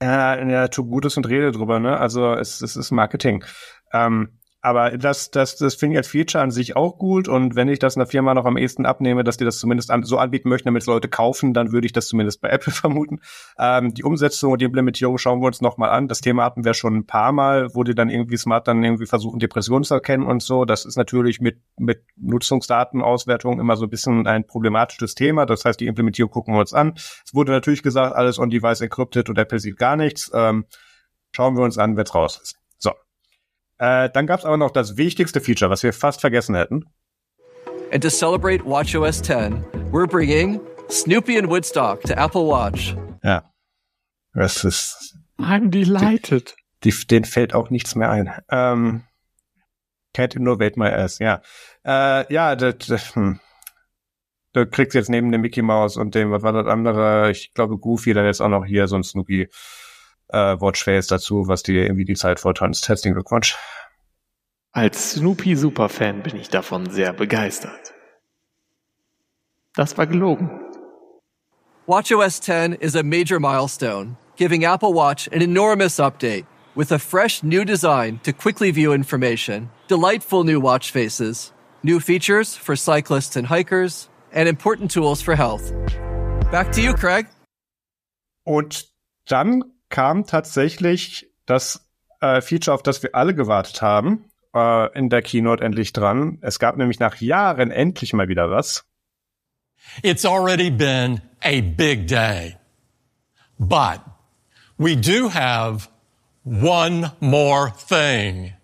Ja, 0.00 0.40
ja, 0.46 0.68
tu 0.68 0.84
Gutes 0.86 1.16
und 1.16 1.26
rede 1.28 1.50
drüber, 1.50 1.80
ne? 1.80 1.98
Also 1.98 2.32
es, 2.34 2.60
es 2.60 2.76
ist 2.76 2.92
Marketing. 2.92 3.44
Ähm, 3.92 4.37
aber 4.60 4.98
das, 4.98 5.30
das, 5.30 5.56
das 5.56 5.76
finde 5.76 5.94
ich 5.94 5.98
als 5.98 6.08
Feature 6.08 6.42
an 6.42 6.50
sich 6.50 6.74
auch 6.74 6.98
gut. 6.98 7.28
Und 7.28 7.54
wenn 7.54 7.68
ich 7.68 7.78
das 7.78 7.96
einer 7.96 8.06
Firma 8.06 8.34
noch 8.34 8.44
am 8.44 8.56
ehesten 8.56 8.86
abnehme, 8.86 9.22
dass 9.22 9.36
die 9.36 9.44
das 9.44 9.58
zumindest 9.58 9.90
an, 9.90 10.02
so 10.02 10.18
anbieten 10.18 10.48
möchten, 10.48 10.66
damit 10.66 10.84
Leute 10.86 11.08
kaufen, 11.08 11.54
dann 11.54 11.70
würde 11.70 11.86
ich 11.86 11.92
das 11.92 12.08
zumindest 12.08 12.40
bei 12.40 12.48
Apple 12.48 12.72
vermuten. 12.74 13.20
Ähm, 13.58 13.94
die 13.94 14.02
Umsetzung 14.02 14.52
und 14.52 14.60
die 14.60 14.64
Implementierung 14.64 15.16
schauen 15.18 15.40
wir 15.40 15.46
uns 15.46 15.60
nochmal 15.60 15.90
an. 15.90 16.08
Das 16.08 16.20
Thema 16.20 16.44
hatten 16.44 16.64
wir 16.64 16.74
schon 16.74 16.96
ein 16.96 17.06
paar 17.06 17.30
Mal, 17.30 17.72
wo 17.74 17.84
die 17.84 17.94
dann 17.94 18.10
irgendwie 18.10 18.36
smart 18.36 18.66
dann 18.66 18.82
irgendwie 18.82 19.06
versuchen, 19.06 19.38
Depressionen 19.38 19.84
zu 19.84 19.94
erkennen 19.94 20.26
und 20.26 20.42
so. 20.42 20.64
Das 20.64 20.84
ist 20.84 20.96
natürlich 20.96 21.40
mit, 21.40 21.60
mit 21.78 22.02
Nutzungsdatenauswertung 22.16 23.60
immer 23.60 23.76
so 23.76 23.84
ein 23.86 23.90
bisschen 23.90 24.26
ein 24.26 24.44
problematisches 24.44 25.14
Thema. 25.14 25.46
Das 25.46 25.64
heißt, 25.64 25.78
die 25.78 25.86
Implementierung 25.86 26.32
gucken 26.32 26.54
wir 26.54 26.60
uns 26.60 26.74
an. 26.74 26.94
Es 26.96 27.32
wurde 27.32 27.52
natürlich 27.52 27.84
gesagt, 27.84 28.16
alles 28.16 28.40
on-device 28.40 28.80
encrypted 28.80 29.28
und 29.28 29.38
Apple 29.38 29.60
sieht 29.60 29.76
gar 29.76 29.94
nichts. 29.94 30.32
Ähm, 30.34 30.64
schauen 31.30 31.56
wir 31.56 31.62
uns 31.62 31.78
an, 31.78 31.96
wenn's 31.96 32.14
raus 32.14 32.40
ist. 32.42 32.57
Äh, 33.78 34.10
dann 34.10 34.26
gab 34.26 34.40
es 34.40 34.44
aber 34.44 34.56
noch 34.56 34.70
das 34.70 34.96
wichtigste 34.96 35.40
Feature, 35.40 35.70
was 35.70 35.82
wir 35.82 35.92
fast 35.92 36.20
vergessen 36.20 36.54
hätten. 36.54 36.84
And 37.92 38.02
to 38.02 38.10
celebrate 38.10 38.64
WatchOS 38.64 39.22
10, 39.22 39.64
we're 39.90 40.06
bringing 40.06 40.60
Snoopy 40.90 41.38
and 41.38 41.48
Woodstock 41.48 42.02
to 42.02 42.14
Apple 42.14 42.46
Watch. 42.46 42.96
Ja. 43.22 43.44
Das 44.34 44.64
ist. 44.64 45.16
I'm 45.38 45.70
delighted. 45.70 46.54
Die, 46.84 46.92
den 46.92 47.24
fällt 47.24 47.54
auch 47.54 47.70
nichts 47.70 47.94
mehr 47.94 48.10
ein. 48.10 48.32
Ähm, 48.50 49.02
can't 50.14 50.36
innovate 50.36 50.78
my 50.78 50.88
ass, 50.88 51.18
ja. 51.18 51.42
Äh, 51.84 52.32
ja, 52.32 52.56
das, 52.56 52.76
das, 52.86 53.14
hm. 53.14 53.40
du 54.52 54.66
kriegst 54.66 54.94
jetzt 54.94 55.08
neben 55.08 55.32
dem 55.32 55.40
Mickey 55.40 55.62
Mouse 55.62 55.96
und 55.96 56.14
dem, 56.14 56.30
was 56.30 56.42
war 56.42 56.52
das 56.52 56.66
andere, 56.66 57.30
ich 57.30 57.52
glaube 57.54 57.78
Goofy, 57.78 58.14
dann 58.14 58.26
jetzt 58.26 58.40
auch 58.40 58.48
noch 58.48 58.64
hier 58.64 58.86
so 58.86 58.96
ein 58.96 59.02
Snoopy 59.02 59.48
äh, 60.28 60.60
Watchface 60.60 61.06
dazu, 61.06 61.48
was 61.48 61.62
dir 61.62 61.82
irgendwie 61.82 62.04
die 62.04 62.14
Zeit 62.14 62.40
vortanzt. 62.40 62.88
Herzlichen 62.88 63.14
Glückwunsch. 63.14 63.56
Als 64.72 65.12
Snoopy 65.12 65.56
Superfan 65.56 66.22
bin 66.22 66.36
ich 66.36 66.48
davon 66.50 66.90
sehr 66.90 67.12
begeistert. 67.12 67.94
Das 69.74 69.96
war 69.96 70.06
gelogen. 70.06 70.50
WatchOS 71.86 72.40
10 72.40 72.74
is 72.74 72.94
a 72.94 73.02
major 73.02 73.40
milestone, 73.40 74.16
giving 74.36 74.64
Apple 74.64 74.92
Watch 74.92 75.28
an 75.32 75.40
enormous 75.40 75.98
update 75.98 76.44
with 76.74 76.92
a 76.92 76.98
fresh 76.98 77.42
new 77.42 77.64
design 77.64 78.20
to 78.22 78.32
quickly 78.32 78.70
view 78.70 78.92
information, 78.92 79.70
delightful 79.88 80.44
new 80.44 80.60
watch 80.60 80.90
faces, 80.90 81.52
new 81.82 81.98
features 81.98 82.54
for 82.54 82.76
cyclists 82.76 83.36
and 83.36 83.46
hikers, 83.46 84.08
and 84.32 84.48
important 84.48 84.90
tools 84.90 85.22
for 85.22 85.34
health. 85.34 85.72
Back 86.52 86.72
to 86.72 86.82
you, 86.82 86.92
Craig. 86.94 87.26
Und 88.44 88.84
dann 89.26 89.64
kam 89.88 90.26
tatsächlich 90.26 91.30
das 91.46 91.88
äh, 92.20 92.40
Feature, 92.40 92.74
auf 92.74 92.82
das 92.82 93.02
wir 93.02 93.14
alle 93.14 93.34
gewartet 93.34 93.82
haben, 93.82 94.24
äh, 94.54 94.92
in 94.98 95.08
der 95.08 95.22
Keynote 95.22 95.64
endlich 95.64 95.92
dran. 95.92 96.38
Es 96.40 96.58
gab 96.58 96.76
nämlich 96.76 96.98
nach 96.98 97.16
Jahren 97.16 97.70
endlich 97.70 98.12
mal 98.12 98.28
wieder 98.28 98.50
was. 98.50 98.84
It's 100.02 100.24
already 100.24 100.70
been 100.70 101.20
a 101.42 101.60
big 101.60 102.06
day. 102.06 102.56
But 103.58 104.00
we 104.76 104.96
do 104.96 105.28
have 105.30 105.88
one 106.44 107.12
more 107.20 107.72
thing. 107.88 108.54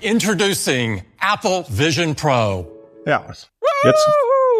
Introducing 0.00 1.02
Apple 1.20 1.64
Vision 1.68 2.14
Pro. 2.14 2.66
Ja, 3.06 3.24
jetzt. 3.84 4.08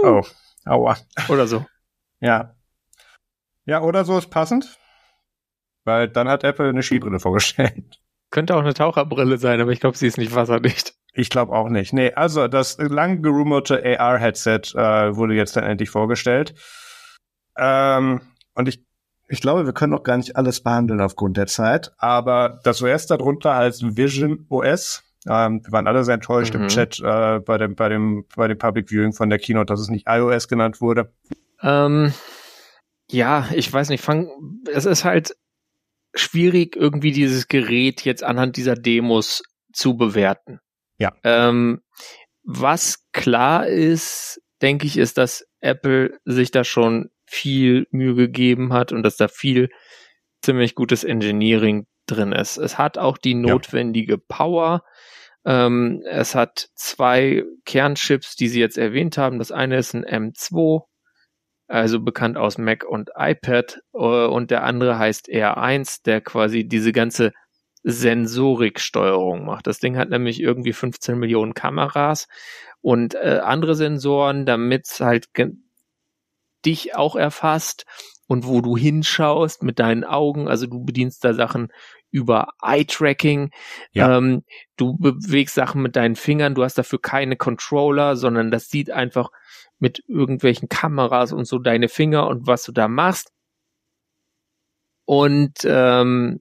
Oh, 0.02 0.22
aua. 0.64 0.96
Oder 1.28 1.46
so. 1.46 1.64
Ja. 2.20 2.54
Ja, 3.66 3.82
oder 3.82 4.04
so 4.04 4.16
ist 4.18 4.30
passend. 4.30 4.78
Weil 5.86 6.08
dann 6.08 6.28
hat 6.28 6.44
Apple 6.44 6.68
eine 6.68 6.82
Skibrille 6.82 7.20
vorgestellt. 7.20 8.00
Könnte 8.30 8.56
auch 8.56 8.60
eine 8.60 8.74
Taucherbrille 8.74 9.38
sein, 9.38 9.60
aber 9.60 9.70
ich 9.70 9.80
glaube, 9.80 9.96
sie 9.96 10.08
ist 10.08 10.18
nicht 10.18 10.34
wasserdicht. 10.34 10.94
Ich 11.14 11.30
glaube 11.30 11.52
auch 11.52 11.68
nicht. 11.68 11.92
Nee, 11.92 12.12
also 12.12 12.48
das 12.48 12.76
lang 12.78 13.22
gerumorte 13.22 13.82
AR-Headset 13.98 14.74
äh, 14.74 15.16
wurde 15.16 15.34
jetzt 15.34 15.56
dann 15.56 15.64
endlich 15.64 15.88
vorgestellt. 15.88 16.54
Ähm, 17.56 18.20
und 18.54 18.68
ich, 18.68 18.84
ich 19.28 19.40
glaube, 19.40 19.64
wir 19.64 19.72
können 19.72 19.92
noch 19.92 20.02
gar 20.02 20.16
nicht 20.16 20.36
alles 20.36 20.62
behandeln 20.62 21.00
aufgrund 21.00 21.36
der 21.36 21.46
Zeit. 21.46 21.92
Aber 21.98 22.60
das 22.64 22.82
OS 22.82 23.06
darunter 23.06 23.54
heißt 23.54 23.96
Vision 23.96 24.44
OS. 24.50 25.04
Ähm, 25.28 25.64
wir 25.64 25.72
waren 25.72 25.86
alle 25.86 26.04
sehr 26.04 26.14
enttäuscht 26.14 26.54
mhm. 26.54 26.62
im 26.62 26.68
Chat 26.68 27.00
äh, 27.00 27.38
bei 27.38 27.58
dem 27.58 27.76
bei 27.76 27.88
dem 27.88 28.26
bei 28.36 28.48
dem 28.48 28.58
Public 28.58 28.90
Viewing 28.90 29.12
von 29.12 29.30
der 29.30 29.38
Keynote, 29.38 29.66
dass 29.66 29.80
es 29.80 29.88
nicht 29.88 30.06
iOS 30.08 30.48
genannt 30.48 30.80
wurde. 30.80 31.12
Ähm, 31.62 32.12
ja, 33.10 33.46
ich 33.54 33.72
weiß 33.72 33.88
nicht. 33.88 34.02
Fang, 34.02 34.28
es 34.70 34.84
ist 34.84 35.04
halt 35.04 35.34
schwierig, 36.18 36.76
irgendwie 36.76 37.12
dieses 37.12 37.48
Gerät 37.48 38.04
jetzt 38.04 38.22
anhand 38.22 38.56
dieser 38.56 38.74
Demos 38.74 39.42
zu 39.72 39.96
bewerten. 39.96 40.60
Ja. 40.98 41.12
Ähm, 41.24 41.82
was 42.42 43.04
klar 43.12 43.66
ist, 43.66 44.40
denke 44.62 44.86
ich, 44.86 44.96
ist, 44.96 45.18
dass 45.18 45.46
Apple 45.60 46.18
sich 46.24 46.50
da 46.50 46.64
schon 46.64 47.10
viel 47.26 47.86
Mühe 47.90 48.14
gegeben 48.14 48.72
hat 48.72 48.92
und 48.92 49.02
dass 49.02 49.16
da 49.16 49.28
viel 49.28 49.68
ziemlich 50.42 50.74
gutes 50.74 51.04
Engineering 51.04 51.86
drin 52.06 52.32
ist. 52.32 52.56
Es 52.56 52.78
hat 52.78 52.98
auch 52.98 53.18
die 53.18 53.34
notwendige 53.34 54.14
ja. 54.14 54.20
Power. 54.28 54.82
Ähm, 55.44 56.02
es 56.08 56.34
hat 56.34 56.68
zwei 56.76 57.44
Kernchips, 57.64 58.36
die 58.36 58.48
Sie 58.48 58.60
jetzt 58.60 58.78
erwähnt 58.78 59.18
haben. 59.18 59.38
Das 59.38 59.52
eine 59.52 59.76
ist 59.76 59.94
ein 59.94 60.04
M2, 60.04 60.82
also 61.68 62.00
bekannt 62.00 62.36
aus 62.36 62.58
Mac 62.58 62.84
und 62.84 63.10
iPad, 63.16 63.80
äh, 63.94 63.98
und 63.98 64.50
der 64.50 64.64
andere 64.64 64.98
heißt 64.98 65.28
R1, 65.28 66.02
der 66.04 66.20
quasi 66.20 66.66
diese 66.66 66.92
ganze 66.92 67.32
Sensoriksteuerung 67.82 69.44
macht. 69.44 69.66
Das 69.66 69.78
Ding 69.78 69.96
hat 69.96 70.10
nämlich 70.10 70.40
irgendwie 70.40 70.72
15 70.72 71.18
Millionen 71.18 71.54
Kameras 71.54 72.26
und 72.80 73.14
äh, 73.14 73.40
andere 73.42 73.76
Sensoren, 73.76 74.44
damit 74.44 74.86
es 74.88 75.00
halt 75.00 75.26
dich 76.64 76.96
auch 76.96 77.14
erfasst 77.14 77.84
und 78.26 78.46
wo 78.46 78.60
du 78.60 78.76
hinschaust 78.76 79.62
mit 79.62 79.78
deinen 79.78 80.02
Augen. 80.02 80.48
Also 80.48 80.66
du 80.66 80.84
bedienst 80.84 81.24
da 81.24 81.32
Sachen 81.32 81.68
über 82.10 82.48
Eye-Tracking. 82.62 83.50
Ja. 83.92 84.18
Ähm, 84.18 84.42
du 84.76 84.96
bewegst 84.96 85.54
Sachen 85.54 85.82
mit 85.82 85.96
deinen 85.96 86.16
Fingern. 86.16 86.54
Du 86.54 86.64
hast 86.64 86.78
dafür 86.78 87.00
keine 87.00 87.36
Controller, 87.36 88.16
sondern 88.16 88.50
das 88.50 88.68
sieht 88.68 88.90
einfach 88.90 89.30
mit 89.78 90.02
irgendwelchen 90.08 90.68
Kameras 90.68 91.32
und 91.32 91.46
so 91.46 91.58
deine 91.58 91.88
Finger 91.88 92.28
und 92.28 92.46
was 92.46 92.64
du 92.64 92.72
da 92.72 92.88
machst. 92.88 93.32
Und 95.04 95.54
ähm, 95.64 96.40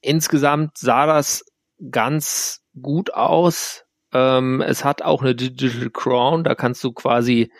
insgesamt 0.00 0.78
sah 0.78 1.06
das 1.06 1.44
ganz 1.90 2.62
gut 2.80 3.12
aus. 3.14 3.84
Ähm, 4.12 4.62
es 4.62 4.84
hat 4.84 5.02
auch 5.02 5.22
eine 5.22 5.34
Digital 5.34 5.90
Crown, 5.90 6.44
da 6.44 6.54
kannst 6.54 6.82
du 6.84 6.92
quasi 6.92 7.50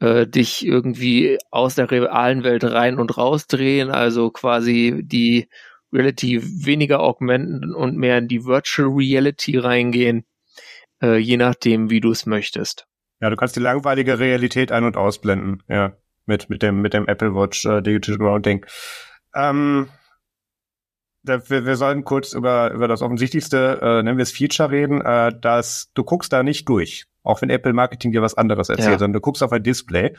äh, 0.00 0.26
dich 0.26 0.66
irgendwie 0.66 1.38
aus 1.50 1.76
der 1.76 1.90
realen 1.90 2.42
Welt 2.44 2.64
rein 2.64 2.98
und 2.98 3.16
raus 3.16 3.46
drehen, 3.46 3.90
also 3.90 4.30
quasi 4.30 5.02
die 5.04 5.48
Reality 5.92 6.40
weniger 6.66 7.00
augmenten 7.00 7.74
und 7.74 7.96
mehr 7.96 8.18
in 8.18 8.28
die 8.28 8.44
Virtual 8.44 8.88
Reality 8.88 9.58
reingehen, 9.58 10.24
äh, 11.00 11.16
je 11.18 11.36
nachdem, 11.36 11.90
wie 11.90 12.00
du 12.00 12.10
es 12.10 12.26
möchtest. 12.26 12.86
Ja, 13.20 13.30
du 13.30 13.36
kannst 13.36 13.56
die 13.56 13.60
langweilige 13.60 14.18
Realität 14.18 14.72
ein- 14.72 14.84
und 14.84 14.96
ausblenden, 14.96 15.62
ja, 15.68 15.92
mit, 16.26 16.50
mit 16.50 16.62
dem, 16.62 16.80
mit 16.80 16.94
dem 16.94 17.06
Apple 17.06 17.34
Watch 17.34 17.64
äh, 17.64 17.80
Digital 17.80 18.18
Grounding. 18.18 18.66
Ähm, 19.34 19.88
wir, 21.22 21.64
wir 21.66 21.76
sollen 21.76 22.04
kurz 22.04 22.32
über, 22.32 22.72
über 22.72 22.88
das 22.88 23.02
offensichtlichste, 23.02 23.80
äh, 23.80 24.02
nennen 24.02 24.18
wir 24.18 24.22
es 24.22 24.32
Feature 24.32 24.70
reden, 24.70 25.00
äh, 25.00 25.32
dass 25.38 25.90
du 25.94 26.04
guckst 26.04 26.32
da 26.32 26.42
nicht 26.42 26.68
durch, 26.68 27.06
auch 27.22 27.40
wenn 27.40 27.50
Apple 27.50 27.72
Marketing 27.72 28.12
dir 28.12 28.22
was 28.22 28.34
anderes 28.34 28.68
erzählt, 28.68 28.92
ja. 28.92 28.98
sondern 28.98 29.14
du 29.14 29.20
guckst 29.20 29.42
auf 29.42 29.52
ein 29.52 29.62
Display. 29.62 30.14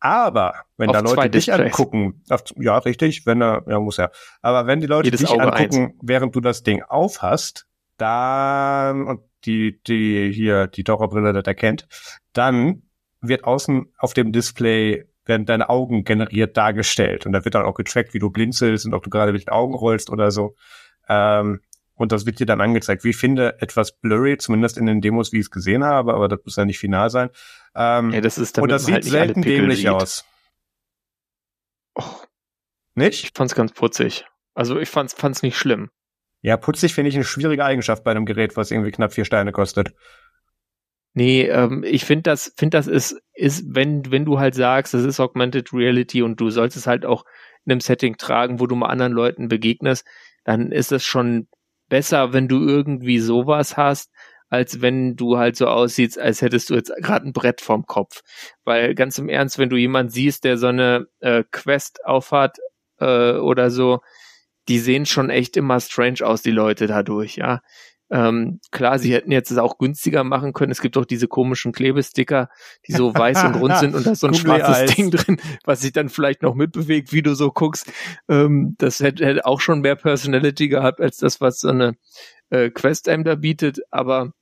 Aber 0.00 0.54
wenn 0.76 0.90
auf 0.90 0.96
da 0.96 1.00
Leute 1.00 1.30
dich 1.30 1.52
angucken, 1.52 2.22
auf, 2.28 2.44
ja, 2.56 2.78
richtig, 2.78 3.26
wenn 3.26 3.42
er, 3.42 3.64
ja, 3.66 3.80
muss 3.80 3.96
ja. 3.96 4.10
Aber 4.42 4.66
wenn 4.66 4.80
die 4.80 4.86
Leute 4.86 5.06
Jedes 5.06 5.20
dich 5.20 5.30
Auge 5.30 5.52
angucken, 5.52 5.86
eins. 5.86 5.94
während 6.02 6.36
du 6.36 6.40
das 6.40 6.62
Ding 6.62 6.82
aufhast, 6.82 7.66
dann, 7.96 9.06
und 9.06 9.20
die, 9.44 9.80
die 9.82 10.30
hier 10.32 10.66
die 10.68 10.84
Taucherbrille 10.84 11.32
das 11.32 11.44
erkennt, 11.46 11.88
dann 12.38 12.82
wird 13.20 13.44
außen 13.44 13.92
auf 13.98 14.14
dem 14.14 14.32
Display 14.32 15.04
werden 15.24 15.44
deine 15.44 15.68
Augen 15.68 16.04
generiert 16.04 16.56
dargestellt. 16.56 17.26
Und 17.26 17.32
da 17.32 17.44
wird 17.44 17.54
dann 17.54 17.64
auch 17.64 17.74
getrackt, 17.74 18.14
wie 18.14 18.18
du 18.18 18.30
blinzelst 18.30 18.86
und 18.86 18.94
ob 18.94 19.02
du 19.02 19.10
gerade 19.10 19.32
mit 19.32 19.42
den 19.42 19.50
Augen 19.50 19.74
rollst 19.74 20.10
oder 20.10 20.30
so. 20.30 20.54
Ähm, 21.08 21.60
und 21.94 22.12
das 22.12 22.26
wird 22.26 22.38
dir 22.38 22.46
dann 22.46 22.60
angezeigt. 22.60 23.04
Wie 23.04 23.10
ich 23.10 23.16
finde, 23.16 23.60
etwas 23.60 23.92
blurry, 23.92 24.38
zumindest 24.38 24.78
in 24.78 24.86
den 24.86 25.00
Demos, 25.00 25.32
wie 25.32 25.38
ich 25.38 25.46
es 25.46 25.50
gesehen 25.50 25.84
habe, 25.84 26.14
aber 26.14 26.28
das 26.28 26.38
muss 26.44 26.56
ja 26.56 26.64
nicht 26.64 26.78
final 26.78 27.10
sein. 27.10 27.28
Ähm, 27.74 28.12
ja, 28.12 28.20
das 28.20 28.38
ist 28.38 28.58
und 28.58 28.70
das 28.70 28.86
sieht 28.86 28.94
halt 28.94 29.04
selten 29.04 29.42
dämlich 29.42 29.80
sieht. 29.80 29.88
aus. 29.88 30.24
Oh. 31.96 32.04
Nicht? 32.94 33.24
Ich 33.24 33.30
fand's 33.34 33.54
ganz 33.54 33.72
putzig. 33.72 34.24
Also 34.54 34.78
ich 34.78 34.88
fand's, 34.88 35.12
fand's 35.12 35.42
nicht 35.42 35.56
schlimm. 35.56 35.90
Ja, 36.40 36.56
putzig 36.56 36.94
finde 36.94 37.08
ich 37.08 37.16
eine 37.16 37.24
schwierige 37.24 37.64
Eigenschaft 37.64 38.04
bei 38.04 38.12
einem 38.12 38.26
Gerät, 38.26 38.56
was 38.56 38.70
irgendwie 38.70 38.92
knapp 38.92 39.12
vier 39.12 39.24
Steine 39.24 39.50
kostet. 39.50 39.92
Nee, 41.18 41.48
ähm, 41.48 41.82
ich 41.82 42.04
finde 42.04 42.22
das, 42.22 42.52
finde 42.56 42.78
das 42.78 42.86
ist, 42.86 43.20
ist, 43.34 43.64
wenn, 43.66 44.08
wenn 44.12 44.24
du 44.24 44.38
halt 44.38 44.54
sagst, 44.54 44.94
das 44.94 45.02
ist 45.02 45.18
Augmented 45.18 45.72
Reality 45.72 46.22
und 46.22 46.38
du 46.38 46.48
sollst 46.48 46.76
es 46.76 46.86
halt 46.86 47.04
auch 47.04 47.24
in 47.64 47.72
einem 47.72 47.80
Setting 47.80 48.18
tragen, 48.18 48.60
wo 48.60 48.68
du 48.68 48.76
mal 48.76 48.86
anderen 48.86 49.14
Leuten 49.14 49.48
begegnest, 49.48 50.06
dann 50.44 50.70
ist 50.70 50.92
es 50.92 51.04
schon 51.04 51.48
besser, 51.88 52.32
wenn 52.32 52.46
du 52.46 52.64
irgendwie 52.64 53.18
sowas 53.18 53.76
hast, 53.76 54.12
als 54.48 54.80
wenn 54.80 55.16
du 55.16 55.38
halt 55.38 55.56
so 55.56 55.66
aussiehst, 55.66 56.20
als 56.20 56.40
hättest 56.40 56.70
du 56.70 56.74
jetzt 56.74 56.92
gerade 57.02 57.26
ein 57.26 57.32
Brett 57.32 57.62
vorm 57.62 57.84
Kopf. 57.84 58.20
Weil 58.62 58.94
ganz 58.94 59.18
im 59.18 59.28
Ernst, 59.28 59.58
wenn 59.58 59.70
du 59.70 59.76
jemand 59.76 60.12
siehst, 60.12 60.44
der 60.44 60.56
so 60.56 60.68
eine 60.68 61.08
äh, 61.18 61.42
Quest 61.50 61.98
aufhat 62.04 62.58
äh, 63.00 63.32
oder 63.32 63.72
so, 63.72 63.98
die 64.68 64.78
sehen 64.78 65.04
schon 65.04 65.30
echt 65.30 65.56
immer 65.56 65.80
strange 65.80 66.24
aus, 66.24 66.42
die 66.42 66.52
Leute 66.52 66.86
dadurch, 66.86 67.34
ja. 67.34 67.60
Ähm, 68.10 68.60
klar, 68.70 68.98
sie 68.98 69.12
hätten 69.12 69.30
jetzt 69.30 69.50
es 69.50 69.58
auch 69.58 69.78
günstiger 69.78 70.24
machen 70.24 70.52
können. 70.52 70.72
Es 70.72 70.80
gibt 70.80 70.96
auch 70.96 71.04
diese 71.04 71.28
komischen 71.28 71.72
Klebesticker, 71.72 72.48
die 72.86 72.92
so 72.92 73.14
weiß 73.14 73.44
und 73.44 73.56
rund 73.56 73.76
sind 73.78 73.94
und 73.94 74.06
da 74.06 74.12
ist 74.12 74.20
so 74.20 74.28
ein 74.28 74.34
schwarzes 74.34 74.94
Ding 74.94 75.10
drin, 75.10 75.40
was 75.64 75.82
sich 75.82 75.92
dann 75.92 76.08
vielleicht 76.08 76.42
noch 76.42 76.54
mitbewegt, 76.54 77.12
wie 77.12 77.22
du 77.22 77.34
so 77.34 77.50
guckst. 77.50 77.92
Ähm, 78.28 78.76
das 78.78 79.00
hätte, 79.00 79.26
hätte 79.26 79.44
auch 79.44 79.60
schon 79.60 79.80
mehr 79.80 79.96
Personality 79.96 80.68
gehabt 80.68 81.00
als 81.00 81.18
das, 81.18 81.40
was 81.40 81.60
so 81.60 81.68
eine 81.68 81.96
äh, 82.50 82.70
Quest 82.70 83.08
einem 83.08 83.24
da 83.24 83.34
bietet. 83.34 83.80
Aber 83.90 84.32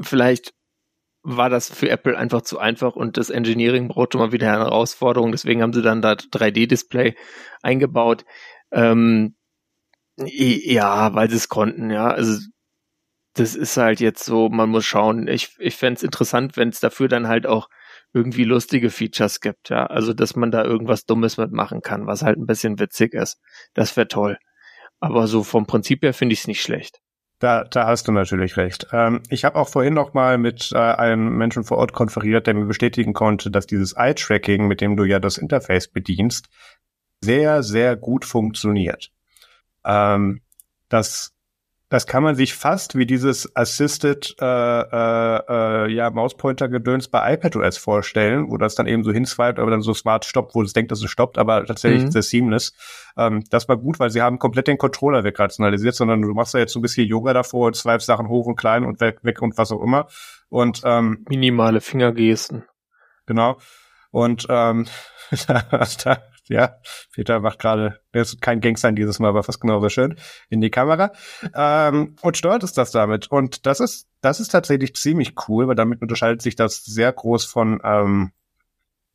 vielleicht 0.00 0.54
war 1.24 1.48
das 1.48 1.70
für 1.70 1.88
Apple 1.88 2.16
einfach 2.16 2.42
zu 2.42 2.58
einfach 2.58 2.96
und 2.96 3.16
das 3.16 3.30
Engineering 3.30 3.88
brauchte 3.88 4.18
mal 4.18 4.30
wieder 4.30 4.52
eine 4.52 4.64
Herausforderung. 4.64 5.32
Deswegen 5.32 5.62
haben 5.62 5.72
sie 5.72 5.82
dann 5.82 6.02
da 6.02 6.12
3D-Display 6.12 7.16
eingebaut. 7.62 8.24
Ähm, 8.70 9.34
ja, 10.16 11.14
weil 11.14 11.30
sie 11.30 11.36
es 11.36 11.48
konnten, 11.48 11.90
ja. 11.90 12.08
Also 12.08 12.40
das 13.34 13.56
ist 13.56 13.76
halt 13.76 14.00
jetzt 14.00 14.24
so, 14.24 14.48
man 14.48 14.70
muss 14.70 14.84
schauen. 14.84 15.26
Ich, 15.26 15.56
ich 15.58 15.76
fände 15.76 15.98
es 15.98 16.02
interessant, 16.02 16.56
wenn 16.56 16.68
es 16.68 16.80
dafür 16.80 17.08
dann 17.08 17.28
halt 17.28 17.46
auch 17.46 17.68
irgendwie 18.12 18.44
lustige 18.44 18.90
Features 18.90 19.40
gibt, 19.40 19.70
ja. 19.70 19.86
Also, 19.86 20.14
dass 20.14 20.36
man 20.36 20.52
da 20.52 20.64
irgendwas 20.64 21.04
Dummes 21.04 21.36
mitmachen 21.36 21.82
kann, 21.82 22.06
was 22.06 22.22
halt 22.22 22.38
ein 22.38 22.46
bisschen 22.46 22.78
witzig 22.78 23.12
ist. 23.12 23.38
Das 23.74 23.96
wäre 23.96 24.08
toll. 24.08 24.38
Aber 25.00 25.26
so 25.26 25.42
vom 25.42 25.66
Prinzip 25.66 26.02
her 26.02 26.14
finde 26.14 26.34
ich 26.34 26.40
es 26.40 26.46
nicht 26.46 26.62
schlecht. 26.62 27.00
Da, 27.40 27.64
da 27.64 27.86
hast 27.86 28.06
du 28.06 28.12
natürlich 28.12 28.56
recht. 28.56 28.86
Ähm, 28.92 29.20
ich 29.28 29.44
habe 29.44 29.58
auch 29.58 29.68
vorhin 29.68 29.94
noch 29.94 30.14
mal 30.14 30.38
mit 30.38 30.70
äh, 30.72 30.78
einem 30.78 31.36
Menschen 31.36 31.64
vor 31.64 31.78
Ort 31.78 31.92
konferiert, 31.92 32.46
der 32.46 32.54
mir 32.54 32.66
bestätigen 32.66 33.12
konnte, 33.12 33.50
dass 33.50 33.66
dieses 33.66 33.94
Eye-Tracking, 33.96 34.68
mit 34.68 34.80
dem 34.80 34.96
du 34.96 35.04
ja 35.04 35.18
das 35.18 35.36
Interface 35.36 35.88
bedienst, 35.88 36.48
sehr, 37.20 37.64
sehr 37.64 37.96
gut 37.96 38.24
funktioniert. 38.24 39.10
Ähm, 39.84 40.40
das 40.88 41.34
das 41.94 42.08
kann 42.08 42.24
man 42.24 42.34
sich 42.34 42.54
fast 42.54 42.96
wie 42.96 43.06
dieses 43.06 43.54
Assisted 43.54 44.34
äh, 44.40 44.44
äh, 44.44 45.42
äh, 45.48 45.92
ja, 45.92 46.10
Mauspointer-Gedöns 46.10 47.06
bei 47.06 47.34
iPadOS 47.34 47.76
vorstellen, 47.76 48.50
wo 48.50 48.56
das 48.56 48.74
dann 48.74 48.88
eben 48.88 49.04
so 49.04 49.12
hinswiped, 49.12 49.60
aber 49.60 49.70
dann 49.70 49.80
so 49.80 49.94
smart 49.94 50.24
stoppt, 50.24 50.56
wo 50.56 50.62
es 50.62 50.72
denkt, 50.72 50.90
dass 50.90 51.04
es 51.04 51.10
stoppt, 51.10 51.38
aber 51.38 51.64
tatsächlich 51.64 52.02
mhm. 52.02 52.08
ist 52.08 52.16
es 52.16 52.30
seamless. 52.30 52.72
Ähm, 53.16 53.44
das 53.48 53.68
war 53.68 53.76
gut, 53.76 54.00
weil 54.00 54.10
sie 54.10 54.22
haben 54.22 54.40
komplett 54.40 54.66
den 54.66 54.76
Controller 54.76 55.22
wegrationalisiert, 55.22 55.94
sondern 55.94 56.22
du 56.22 56.34
machst 56.34 56.54
da 56.54 56.58
jetzt 56.58 56.72
so 56.72 56.80
ein 56.80 56.82
bisschen 56.82 57.06
Yoga 57.06 57.32
davor 57.32 57.68
und 57.68 57.76
swipes 57.76 58.06
Sachen 58.06 58.28
hoch 58.28 58.46
und 58.46 58.56
klein 58.56 58.84
und 58.84 59.00
weg, 59.00 59.18
weg 59.22 59.40
und 59.40 59.56
was 59.56 59.70
auch 59.70 59.80
immer. 59.80 60.08
Und 60.48 60.82
ähm, 60.84 61.24
minimale 61.28 61.80
Fingergesten. 61.80 62.64
Genau. 63.26 63.58
Und 64.10 64.46
ähm, 64.48 64.86
da, 65.46 66.22
ja, 66.48 66.76
Peter 67.12 67.40
macht 67.40 67.58
gerade, 67.58 68.00
der 68.12 68.22
ist 68.22 68.40
kein 68.40 68.60
Gangster 68.60 68.92
dieses 68.92 69.18
Mal, 69.18 69.28
aber 69.28 69.42
fast 69.42 69.60
genauso 69.60 69.88
schön 69.88 70.16
in 70.50 70.60
die 70.60 70.70
Kamera. 70.70 71.12
Ähm, 71.54 72.16
und 72.20 72.36
steuert 72.36 72.62
es 72.62 72.72
das 72.72 72.90
damit. 72.90 73.30
Und 73.30 73.66
das 73.66 73.80
ist, 73.80 74.08
das 74.20 74.40
ist 74.40 74.48
tatsächlich 74.48 74.94
ziemlich 74.94 75.34
cool, 75.48 75.68
weil 75.68 75.74
damit 75.74 76.02
unterscheidet 76.02 76.42
sich 76.42 76.56
das 76.56 76.84
sehr 76.84 77.12
groß 77.12 77.46
von, 77.46 77.80
ähm, 77.82 78.32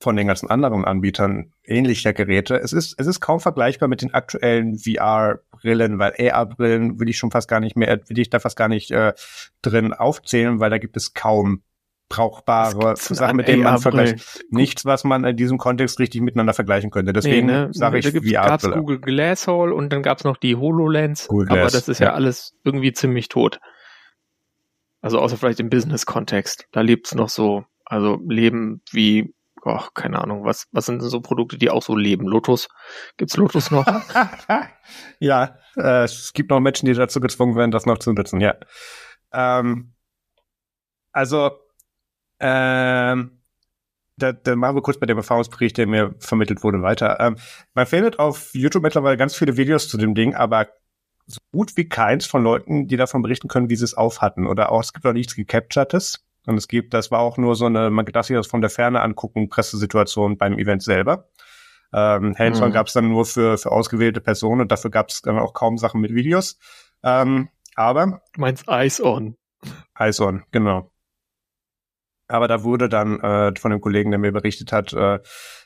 von 0.02 0.16
den 0.16 0.28
ganzen 0.28 0.50
anderen 0.50 0.86
Anbietern 0.86 1.52
ähnlicher 1.64 2.14
Geräte. 2.14 2.56
Es 2.56 2.74
ist, 2.74 2.96
es 2.98 3.06
ist 3.06 3.20
kaum 3.20 3.40
vergleichbar 3.40 3.90
mit 3.90 4.02
den 4.02 4.14
aktuellen 4.14 4.78
VR-Brillen, 4.80 6.00
weil 6.00 6.14
AR-Brillen 6.18 7.00
will 7.00 7.10
ich 7.10 7.18
schon 7.18 7.32
fast 7.32 7.50
gar 7.50 7.60
nicht 7.60 7.76
mehr, 7.76 8.00
will 8.08 8.20
ich 8.20 8.30
da 8.30 8.40
fast 8.40 8.58
gar 8.58 8.70
nicht 8.70 8.92
äh, 8.92 9.14
drin 9.62 9.94
aufzählen, 9.94 10.60
weil 10.60 10.70
da 10.70 10.78
gibt 10.78 10.96
es 10.96 11.14
kaum 11.14 11.64
brauchbare 12.10 12.96
Sachen, 12.98 13.38
mit 13.38 13.48
denen 13.48 13.64
man 13.64 13.78
vergleicht. 13.78 14.44
Nichts, 14.50 14.84
was 14.86 15.04
man 15.04 15.24
in 15.24 15.38
diesem 15.38 15.58
Kontext 15.58 16.00
richtig 16.00 16.22
miteinander 16.22 16.54
vergleichen 16.54 16.90
könnte. 16.90 17.14
Deswegen 17.14 17.48
nee, 17.48 17.54
ne? 17.54 17.70
sage 17.72 18.00
ich 18.00 18.06
da 18.06 18.12
VR. 18.12 18.48
Gab's 18.48 18.70
Google 18.70 19.00
Glass 19.00 19.48
Hall 19.48 19.72
und 19.72 19.94
dann 19.94 20.02
gab's 20.02 20.24
noch 20.24 20.38
die 20.38 20.56
HoloLens, 20.56 21.28
Google 21.28 21.52
aber 21.52 21.70
das 21.70 21.88
ist 21.88 22.00
ja, 22.00 22.08
ja, 22.08 22.14
alles 22.14 22.56
irgendwie 22.64 22.92
ziemlich 22.92 23.30
tot. 23.30 23.60
Also 25.02 25.20
außer 25.20 25.38
vielleicht 25.38 25.60
im 25.60 25.70
Business-Kontext. 25.70 26.68
Da 26.72 26.82
lebt's 26.82 27.16
noch 27.16 27.30
so, 27.30 27.64
also 27.86 28.20
Leben 28.28 28.82
wie 28.92 29.34
oh, 29.66 29.82
keine 29.94 30.22
Ahnung, 30.22 30.46
was, 30.46 30.68
was 30.72 30.86
sind 30.86 31.02
so 31.02 31.22
Produkte, 31.22 31.58
die 31.58 31.70
auch 31.70 31.84
so 31.84 31.96
leben? 31.96 32.28
Lotus? 32.28 32.70
Gibt's 33.18 33.38
Lotus 33.38 33.72
noch? 33.72 33.86
ja, 35.20 35.58
äh, 35.76 36.04
es 36.04 36.34
gibt 36.34 36.50
noch 36.50 36.60
Menschen, 36.60 36.86
die 36.86 36.94
dazu 36.94 37.20
gezwungen 37.20 37.56
werden, 37.56 37.72
das 37.72 37.86
noch 37.86 37.98
zu 37.98 38.14
nutzen, 38.14 38.40
ja. 38.40 38.56
Ähm, 39.34 39.94
also, 41.12 41.52
ähm, 42.40 43.40
da, 44.18 44.34
da 44.34 44.56
machen 44.56 44.76
wir 44.76 44.82
kurz 44.82 45.00
bei 45.00 45.06
dem 45.06 45.18
Erfahrungsbericht, 45.18 45.78
der 45.78 45.88
mir 45.88 46.14
vermittelt 46.20 46.64
wurde, 46.64 46.82
weiter. 46.82 47.20
Ähm, 47.20 47.38
man 47.74 47.86
findet 47.86 48.20
auf 48.20 48.54
YouTube 48.54 48.84
mittlerweile 48.84 49.18
ganz 49.18 49.36
viele 49.36 49.58
Videos 49.58 49.88
zu 49.88 49.98
dem 49.98 50.14
Ding, 50.14 50.36
aber 50.36 50.68
so 51.26 51.40
gut 51.52 51.78
wie 51.78 51.88
keins 51.88 52.26
von 52.26 52.44
Leuten, 52.44 52.88
die 52.88 52.98
davon 52.98 53.22
berichten 53.22 53.48
können, 53.48 53.70
wie 53.70 53.76
sie 53.76 53.86
es 53.86 53.94
aufhatten. 53.94 54.48
Oder 54.48 54.72
auch, 54.72 54.82
es 54.82 54.94
gibt 54.94 55.06
auch 55.06 55.14
nichts 55.14 55.36
gecapturtes. 55.36 56.26
Und 56.46 56.58
es 56.58 56.68
gibt, 56.68 56.94
das 56.94 57.12
war 57.12 57.20
auch 57.20 57.38
nur 57.38 57.56
so 57.56 57.66
eine, 57.66 57.90
man 57.90 58.06
darf 58.06 58.26
sich 58.26 58.36
das 58.36 58.48
von 58.48 58.62
der 58.62 58.70
Ferne 58.70 59.02
angucken, 59.02 59.50
Pressesituation 59.50 60.38
beim 60.38 60.58
Event 60.58 60.82
selber. 60.82 61.30
Ähm, 61.94 62.36
Hands-on 62.38 62.70
mhm. 62.70 62.74
gab 62.74 62.88
es 62.88 62.94
dann 62.94 63.10
nur 63.10 63.26
für, 63.26 63.58
für 63.58 63.72
ausgewählte 63.72 64.22
Personen 64.22 64.62
und 64.62 64.72
dafür 64.72 64.90
gab 64.92 65.10
es 65.10 65.22
dann 65.22 65.38
auch 65.38 65.54
kaum 65.54 65.78
Sachen 65.78 66.02
mit 66.02 66.14
Videos. 66.14 66.58
Ähm, 67.04 67.50
aber. 67.76 68.22
Du 68.34 68.42
meinst 68.42 68.68
Eyes-on. 68.68 69.36
Eyes-on, 69.98 70.44
genau. 70.52 70.92
Aber 72.30 72.48
da 72.48 72.64
wurde 72.64 72.88
dann 72.88 73.20
äh, 73.20 73.54
von 73.60 73.72
dem 73.72 73.82
Kollegen, 73.82 74.12
der 74.12 74.20
mir 74.20 74.32
berichtet 74.32 74.72
hat, 74.72 74.94
äh, 74.94 75.20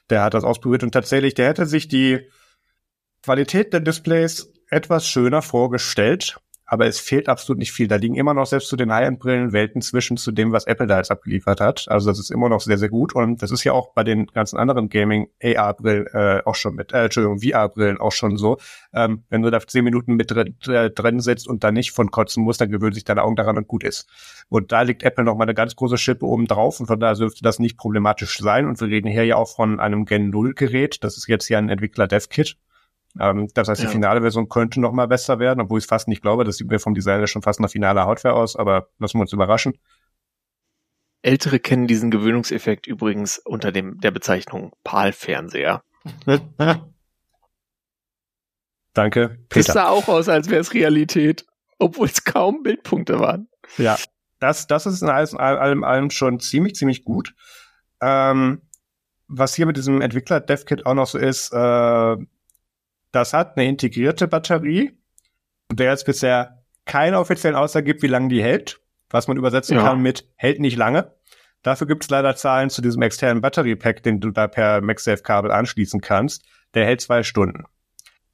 der 0.09 0.24
hat 0.24 0.34
das 0.34 0.43
ausprobiert. 0.43 0.84
Und 0.84 0.91
tatsächlich, 0.91 1.36
der 1.36 1.49
hätte 1.49 1.66
sich 1.66 1.88
die 1.88 2.30
Qualität 3.22 3.74
der 3.74 3.82
Displays 3.82 4.51
etwas 4.70 5.07
schöner 5.07 5.41
vorgestellt 5.41 6.38
aber 6.66 6.86
es 6.86 6.99
fehlt 6.99 7.30
absolut 7.30 7.59
nicht 7.59 7.72
viel. 7.72 7.88
Da 7.88 7.97
liegen 7.97 8.16
immer 8.16 8.34
noch 8.34 8.45
selbst 8.45 8.70
zu 8.70 8.76
den 8.76 8.91
High-End-Brillen 8.91 9.51
Welten 9.51 9.82
zwischen 9.82 10.18
zu 10.18 10.32
dem, 10.32 10.51
was 10.51 10.66
Apple 10.66 10.88
da 10.88 10.97
jetzt 10.97 11.11
abgeliefert 11.11 11.59
hat. 11.59 11.86
Also 11.89 12.09
das 12.09 12.20
ist 12.20 12.32
immer 12.32 12.49
noch 12.49 12.61
sehr, 12.61 12.78
sehr 12.78 12.89
gut. 12.89 13.14
Und 13.14 13.41
das 13.41 13.51
ist 13.51 13.64
ja 13.64 13.74
auch 13.74 13.93
bei 13.93 14.03
den 14.03 14.28
ganzen 14.28 14.57
anderen 14.57 14.89
Gaming-AR-Brillen 14.89 16.07
äh, 16.07 16.41
auch 16.45 16.55
schon 16.55 16.76
mit, 16.76 16.93
äh, 16.93 17.05
Entschuldigung, 17.05 17.39
VR-Brillen 17.39 17.99
auch 17.99 18.11
schon 18.11 18.38
so. 18.38 18.57
Ähm, 18.93 19.24
wenn 19.30 19.41
du 19.41 19.51
da 19.51 19.59
zehn 19.59 19.84
Minuten 19.84 20.16
mit 20.16 20.32
drin, 20.32 20.55
äh, 20.68 20.89
drin 20.89 21.20
sitzt 21.20 21.47
und 21.47 21.64
da 21.64 21.72
nicht 21.72 21.91
von 21.91 22.11
kotzen 22.11 22.43
musst, 22.43 22.61
dann 22.61 22.72
gewöhnt 22.72 22.95
sich 22.95 23.03
deine 23.03 23.24
Augen 23.24 23.36
daran 23.36 23.57
und 23.57 23.68
gut 23.68 23.84
ist. 23.84 24.07
Und 24.49 24.72
da 24.72 24.84
liegt 24.84 25.03
Apple 25.03 25.26
noch 25.26 25.36
mal 25.36 25.43
eine 25.43 25.53
ganz 25.53 25.76
große 25.76 25.97
Schippe 25.97 26.26
oben 26.26 26.47
drauf 26.47 26.80
und 26.80 26.88
von 26.88 26.99
daher 26.99 27.16
dürfte 27.16 27.43
das 27.43 27.59
nicht 27.59 27.78
problematisch 27.78 28.39
sein. 28.39 28.68
Und 28.68 28.80
wir 28.80 28.88
reden 28.88 29.09
hier 29.09 29.26
ja 29.26 29.36
auch 29.36 29.55
von 29.55 29.80
einem 29.80 30.05
Gen 30.05 30.30
0 30.30 30.53
Gerät. 30.53 31.03
Das 31.03 31.18
ist 31.18 31.28
jetzt 31.28 31.45
hier 31.45 31.57
ein 31.57 31.70
Entwickler-Dev-Kit. 31.70 32.57
Ähm, 33.20 33.47
das 33.53 33.68
heißt, 33.68 33.82
die 33.82 33.86
ja. 33.86 33.91
finale 33.91 34.22
Version 34.22 34.49
könnte 34.49 34.80
noch 34.82 34.91
mal 34.91 35.07
besser 35.07 35.39
werden, 35.39 35.61
obwohl 35.61 35.80
ich 35.80 35.86
fast 35.86 36.07
nicht 36.07 36.22
glaube. 36.22 36.43
Das 36.43 36.57
sieht 36.57 36.70
mir 36.70 36.80
vom 36.80 36.93
Design 36.93 37.26
schon 37.28 37.41
fast 37.41 37.59
nach 37.59 37.70
finaler 37.70 38.05
Hardware 38.05 38.36
aus, 38.36 38.55
aber 38.55 38.88
lassen 38.99 39.18
wir 39.18 39.22
uns 39.22 39.34
überraschen. 39.34 39.78
Ältere 41.22 41.59
kennen 41.59 41.88
diesen 41.88 42.11
Gewöhnungseffekt 42.11 42.86
übrigens 42.86 43.38
unter 43.38 43.72
dem 43.72 43.99
der 44.01 44.11
Bezeichnung 44.11 44.74
PAL-Fernseher. 44.84 45.84
Danke, 48.93 49.39
Peter. 49.49 49.66
Das 49.66 49.74
sah 49.74 49.89
auch 49.89 50.07
aus, 50.07 50.28
als 50.30 50.49
wäre 50.49 50.61
es 50.61 50.74
Realität, 50.74 51.45
obwohl 51.80 52.07
es 52.07 52.24
kaum 52.26 52.61
Bildpunkte 52.61 53.20
waren. 53.20 53.47
Ja, 53.78 53.97
das, 54.39 54.68
das 54.68 54.86
ist 54.86 55.01
in 55.01 55.09
allem, 55.09 55.38
allem, 55.38 55.84
allem 55.84 56.09
schon 56.09 56.39
ziemlich, 56.41 56.76
ziemlich 56.76 57.05
gut. 57.05 57.34
Ähm, 58.01 58.61
was 59.28 59.55
hier 59.55 59.66
mit 59.66 59.78
diesem 59.78 60.01
Entwickler-Dev-Kit 60.01 60.86
auch 60.86 60.93
noch 60.93 61.07
so 61.07 61.18
ist, 61.18 61.53
äh, 61.53 62.18
das 63.14 63.32
hat 63.32 63.55
eine 63.55 63.68
integrierte 63.68 64.28
Batterie, 64.28 64.97
der 65.72 65.91
jetzt 65.91 66.05
bisher 66.05 66.64
keine 66.86 67.20
offiziellen 67.20 67.55
Aussagen 67.55 67.86
gibt, 67.86 68.01
wie 68.01 68.07
lange 68.07 68.28
die 68.28 68.43
hält, 68.43 68.82
was 69.09 69.28
man 69.30 69.38
übersetzen 69.38 69.78
ja. 69.78 69.84
kann 69.84 70.01
mit 70.01 70.28
hält 70.36 70.59
nicht 70.59 70.76
lange. 70.76 71.14
Dafür 71.61 71.88
gibt 71.88 72.03
es 72.03 72.09
leider 72.09 72.36
Zahlen 72.36 72.70
zu 72.70 72.82
diesem 72.82 73.01
externen 73.01 73.41
Batteriepack, 73.41 74.03
den 74.03 74.20
du 74.20 74.32
da 74.32 74.47
per 74.47 74.82
MagSafe-Kabel 74.82 75.51
anschließen 75.51 76.01
kannst. 76.01 76.43
Der 76.74 76.86
hält 76.86 76.99
zwei 76.99 77.24
Stunden. 77.24 77.64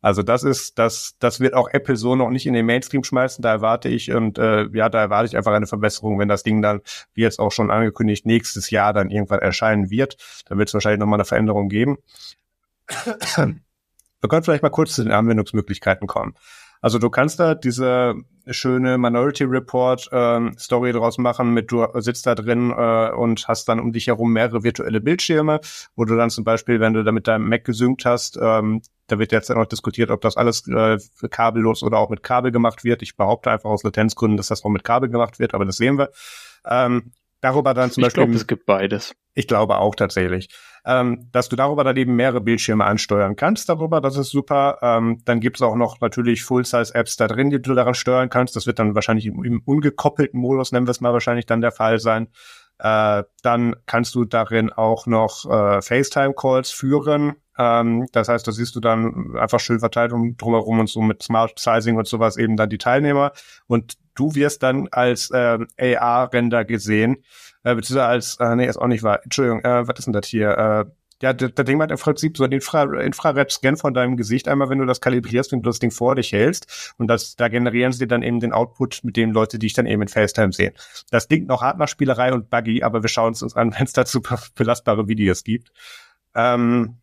Also 0.01 0.23
das 0.23 0.43
ist, 0.43 0.79
das, 0.79 1.15
das 1.19 1.41
wird 1.41 1.53
auch 1.53 1.69
Apple 1.69 1.97
so 1.97 2.15
noch 2.15 2.29
nicht 2.29 2.45
in 2.45 2.53
den 2.53 2.65
Mainstream 2.65 3.03
schmeißen. 3.03 3.41
Da 3.41 3.51
erwarte 3.51 3.89
ich 3.89 4.11
und 4.13 4.39
äh, 4.39 4.65
ja, 4.73 4.87
da 4.87 5.01
erwarte 5.01 5.27
ich 5.27 5.37
einfach 5.37 5.51
eine 5.51 5.67
Verbesserung, 5.67 6.17
wenn 6.19 6.29
das 6.29 6.43
Ding 6.43 6.61
dann, 6.61 6.81
wie 7.13 7.21
jetzt 7.21 7.39
auch 7.39 7.51
schon 7.51 7.69
angekündigt, 7.69 8.25
nächstes 8.25 8.69
Jahr 8.69 8.93
dann 8.93 9.11
irgendwann 9.11 9.39
erscheinen 9.39 9.89
wird. 9.89 10.15
Dann 10.45 10.57
wird 10.57 10.69
es 10.69 10.73
wahrscheinlich 10.73 10.99
nochmal 10.99 11.17
eine 11.19 11.25
Veränderung 11.25 11.67
geben. 11.67 11.97
Wir 14.21 14.29
können 14.29 14.43
vielleicht 14.43 14.63
mal 14.63 14.69
kurz 14.69 14.95
zu 14.95 15.03
den 15.03 15.11
Anwendungsmöglichkeiten 15.11 16.07
kommen. 16.07 16.35
Also 16.81 16.97
du 16.97 17.09
kannst 17.09 17.39
da 17.39 17.55
diese 17.55 18.15
schöne 18.47 18.97
Minority 18.97 19.43
Report 19.43 20.09
ähm, 20.13 20.55
Story 20.57 20.93
draus 20.93 21.17
machen, 21.17 21.53
mit 21.53 21.71
du 21.71 21.85
sitzt 21.95 22.25
da 22.25 22.35
drin 22.35 22.71
äh, 22.71 23.11
und 23.11 23.47
hast 23.47 23.67
dann 23.67 23.79
um 23.79 23.91
dich 23.91 24.07
herum 24.07 24.31
mehrere 24.31 24.63
virtuelle 24.63 25.01
Bildschirme, 25.01 25.59
wo 25.95 26.05
du 26.05 26.15
dann 26.15 26.29
zum 26.29 26.45
Beispiel, 26.45 26.79
wenn 26.79 26.93
du 26.93 27.03
da 27.03 27.11
mit 27.11 27.27
deinem 27.27 27.49
Mac 27.49 27.65
gesynkt 27.65 28.05
hast, 28.05 28.39
ähm, 28.41 28.81
da 29.07 29.19
wird 29.19 29.31
jetzt 29.31 29.49
noch 29.49 29.65
diskutiert, 29.65 30.09
ob 30.09 30.21
das 30.21 30.37
alles 30.37 30.67
äh, 30.67 30.97
kabellos 31.29 31.83
oder 31.83 31.97
auch 31.97 32.09
mit 32.09 32.23
Kabel 32.23 32.51
gemacht 32.51 32.83
wird. 32.83 33.01
Ich 33.01 33.17
behaupte 33.17 33.51
einfach 33.51 33.69
aus 33.69 33.83
Latenzgründen, 33.83 34.37
dass 34.37 34.47
das 34.47 34.63
auch 34.63 34.69
mit 34.69 34.83
Kabel 34.83 35.09
gemacht 35.09 35.39
wird, 35.39 35.53
aber 35.53 35.65
das 35.65 35.77
sehen 35.77 35.97
wir. 35.97 36.11
Ähm, 36.65 37.11
darüber 37.41 37.73
dann 37.73 37.91
zum 37.91 38.01
ich 38.01 38.07
Beispiel. 38.07 38.23
Ich 38.23 38.27
glaube, 38.27 38.37
es 38.37 38.47
gibt 38.47 38.65
beides. 38.65 39.15
Ich 39.39 39.47
glaube 39.47 39.77
auch 39.77 39.95
tatsächlich. 39.95 40.49
Ähm, 40.85 41.29
dass 41.31 41.47
du 41.47 41.55
darüber 41.55 41.85
dann 41.85 41.95
eben 41.95 42.13
mehrere 42.17 42.41
Bildschirme 42.41 42.83
ansteuern 42.83 43.37
kannst 43.37 43.69
darüber, 43.69 44.01
das 44.01 44.17
ist 44.17 44.31
super. 44.31 44.79
Ähm, 44.81 45.21
dann 45.23 45.39
gibt's 45.39 45.61
auch 45.61 45.75
noch 45.75 46.01
natürlich 46.01 46.43
Full-Size-Apps 46.43 47.15
da 47.15 47.29
drin, 47.29 47.49
die 47.49 47.61
du 47.61 47.73
daran 47.73 47.93
steuern 47.93 48.29
kannst. 48.29 48.57
Das 48.57 48.67
wird 48.67 48.79
dann 48.79 48.95
wahrscheinlich 48.95 49.25
im, 49.27 49.45
im 49.45 49.61
ungekoppelten 49.63 50.37
Modus, 50.37 50.73
nennen 50.73 50.87
wir 50.87 50.91
es 50.91 50.99
mal 50.99 51.13
wahrscheinlich 51.13 51.45
dann 51.45 51.61
der 51.61 51.71
Fall 51.71 51.99
sein. 51.99 52.27
Äh, 52.79 53.23
dann 53.41 53.77
kannst 53.85 54.13
du 54.15 54.25
darin 54.25 54.73
auch 54.73 55.05
noch 55.05 55.45
äh, 55.49 55.81
FaceTime-Calls 55.81 56.71
führen. 56.71 57.35
Ähm, 57.57 58.07
das 58.11 58.27
heißt, 58.27 58.45
da 58.45 58.51
siehst 58.51 58.75
du 58.75 58.81
dann 58.81 59.37
einfach 59.37 59.61
schön 59.61 59.79
verteilt 59.79 60.11
um, 60.11 60.35
drumherum 60.35 60.79
und 60.79 60.89
so 60.89 60.99
mit 60.99 61.23
Smart 61.23 61.57
Sizing 61.57 61.95
und 61.95 62.09
sowas 62.09 62.35
eben 62.35 62.57
dann 62.57 62.69
die 62.69 62.77
Teilnehmer. 62.77 63.31
Und 63.67 63.93
du 64.15 64.35
wirst 64.35 64.63
dann 64.63 64.89
als 64.91 65.31
äh, 65.31 65.59
AR-Render 65.77 66.65
gesehen, 66.65 67.23
äh, 67.63 67.75
beziehungsweise 67.75 68.05
als, 68.07 68.37
äh, 68.39 68.55
nee, 68.55 68.67
ist 68.67 68.77
auch 68.77 68.87
nicht 68.87 69.03
wahr. 69.03 69.19
Entschuldigung, 69.23 69.63
äh, 69.63 69.87
was 69.87 69.99
ist 69.99 70.05
denn 70.05 70.13
das 70.13 70.27
hier? 70.27 70.49
Äh, 70.49 70.85
ja, 71.21 71.33
das, 71.33 71.51
das 71.53 71.65
Ding 71.65 71.81
hat 71.81 71.91
im 71.91 71.97
Prinzip 71.97 72.37
so 72.37 72.45
einen 72.45 72.53
Infra 72.53 72.83
Infrared-Scan 72.83 73.75
von 73.75 73.93
deinem 73.93 74.15
Gesicht 74.15 74.47
einmal, 74.47 74.69
wenn 74.69 74.79
du 74.79 74.85
das 74.85 75.01
kalibrierst, 75.01 75.51
wenn 75.51 75.61
du 75.61 75.69
das 75.69 75.79
Ding 75.79 75.91
vor 75.91 76.15
dich 76.15 76.31
hältst. 76.31 76.93
Und 76.97 77.07
das, 77.07 77.35
da 77.35 77.49
generieren 77.49 77.91
sie 77.91 78.07
dann 78.07 78.23
eben 78.23 78.39
den 78.39 78.53
Output 78.53 79.01
mit 79.03 79.17
den 79.17 79.31
Leute, 79.31 79.59
die 79.59 79.67
ich 79.67 79.73
dann 79.73 79.85
eben 79.85 80.01
in 80.01 80.07
FaceTime 80.07 80.53
sehen. 80.53 80.73
Das 81.11 81.27
klingt 81.27 81.47
noch 81.47 81.61
hart 81.61 81.77
nach 81.77 81.89
Spielerei 81.89 82.33
und 82.33 82.49
Buggy, 82.49 82.83
aber 82.83 83.01
wir 83.01 83.09
schauen 83.09 83.33
es 83.33 83.41
uns 83.41 83.55
an, 83.55 83.73
wenn 83.77 83.85
es 83.85 83.93
dazu 83.93 84.21
belastbare 84.55 85.07
Videos 85.07 85.43
gibt. 85.43 85.71
Ähm, 86.35 86.99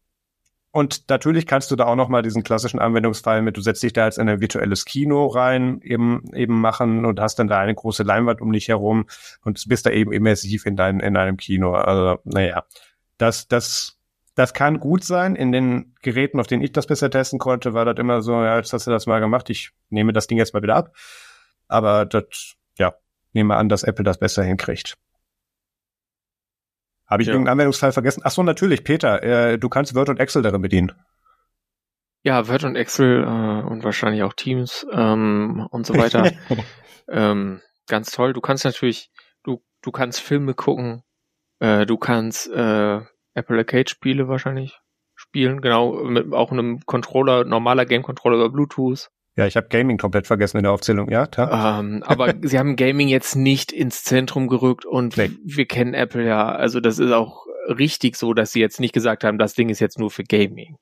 und 0.77 1.09
natürlich 1.09 1.47
kannst 1.47 1.71
du 1.71 1.77
da 1.77 1.87
auch 1.87 1.97
noch 1.97 2.09
mal 2.09 2.21
diesen 2.21 2.43
klassischen 2.43 2.79
Anwendungsfall 2.79 3.41
mit, 3.41 3.57
du 3.57 3.63
setzt 3.63 3.83
dich 3.83 3.95
da 3.95 4.05
jetzt 4.05 4.19
in 4.19 4.29
ein 4.29 4.43
virtuelles 4.43 4.85
Kino 4.85 5.27
rein, 5.27 5.81
eben, 5.83 6.23
eben 6.35 6.61
machen 6.61 7.07
und 7.07 7.19
hast 7.19 7.39
dann 7.39 7.49
da 7.49 7.61
eine 7.61 7.75
große 7.75 8.03
Leinwand 8.03 8.43
um 8.43 8.53
dich 8.53 8.69
herum 8.69 9.07
und 9.43 9.67
bist 9.69 9.87
da 9.87 9.91
eben 9.91 10.13
immersiv 10.13 10.67
in, 10.67 10.77
dein, 10.77 11.01
in 11.01 11.15
deinem 11.15 11.39
Kino. 11.39 11.73
Also, 11.73 12.21
naja, 12.25 12.65
das, 13.17 13.49
das, 13.49 13.99
das 14.35 14.53
kann 14.53 14.79
gut 14.79 15.03
sein. 15.03 15.35
In 15.35 15.51
den 15.51 15.95
Geräten, 16.03 16.39
auf 16.41 16.47
denen 16.47 16.63
ich 16.63 16.73
das 16.73 16.87
bisher 16.87 17.11
testen 17.11 17.39
konnte, 17.39 17.73
war 17.73 17.87
das 17.87 17.97
immer 17.97 18.21
so, 18.21 18.33
ja, 18.33 18.59
jetzt 18.59 18.75
hast 18.75 18.87
du 18.87 18.91
das 18.91 19.07
mal 19.07 19.21
gemacht, 19.21 19.49
ich 19.49 19.71
nehme 19.89 20.13
das 20.13 20.27
Ding 20.27 20.37
jetzt 20.37 20.53
mal 20.53 20.63
wieder 20.63 20.77
ab. 20.77 20.95
Aber 21.69 22.05
das, 22.05 22.53
ja, 22.77 22.97
nehme 23.33 23.57
an, 23.57 23.71
dass 23.71 23.83
Apple 23.83 24.05
das 24.05 24.19
besser 24.19 24.45
hinkriegt. 24.45 24.99
Habe 27.07 27.23
ich 27.23 27.29
ja. 27.29 27.35
irgendeinen 27.35 27.55
Anwendungsfall 27.55 27.93
vergessen? 27.93 28.23
Ach 28.25 28.31
so, 28.31 28.43
natürlich, 28.43 28.85
Peter, 28.85 29.23
äh, 29.23 29.59
du 29.59 29.69
kannst 29.69 29.95
Word 29.95 30.09
und 30.09 30.21
Excel 30.21 30.43
darin 30.43 30.63
bedienen. 30.63 30.93
Ja, 32.23 32.49
Word 32.49 32.65
und 32.65 32.77
Excel 32.77 33.23
äh, 33.23 33.67
und 33.67 33.85
wahrscheinlich 33.85 34.23
auch 34.25 34.33
Teams 34.33 34.85
ähm, 34.91 35.67
und 35.71 35.87
so 35.87 35.97
weiter. 35.97 36.33
ähm, 37.09 37.61
ganz 37.87 38.11
toll. 38.11 38.33
Du 38.33 38.41
kannst 38.41 38.65
natürlich, 38.65 39.11
du, 39.45 39.63
du 39.83 39.93
kannst 39.93 40.21
Filme 40.21 40.55
gucken, 40.55 41.05
äh, 41.61 41.87
du 41.87 41.97
kannst 41.97 42.51
äh, 42.51 43.01
Apple 43.35 43.59
Arcade 43.59 43.89
Spiele 43.89 44.27
wahrscheinlich 44.27 44.81
spielen, 45.15 45.61
genau, 45.61 45.93
mit 46.05 46.33
auch 46.33 46.51
einem 46.51 46.81
Controller, 46.85 47.45
normaler 47.45 47.87
Game-Controller 47.87 48.37
über 48.37 48.51
Bluetooth. 48.51 49.09
Ja, 49.37 49.47
ich 49.47 49.57
habe 49.57 49.69
Gaming 49.69 49.99
komplett 49.99 50.27
vergessen 50.27 50.57
in 50.57 50.63
der 50.63 50.73
Aufzählung, 50.73 51.11
ja. 51.11 51.29
Ähm, 51.37 52.03
aber 52.05 52.35
sie 52.43 52.59
haben 52.59 52.75
Gaming 52.77 53.09
jetzt 53.09 53.37
nicht 53.37 53.71
ins 53.71 54.03
Zentrum 54.03 54.49
gerückt 54.49 54.87
und 54.87 55.17
nee. 55.17 55.31
wir 55.45 55.67
kennen 55.67 55.93
Apple 55.93 56.25
ja, 56.25 56.49
also 56.49 56.81
das 56.81 56.99
ist 56.99 57.13
auch 57.13 57.47
richtig 57.69 58.17
so, 58.17 58.33
dass 58.33 58.53
sie 58.53 58.61
jetzt 58.61 58.81
nicht 58.81 58.95
gesagt 58.95 59.25
haben, 59.25 59.39
das 59.39 59.55
Ding 59.55 59.69
ist 59.69 59.81
jetzt 59.81 59.99
nur 59.99 60.11
für 60.11 60.25
Gaming. 60.25 60.77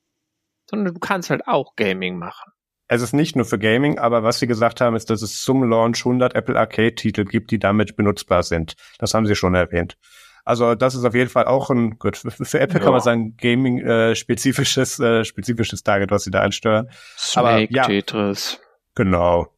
Sondern 0.70 0.94
du 0.94 1.00
kannst 1.00 1.30
halt 1.30 1.46
auch 1.46 1.74
Gaming 1.76 2.16
machen. 2.16 2.52
Es 2.86 3.02
ist 3.02 3.12
nicht 3.12 3.34
nur 3.34 3.44
für 3.44 3.58
Gaming, 3.58 3.98
aber 3.98 4.22
was 4.22 4.38
sie 4.38 4.46
gesagt 4.46 4.80
haben, 4.80 4.94
ist, 4.94 5.10
dass 5.10 5.22
es 5.22 5.42
zum 5.42 5.68
Launch 5.68 6.04
100 6.04 6.34
Apple 6.34 6.58
Arcade-Titel 6.58 7.24
gibt, 7.24 7.50
die 7.50 7.58
damit 7.58 7.96
benutzbar 7.96 8.42
sind. 8.42 8.74
Das 8.98 9.14
haben 9.14 9.26
sie 9.26 9.34
schon 9.34 9.54
erwähnt. 9.54 9.96
Also 10.44 10.74
das 10.74 10.94
ist 10.94 11.04
auf 11.04 11.14
jeden 11.14 11.30
Fall 11.30 11.46
auch 11.46 11.70
ein 11.70 11.98
gut 11.98 12.16
für, 12.42 12.60
Apple 12.60 12.78
ja. 12.78 12.84
kann 12.84 12.92
man 12.92 13.00
sagen 13.00 13.36
Gaming 13.36 13.80
äh, 13.80 14.14
spezifisches 14.14 15.00
äh, 15.00 15.24
spezifisches 15.24 15.82
Target, 15.82 16.10
was 16.10 16.24
sie 16.24 16.30
da 16.30 16.40
ansteuern. 16.40 16.88
Snake, 17.16 17.46
Aber 17.46 17.58
ja, 17.70 17.84
Tetris. 17.86 18.60
Genau. 18.94 19.48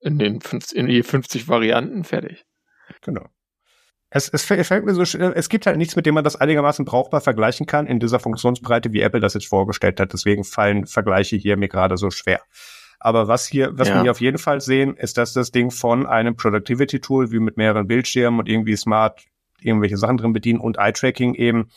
In 0.00 0.18
den 0.18 0.40
50, 0.40 0.78
in 0.78 0.86
die 0.86 1.02
50 1.02 1.48
Varianten 1.48 2.04
fertig. 2.04 2.44
Genau. 3.02 3.26
Es, 4.10 4.28
es 4.28 4.44
fällt 4.44 4.86
mir 4.86 4.94
so, 4.94 5.02
es 5.02 5.48
gibt 5.50 5.66
halt 5.66 5.76
nichts, 5.76 5.94
mit 5.94 6.06
dem 6.06 6.14
man 6.14 6.24
das 6.24 6.36
einigermaßen 6.36 6.86
brauchbar 6.86 7.20
vergleichen 7.20 7.66
kann 7.66 7.86
in 7.86 8.00
dieser 8.00 8.18
Funktionsbreite, 8.18 8.92
wie 8.92 9.02
Apple 9.02 9.20
das 9.20 9.34
jetzt 9.34 9.48
vorgestellt 9.48 10.00
hat. 10.00 10.14
Deswegen 10.14 10.44
fallen 10.44 10.86
Vergleiche 10.86 11.36
hier 11.36 11.58
mir 11.58 11.68
gerade 11.68 11.98
so 11.98 12.10
schwer. 12.10 12.40
Aber 13.00 13.28
was 13.28 13.46
hier, 13.46 13.70
was 13.72 13.88
ja. 13.88 13.96
wir 13.96 14.02
hier 14.02 14.10
auf 14.10 14.20
jeden 14.20 14.38
Fall 14.38 14.60
sehen, 14.60 14.96
ist, 14.96 15.18
dass 15.18 15.34
das 15.34 15.50
Ding 15.50 15.70
von 15.70 16.06
einem 16.06 16.36
Productivity 16.36 17.00
Tool 17.00 17.30
wie 17.30 17.38
mit 17.38 17.58
mehreren 17.58 17.86
Bildschirmen 17.86 18.40
und 18.40 18.48
irgendwie 18.48 18.76
Smart 18.76 19.24
irgendwelche 19.60 19.96
Sachen 19.96 20.16
drin 20.16 20.32
bedienen 20.32 20.60
und 20.60 20.78
Eye-Tracking 20.78 21.34
eben 21.34 21.68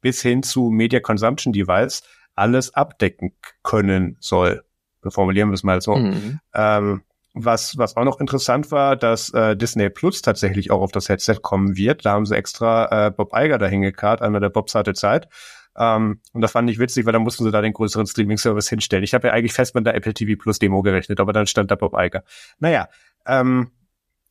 bis 0.00 0.22
hin 0.22 0.42
zu 0.42 0.70
Media 0.70 1.00
Consumption 1.00 1.52
Device 1.52 2.02
alles 2.34 2.74
abdecken 2.74 3.32
können 3.62 4.16
soll. 4.20 4.64
Formulieren 5.06 5.50
wir 5.50 5.54
es 5.54 5.62
mal 5.62 5.80
so. 5.80 5.96
Mhm. 5.96 6.40
Ähm, 6.54 7.02
was, 7.32 7.78
was 7.78 7.96
auch 7.96 8.04
noch 8.04 8.20
interessant 8.20 8.70
war, 8.72 8.96
dass 8.96 9.32
äh, 9.32 9.56
Disney 9.56 9.88
Plus 9.88 10.20
tatsächlich 10.22 10.70
auch 10.70 10.80
auf 10.80 10.92
das 10.92 11.08
Headset 11.08 11.36
kommen 11.42 11.76
wird. 11.76 12.04
Da 12.04 12.12
haben 12.12 12.26
sie 12.26 12.36
extra 12.36 13.06
äh, 13.06 13.10
Bob 13.10 13.30
Iger 13.34 13.58
dahin 13.58 13.82
gekarrt, 13.82 14.20
einer 14.20 14.40
der 14.40 14.48
Bobs 14.48 14.74
hatte 14.74 14.94
Zeit. 14.94 15.28
Ähm, 15.76 16.20
und 16.32 16.40
das 16.40 16.52
fand 16.52 16.68
ich 16.68 16.78
witzig, 16.78 17.06
weil 17.06 17.12
da 17.12 17.18
mussten 17.18 17.44
sie 17.44 17.52
da 17.52 17.62
den 17.62 17.72
größeren 17.72 18.06
Streaming-Service 18.06 18.68
hinstellen. 18.68 19.04
Ich 19.04 19.14
habe 19.14 19.28
ja 19.28 19.34
eigentlich 19.34 19.52
fest 19.52 19.74
mit 19.74 19.86
der 19.86 19.94
Apple 19.94 20.12
TV 20.12 20.40
Plus 20.40 20.58
Demo 20.58 20.82
gerechnet, 20.82 21.20
aber 21.20 21.32
dann 21.32 21.46
stand 21.46 21.70
da 21.70 21.76
Bob 21.76 21.94
Iger. 21.96 22.24
Naja, 22.58 22.88
ähm, 23.26 23.70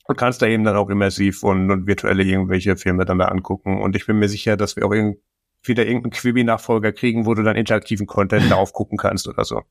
und 0.10 0.18
kannst 0.18 0.42
da 0.42 0.48
eben 0.48 0.64
dann 0.64 0.76
auch 0.76 0.90
immersiv 0.90 1.44
und, 1.44 1.70
und 1.70 1.86
virtuelle 1.86 2.24
irgendwelche 2.24 2.76
Filme 2.76 3.06
dann 3.06 3.20
da 3.20 3.26
angucken. 3.26 3.80
Und 3.80 3.96
ich 3.96 4.08
bin 4.08 4.18
mir 4.18 4.28
sicher, 4.28 4.58
dass 4.58 4.76
wir 4.76 4.84
auch 4.84 4.92
irgend, 4.92 5.20
wieder 5.62 5.86
irgendeinen 5.86 6.14
Quibi-Nachfolger 6.14 6.94
kriegen, 6.94 7.28
wo 7.28 7.36
du 7.36 7.44
dann 7.44 7.56
interaktiven 7.56 8.08
Content 8.08 8.50
darauf 8.50 8.74
gucken 8.74 8.98
kannst 8.98 9.28
oder 9.28 9.46
so. 9.46 9.62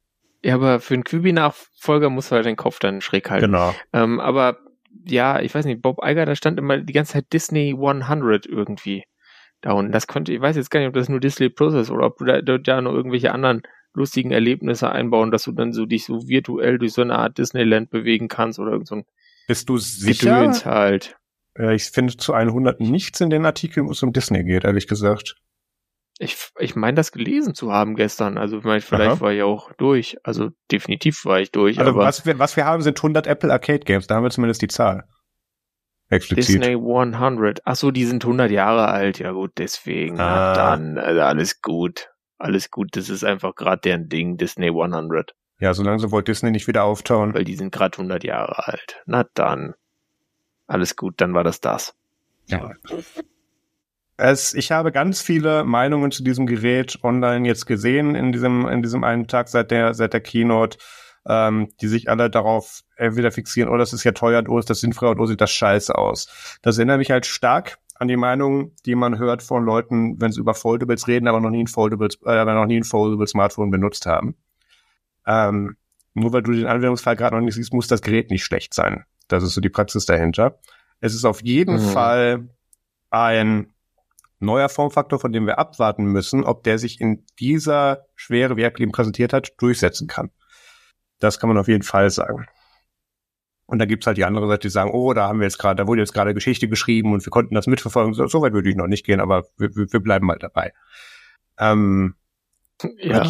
Ja, 0.44 0.54
aber 0.54 0.78
für 0.78 0.94
einen 0.94 1.02
Quibi-Nachfolger 1.02 2.08
musst 2.08 2.30
du 2.30 2.36
halt 2.36 2.46
den 2.46 2.54
Kopf 2.54 2.78
dann 2.78 3.00
schräg 3.00 3.28
halten. 3.28 3.46
Genau. 3.46 3.74
Ähm, 3.92 4.20
aber 4.20 4.58
ja, 5.04 5.40
ich 5.40 5.52
weiß 5.52 5.64
nicht, 5.64 5.82
Bob 5.82 5.98
Iger, 6.04 6.24
da 6.24 6.36
stand 6.36 6.60
immer 6.60 6.78
die 6.78 6.92
ganze 6.92 7.14
Zeit 7.14 7.32
Disney 7.32 7.74
100 7.76 8.46
irgendwie 8.46 9.02
da 9.60 9.72
unten. 9.72 9.90
Das 9.90 10.06
könnte, 10.06 10.32
ich 10.32 10.40
weiß 10.40 10.54
jetzt 10.54 10.70
gar 10.70 10.78
nicht, 10.78 10.88
ob 10.88 10.94
das 10.94 11.08
nur 11.08 11.18
Disney 11.18 11.48
Plus 11.48 11.74
ist 11.74 11.90
oder 11.90 12.06
ob 12.06 12.18
du 12.18 12.26
da, 12.26 12.40
da 12.40 12.80
noch 12.80 12.92
irgendwelche 12.92 13.32
anderen 13.32 13.62
lustigen 13.92 14.30
Erlebnisse 14.30 14.92
einbauen, 14.92 15.32
dass 15.32 15.42
du 15.42 15.50
dann 15.50 15.72
so 15.72 15.84
dich 15.84 16.04
so 16.04 16.28
virtuell 16.28 16.78
durch 16.78 16.92
so 16.92 17.02
eine 17.02 17.18
Art 17.18 17.38
Disneyland 17.38 17.90
bewegen 17.90 18.28
kannst 18.28 18.60
oder 18.60 18.70
irgend 18.70 18.86
so 18.86 18.94
ein 18.94 19.04
bist 19.48 19.68
du 19.68 19.78
sicher? 19.78 20.40
Gedöns 20.40 20.64
halt. 20.64 21.16
Ja, 21.58 21.72
ich 21.72 21.84
finde 21.84 22.16
zu 22.16 22.34
100 22.34 22.80
nichts 22.80 23.20
in 23.20 23.30
den 23.30 23.44
Artikeln, 23.44 23.88
wo 23.88 23.92
es 23.92 24.02
um 24.02 24.12
Disney 24.12 24.44
geht, 24.44 24.64
ehrlich 24.64 24.86
gesagt. 24.86 25.34
Ich, 26.20 26.36
ich 26.58 26.76
meine, 26.76 26.94
das 26.94 27.12
gelesen 27.12 27.54
zu 27.54 27.72
haben 27.72 27.96
gestern. 27.96 28.38
Also 28.38 28.60
vielleicht 28.60 28.92
Aha. 28.92 29.20
war 29.20 29.32
ich 29.32 29.42
auch 29.42 29.72
durch. 29.74 30.18
Also 30.22 30.50
definitiv 30.70 31.24
war 31.24 31.40
ich 31.40 31.50
durch. 31.50 31.78
Also 31.78 31.94
was 31.96 32.26
wir, 32.26 32.38
was 32.38 32.56
wir 32.56 32.64
haben, 32.64 32.82
sind 32.82 32.98
100 32.98 33.26
Apple 33.26 33.52
Arcade 33.52 33.80
Games. 33.80 34.06
Da 34.06 34.16
haben 34.16 34.24
wir 34.24 34.30
zumindest 34.30 34.62
die 34.62 34.68
Zahl. 34.68 35.04
Explizit. 36.10 36.62
Disney 36.62 36.74
100. 36.74 37.60
Ach 37.64 37.76
so, 37.76 37.90
die 37.90 38.04
sind 38.04 38.24
100 38.24 38.50
Jahre 38.50 38.88
alt. 38.88 39.18
Ja 39.18 39.32
gut, 39.32 39.52
deswegen. 39.58 40.18
Ah. 40.20 40.54
dann 40.54 40.98
also 40.98 41.20
alles 41.20 41.62
gut. 41.62 42.10
Alles 42.36 42.70
gut. 42.70 42.88
Das 42.92 43.08
ist 43.08 43.24
einfach 43.24 43.54
gerade 43.54 43.80
deren 43.80 44.08
Ding. 44.08 44.36
Disney 44.36 44.68
100. 44.68 45.34
Ja, 45.60 45.74
solange 45.74 45.98
sie 45.98 46.12
Walt 46.12 46.28
Disney 46.28 46.50
nicht 46.50 46.68
wieder 46.68 46.84
auftauen. 46.84 47.34
Weil 47.34 47.44
die 47.44 47.56
sind 47.56 47.72
gerade 47.72 47.98
100 47.98 48.24
Jahre 48.24 48.66
alt. 48.66 49.02
Na 49.06 49.24
dann. 49.34 49.74
Alles 50.66 50.96
gut, 50.96 51.14
dann 51.20 51.34
war 51.34 51.44
das 51.44 51.60
das. 51.60 51.94
Ja. 52.46 52.72
Es, 54.16 54.52
ich 54.54 54.72
habe 54.72 54.92
ganz 54.92 55.20
viele 55.20 55.64
Meinungen 55.64 56.10
zu 56.10 56.22
diesem 56.22 56.46
Gerät 56.46 56.98
online 57.02 57.46
jetzt 57.46 57.66
gesehen 57.66 58.14
in 58.14 58.32
diesem, 58.32 58.66
in 58.66 58.82
diesem 58.82 59.04
einen 59.04 59.28
Tag 59.28 59.48
seit 59.48 59.70
der, 59.70 59.94
seit 59.94 60.12
der 60.12 60.20
Keynote, 60.20 60.78
ähm, 61.26 61.68
die 61.80 61.86
sich 61.86 62.08
alle 62.08 62.28
darauf 62.28 62.82
entweder 62.96 63.30
fixieren, 63.30 63.70
oh, 63.70 63.76
das 63.76 63.92
ist 63.92 64.04
ja 64.04 64.12
teuer, 64.12 64.42
oh, 64.48 64.58
ist 64.58 64.70
das 64.70 64.80
sinnfrei 64.80 65.08
und 65.08 65.20
oh, 65.20 65.26
sieht 65.26 65.40
das 65.40 65.52
scheiße 65.52 65.96
aus. 65.96 66.58
Das 66.62 66.78
erinnert 66.78 66.98
mich 66.98 67.10
halt 67.10 67.26
stark 67.26 67.78
an 67.94 68.08
die 68.08 68.16
Meinung, 68.16 68.72
die 68.86 68.94
man 68.94 69.18
hört 69.18 69.42
von 69.42 69.64
Leuten, 69.64 70.20
wenn 70.20 70.32
sie 70.32 70.40
über 70.40 70.54
Foldables 70.54 71.06
reden, 71.06 71.28
aber 71.28 71.40
noch 71.40 71.50
nie 71.50 71.62
ein 71.62 71.68
Foldables, 71.68 72.18
äh, 72.24 72.30
aber 72.30 72.54
noch 72.54 72.66
nie 72.66 72.78
ein 72.78 72.84
Foldable 72.84 73.26
Smartphone 73.26 73.70
benutzt 73.70 74.06
haben. 74.06 74.36
Ähm, 75.28 75.76
nur 76.14 76.32
weil 76.32 76.42
du 76.42 76.52
den 76.52 76.66
Anwendungsfall 76.66 77.14
gerade 77.14 77.36
noch 77.36 77.42
nicht 77.42 77.54
siehst, 77.54 77.72
muss 77.72 77.86
das 77.86 78.02
Gerät 78.02 78.30
nicht 78.30 78.42
schlecht 78.42 78.74
sein. 78.74 79.04
Das 79.28 79.44
ist 79.44 79.52
so 79.52 79.60
die 79.60 79.68
Praxis 79.68 80.06
dahinter. 80.06 80.58
Es 81.00 81.14
ist 81.14 81.24
auf 81.24 81.42
jeden 81.42 81.74
mhm. 81.74 81.90
Fall 81.90 82.48
ein 83.10 83.72
neuer 84.40 84.68
Formfaktor, 84.68 85.20
von 85.20 85.32
dem 85.32 85.46
wir 85.46 85.58
abwarten 85.58 86.06
müssen, 86.06 86.44
ob 86.44 86.64
der 86.64 86.78
sich 86.78 87.00
in 87.00 87.24
dieser 87.38 88.06
Schwere, 88.14 88.56
wie 88.56 88.62
Apple 88.62 88.84
ihn 88.84 88.92
präsentiert 88.92 89.32
hat, 89.32 89.52
durchsetzen 89.58 90.08
kann. 90.08 90.30
Das 91.18 91.38
kann 91.38 91.48
man 91.48 91.58
auf 91.58 91.68
jeden 91.68 91.82
Fall 91.82 92.10
sagen. 92.10 92.46
Und 93.66 93.80
da 93.80 93.84
gibt's 93.84 94.06
halt 94.06 94.16
die 94.16 94.24
andere 94.24 94.48
Seite, 94.48 94.68
die 94.68 94.70
sagen, 94.70 94.92
oh, 94.92 95.12
da 95.12 95.28
haben 95.28 95.40
wir 95.40 95.44
jetzt 95.44 95.58
gerade, 95.58 95.76
da 95.76 95.86
wurde 95.86 96.00
jetzt 96.00 96.14
gerade 96.14 96.32
Geschichte 96.32 96.68
geschrieben 96.68 97.12
und 97.12 97.26
wir 97.26 97.30
konnten 97.30 97.54
das 97.54 97.66
mitverfolgen. 97.66 98.14
So, 98.14 98.26
so 98.26 98.40
weit 98.40 98.54
würde 98.54 98.70
ich 98.70 98.76
noch 98.76 98.86
nicht 98.86 99.04
gehen, 99.04 99.20
aber 99.20 99.44
wir, 99.58 99.74
wir 99.74 100.00
bleiben 100.00 100.26
mal 100.26 100.38
dabei. 100.38 100.72
Ähm, 101.58 102.14
ja. 102.96 103.28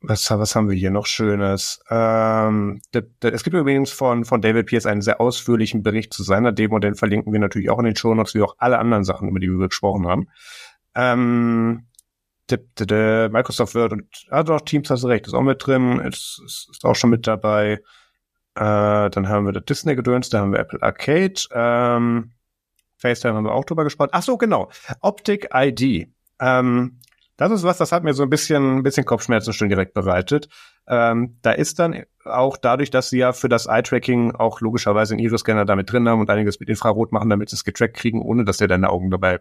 Was, 0.00 0.30
was, 0.30 0.54
haben 0.54 0.68
wir 0.68 0.76
hier 0.76 0.92
noch 0.92 1.06
Schönes? 1.06 1.80
Ähm, 1.90 2.80
es 2.92 3.42
gibt 3.42 3.56
übrigens 3.56 3.90
von, 3.90 4.24
von 4.24 4.40
David 4.40 4.66
Pierce 4.66 4.86
einen 4.86 5.02
sehr 5.02 5.20
ausführlichen 5.20 5.82
Bericht 5.82 6.14
zu 6.14 6.22
seiner 6.22 6.52
Demo, 6.52 6.78
den 6.78 6.94
verlinken 6.94 7.32
wir 7.32 7.40
natürlich 7.40 7.68
auch 7.68 7.80
in 7.80 7.84
den 7.84 7.96
Show 7.96 8.14
Notes, 8.14 8.34
wie 8.34 8.42
auch 8.42 8.54
alle 8.58 8.78
anderen 8.78 9.02
Sachen, 9.02 9.28
über 9.28 9.40
die 9.40 9.48
wir 9.48 9.68
gesprochen 9.68 10.06
haben. 10.06 10.28
Ähm, 10.94 11.88
Microsoft 12.48 13.74
Word 13.74 13.92
und 13.92 14.06
ah 14.30 14.44
doch, 14.44 14.60
Teams 14.60 14.88
hast 14.88 15.02
du 15.02 15.08
recht, 15.08 15.26
ist 15.26 15.34
auch 15.34 15.42
mit 15.42 15.66
drin, 15.66 15.98
ist, 16.00 16.40
ist, 16.44 16.68
ist 16.70 16.84
auch 16.84 16.94
schon 16.94 17.10
mit 17.10 17.26
dabei. 17.26 17.80
Äh, 18.54 19.10
dann 19.10 19.28
haben 19.28 19.46
wir 19.46 19.52
das 19.52 19.64
Disney-Gedöns, 19.64 20.30
da 20.30 20.40
haben 20.40 20.52
wir 20.52 20.60
Apple 20.60 20.82
Arcade, 20.82 21.40
ähm, 21.52 22.32
FaceTime 22.98 23.34
haben 23.34 23.44
wir 23.44 23.52
auch 23.52 23.64
drüber 23.64 23.84
gesprochen. 23.84 24.10
Ach 24.12 24.22
so, 24.22 24.36
genau. 24.36 24.70
Optic 25.00 25.48
ID. 25.52 26.08
Ähm, 26.40 26.98
das 27.38 27.52
ist 27.52 27.62
was, 27.62 27.78
das 27.78 27.92
hat 27.92 28.02
mir 28.02 28.14
so 28.14 28.24
ein 28.24 28.30
bisschen, 28.30 28.78
ein 28.78 28.82
bisschen 28.82 29.06
Kopfschmerzen 29.06 29.52
schon 29.52 29.68
direkt 29.68 29.94
bereitet. 29.94 30.48
Ähm, 30.88 31.38
da 31.40 31.52
ist 31.52 31.78
dann 31.78 32.02
auch 32.24 32.56
dadurch, 32.56 32.90
dass 32.90 33.10
sie 33.10 33.18
ja 33.18 33.32
für 33.32 33.48
das 33.48 33.66
Eye-Tracking 33.66 34.32
auch 34.32 34.60
logischerweise 34.60 35.14
einen 35.14 35.20
Iris-Scanner 35.20 35.64
damit 35.64 35.90
drin 35.90 36.08
haben 36.08 36.20
und 36.20 36.28
einiges 36.28 36.58
mit 36.58 36.68
Infrarot 36.68 37.12
machen, 37.12 37.30
damit 37.30 37.48
sie 37.48 37.56
es 37.56 37.64
getrackt 37.64 37.96
kriegen, 37.96 38.22
ohne 38.22 38.44
dass 38.44 38.56
dir 38.56 38.66
deine 38.66 38.90
Augen 38.90 39.10
dabei 39.10 39.40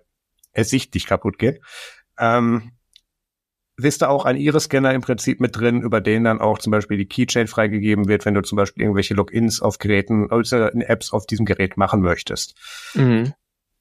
ersichtlich 0.53 1.07
kaputt 1.07 1.39
geht. 1.39 1.59
Ähm, 2.19 2.71
wisst 3.77 4.03
ihr 4.03 4.11
auch 4.11 4.25
ein 4.25 4.37
Iris-Scanner 4.37 4.93
im 4.93 5.01
Prinzip 5.01 5.39
mit 5.39 5.55
drin, 5.55 5.81
über 5.81 5.99
den 5.99 6.23
dann 6.23 6.39
auch 6.39 6.59
zum 6.59 6.69
Beispiel 6.69 6.97
die 6.97 7.07
Keychain 7.07 7.47
freigegeben 7.47 8.07
wird, 8.07 8.25
wenn 8.25 8.35
du 8.35 8.41
zum 8.43 8.57
Beispiel 8.57 8.83
irgendwelche 8.83 9.15
Logins 9.15 9.59
auf 9.59 9.79
Geräten, 9.79 10.29
also 10.29 10.67
in 10.67 10.81
Apps 10.81 11.13
auf 11.13 11.25
diesem 11.25 11.47
Gerät 11.47 11.77
machen 11.77 12.01
möchtest. 12.01 12.53
Mhm. 12.93 13.33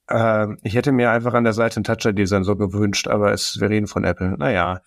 Äh, 0.09 0.47
ich 0.63 0.75
hätte 0.75 0.93
mir 0.93 1.11
einfach 1.11 1.35
an 1.35 1.45
der 1.45 1.53
Seite 1.53 1.77
einen 1.77 1.85
Touch-ID-Sensor 1.85 2.57
gewünscht, 2.57 3.09
aber 3.09 3.33
es, 3.33 3.61
wir 3.61 3.71
reden 3.71 3.87
von 3.87 4.05
Apple. 4.05 4.37
Naja. 4.39 4.81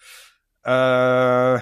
Äh, 0.63 1.61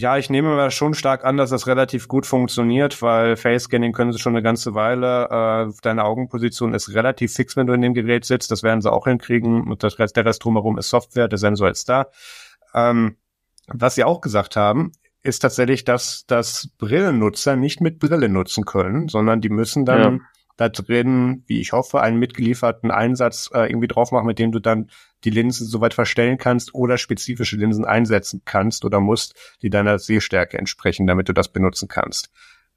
ja, 0.00 0.16
ich 0.16 0.30
nehme 0.30 0.54
mal 0.56 0.70
schon 0.70 0.94
stark 0.94 1.24
an, 1.24 1.36
dass 1.36 1.50
das 1.50 1.66
relativ 1.66 2.08
gut 2.08 2.24
funktioniert, 2.24 3.02
weil 3.02 3.36
Face-Scanning 3.36 3.92
können 3.92 4.12
sie 4.12 4.18
schon 4.18 4.34
eine 4.34 4.42
ganze 4.42 4.74
Weile. 4.74 5.68
Äh, 5.68 5.72
deine 5.82 6.04
Augenposition 6.04 6.72
ist 6.72 6.94
relativ 6.94 7.34
fix, 7.34 7.56
wenn 7.56 7.66
du 7.66 7.74
in 7.74 7.82
dem 7.82 7.92
Gerät 7.92 8.24
sitzt. 8.24 8.50
Das 8.50 8.62
werden 8.62 8.80
sie 8.80 8.90
auch 8.90 9.06
hinkriegen. 9.06 9.68
Und 9.68 9.82
das 9.82 9.98
Rest, 9.98 10.16
der 10.16 10.24
Rest 10.24 10.42
drumherum 10.42 10.78
ist 10.78 10.88
Software, 10.88 11.28
der 11.28 11.38
Sensor 11.38 11.68
ist 11.68 11.88
da. 11.88 12.06
Ähm, 12.74 13.16
was 13.66 13.94
sie 13.94 14.04
auch 14.04 14.22
gesagt 14.22 14.56
haben, 14.56 14.92
ist 15.22 15.40
tatsächlich, 15.40 15.84
dass, 15.84 16.24
dass 16.26 16.70
Brillennutzer 16.78 17.56
nicht 17.56 17.82
mit 17.82 17.98
Brille 17.98 18.30
nutzen 18.30 18.64
können, 18.64 19.08
sondern 19.08 19.42
die 19.42 19.50
müssen 19.50 19.84
dann 19.84 20.00
ja 20.00 20.18
da 20.56 20.68
drin, 20.68 21.42
wie 21.46 21.60
ich 21.60 21.72
hoffe, 21.72 22.00
einen 22.00 22.18
mitgelieferten 22.18 22.90
Einsatz 22.90 23.50
äh, 23.54 23.70
irgendwie 23.70 23.88
drauf 23.88 24.12
machen, 24.12 24.26
mit 24.26 24.38
dem 24.38 24.52
du 24.52 24.60
dann 24.60 24.90
die 25.24 25.30
Linsen 25.30 25.66
soweit 25.66 25.94
verstellen 25.94 26.38
kannst 26.38 26.74
oder 26.74 26.98
spezifische 26.98 27.56
Linsen 27.56 27.84
einsetzen 27.84 28.42
kannst 28.44 28.84
oder 28.84 29.00
musst, 29.00 29.34
die 29.62 29.70
deiner 29.70 29.98
Sehstärke 29.98 30.58
entsprechen, 30.58 31.06
damit 31.06 31.28
du 31.28 31.32
das 31.32 31.48
benutzen 31.48 31.88
kannst. 31.88 32.30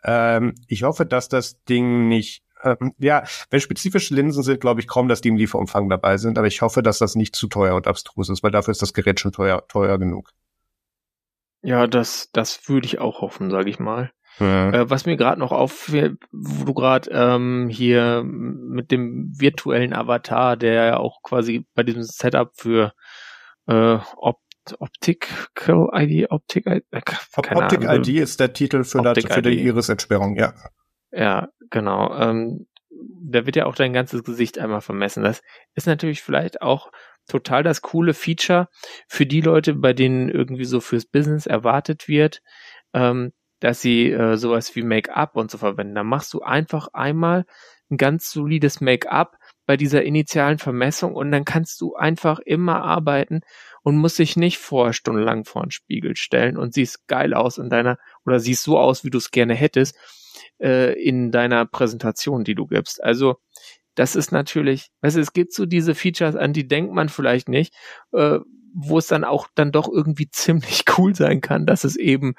Ähm, 0.04 0.56
ich 0.68 0.84
hoffe, 0.84 1.06
dass 1.06 1.30
das 1.30 1.64
Ding 1.64 2.08
nicht 2.08 2.44
ähm, 2.64 2.94
ja, 2.98 3.24
wenn 3.50 3.60
spezifische 3.60 4.16
Linsen 4.16 4.44
sind, 4.44 4.62
glaube 4.62 4.80
ich 4.80 4.88
kaum, 4.88 5.08
dass 5.08 5.22
die 5.22 5.30
im 5.30 5.36
Lieferumfang 5.36 5.90
dabei 5.90 6.18
sind, 6.18 6.38
aber 6.38 6.48
ich 6.48 6.62
hoffe, 6.62 6.82
dass 6.82 6.98
das 6.98 7.16
nicht 7.16 7.36
zu 7.36 7.48
teuer 7.48 7.76
und 7.76 7.88
abstrus 7.88 8.30
ist, 8.30 8.42
weil 8.42 8.52
dafür 8.52 8.72
ist 8.72 8.82
das 8.82 8.94
Gerät 8.94 9.20
schon 9.20 9.34
teuer, 9.34 9.68
teuer 9.68 9.98
genug. 9.98 10.32
Ja, 11.62 11.88
das, 11.88 12.30
das 12.34 12.68
würde 12.68 12.86
ich 12.86 13.00
auch 13.00 13.22
hoffen, 13.22 13.50
sage 13.50 13.70
ich 13.70 13.80
mal. 13.80 14.12
Ja. 14.40 14.72
Äh, 14.72 14.90
was 14.90 15.06
mir 15.06 15.18
gerade 15.18 15.40
noch 15.40 15.52
auffällt, 15.52 16.18
wo 16.32 16.66
du 16.66 16.74
gerade 16.74 17.10
ähm, 17.12 17.70
hier 17.70 18.24
mit 18.24 18.92
dem 18.92 19.32
virtuellen 19.38 19.94
Avatar, 19.94 20.58
der 20.58 20.86
ja 20.86 20.98
auch 20.98 21.22
quasi 21.22 21.66
bei 21.76 21.84
diesem 21.84 22.04
Setup 22.04 22.52
für 22.56 22.94
äh, 23.68 23.98
Op 24.18 24.40
Optical 24.80 25.90
ID, 25.94 26.32
Optik 26.32 26.66
ID, 26.68 26.86
äh, 26.92 27.02
Optik 27.36 27.84
ID 27.84 28.08
ist 28.20 28.40
der 28.40 28.54
Titel 28.54 28.86
für, 28.86 29.02
das, 29.02 29.18
für 29.26 29.42
die 29.42 29.62
Iris-Entsperrung, 29.62 30.38
ja. 30.38 30.54
Ja, 31.12 31.50
genau. 31.70 32.16
Ähm, 32.16 32.68
da 32.90 33.46
wird 33.46 33.58
ja 33.58 33.66
auch 33.66 33.76
dein 33.76 33.92
ganzes 33.92 34.24
Gesicht 34.24 34.58
einmal 34.58 34.80
vermessen. 34.80 35.24
Das 35.24 35.42
ist 35.76 35.86
natürlich 35.86 36.22
vielleicht 36.22 36.62
auch 36.62 36.92
total 37.28 37.64
das 37.64 37.82
coole 37.82 38.14
Feature 38.14 38.68
für 39.08 39.26
die 39.26 39.42
Leute, 39.42 39.74
bei 39.74 39.94
denen 39.94 40.30
irgendwie 40.30 40.66
so 40.66 40.80
fürs 40.80 41.06
Business 41.06 41.46
erwartet 41.46 42.08
wird, 42.08 42.42
ähm, 42.94 43.34
dass 43.64 43.80
sie 43.80 44.12
äh, 44.12 44.36
sowas 44.36 44.76
wie 44.76 44.82
Make-up 44.82 45.38
und 45.38 45.50
so 45.50 45.58
verwenden. 45.58 45.96
Da 45.96 46.04
machst 46.04 46.34
du 46.34 46.42
einfach 46.42 46.90
einmal 46.92 47.46
ein 47.90 47.96
ganz 47.96 48.30
solides 48.30 48.82
Make-up 48.82 49.38
bei 49.66 49.78
dieser 49.78 50.04
initialen 50.04 50.58
Vermessung 50.58 51.16
und 51.16 51.32
dann 51.32 51.46
kannst 51.46 51.80
du 51.80 51.96
einfach 51.96 52.40
immer 52.40 52.84
arbeiten 52.84 53.40
und 53.82 53.96
musst 53.96 54.20
dich 54.20 54.36
nicht 54.36 54.58
vor 54.58 54.92
stundenlang 54.92 55.46
vor 55.46 55.64
den 55.64 55.72
Spiegel 55.72 56.18
stellen 56.18 56.58
und 56.58 56.74
siehst 56.74 57.08
geil 57.08 57.34
aus 57.34 57.58
in 57.58 57.70
deiner 57.70 57.98
oder 58.26 58.42
siehst 58.42 58.64
so 58.64 58.78
aus, 58.78 59.06
wie 59.06 59.10
du 59.10 59.18
es 59.18 59.32
gerne 59.32 59.54
hättest 59.54 59.96
äh, 60.62 61.02
in 61.02 61.32
deiner 61.32 61.66
Präsentation, 61.66 62.44
die 62.44 62.56
du 62.56 62.68
gibst. 62.68 63.02
Also 63.02 63.38
das 63.96 64.18
ist 64.18 64.34
natürlich, 64.34 64.90
weißt 65.00 65.16
du, 65.16 65.22
es 65.22 65.32
gibt 65.32 65.54
so 65.54 65.66
diese 65.66 65.96
Features, 65.96 66.36
an 66.36 66.52
die 66.52 66.68
denkt 66.68 66.94
man 66.94 67.08
vielleicht 67.08 67.48
nicht, 67.48 67.74
äh, 68.12 68.40
wo 68.76 68.98
es 68.98 69.08
dann 69.08 69.24
auch 69.24 69.48
dann 69.56 69.72
doch 69.72 69.88
irgendwie 69.88 70.30
ziemlich 70.32 70.84
cool 70.98 71.16
sein 71.16 71.40
kann, 71.40 71.66
dass 71.66 71.86
es 71.86 71.96
eben 71.96 72.34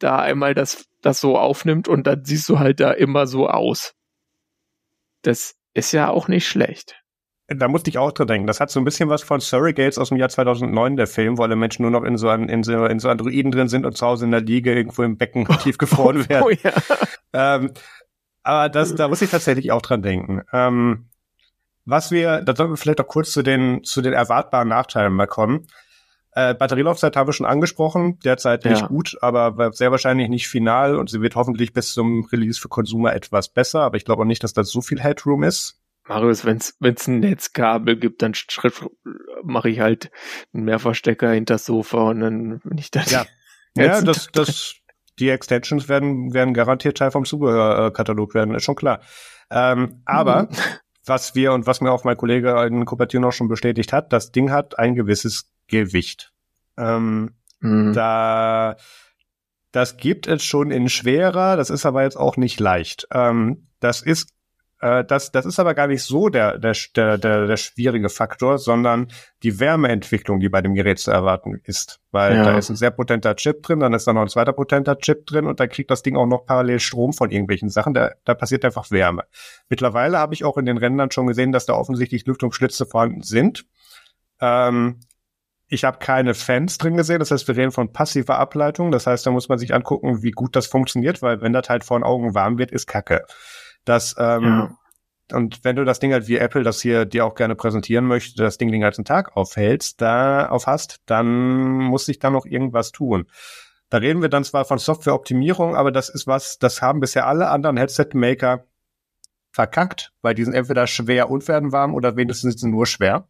da 0.00 0.18
einmal 0.18 0.54
das, 0.54 0.86
das 1.02 1.20
so 1.20 1.38
aufnimmt 1.38 1.88
und 1.88 2.06
dann 2.06 2.24
siehst 2.24 2.48
du 2.48 2.58
halt 2.58 2.80
da 2.80 2.90
immer 2.90 3.26
so 3.26 3.48
aus. 3.48 3.94
Das 5.22 5.54
ist 5.74 5.92
ja 5.92 6.08
auch 6.08 6.28
nicht 6.28 6.48
schlecht. 6.48 6.96
Da 7.46 7.66
musste 7.66 7.90
ich 7.90 7.98
auch 7.98 8.12
dran 8.12 8.28
denken. 8.28 8.46
Das 8.46 8.60
hat 8.60 8.70
so 8.70 8.80
ein 8.80 8.84
bisschen 8.84 9.08
was 9.08 9.22
von 9.22 9.40
Surrogates 9.40 9.98
aus 9.98 10.10
dem 10.10 10.18
Jahr 10.18 10.28
2009, 10.28 10.96
der 10.96 11.08
Film, 11.08 11.36
wo 11.36 11.42
alle 11.42 11.56
Menschen 11.56 11.82
nur 11.82 11.90
noch 11.90 12.04
in 12.04 12.16
so, 12.16 12.28
an, 12.28 12.48
in 12.48 12.62
so, 12.62 12.86
in 12.86 13.00
so 13.00 13.08
Androiden 13.08 13.50
drin 13.50 13.68
sind 13.68 13.84
und 13.84 13.96
zu 13.96 14.06
Hause 14.06 14.24
in 14.24 14.30
der 14.30 14.40
Liege 14.40 14.72
irgendwo 14.72 15.02
im 15.02 15.16
Becken 15.16 15.46
tiefgefroren 15.62 16.28
werden. 16.28 16.44
Oh, 16.44 16.50
ja. 16.50 16.72
ähm, 17.32 17.72
aber 18.44 18.68
das, 18.68 18.94
da 18.94 19.08
muss 19.08 19.20
ich 19.20 19.30
tatsächlich 19.30 19.72
auch 19.72 19.82
dran 19.82 20.00
denken. 20.00 20.42
Ähm, 20.52 21.08
was 21.84 22.12
wir, 22.12 22.42
da 22.42 22.54
sollten 22.54 22.72
wir 22.72 22.76
vielleicht 22.76 23.00
auch 23.00 23.08
kurz 23.08 23.32
zu 23.32 23.42
den, 23.42 23.82
zu 23.82 24.00
den 24.00 24.12
erwartbaren 24.12 24.68
Nachteilen 24.68 25.12
mal 25.12 25.26
kommen. 25.26 25.66
Äh, 26.32 26.54
Batterielaufzeit 26.54 27.16
haben 27.16 27.28
wir 27.28 27.32
schon 27.32 27.46
angesprochen, 27.46 28.18
derzeit 28.24 28.64
nicht 28.64 28.82
ja. 28.82 28.86
gut, 28.86 29.16
aber 29.20 29.72
sehr 29.72 29.90
wahrscheinlich 29.90 30.28
nicht 30.28 30.46
final 30.46 30.96
und 30.96 31.10
sie 31.10 31.20
wird 31.20 31.34
hoffentlich 31.34 31.72
bis 31.72 31.92
zum 31.92 32.24
Release 32.26 32.60
für 32.60 32.68
Consumer 32.68 33.12
etwas 33.14 33.48
besser, 33.48 33.80
aber 33.80 33.96
ich 33.96 34.04
glaube 34.04 34.22
auch 34.22 34.26
nicht, 34.26 34.44
dass 34.44 34.52
das 34.52 34.70
so 34.70 34.80
viel 34.80 35.00
Headroom 35.00 35.42
ist. 35.42 35.80
Marius, 36.08 36.44
wenn 36.44 36.56
es 36.56 37.08
ein 37.08 37.20
Netzkabel 37.20 37.96
gibt, 37.96 38.22
dann 38.22 38.32
mache 39.42 39.70
ich 39.70 39.80
halt 39.80 40.10
einen 40.52 40.64
Mehrverstecker 40.64 41.30
hinter 41.30 41.54
das 41.54 41.66
Sofa 41.66 42.10
und 42.10 42.20
dann 42.20 42.60
bin 42.60 42.78
ich 42.78 42.90
da. 42.90 43.02
Ja, 43.02 43.26
ja 43.76 44.00
das, 44.00 44.28
das, 44.32 44.74
die 45.18 45.28
Extensions 45.28 45.88
werden, 45.88 46.32
werden 46.32 46.54
garantiert 46.54 46.98
Teil 46.98 47.10
vom 47.10 47.24
Zubehörkatalog 47.24 48.34
werden, 48.34 48.54
ist 48.54 48.64
schon 48.64 48.76
klar. 48.76 49.00
Ähm, 49.50 50.02
aber 50.04 50.44
mhm. 50.44 50.48
was 51.04 51.34
wir 51.34 51.52
und 51.52 51.66
was 51.66 51.80
mir 51.80 51.92
auch 51.92 52.04
mein 52.04 52.16
Kollege 52.16 52.60
in 52.66 52.84
Kupertino 52.84 53.28
auch 53.28 53.32
schon 53.32 53.48
bestätigt 53.48 53.92
hat, 53.92 54.12
das 54.12 54.32
Ding 54.32 54.50
hat 54.50 54.78
ein 54.78 54.94
gewisses 54.94 55.50
Gewicht. 55.70 56.32
Ähm, 56.76 57.34
mhm. 57.60 57.92
Da 57.92 58.76
das 59.72 59.96
gibt 59.96 60.26
es 60.26 60.44
schon 60.44 60.72
in 60.72 60.88
schwerer, 60.88 61.56
das 61.56 61.70
ist 61.70 61.86
aber 61.86 62.02
jetzt 62.02 62.16
auch 62.16 62.36
nicht 62.36 62.58
leicht. 62.58 63.06
Ähm, 63.12 63.68
das 63.78 64.02
ist 64.02 64.30
äh, 64.80 65.04
das, 65.04 65.30
das 65.30 65.46
ist 65.46 65.58
aber 65.58 65.74
gar 65.74 65.86
nicht 65.86 66.02
so 66.02 66.28
der, 66.28 66.58
der, 66.58 66.74
der, 66.96 67.18
der, 67.18 67.46
der 67.46 67.56
schwierige 67.56 68.08
Faktor, 68.08 68.58
sondern 68.58 69.08
die 69.42 69.60
Wärmeentwicklung, 69.60 70.40
die 70.40 70.48
bei 70.48 70.62
dem 70.62 70.74
Gerät 70.74 70.98
zu 70.98 71.10
erwarten 71.10 71.60
ist. 71.64 72.00
Weil 72.10 72.36
ja. 72.36 72.44
da 72.44 72.58
ist 72.58 72.70
ein 72.70 72.76
sehr 72.76 72.90
potenter 72.90 73.36
Chip 73.36 73.62
drin, 73.62 73.80
dann 73.80 73.92
ist 73.92 74.06
da 74.06 74.12
noch 74.12 74.22
ein 74.22 74.28
zweiter 74.28 74.52
potenter 74.52 74.98
Chip 74.98 75.26
drin 75.26 75.46
und 75.46 75.60
dann 75.60 75.68
kriegt 75.68 75.90
das 75.90 76.02
Ding 76.02 76.16
auch 76.16 76.26
noch 76.26 76.46
parallel 76.46 76.80
Strom 76.80 77.12
von 77.12 77.30
irgendwelchen 77.30 77.68
Sachen. 77.68 77.94
Da, 77.94 78.12
da 78.24 78.34
passiert 78.34 78.64
einfach 78.64 78.90
Wärme. 78.90 79.24
Mittlerweile 79.68 80.18
habe 80.18 80.34
ich 80.34 80.44
auch 80.44 80.56
in 80.56 80.64
den 80.64 80.78
Rändern 80.78 81.10
schon 81.10 81.26
gesehen, 81.26 81.52
dass 81.52 81.66
da 81.66 81.74
offensichtlich 81.74 82.26
Lüftungsschlitze 82.26 82.86
vorhanden 82.86 83.22
sind. 83.22 83.66
Ähm, 84.40 85.00
ich 85.70 85.84
habe 85.84 85.98
keine 85.98 86.34
Fans 86.34 86.76
drin 86.78 86.96
gesehen, 86.96 87.20
das 87.20 87.30
heißt, 87.30 87.48
wir 87.48 87.56
reden 87.56 87.70
von 87.70 87.92
passiver 87.92 88.38
Ableitung. 88.38 88.90
Das 88.90 89.06
heißt, 89.06 89.24
da 89.24 89.30
muss 89.30 89.48
man 89.48 89.58
sich 89.58 89.72
angucken, 89.72 90.22
wie 90.22 90.32
gut 90.32 90.56
das 90.56 90.66
funktioniert, 90.66 91.22
weil 91.22 91.40
wenn 91.40 91.52
das 91.52 91.68
halt 91.68 91.84
vor 91.84 91.98
den 91.98 92.04
Augen 92.04 92.34
warm 92.34 92.58
wird, 92.58 92.72
ist 92.72 92.86
Kacke 92.86 93.24
dass 93.84 94.14
ähm, 94.18 94.44
ja. 94.44 94.76
Und 95.32 95.62
wenn 95.62 95.76
du 95.76 95.84
das 95.84 96.00
Ding 96.00 96.12
halt 96.12 96.26
wie 96.26 96.38
Apple 96.38 96.64
das 96.64 96.80
hier 96.80 97.04
dir 97.04 97.24
auch 97.24 97.36
gerne 97.36 97.54
präsentieren 97.54 98.04
möchte, 98.04 98.42
das 98.42 98.58
Ding 98.58 98.72
den 98.72 98.80
ganzen 98.80 99.04
Tag 99.04 99.36
aufhältst, 99.36 100.00
da 100.00 100.48
aufhast, 100.48 101.00
dann 101.06 101.78
muss 101.78 102.06
sich 102.06 102.18
da 102.18 102.30
noch 102.30 102.46
irgendwas 102.46 102.90
tun. 102.90 103.26
Da 103.90 103.98
reden 103.98 104.22
wir 104.22 104.28
dann 104.28 104.42
zwar 104.42 104.64
von 104.64 104.78
Softwareoptimierung, 104.78 105.76
aber 105.76 105.92
das 105.92 106.08
ist 106.08 106.26
was, 106.26 106.58
das 106.58 106.82
haben 106.82 106.98
bisher 106.98 107.28
alle 107.28 107.48
anderen 107.48 107.76
Headset-Maker 107.76 108.64
verkackt, 109.52 110.12
weil 110.20 110.34
die 110.34 110.42
sind 110.42 110.54
entweder 110.54 110.88
schwer 110.88 111.30
und 111.30 111.46
werden 111.46 111.70
warm 111.70 111.94
oder 111.94 112.16
wenigstens 112.16 112.54
sind 112.54 112.58
sie 112.58 112.68
nur 112.68 112.86
schwer. 112.86 113.28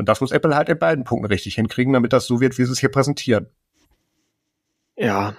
Und 0.00 0.08
das 0.08 0.22
muss 0.22 0.32
Apple 0.32 0.56
halt 0.56 0.70
in 0.70 0.78
beiden 0.78 1.04
Punkten 1.04 1.26
richtig 1.26 1.56
hinkriegen, 1.56 1.92
damit 1.92 2.14
das 2.14 2.26
so 2.26 2.40
wird, 2.40 2.56
wie 2.56 2.64
sie 2.64 2.72
es 2.72 2.80
hier 2.80 2.90
präsentieren. 2.90 3.48
Ja. 4.96 5.36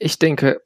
Ich 0.00 0.18
denke, 0.18 0.60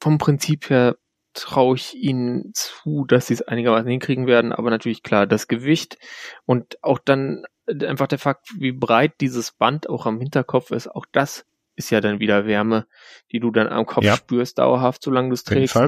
vom 0.00 0.16
Prinzip 0.16 0.70
her 0.70 0.96
traue 1.34 1.76
ich 1.76 1.94
ihnen 1.94 2.52
zu, 2.54 3.04
dass 3.04 3.26
sie 3.26 3.34
es 3.34 3.42
einigermaßen 3.42 3.90
hinkriegen 3.90 4.26
werden, 4.26 4.52
aber 4.54 4.70
natürlich 4.70 5.02
klar, 5.02 5.26
das 5.26 5.46
Gewicht 5.46 5.98
und 6.46 6.82
auch 6.82 6.98
dann 6.98 7.44
einfach 7.66 8.06
der 8.06 8.18
Fakt, 8.18 8.48
wie 8.58 8.72
breit 8.72 9.20
dieses 9.20 9.52
Band 9.52 9.86
auch 9.90 10.06
am 10.06 10.20
Hinterkopf 10.20 10.70
ist, 10.70 10.88
auch 10.88 11.04
das 11.12 11.44
ist 11.76 11.90
ja 11.90 12.00
dann 12.00 12.18
wieder 12.18 12.46
Wärme, 12.46 12.86
die 13.30 13.40
du 13.40 13.50
dann 13.50 13.68
am 13.68 13.84
Kopf 13.84 14.04
ja. 14.04 14.16
spürst 14.16 14.58
dauerhaft, 14.58 15.02
solange 15.02 15.28
du 15.28 15.34
es 15.34 15.44
trägst. 15.44 15.78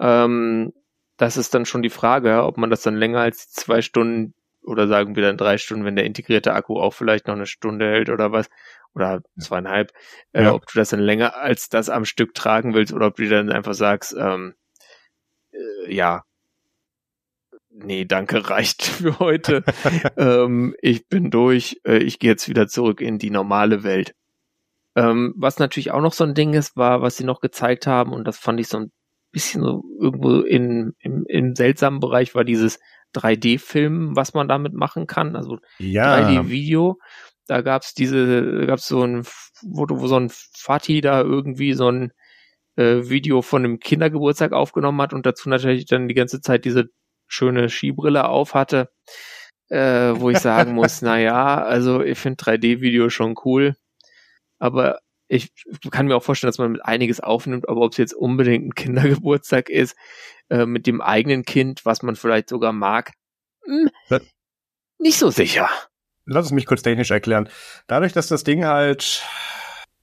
Ähm, 0.00 0.72
das 1.16 1.36
ist 1.36 1.54
dann 1.54 1.66
schon 1.66 1.82
die 1.82 1.90
Frage, 1.90 2.42
ob 2.42 2.58
man 2.58 2.68
das 2.68 2.82
dann 2.82 2.96
länger 2.96 3.20
als 3.20 3.52
zwei 3.52 3.80
Stunden 3.80 4.34
oder 4.62 4.88
sagen 4.88 5.16
wir 5.16 5.22
dann 5.22 5.36
drei 5.36 5.58
Stunden, 5.58 5.84
wenn 5.84 5.96
der 5.96 6.04
integrierte 6.04 6.54
Akku 6.54 6.78
auch 6.78 6.94
vielleicht 6.94 7.26
noch 7.26 7.34
eine 7.34 7.46
Stunde 7.46 7.86
hält 7.86 8.10
oder 8.10 8.32
was, 8.32 8.48
oder 8.94 9.22
zweieinhalb, 9.38 9.92
äh, 10.32 10.44
ja. 10.44 10.52
ob 10.52 10.66
du 10.66 10.78
das 10.78 10.90
dann 10.90 11.00
länger 11.00 11.36
als 11.36 11.68
das 11.68 11.88
am 11.88 12.04
Stück 12.04 12.34
tragen 12.34 12.74
willst 12.74 12.92
oder 12.92 13.06
ob 13.06 13.16
du 13.16 13.28
dann 13.28 13.50
einfach 13.50 13.74
sagst, 13.74 14.14
ähm, 14.18 14.54
äh, 15.52 15.94
ja, 15.94 16.24
nee, 17.70 18.04
danke, 18.04 18.36
reicht 18.50 18.82
für 18.82 19.18
heute. 19.18 19.64
ähm, 20.16 20.74
ich 20.80 21.08
bin 21.08 21.30
durch. 21.30 21.80
Äh, 21.84 21.98
ich 21.98 22.18
gehe 22.18 22.30
jetzt 22.30 22.48
wieder 22.48 22.68
zurück 22.68 23.00
in 23.00 23.18
die 23.18 23.30
normale 23.30 23.82
Welt. 23.82 24.14
Ähm, 24.94 25.32
was 25.36 25.58
natürlich 25.58 25.90
auch 25.90 26.02
noch 26.02 26.12
so 26.12 26.24
ein 26.24 26.34
Ding 26.34 26.52
ist, 26.52 26.76
war, 26.76 27.00
was 27.00 27.16
sie 27.16 27.24
noch 27.24 27.40
gezeigt 27.40 27.86
haben, 27.86 28.12
und 28.12 28.24
das 28.24 28.38
fand 28.38 28.60
ich 28.60 28.68
so 28.68 28.78
ein 28.78 28.92
bisschen 29.30 29.62
so 29.62 29.82
irgendwo 29.98 30.40
in, 30.40 30.94
im, 30.98 31.24
im 31.26 31.56
seltsamen 31.56 31.98
Bereich, 31.98 32.34
war 32.34 32.44
dieses 32.44 32.78
3D-Film, 33.14 34.16
was 34.16 34.34
man 34.34 34.48
damit 34.48 34.74
machen 34.74 35.06
kann. 35.06 35.36
Also 35.36 35.58
ja. 35.78 36.16
3D-Video. 36.16 36.98
Da 37.46 37.60
gab's 37.60 37.94
diese, 37.94 38.66
gab's 38.66 38.86
so 38.86 39.02
ein, 39.02 39.24
wo, 39.62 39.86
wo 39.88 40.06
so 40.06 40.16
ein 40.16 40.30
Fatih 40.30 41.00
da 41.00 41.20
irgendwie 41.20 41.74
so 41.74 41.90
ein 41.90 42.12
äh, 42.76 43.08
Video 43.08 43.42
von 43.42 43.64
einem 43.64 43.78
Kindergeburtstag 43.80 44.52
aufgenommen 44.52 45.00
hat 45.02 45.12
und 45.12 45.26
dazu 45.26 45.48
natürlich 45.48 45.86
dann 45.86 46.08
die 46.08 46.14
ganze 46.14 46.40
Zeit 46.40 46.64
diese 46.64 46.86
schöne 47.28 47.68
Skibrille 47.68 48.28
auf 48.28 48.54
hatte, 48.54 48.90
äh, 49.68 50.14
wo 50.14 50.30
ich 50.30 50.38
sagen 50.38 50.74
muss, 50.74 51.02
na 51.02 51.18
ja, 51.18 51.62
also 51.62 52.02
ich 52.02 52.18
finde 52.18 52.42
3D-Video 52.42 53.10
schon 53.10 53.34
cool, 53.44 53.74
aber 54.58 55.00
ich 55.32 55.50
kann 55.90 56.06
mir 56.06 56.16
auch 56.16 56.22
vorstellen, 56.22 56.50
dass 56.50 56.58
man 56.58 56.72
mit 56.72 56.84
einiges 56.84 57.20
aufnimmt, 57.20 57.68
aber 57.68 57.80
ob 57.80 57.92
es 57.92 57.98
jetzt 57.98 58.12
unbedingt 58.12 58.66
ein 58.66 58.74
Kindergeburtstag 58.74 59.70
ist, 59.70 59.96
äh, 60.50 60.66
mit 60.66 60.86
dem 60.86 61.00
eigenen 61.00 61.44
Kind, 61.44 61.86
was 61.86 62.02
man 62.02 62.16
vielleicht 62.16 62.50
sogar 62.50 62.72
mag, 62.72 63.12
mh, 63.66 63.90
hm, 64.08 64.20
nicht 64.98 65.18
so 65.18 65.30
sicher. 65.30 65.68
Lass 66.26 66.46
es 66.46 66.52
mich 66.52 66.66
kurz 66.66 66.82
technisch 66.82 67.10
erklären. 67.10 67.48
Dadurch, 67.88 68.12
dass 68.12 68.28
das 68.28 68.44
Ding 68.44 68.64
halt 68.64 69.26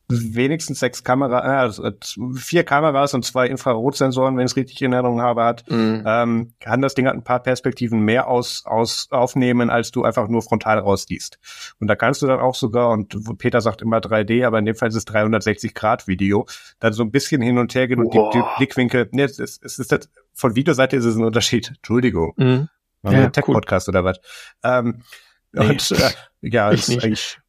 wenigstens 0.09 0.79
sechs 0.79 1.03
Kameras, 1.03 1.77
äh, 1.79 1.93
vier 2.35 2.63
Kameras 2.63 3.13
und 3.13 3.23
zwei 3.23 3.47
Infrarotsensoren, 3.47 4.35
wenn 4.35 4.45
ich 4.45 4.51
es 4.51 4.57
richtig 4.57 4.81
in 4.81 4.91
Erinnerung 4.91 5.21
habe, 5.21 5.43
hat, 5.43 5.69
mhm. 5.69 6.03
ähm, 6.05 6.53
kann 6.59 6.81
das 6.81 6.95
Ding 6.95 7.05
halt 7.05 7.15
ein 7.15 7.23
paar 7.23 7.41
Perspektiven 7.41 8.01
mehr 8.01 8.27
aus, 8.27 8.63
aus 8.65 9.07
aufnehmen, 9.11 9.69
als 9.69 9.91
du 9.91 10.03
einfach 10.03 10.27
nur 10.27 10.41
frontal 10.41 10.79
rausliest. 10.79 11.37
Und 11.79 11.87
da 11.87 11.95
kannst 11.95 12.21
du 12.23 12.27
dann 12.27 12.39
auch 12.39 12.55
sogar, 12.55 12.89
und 12.89 13.37
Peter 13.37 13.61
sagt 13.61 13.81
immer 13.81 13.99
3D, 13.99 14.45
aber 14.45 14.57
in 14.57 14.65
dem 14.65 14.75
Fall 14.75 14.89
ist 14.89 14.95
es 14.95 15.05
360 15.05 15.75
Grad 15.75 16.07
Video, 16.07 16.47
dann 16.79 16.93
so 16.93 17.03
ein 17.03 17.11
bisschen 17.11 17.41
hin 17.41 17.59
und 17.59 17.75
her 17.75 17.87
gehen 17.87 17.99
und 17.99 18.13
die, 18.13 18.19
die, 18.33 18.43
Blickwinkel, 18.57 19.09
nee, 19.11 19.23
es 19.23 19.37
ist, 19.37 19.63
es 19.63 19.77
ist 19.77 19.91
das, 19.91 20.09
von 20.33 20.55
Videoseite 20.55 20.95
ist 20.95 21.05
es 21.05 21.15
ein 21.15 21.23
Unterschied. 21.23 21.69
Entschuldigung. 21.77 22.33
Mhm. 22.37 22.69
Ja, 23.03 23.29
Tech-Podcast 23.29 23.87
cool. 23.87 23.93
oder 23.93 24.03
was? 24.03 24.19
Ähm, 24.63 25.03
nee. 25.51 25.69
Und 25.69 25.91
äh, 25.91 26.11
ja, 26.41 26.69
ist 26.71 26.89
eigentlich 26.89 27.39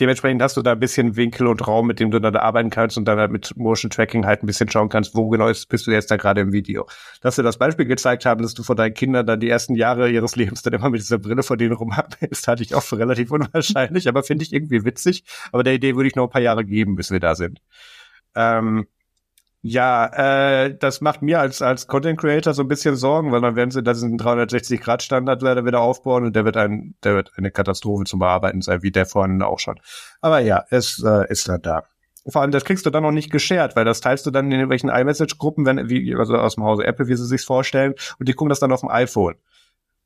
dementsprechend 0.00 0.42
hast 0.42 0.56
du 0.56 0.62
da 0.62 0.72
ein 0.72 0.80
bisschen 0.80 1.16
Winkel 1.16 1.46
und 1.46 1.66
Raum, 1.66 1.86
mit 1.86 2.00
dem 2.00 2.10
du 2.10 2.20
dann 2.20 2.36
arbeiten 2.36 2.70
kannst 2.70 2.98
und 2.98 3.06
dann 3.06 3.18
halt 3.18 3.30
mit 3.30 3.56
Motion 3.56 3.90
Tracking 3.90 4.26
halt 4.26 4.42
ein 4.42 4.46
bisschen 4.46 4.70
schauen 4.70 4.88
kannst, 4.88 5.14
wo 5.14 5.28
genau 5.28 5.46
bist 5.46 5.86
du 5.86 5.90
jetzt 5.90 6.10
da 6.10 6.16
gerade 6.16 6.40
im 6.40 6.52
Video. 6.52 6.86
Dass 7.20 7.36
wir 7.36 7.44
das 7.44 7.58
Beispiel 7.58 7.86
gezeigt 7.86 8.26
haben, 8.26 8.42
dass 8.42 8.54
du 8.54 8.62
vor 8.62 8.76
deinen 8.76 8.94
Kindern 8.94 9.26
dann 9.26 9.40
die 9.40 9.48
ersten 9.48 9.74
Jahre 9.74 10.10
ihres 10.10 10.36
Lebens 10.36 10.62
dann 10.62 10.72
immer 10.72 10.90
mit 10.90 11.00
dieser 11.00 11.18
Brille 11.18 11.42
vor 11.42 11.56
denen 11.56 11.72
rumhattest, 11.72 12.48
halte 12.48 12.62
ich 12.62 12.74
auch 12.74 12.82
für 12.82 12.98
relativ 12.98 13.30
unwahrscheinlich, 13.30 14.08
aber 14.08 14.22
finde 14.22 14.44
ich 14.44 14.52
irgendwie 14.52 14.84
witzig. 14.84 15.24
Aber 15.52 15.62
der 15.62 15.74
Idee 15.74 15.96
würde 15.96 16.08
ich 16.08 16.16
noch 16.16 16.24
ein 16.24 16.30
paar 16.30 16.42
Jahre 16.42 16.64
geben, 16.64 16.96
bis 16.96 17.10
wir 17.10 17.20
da 17.20 17.34
sind. 17.34 17.60
Ähm, 18.34 18.86
ja, 19.66 20.64
äh, 20.64 20.76
das 20.78 21.00
macht 21.00 21.22
mir 21.22 21.40
als 21.40 21.62
als 21.62 21.86
Content 21.86 22.18
Creator 22.20 22.54
so 22.54 22.62
ein 22.62 22.68
bisschen 22.68 22.96
Sorgen, 22.96 23.32
weil 23.32 23.40
dann 23.40 23.56
werden 23.56 23.70
sie 23.70 23.82
das 23.82 24.02
einen 24.02 24.18
360 24.18 24.80
Grad 24.80 25.02
Standard 25.02 25.42
leider 25.42 25.64
wieder 25.64 25.80
aufbauen 25.80 26.24
und 26.24 26.36
der 26.36 26.44
wird 26.44 26.56
ein 26.56 26.94
der 27.02 27.14
wird 27.14 27.32
eine 27.36 27.50
Katastrophe 27.50 28.04
zum 28.04 28.20
Bearbeiten 28.20 28.62
sein, 28.62 28.82
wie 28.82 28.90
der 28.90 29.06
vorhin 29.06 29.42
auch 29.42 29.58
schon. 29.58 29.80
Aber 30.20 30.40
ja, 30.40 30.64
es 30.70 31.02
äh, 31.04 31.30
ist 31.30 31.48
dann 31.48 31.62
da. 31.62 31.84
Vor 32.28 32.42
allem, 32.42 32.50
das 32.50 32.64
kriegst 32.64 32.84
du 32.84 32.90
dann 32.90 33.02
noch 33.02 33.12
nicht 33.12 33.30
geshared, 33.30 33.76
weil 33.76 33.84
das 33.84 34.00
teilst 34.00 34.26
du 34.26 34.30
dann 34.30 34.46
in 34.46 34.52
irgendwelchen 34.52 34.90
iMessage-Gruppen, 34.90 35.64
wenn, 35.64 35.88
wie, 35.88 36.14
also 36.16 36.34
aus 36.36 36.56
dem 36.56 36.64
Hause 36.64 36.84
Apple, 36.84 37.06
wie 37.06 37.14
sie 37.14 37.24
sich's 37.24 37.44
vorstellen, 37.44 37.94
und 38.18 38.28
die 38.28 38.32
gucken 38.32 38.48
das 38.48 38.58
dann 38.58 38.72
auf 38.72 38.80
dem 38.80 38.88
iPhone. 38.88 39.36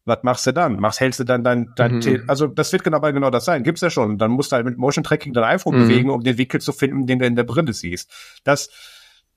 Was 0.04 0.22
machst 0.22 0.46
du 0.46 0.52
dann? 0.52 0.80
Machst, 0.80 1.00
hältst 1.00 1.20
du 1.20 1.24
dann 1.24 1.44
dein, 1.44 1.72
dein 1.76 1.98
mhm. 1.98 2.24
also 2.26 2.46
das 2.46 2.72
wird 2.72 2.84
genau, 2.84 3.00
genau 3.00 3.30
das 3.30 3.44
sein. 3.44 3.62
Gibt's 3.62 3.80
ja 3.80 3.90
schon. 3.90 4.18
Dann 4.18 4.30
musst 4.30 4.50
du 4.50 4.56
halt 4.56 4.64
mit 4.64 4.78
Motion 4.78 5.04
Tracking 5.04 5.32
dein 5.32 5.44
iPhone 5.44 5.76
mhm. 5.76 5.88
bewegen, 5.88 6.10
um 6.10 6.22
den 6.22 6.38
Winkel 6.38 6.60
zu 6.60 6.72
finden, 6.72 7.06
den 7.06 7.18
du 7.18 7.26
in 7.26 7.36
der 7.36 7.44
Brille 7.44 7.72
siehst. 7.72 8.10
Das, 8.44 8.70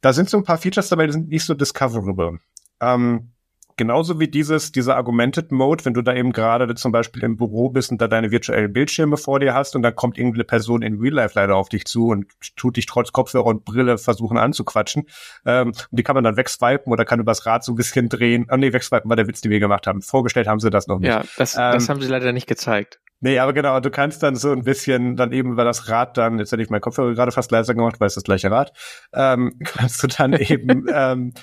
da 0.03 0.11
sind 0.11 0.29
so 0.29 0.37
ein 0.37 0.43
paar 0.43 0.57
Features 0.57 0.89
dabei, 0.89 1.07
die 1.07 1.13
sind 1.13 1.29
nicht 1.29 1.45
so 1.45 1.53
discoverable. 1.53 2.39
Ähm, 2.81 3.31
genauso 3.77 4.19
wie 4.19 4.27
dieses, 4.27 4.73
dieser 4.73 4.99
Augmented 4.99 5.53
Mode, 5.53 5.85
wenn 5.85 5.93
du 5.93 6.01
da 6.01 6.13
eben 6.13 6.33
gerade 6.33 6.75
zum 6.75 6.91
Beispiel 6.91 7.23
im 7.23 7.37
Büro 7.37 7.69
bist 7.69 7.89
und 7.89 8.01
da 8.01 8.09
deine 8.09 8.29
virtuellen 8.29 8.73
Bildschirme 8.73 9.15
vor 9.15 9.39
dir 9.39 9.53
hast 9.53 9.77
und 9.77 9.81
dann 9.81 9.95
kommt 9.95 10.17
irgendeine 10.17 10.43
Person 10.43 10.81
in 10.81 10.99
Real 10.99 11.13
Life 11.13 11.33
leider 11.35 11.55
auf 11.55 11.69
dich 11.69 11.85
zu 11.85 12.09
und 12.09 12.25
tut 12.57 12.75
dich 12.75 12.85
trotz 12.85 13.13
Kopfhörer 13.13 13.45
und 13.45 13.63
Brille 13.63 13.97
versuchen 13.97 14.37
anzuquatschen. 14.37 15.07
Ähm, 15.45 15.69
und 15.69 15.87
die 15.91 16.03
kann 16.03 16.15
man 16.15 16.25
dann 16.25 16.35
wegswipen 16.35 16.91
oder 16.91 17.05
kann 17.05 17.21
übers 17.21 17.45
Rad 17.45 17.63
so 17.63 17.71
ein 17.71 17.75
bisschen 17.75 18.09
drehen. 18.09 18.45
Ah 18.49 18.57
nee, 18.57 18.73
wegswipen 18.73 19.09
war 19.09 19.15
der 19.15 19.29
Witz, 19.29 19.39
den 19.39 19.51
wir 19.51 19.61
gemacht 19.61 19.87
haben. 19.87 20.01
Vorgestellt 20.01 20.47
haben 20.47 20.59
sie 20.59 20.69
das 20.69 20.87
noch 20.87 20.99
nicht. 20.99 21.09
Ja, 21.09 21.23
das, 21.37 21.55
ähm, 21.55 21.71
das 21.71 21.87
haben 21.87 22.01
sie 22.01 22.09
leider 22.09 22.33
nicht 22.33 22.47
gezeigt. 22.47 22.99
Nee, 23.19 23.39
aber 23.39 23.53
genau, 23.53 23.79
du 23.79 23.89
kannst 23.89 24.21
dann 24.21 24.35
so 24.35 24.51
ein 24.51 24.63
bisschen 24.63 25.15
dann 25.15 25.31
eben 25.31 25.53
über 25.53 25.63
das 25.63 25.87
Rad 25.87 26.17
dann, 26.17 26.39
jetzt 26.39 26.51
hätte 26.51 26.61
ich 26.61 26.69
meinen 26.69 26.81
Kopfhörer 26.81 27.13
gerade 27.13 27.31
fast 27.31 27.51
leiser 27.51 27.73
gemacht, 27.73 27.99
weil 27.99 28.07
es 28.07 28.15
das 28.15 28.23
gleiche 28.23 28.51
Rad, 28.51 28.73
ähm, 29.13 29.57
kannst 29.63 30.03
du 30.03 30.07
dann 30.07 30.33
eben 30.33 30.87
ähm, 30.93 31.33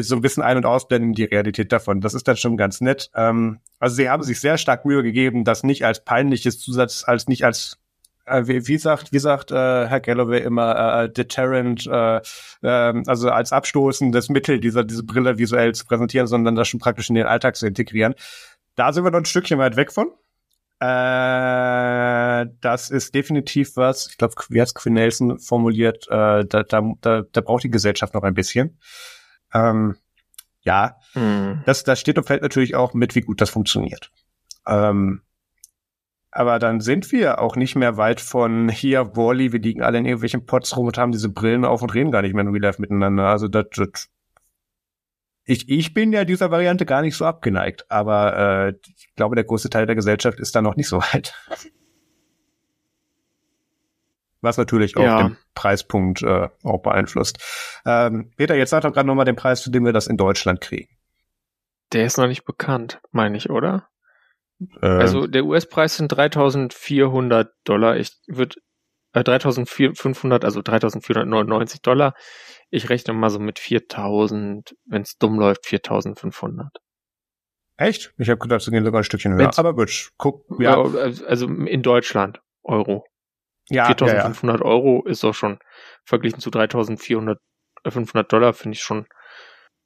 so 0.00 0.16
ein 0.16 0.20
bisschen 0.20 0.42
ein- 0.42 0.56
und 0.56 0.66
ausblenden, 0.66 1.12
die 1.12 1.24
Realität 1.24 1.72
davon. 1.72 2.00
Das 2.00 2.14
ist 2.14 2.26
dann 2.28 2.36
schon 2.36 2.56
ganz 2.56 2.80
nett. 2.80 3.10
Ähm, 3.14 3.60
also 3.78 3.96
sie 3.96 4.08
haben 4.08 4.22
sich 4.22 4.40
sehr 4.40 4.58
stark 4.58 4.84
Mühe 4.84 5.02
gegeben, 5.02 5.44
das 5.44 5.62
nicht 5.62 5.84
als 5.84 6.04
peinliches 6.04 6.58
Zusatz, 6.60 7.04
als 7.06 7.28
nicht 7.28 7.44
als 7.44 7.78
äh, 8.26 8.46
wie, 8.46 8.66
wie 8.68 8.78
sagt, 8.78 9.12
wie 9.12 9.18
sagt 9.18 9.50
äh, 9.50 9.54
Herr 9.86 10.00
Galloway 10.00 10.42
immer, 10.42 11.02
äh, 11.02 11.12
deterrent, 11.12 11.86
äh, 11.86 12.16
äh, 12.62 13.02
also 13.06 13.30
als 13.30 13.52
abstoßendes 13.52 14.28
Mittel 14.28 14.60
dieser 14.60 14.84
diese 14.84 15.04
Brille 15.04 15.38
visuell 15.38 15.74
zu 15.74 15.86
präsentieren, 15.86 16.26
sondern 16.26 16.54
das 16.54 16.68
schon 16.68 16.80
praktisch 16.80 17.08
in 17.08 17.16
den 17.16 17.26
Alltag 17.26 17.56
zu 17.56 17.66
integrieren. 17.66 18.14
Da 18.76 18.92
sind 18.92 19.04
wir 19.04 19.10
noch 19.10 19.18
ein 19.18 19.24
Stückchen 19.24 19.58
weit 19.58 19.76
weg 19.76 19.92
von. 19.92 20.12
Äh, 20.82 22.46
das 22.60 22.90
ist 22.90 23.14
definitiv 23.14 23.76
was, 23.76 24.08
ich 24.08 24.18
glaube, 24.18 24.34
wie 24.48 24.60
hat 24.60 24.66
es 24.66 24.74
Quinn 24.74 24.94
Nelson 24.94 25.38
formuliert, 25.38 26.08
äh, 26.08 26.44
da, 26.44 26.64
da, 26.64 26.92
da, 27.00 27.22
da 27.30 27.40
braucht 27.40 27.62
die 27.62 27.70
Gesellschaft 27.70 28.14
noch 28.14 28.24
ein 28.24 28.34
bisschen. 28.34 28.80
Ähm, 29.54 29.94
ja, 30.62 30.96
hm. 31.12 31.62
das, 31.66 31.84
das 31.84 32.00
steht 32.00 32.18
und 32.18 32.24
fällt 32.24 32.42
natürlich 32.42 32.74
auch 32.74 32.94
mit, 32.94 33.14
wie 33.14 33.20
gut 33.20 33.40
das 33.40 33.50
funktioniert. 33.50 34.10
Ähm, 34.66 35.22
aber 36.32 36.58
dann 36.58 36.80
sind 36.80 37.12
wir 37.12 37.40
auch 37.40 37.54
nicht 37.54 37.76
mehr 37.76 37.96
weit 37.96 38.20
von 38.20 38.68
hier, 38.68 39.14
Wally, 39.14 39.52
wir 39.52 39.60
liegen 39.60 39.82
alle 39.82 39.98
in 39.98 40.04
irgendwelchen 40.04 40.46
Pots 40.46 40.76
rum 40.76 40.86
und 40.86 40.98
haben 40.98 41.12
diese 41.12 41.28
Brillen 41.28 41.64
auf 41.64 41.82
und 41.82 41.94
reden 41.94 42.10
gar 42.10 42.22
nicht 42.22 42.34
mehr 42.34 42.42
in 42.42 42.50
Real 42.50 42.62
Life 42.62 42.80
miteinander. 42.80 43.26
Also 43.26 43.46
das, 43.46 43.66
das 43.76 44.08
ich, 45.44 45.68
ich 45.68 45.92
bin 45.92 46.12
ja 46.12 46.24
dieser 46.24 46.50
Variante 46.50 46.86
gar 46.86 47.02
nicht 47.02 47.16
so 47.16 47.24
abgeneigt, 47.24 47.90
aber 47.90 48.36
äh, 48.68 48.74
ich 48.96 49.14
glaube, 49.16 49.34
der 49.34 49.44
große 49.44 49.70
Teil 49.70 49.86
der 49.86 49.96
Gesellschaft 49.96 50.38
ist 50.38 50.54
da 50.54 50.62
noch 50.62 50.76
nicht 50.76 50.88
so 50.88 50.98
weit. 50.98 51.34
Was 54.40 54.56
natürlich 54.58 54.96
auch 54.96 55.02
ja. 55.02 55.22
den 55.22 55.36
Preispunkt 55.54 56.22
äh, 56.22 56.48
auch 56.64 56.82
beeinflusst. 56.82 57.38
Ähm, 57.86 58.32
Peter, 58.36 58.56
jetzt 58.56 58.70
sag 58.70 58.82
doch 58.82 58.92
gerade 58.92 59.06
nochmal 59.06 59.24
den 59.24 59.36
Preis, 59.36 59.62
für 59.62 59.70
den 59.70 59.84
wir 59.84 59.92
das 59.92 60.08
in 60.08 60.16
Deutschland 60.16 60.60
kriegen. 60.60 60.88
Der 61.92 62.06
ist 62.06 62.18
noch 62.18 62.26
nicht 62.26 62.44
bekannt, 62.44 63.00
meine 63.12 63.36
ich, 63.36 63.50
oder? 63.50 63.88
Ähm, 64.60 65.00
also 65.00 65.28
der 65.28 65.44
US-Preis 65.44 65.96
sind 65.96 66.12
3.400 66.12 67.50
Dollar. 67.64 67.96
Ich 67.96 68.16
würde 68.26 68.56
äh, 69.12 69.20
3.500, 69.20 70.44
also 70.44 70.60
3.499 70.60 71.82
Dollar. 71.82 72.14
Ich 72.74 72.88
rechne 72.88 73.12
mal 73.12 73.28
so 73.28 73.38
mit 73.38 73.58
4000, 73.58 74.74
wenn 74.86 75.02
es 75.02 75.18
dumm 75.18 75.38
läuft, 75.38 75.66
4500. 75.66 76.78
Echt? 77.76 78.14
Ich 78.16 78.30
habe 78.30 78.38
gedacht, 78.38 78.62
sie 78.62 78.70
gehen 78.70 78.84
sogar 78.84 79.02
ein 79.02 79.04
Stückchen 79.04 79.32
höher. 79.32 79.40
Wenn's, 79.40 79.58
aber 79.58 79.74
gut, 79.74 80.10
guck. 80.16 80.46
Ja. 80.58 80.82
Also 80.82 81.48
in 81.48 81.82
Deutschland, 81.82 82.40
Euro. 82.62 83.04
Ja, 83.68 83.86
4500 83.86 84.60
ja, 84.60 84.64
ja. 84.64 84.70
Euro 84.70 85.04
ist 85.04 85.22
auch 85.22 85.34
schon 85.34 85.58
verglichen 86.04 86.40
zu 86.40 86.50
3400, 86.50 87.38
500 87.86 88.26
äh, 88.26 88.28
Dollar 88.28 88.54
finde 88.54 88.76
ich 88.76 88.82
schon 88.82 89.06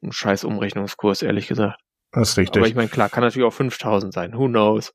ein 0.02 0.12
scheiß 0.12 0.44
Umrechnungskurs, 0.44 1.22
ehrlich 1.22 1.48
gesagt. 1.48 1.80
Das 2.12 2.30
ist 2.30 2.38
richtig. 2.38 2.60
Aber 2.60 2.68
ich 2.68 2.76
meine, 2.76 2.88
klar, 2.88 3.08
kann 3.08 3.24
natürlich 3.24 3.46
auch 3.46 3.52
5000 3.52 4.12
sein. 4.12 4.32
Who 4.34 4.46
knows? 4.46 4.94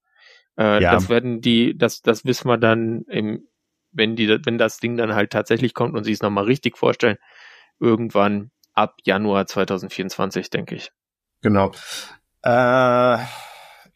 Äh, 0.58 0.82
ja. 0.82 0.94
Das 0.94 1.10
werden 1.10 1.42
die, 1.42 1.78
das, 1.78 2.02
das 2.02 2.24
wissen 2.24 2.48
wir 2.48 2.58
dann 2.58 3.04
im, 3.10 3.48
wenn 3.92 4.16
die, 4.16 4.30
wenn 4.46 4.58
das 4.58 4.78
Ding 4.78 4.96
dann 4.96 5.14
halt 5.14 5.32
tatsächlich 5.32 5.74
kommt 5.74 5.96
und 5.96 6.06
sie 6.06 6.14
es 6.14 6.22
nochmal 6.22 6.46
richtig 6.46 6.78
vorstellen, 6.78 7.18
irgendwann 7.82 8.52
ab 8.74 8.96
Januar 9.04 9.48
2024, 9.48 10.50
denke 10.50 10.76
ich. 10.76 10.92
Genau. 11.42 11.72
Äh, 12.44 13.18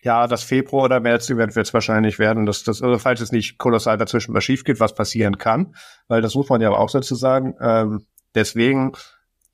ja, 0.01 0.27
das 0.27 0.43
Februar 0.43 0.85
oder 0.85 0.99
März 0.99 1.29
Event 1.29 1.55
wird 1.55 1.67
es 1.67 1.73
wahrscheinlich 1.73 2.19
werden. 2.19 2.45
Das, 2.45 2.63
das, 2.63 2.81
also 2.81 2.99
falls 2.99 3.21
es 3.21 3.31
nicht 3.31 3.57
kolossal 3.57 3.97
dazwischen 3.97 4.33
mal 4.33 4.41
schief 4.41 4.63
geht, 4.63 4.79
was 4.79 4.93
passieren 4.93 5.37
kann, 5.37 5.75
weil 6.07 6.21
das 6.21 6.35
muss 6.35 6.49
man 6.49 6.61
ja 6.61 6.69
auch 6.71 6.91
dazu 6.91 7.15
sagen. 7.15 7.55
Ähm, 7.59 8.05
deswegen 8.35 8.91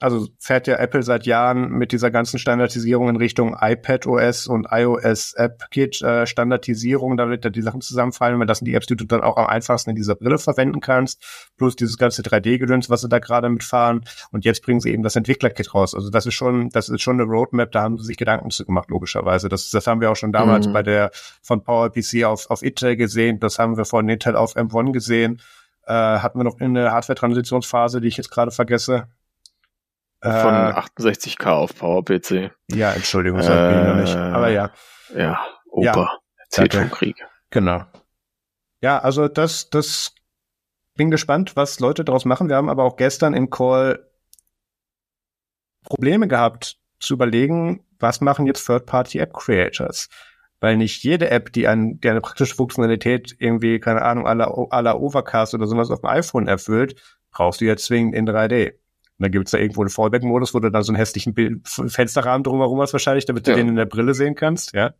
also 0.01 0.27
fährt 0.39 0.67
ja 0.67 0.77
Apple 0.77 1.03
seit 1.03 1.25
Jahren 1.25 1.69
mit 1.69 1.91
dieser 1.91 2.09
ganzen 2.09 2.39
Standardisierung 2.39 3.09
in 3.09 3.15
Richtung 3.15 3.55
iPad 3.59 4.07
OS 4.07 4.47
und 4.47 4.67
iOS 4.71 5.33
App 5.33 5.69
Kit 5.69 6.01
äh, 6.01 6.25
Standardisierung, 6.25 7.17
damit 7.17 7.45
da 7.45 7.49
die 7.49 7.61
Sachen 7.61 7.81
zusammenfallen, 7.81 8.39
weil 8.39 8.47
das 8.47 8.59
sind 8.59 8.65
die 8.65 8.73
Apps, 8.73 8.87
die 8.87 8.95
du 8.95 9.05
dann 9.05 9.21
auch 9.21 9.37
am 9.37 9.45
einfachsten 9.45 9.91
in 9.91 9.95
dieser 9.95 10.15
Brille 10.15 10.39
verwenden 10.39 10.81
kannst, 10.81 11.51
plus 11.57 11.75
dieses 11.75 11.97
ganze 11.97 12.23
3D-Gedöns, 12.23 12.89
was 12.89 13.01
sie 13.01 13.09
da 13.09 13.19
gerade 13.19 13.49
mitfahren 13.49 14.03
und 14.31 14.43
jetzt 14.43 14.63
bringen 14.63 14.79
sie 14.79 14.91
eben 14.91 15.03
das 15.03 15.15
Entwickler-Kit 15.15 15.73
raus. 15.73 15.93
Also 15.93 16.09
das 16.09 16.25
ist 16.25 16.33
schon, 16.33 16.69
das 16.69 16.89
ist 16.89 17.01
schon 17.01 17.21
eine 17.21 17.29
Roadmap, 17.29 17.71
da 17.71 17.83
haben 17.83 17.97
sie 17.99 18.05
sich 18.05 18.17
Gedanken 18.17 18.49
zu 18.49 18.65
gemacht, 18.65 18.89
logischerweise. 18.89 19.49
Das, 19.49 19.69
das 19.69 19.85
haben 19.85 20.01
wir 20.01 20.09
auch 20.09 20.15
schon 20.15 20.31
damals 20.31 20.67
mhm. 20.67 20.73
bei 20.73 20.83
der 20.83 21.11
von 21.43 21.63
PowerPC 21.63 22.23
auf, 22.23 22.49
auf 22.49 22.63
Intel 22.63 22.95
gesehen, 22.95 23.39
das 23.39 23.59
haben 23.59 23.77
wir 23.77 23.85
von 23.85 24.09
Intel 24.09 24.35
auf 24.35 24.55
M1 24.55 24.93
gesehen. 24.93 25.41
Äh, 25.85 25.93
hatten 25.93 26.39
wir 26.39 26.43
noch 26.43 26.59
eine 26.59 26.91
Hardware-Transitionsphase, 26.91 28.01
die 28.01 28.07
ich 28.07 28.17
jetzt 28.17 28.31
gerade 28.31 28.51
vergesse. 28.51 29.07
Von 30.21 30.53
äh, 30.53 30.73
68k 30.73 31.49
auf 31.49 31.75
PowerPC. 31.75 32.51
Ja, 32.71 32.91
Entschuldigung, 32.93 33.39
das 33.39 33.49
äh, 33.49 33.81
ich 33.81 33.87
noch 33.87 33.95
nicht. 33.95 34.15
Aber 34.15 34.49
ja. 34.49 34.71
Ja, 35.15 35.43
Opa. 35.71 35.83
Ja, 35.83 36.17
erzählt 36.37 36.75
vom 36.75 36.91
Krieg. 36.91 37.15
Genau. 37.49 37.83
Ja, 38.81 38.99
also 38.99 39.27
das, 39.27 39.69
das 39.69 40.13
bin 40.95 41.09
gespannt, 41.09 41.55
was 41.55 41.79
Leute 41.79 42.05
daraus 42.05 42.25
machen. 42.25 42.49
Wir 42.49 42.55
haben 42.55 42.69
aber 42.69 42.83
auch 42.83 42.97
gestern 42.97 43.33
im 43.33 43.49
Call 43.49 44.07
Probleme 45.83 46.27
gehabt, 46.27 46.77
zu 46.99 47.15
überlegen, 47.15 47.83
was 47.99 48.21
machen 48.21 48.45
jetzt 48.45 48.65
Third-Party-App-Creators? 48.67 50.09
Weil 50.59 50.77
nicht 50.77 51.03
jede 51.03 51.31
App, 51.31 51.51
die, 51.51 51.67
ein, 51.67 51.99
die 51.99 52.09
eine 52.09 52.21
praktische 52.21 52.55
Funktionalität 52.55 53.35
irgendwie, 53.39 53.79
keine 53.79 54.03
Ahnung, 54.03 54.27
aller 54.27 54.55
aller 54.69 54.99
Overcast 54.99 55.55
oder 55.55 55.65
sowas 55.65 55.89
auf 55.89 56.01
dem 56.01 56.09
iPhone 56.09 56.47
erfüllt, 56.47 57.01
brauchst 57.31 57.61
du 57.61 57.65
jetzt 57.65 57.85
zwingend 57.85 58.13
in 58.13 58.27
3D. 58.27 58.73
Und 59.21 59.25
dann 59.25 59.31
gibt's 59.33 59.51
da 59.51 59.59
irgendwo 59.59 59.81
einen 59.81 59.91
Fallback-Modus, 59.91 60.55
wo 60.55 60.59
du 60.59 60.71
dann 60.71 60.81
so 60.81 60.91
einen 60.91 60.97
hässlichen 60.97 61.35
Bild 61.35 61.67
Fensterrahmen 61.67 62.43
drumherum 62.43 62.81
hast 62.81 62.91
wahrscheinlich, 62.91 63.25
damit 63.25 63.45
du 63.45 63.51
ja. 63.51 63.57
den 63.57 63.67
in 63.67 63.75
der 63.75 63.85
Brille 63.85 64.15
sehen 64.15 64.33
kannst, 64.33 64.73
ja. 64.73 64.95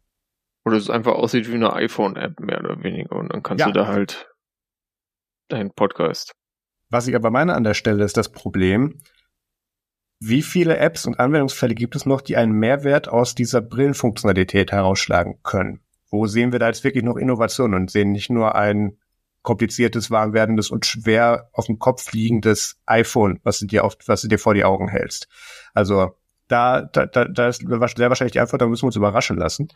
Oder 0.64 0.78
es 0.78 0.92
einfach 0.92 1.14
aussieht 1.14 1.50
wie 1.50 1.56
eine 1.56 1.74
iPhone-App, 1.74 2.40
mehr 2.40 2.60
oder 2.60 2.84
weniger. 2.84 3.16
Und 3.16 3.34
dann 3.34 3.42
kannst 3.42 3.62
ja. 3.62 3.66
du 3.66 3.74
da 3.74 3.88
halt 3.88 4.32
deinen 5.48 5.72
Podcast 5.72 6.34
Was 6.92 7.08
ich 7.08 7.16
aber 7.16 7.32
meine 7.32 7.56
an 7.56 7.64
der 7.64 7.74
Stelle 7.74 8.04
ist 8.04 8.16
das 8.16 8.30
Problem, 8.30 9.00
wie 10.20 10.44
viele 10.44 10.78
Apps 10.78 11.08
und 11.08 11.20
Anwendungsfälle 11.20 11.74
gibt 11.74 11.96
es 11.96 12.06
noch, 12.06 12.22
die 12.22 12.38
einen 12.38 12.52
Mehrwert 12.52 13.10
aus 13.10 13.34
dieser 13.34 13.60
Brillenfunktionalität 13.60 14.72
herausschlagen 14.72 15.40
können? 15.42 15.80
Wo 16.12 16.28
sehen 16.28 16.52
wir 16.52 16.60
da 16.60 16.68
jetzt 16.68 16.84
wirklich 16.84 17.04
noch 17.04 17.18
Innovationen 17.18 17.74
und 17.74 17.90
sehen 17.90 18.12
nicht 18.12 18.30
nur 18.30 18.54
ein 18.54 19.00
kompliziertes, 19.42 20.12
warm 20.12 20.34
werdendes 20.34 20.70
und 20.70 20.86
schwer 20.86 21.50
auf 21.54 21.66
dem 21.66 21.80
Kopf 21.80 22.12
liegendes 22.14 22.80
iPhone, 22.86 23.40
was 23.44 23.60
du 23.60 23.66
dir 23.66 23.84
oft, 23.84 24.08
was 24.08 24.22
du 24.22 24.28
dir 24.28 24.38
vor 24.38 24.54
die 24.54 24.64
Augen 24.64 24.88
hältst. 24.88 25.28
Also 25.74 26.16
da, 26.48 26.82
da, 26.82 27.06
da, 27.06 27.48
ist 27.48 27.62
sehr 27.62 28.10
wahrscheinlich 28.10 28.34
die 28.34 28.40
Antwort, 28.40 28.62
da 28.62 28.68
müssen 28.68 28.84
wir 28.84 28.88
uns 28.88 28.96
überraschen 28.96 29.38
lassen. 29.38 29.70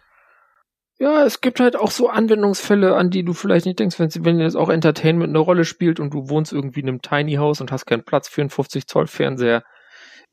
Ja, 0.97 1.25
es 1.25 1.41
gibt 1.41 1.59
halt 1.59 1.75
auch 1.75 1.91
so 1.91 2.09
Anwendungsfälle, 2.09 2.95
an 2.95 3.09
die 3.09 3.23
du 3.23 3.33
vielleicht 3.33 3.65
nicht 3.65 3.79
denkst, 3.79 3.99
wenn, 3.99 4.09
wenn 4.23 4.39
jetzt 4.39 4.55
auch 4.55 4.69
Entertainment 4.69 5.29
eine 5.29 5.39
Rolle 5.39 5.65
spielt 5.65 5.99
und 5.99 6.13
du 6.13 6.29
wohnst 6.29 6.53
irgendwie 6.53 6.79
in 6.79 6.87
einem 6.87 7.01
Tiny 7.01 7.33
House 7.35 7.59
und 7.59 7.71
hast 7.71 7.85
keinen 7.85 8.05
Platz 8.05 8.29
für 8.29 8.41
einen 8.41 8.49
50 8.49 8.87
Zoll 8.87 9.07
Fernseher, 9.07 9.63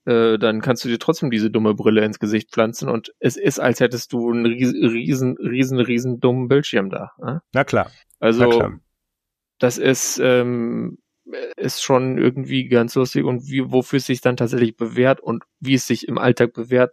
äh, 0.04 0.38
dann 0.38 0.60
kannst 0.60 0.84
du 0.84 0.88
dir 0.88 0.98
trotzdem 0.98 1.30
diese 1.30 1.50
dumme 1.50 1.74
Brille 1.74 2.04
ins 2.04 2.20
Gesicht 2.20 2.52
pflanzen 2.52 2.88
und 2.88 3.12
es 3.18 3.36
ist, 3.36 3.59
als 3.59 3.80
hättest 3.80 4.12
du 4.12 4.30
einen 4.30 4.46
riesen, 4.46 4.84
riesen, 4.84 5.36
riesen, 5.36 5.80
riesen 5.80 6.20
dummen 6.20 6.48
Bildschirm 6.48 6.90
da. 6.90 7.10
Äh? 7.24 7.38
Na 7.52 7.64
klar. 7.64 7.90
Also, 8.20 8.44
Na 8.44 8.48
klar. 8.48 8.72
Das 9.62 9.78
ist, 9.78 10.18
ähm, 10.18 10.98
ist 11.56 11.84
schon 11.84 12.18
irgendwie 12.18 12.66
ganz 12.66 12.97
lustig 12.97 13.24
und 13.24 13.47
wie, 13.47 13.70
wofür 13.70 13.98
es 13.98 14.06
sich 14.06 14.20
dann 14.20 14.36
tatsächlich 14.36 14.76
bewährt 14.76 15.20
und 15.20 15.44
wie 15.60 15.74
es 15.74 15.86
sich 15.86 16.09
im 16.09 16.18
Alltag 16.18 16.52
bewährt, 16.52 16.93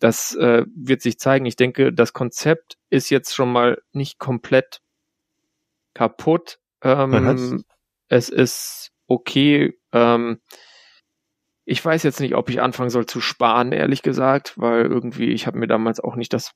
das 0.00 0.34
äh, 0.34 0.64
wird 0.74 1.02
sich 1.02 1.18
zeigen. 1.18 1.46
Ich 1.46 1.54
denke, 1.54 1.92
das 1.92 2.12
Konzept 2.12 2.78
ist 2.90 3.10
jetzt 3.10 3.32
schon 3.32 3.52
mal 3.52 3.80
nicht 3.92 4.18
komplett 4.18 4.80
kaputt. 5.94 6.58
Ähm, 6.82 7.64
es 8.08 8.28
ist 8.28 8.90
okay. 9.06 9.78
Ähm, 9.92 10.40
ich 11.64 11.82
weiß 11.82 12.02
jetzt 12.02 12.18
nicht, 12.18 12.34
ob 12.34 12.50
ich 12.50 12.60
anfangen 12.60 12.90
soll 12.90 13.06
zu 13.06 13.20
sparen, 13.20 13.70
ehrlich 13.70 14.02
gesagt, 14.02 14.54
weil 14.56 14.86
irgendwie, 14.86 15.30
ich 15.30 15.46
habe 15.46 15.58
mir 15.58 15.68
damals 15.68 16.00
auch 16.00 16.16
nicht 16.16 16.32
das 16.32 16.50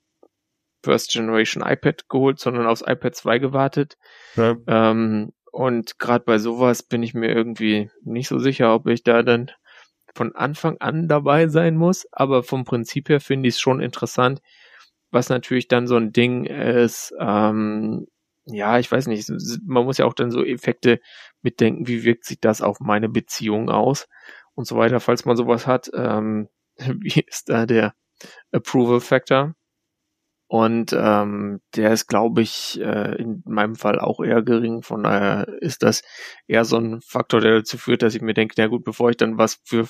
First 0.82 1.10
Generation 1.12 1.62
iPad 1.66 2.08
geholt, 2.08 2.38
sondern 2.38 2.66
aufs 2.66 2.84
iPad 2.86 3.14
2 3.14 3.38
gewartet. 3.38 3.96
Ja. 4.36 4.56
Ähm, 4.66 5.32
und 5.50 5.98
gerade 5.98 6.24
bei 6.24 6.38
sowas 6.38 6.82
bin 6.82 7.02
ich 7.02 7.14
mir 7.14 7.28
irgendwie 7.28 7.90
nicht 8.02 8.28
so 8.28 8.38
sicher, 8.38 8.74
ob 8.74 8.86
ich 8.86 9.02
da 9.02 9.22
dann 9.22 9.50
von 10.14 10.34
Anfang 10.34 10.78
an 10.78 11.08
dabei 11.08 11.48
sein 11.48 11.76
muss. 11.76 12.06
Aber 12.12 12.42
vom 12.42 12.64
Prinzip 12.64 13.08
her 13.08 13.20
finde 13.20 13.48
ich 13.48 13.54
es 13.54 13.60
schon 13.60 13.80
interessant. 13.80 14.40
Was 15.10 15.30
natürlich 15.30 15.68
dann 15.68 15.86
so 15.86 15.96
ein 15.96 16.12
Ding 16.12 16.44
ist, 16.44 17.14
ähm, 17.18 18.06
ja, 18.44 18.78
ich 18.78 18.90
weiß 18.90 19.06
nicht, 19.08 19.30
man 19.66 19.84
muss 19.84 19.98
ja 19.98 20.06
auch 20.06 20.14
dann 20.14 20.30
so 20.30 20.44
Effekte 20.44 21.00
mitdenken, 21.42 21.86
wie 21.86 22.04
wirkt 22.04 22.24
sich 22.24 22.40
das 22.40 22.62
auf 22.62 22.80
meine 22.80 23.08
Beziehung 23.08 23.70
aus 23.70 24.08
und 24.54 24.66
so 24.66 24.76
weiter, 24.76 25.00
falls 25.00 25.24
man 25.24 25.36
sowas 25.36 25.66
hat. 25.66 25.90
Ähm, 25.94 26.48
wie 26.76 27.20
ist 27.20 27.48
da 27.48 27.66
der 27.66 27.94
Approval 28.52 29.00
Factor? 29.00 29.54
Und 30.48 30.94
ähm, 30.98 31.60
der 31.76 31.92
ist, 31.92 32.06
glaube 32.06 32.40
ich, 32.40 32.80
äh, 32.80 33.14
in 33.20 33.42
meinem 33.44 33.76
Fall 33.76 34.00
auch 34.00 34.20
eher 34.20 34.42
gering. 34.42 34.82
Von 34.82 35.02
daher 35.02 35.46
ist 35.60 35.82
das 35.82 36.02
eher 36.46 36.64
so 36.64 36.78
ein 36.78 37.02
Faktor, 37.02 37.42
der 37.42 37.56
dazu 37.56 37.76
führt, 37.76 38.02
dass 38.02 38.14
ich 38.14 38.22
mir 38.22 38.32
denke, 38.32 38.54
na 38.56 38.66
gut, 38.66 38.82
bevor 38.82 39.10
ich 39.10 39.18
dann 39.18 39.36
was 39.36 39.60
für, 39.64 39.86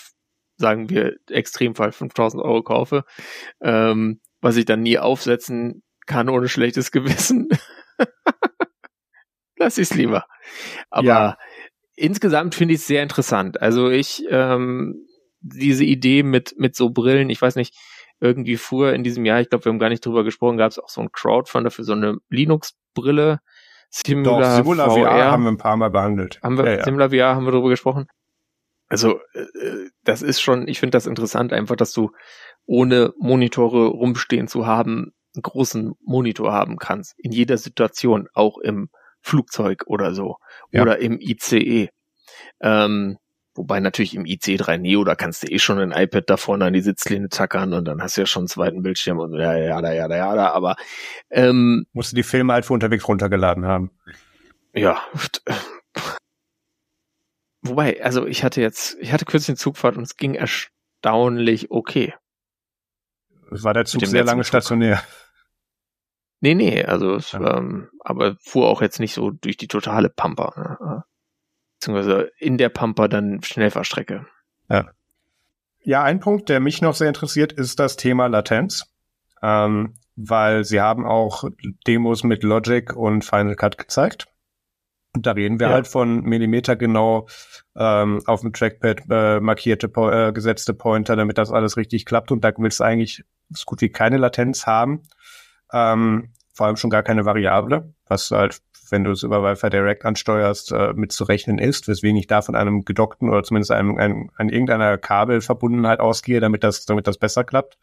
sagen 0.56 0.90
wir, 0.90 1.16
Extremfall 1.30 1.92
5000 1.92 2.42
Euro 2.42 2.64
kaufe, 2.64 3.04
ähm, 3.60 4.20
was 4.40 4.56
ich 4.56 4.64
dann 4.64 4.82
nie 4.82 4.98
aufsetzen 4.98 5.84
kann 6.06 6.28
ohne 6.28 6.48
schlechtes 6.48 6.90
Gewissen, 6.90 7.48
lass 9.56 9.78
ich 9.78 9.90
es 9.90 9.94
lieber. 9.94 10.26
Aber 10.90 11.06
ja. 11.06 11.38
insgesamt 11.94 12.56
finde 12.56 12.74
ich 12.74 12.80
es 12.80 12.86
sehr 12.88 13.04
interessant. 13.04 13.62
Also 13.62 13.90
ich, 13.90 14.24
ähm, 14.28 15.06
diese 15.40 15.84
Idee 15.84 16.24
mit, 16.24 16.54
mit 16.58 16.74
so 16.74 16.90
Brillen, 16.90 17.30
ich 17.30 17.40
weiß 17.40 17.54
nicht, 17.54 17.76
irgendwie 18.20 18.56
fuhr 18.56 18.92
in 18.92 19.04
diesem 19.04 19.24
Jahr, 19.24 19.40
ich 19.40 19.48
glaube, 19.48 19.64
wir 19.64 19.72
haben 19.72 19.78
gar 19.78 19.88
nicht 19.88 20.04
drüber 20.04 20.24
gesprochen, 20.24 20.56
gab 20.56 20.70
es 20.70 20.78
auch 20.78 20.88
so 20.88 21.00
ein 21.00 21.12
Crowdfunder 21.12 21.70
für 21.70 21.84
so 21.84 21.92
eine 21.92 22.18
Linux-Brille. 22.30 23.40
Simula, 23.90 24.24
Doch, 24.24 24.56
Simula 24.56 24.90
VR, 24.90 25.10
VR, 25.10 25.30
haben 25.30 25.44
wir 25.44 25.52
ein 25.52 25.56
paar 25.56 25.76
Mal 25.76 25.90
behandelt. 25.90 26.40
Haben 26.42 26.58
wir, 26.58 26.66
ja, 26.66 26.76
ja. 26.78 26.84
Simula 26.84 27.08
VR 27.10 27.34
haben 27.34 27.46
wir 27.46 27.52
drüber 27.52 27.70
gesprochen. 27.70 28.06
Also, 28.88 29.20
äh, 29.34 29.88
das 30.04 30.22
ist 30.22 30.40
schon, 30.40 30.66
ich 30.68 30.80
finde 30.80 30.92
das 30.92 31.06
interessant, 31.06 31.52
einfach, 31.52 31.76
dass 31.76 31.92
du 31.92 32.10
ohne 32.66 33.12
Monitore 33.18 33.86
rumstehen 33.86 34.48
zu 34.48 34.66
haben, 34.66 35.12
einen 35.34 35.42
großen 35.42 35.94
Monitor 36.00 36.52
haben 36.52 36.76
kannst. 36.76 37.14
In 37.18 37.32
jeder 37.32 37.58
Situation, 37.58 38.28
auch 38.34 38.58
im 38.58 38.90
Flugzeug 39.20 39.84
oder 39.86 40.14
so. 40.14 40.36
Ja. 40.70 40.82
Oder 40.82 40.98
im 40.98 41.18
ICE. 41.20 41.88
Ähm, 42.60 43.18
Wobei 43.58 43.80
natürlich 43.80 44.14
im 44.14 44.22
IC3 44.22 44.78
Neo, 44.78 45.02
da 45.02 45.16
kannst 45.16 45.42
du 45.42 45.48
eh 45.48 45.58
schon 45.58 45.80
ein 45.80 45.90
iPad 45.90 46.30
da 46.30 46.36
vorne 46.36 46.66
an 46.66 46.72
die 46.72 46.80
Sitzlehne 46.80 47.28
tackern 47.28 47.72
und 47.72 47.86
dann 47.86 48.00
hast 48.00 48.16
du 48.16 48.20
ja 48.20 48.26
schon 48.26 48.42
einen 48.42 48.48
zweiten 48.48 48.82
Bildschirm 48.82 49.18
und 49.18 49.34
ja, 49.34 49.52
ja, 49.56 49.80
ja, 49.80 49.92
ja, 49.92 50.08
ja, 50.08 50.34
ja, 50.36 50.52
aber 50.52 50.76
ähm, 51.28 51.84
musst 51.92 52.12
du 52.12 52.16
die 52.16 52.22
Filme 52.22 52.52
halt 52.52 52.66
für 52.66 52.74
unterwegs 52.74 53.08
runtergeladen 53.08 53.66
haben. 53.66 53.90
Ja. 54.72 55.02
Wobei, 57.62 58.00
also 58.00 58.28
ich 58.28 58.44
hatte 58.44 58.60
jetzt, 58.60 58.96
ich 59.00 59.12
hatte 59.12 59.24
kürzlich 59.24 59.48
eine 59.48 59.56
Zugfahrt 59.56 59.96
und 59.96 60.04
es 60.04 60.16
ging 60.16 60.34
erstaunlich 60.34 61.72
okay. 61.72 62.14
war 63.50 63.74
der 63.74 63.86
Zug 63.86 64.06
sehr 64.06 64.22
lange 64.22 64.44
stationär. 64.44 65.02
Nee, 66.40 66.54
nee, 66.54 66.84
also 66.84 67.16
es, 67.16 67.32
ja. 67.32 67.58
ähm, 67.58 67.90
aber 68.04 68.36
fuhr 68.40 68.68
auch 68.68 68.82
jetzt 68.82 69.00
nicht 69.00 69.14
so 69.14 69.32
durch 69.32 69.56
die 69.56 69.66
totale 69.66 70.10
Pampa. 70.10 70.54
Ne? 70.56 71.02
Beziehungsweise 71.78 72.30
in 72.38 72.58
der 72.58 72.68
Pampa 72.68 73.08
dann 73.08 73.42
Schnellfahrstrecke. 73.42 74.26
Ja. 74.68 74.90
Ja, 75.80 76.02
ein 76.02 76.20
Punkt, 76.20 76.48
der 76.48 76.60
mich 76.60 76.82
noch 76.82 76.94
sehr 76.94 77.08
interessiert, 77.08 77.52
ist 77.52 77.78
das 77.78 77.96
Thema 77.96 78.26
Latenz. 78.26 78.92
Ähm, 79.42 79.94
weil 80.16 80.64
sie 80.64 80.80
haben 80.80 81.06
auch 81.06 81.44
Demos 81.86 82.24
mit 82.24 82.42
Logic 82.42 82.94
und 82.94 83.24
Final 83.24 83.54
Cut 83.54 83.78
gezeigt. 83.78 84.26
Und 85.14 85.26
da 85.26 85.32
reden 85.32 85.60
wir 85.60 85.68
ja. 85.68 85.72
halt 85.72 85.86
von 85.86 86.22
Millimeter 86.22 86.74
genau 86.74 87.28
ähm, 87.76 88.20
auf 88.26 88.40
dem 88.40 88.52
Trackpad 88.52 89.02
äh, 89.08 89.40
markierte, 89.40 89.86
äh, 89.86 90.32
gesetzte 90.32 90.74
Pointer, 90.74 91.14
damit 91.14 91.38
das 91.38 91.52
alles 91.52 91.76
richtig 91.76 92.04
klappt. 92.04 92.32
Und 92.32 92.42
da 92.42 92.52
willst 92.56 92.80
du 92.80 92.84
eigentlich 92.84 93.24
so 93.50 93.64
gut 93.64 93.80
wie 93.80 93.90
keine 93.90 94.18
Latenz 94.18 94.66
haben. 94.66 95.04
Ähm, 95.72 96.32
vor 96.52 96.66
allem 96.66 96.76
schon 96.76 96.90
gar 96.90 97.04
keine 97.04 97.24
Variable, 97.24 97.94
was 98.06 98.32
halt 98.32 98.60
wenn 98.90 99.04
du 99.04 99.10
es 99.10 99.22
über 99.22 99.42
Wi-Fi 99.42 99.70
Direct 99.70 100.04
ansteuerst, 100.04 100.72
äh, 100.72 100.92
mitzurechnen 100.94 101.58
ist, 101.58 101.88
weswegen 101.88 102.16
ich 102.16 102.26
da 102.26 102.42
von 102.42 102.54
einem 102.54 102.84
gedockten 102.84 103.28
oder 103.28 103.42
zumindest 103.42 103.70
einem, 103.70 103.96
einem 103.98 104.30
an 104.36 104.48
irgendeiner 104.48 104.98
Kabelverbundenheit 104.98 106.00
ausgehe, 106.00 106.40
damit 106.40 106.64
das, 106.64 106.84
damit 106.86 107.06
das 107.06 107.18
besser 107.18 107.44
klappt. 107.44 107.78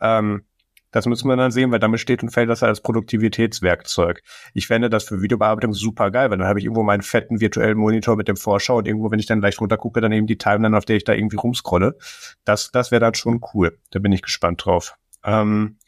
Ähm, 0.00 0.44
das 0.92 1.06
müssen 1.06 1.26
wir 1.26 1.36
dann 1.36 1.50
sehen, 1.50 1.72
weil 1.72 1.78
damit 1.78 2.00
steht 2.00 2.22
und 2.22 2.28
fällt 2.28 2.50
das 2.50 2.62
als 2.62 2.82
Produktivitätswerkzeug. 2.82 4.22
Ich 4.52 4.66
fände 4.66 4.90
das 4.90 5.04
für 5.04 5.22
Videobearbeitung 5.22 5.72
super 5.72 6.10
geil, 6.10 6.30
weil 6.30 6.38
dann 6.38 6.46
habe 6.46 6.58
ich 6.58 6.66
irgendwo 6.66 6.82
meinen 6.82 7.02
fetten 7.02 7.40
virtuellen 7.40 7.78
Monitor 7.78 8.14
mit 8.16 8.28
dem 8.28 8.36
Vorschau 8.36 8.76
und 8.76 8.86
irgendwo, 8.86 9.10
wenn 9.10 9.18
ich 9.18 9.26
dann 9.26 9.40
leicht 9.40 9.60
runtergucke, 9.60 10.02
dann 10.02 10.12
eben 10.12 10.26
die 10.26 10.36
Timeline, 10.36 10.76
auf 10.76 10.84
der 10.84 10.96
ich 10.96 11.04
da 11.04 11.14
irgendwie 11.14 11.36
rumscrolle. 11.36 11.96
Das, 12.44 12.70
das 12.70 12.90
wäre 12.90 13.00
dann 13.00 13.14
schon 13.14 13.40
cool. 13.54 13.78
Da 13.90 14.00
bin 14.00 14.12
ich 14.12 14.20
gespannt 14.20 14.66
drauf. 14.66 14.94
Ähm, 15.24 15.78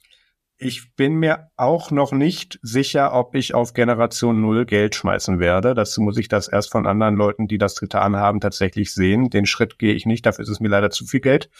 ich 0.65 0.97
bin 0.97 1.17
mir 1.17 1.51
auch 1.57 1.91
noch 1.91 2.13
nicht 2.13 2.59
sicher, 2.63 3.13
ob 3.13 3.35
ich 3.35 3.55
auf 3.55 3.75
Generation 3.75 4.41
Null 4.41 4.65
Geld 4.65 4.95
schmeißen 4.95 5.39
werde. 5.39 5.75
Dazu 5.75 6.01
muss 6.01 6.17
ich 6.17 6.29
das 6.29 6.49
erst 6.49 6.73
von 6.73 6.87
anderen 6.87 7.17
Leuten, 7.17 7.47
die 7.49 7.59
das 7.59 7.79
getan 7.79 8.17
haben, 8.17 8.41
tatsächlich 8.41 8.95
sehen. 8.95 9.29
Den 9.29 9.45
Schritt 9.45 9.79
gehe 9.79 9.93
ich 9.93 10.07
nicht, 10.07 10.25
dafür 10.25 10.43
ist 10.43 10.49
es 10.49 10.61
mir 10.61 10.69
leider 10.69 10.91
zu 10.91 11.05
viel 11.05 11.21
Geld. 11.21 11.51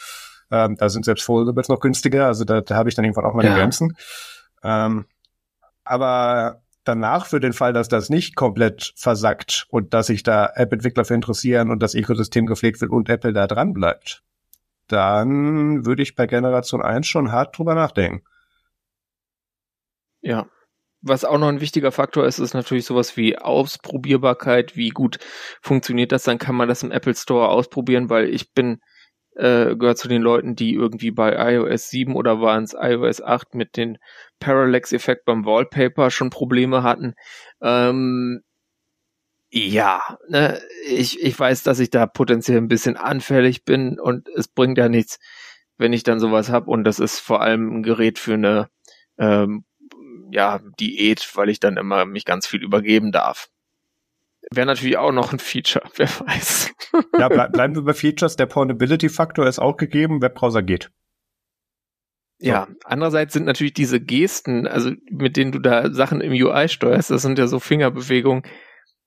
Ähm, 0.49 0.75
da 0.77 0.89
sind 0.89 1.05
selbst 1.05 1.23
Foldables 1.23 1.69
noch 1.69 1.79
günstiger, 1.79 2.25
also 2.25 2.45
da, 2.45 2.61
da 2.61 2.75
habe 2.75 2.89
ich 2.89 2.95
dann 2.95 3.05
irgendwann 3.05 3.25
auch 3.25 3.35
meine 3.35 3.49
ja. 3.49 3.55
Grenzen. 3.55 3.95
Ähm, 4.63 5.05
aber 5.83 6.61
danach 6.83 7.27
für 7.27 7.39
den 7.39 7.53
Fall, 7.53 7.73
dass 7.73 7.87
das 7.87 8.09
nicht 8.09 8.35
komplett 8.35 8.93
versackt 8.95 9.67
und 9.69 9.93
dass 9.93 10.07
sich 10.07 10.23
da 10.23 10.49
App-Entwickler 10.55 11.05
für 11.05 11.13
interessieren 11.13 11.69
und 11.69 11.83
das 11.83 11.93
Ökosystem 11.93 12.47
gepflegt 12.47 12.81
wird 12.81 12.91
und 12.91 13.07
Apple 13.09 13.33
da 13.33 13.45
dran 13.45 13.73
bleibt, 13.73 14.23
dann 14.87 15.85
würde 15.85 16.01
ich 16.01 16.15
bei 16.15 16.25
Generation 16.25 16.81
1 16.81 17.05
schon 17.05 17.31
hart 17.31 17.57
drüber 17.57 17.75
nachdenken. 17.75 18.23
Ja. 20.25 20.47
Was 21.01 21.23
auch 21.23 21.37
noch 21.37 21.49
ein 21.49 21.61
wichtiger 21.61 21.91
Faktor 21.91 22.25
ist, 22.25 22.39
ist 22.39 22.55
natürlich 22.55 22.85
sowas 22.85 23.15
wie 23.15 23.37
Ausprobierbarkeit. 23.37 24.75
Wie 24.75 24.89
gut 24.89 25.19
funktioniert 25.61 26.11
das? 26.11 26.23
Dann 26.23 26.39
kann 26.39 26.55
man 26.55 26.67
das 26.67 26.81
im 26.81 26.91
Apple 26.91 27.13
Store 27.13 27.49
ausprobieren, 27.49 28.09
weil 28.09 28.27
ich 28.27 28.51
bin, 28.53 28.79
äh, 29.35 29.75
gehört 29.75 29.99
zu 29.99 30.07
den 30.07 30.23
Leuten, 30.23 30.55
die 30.55 30.73
irgendwie 30.73 31.11
bei 31.11 31.53
iOS 31.53 31.89
7 31.91 32.15
oder 32.15 32.41
waren 32.41 32.63
es 32.63 32.73
iOS 32.73 33.21
8 33.21 33.53
mit 33.53 33.77
dem 33.77 33.97
Parallax-Effekt 34.39 35.25
beim 35.25 35.45
Wallpaper 35.45 36.09
schon 36.09 36.31
Probleme 36.31 36.81
hatten. 36.81 37.13
Ähm, 37.61 38.41
ja, 39.51 40.17
ne, 40.27 40.59
ich, 40.87 41.21
ich 41.21 41.39
weiß, 41.39 41.61
dass 41.61 41.79
ich 41.79 41.91
da 41.91 42.07
potenziell 42.07 42.57
ein 42.57 42.67
bisschen 42.67 42.97
anfällig 42.97 43.63
bin 43.63 43.99
und 43.99 44.27
es 44.29 44.47
bringt 44.47 44.79
ja 44.79 44.89
nichts, 44.89 45.19
wenn 45.77 45.93
ich 45.93 46.01
dann 46.01 46.19
sowas 46.19 46.49
hab 46.49 46.67
und 46.67 46.83
das 46.83 46.99
ist 46.99 47.19
vor 47.19 47.41
allem 47.41 47.77
ein 47.77 47.83
Gerät 47.83 48.17
für 48.17 48.33
eine 48.33 48.69
ähm, 49.17 49.65
ja, 50.35 50.59
Diät, 50.79 51.27
weil 51.35 51.49
ich 51.49 51.59
dann 51.59 51.77
immer 51.77 52.05
mich 52.05 52.25
ganz 52.25 52.45
viel 52.45 52.61
übergeben 52.61 53.11
darf. 53.11 53.49
Wäre 54.51 54.67
natürlich 54.67 54.97
auch 54.97 55.11
noch 55.11 55.31
ein 55.33 55.39
Feature, 55.39 55.85
wer 55.95 56.07
weiß. 56.07 56.73
ja, 57.17 57.29
ble 57.29 57.49
bleiben 57.49 57.75
wir 57.75 57.83
bei 57.83 57.93
Features. 57.93 58.35
Der 58.35 58.45
Portability-Faktor 58.45 59.47
ist 59.47 59.59
auch 59.59 59.77
gegeben, 59.77 60.21
Webbrowser 60.21 60.61
geht. 60.61 60.91
So. 62.37 62.49
Ja, 62.49 62.67
andererseits 62.83 63.33
sind 63.33 63.45
natürlich 63.45 63.73
diese 63.73 64.01
Gesten, 64.01 64.67
also 64.67 64.91
mit 65.09 65.37
denen 65.37 65.53
du 65.53 65.59
da 65.59 65.89
Sachen 65.91 66.19
im 66.19 66.33
UI 66.33 66.67
steuerst, 66.67 67.09
das 67.09 67.21
sind 67.21 67.39
ja 67.39 67.47
so 67.47 67.59
Fingerbewegungen. 67.59 68.43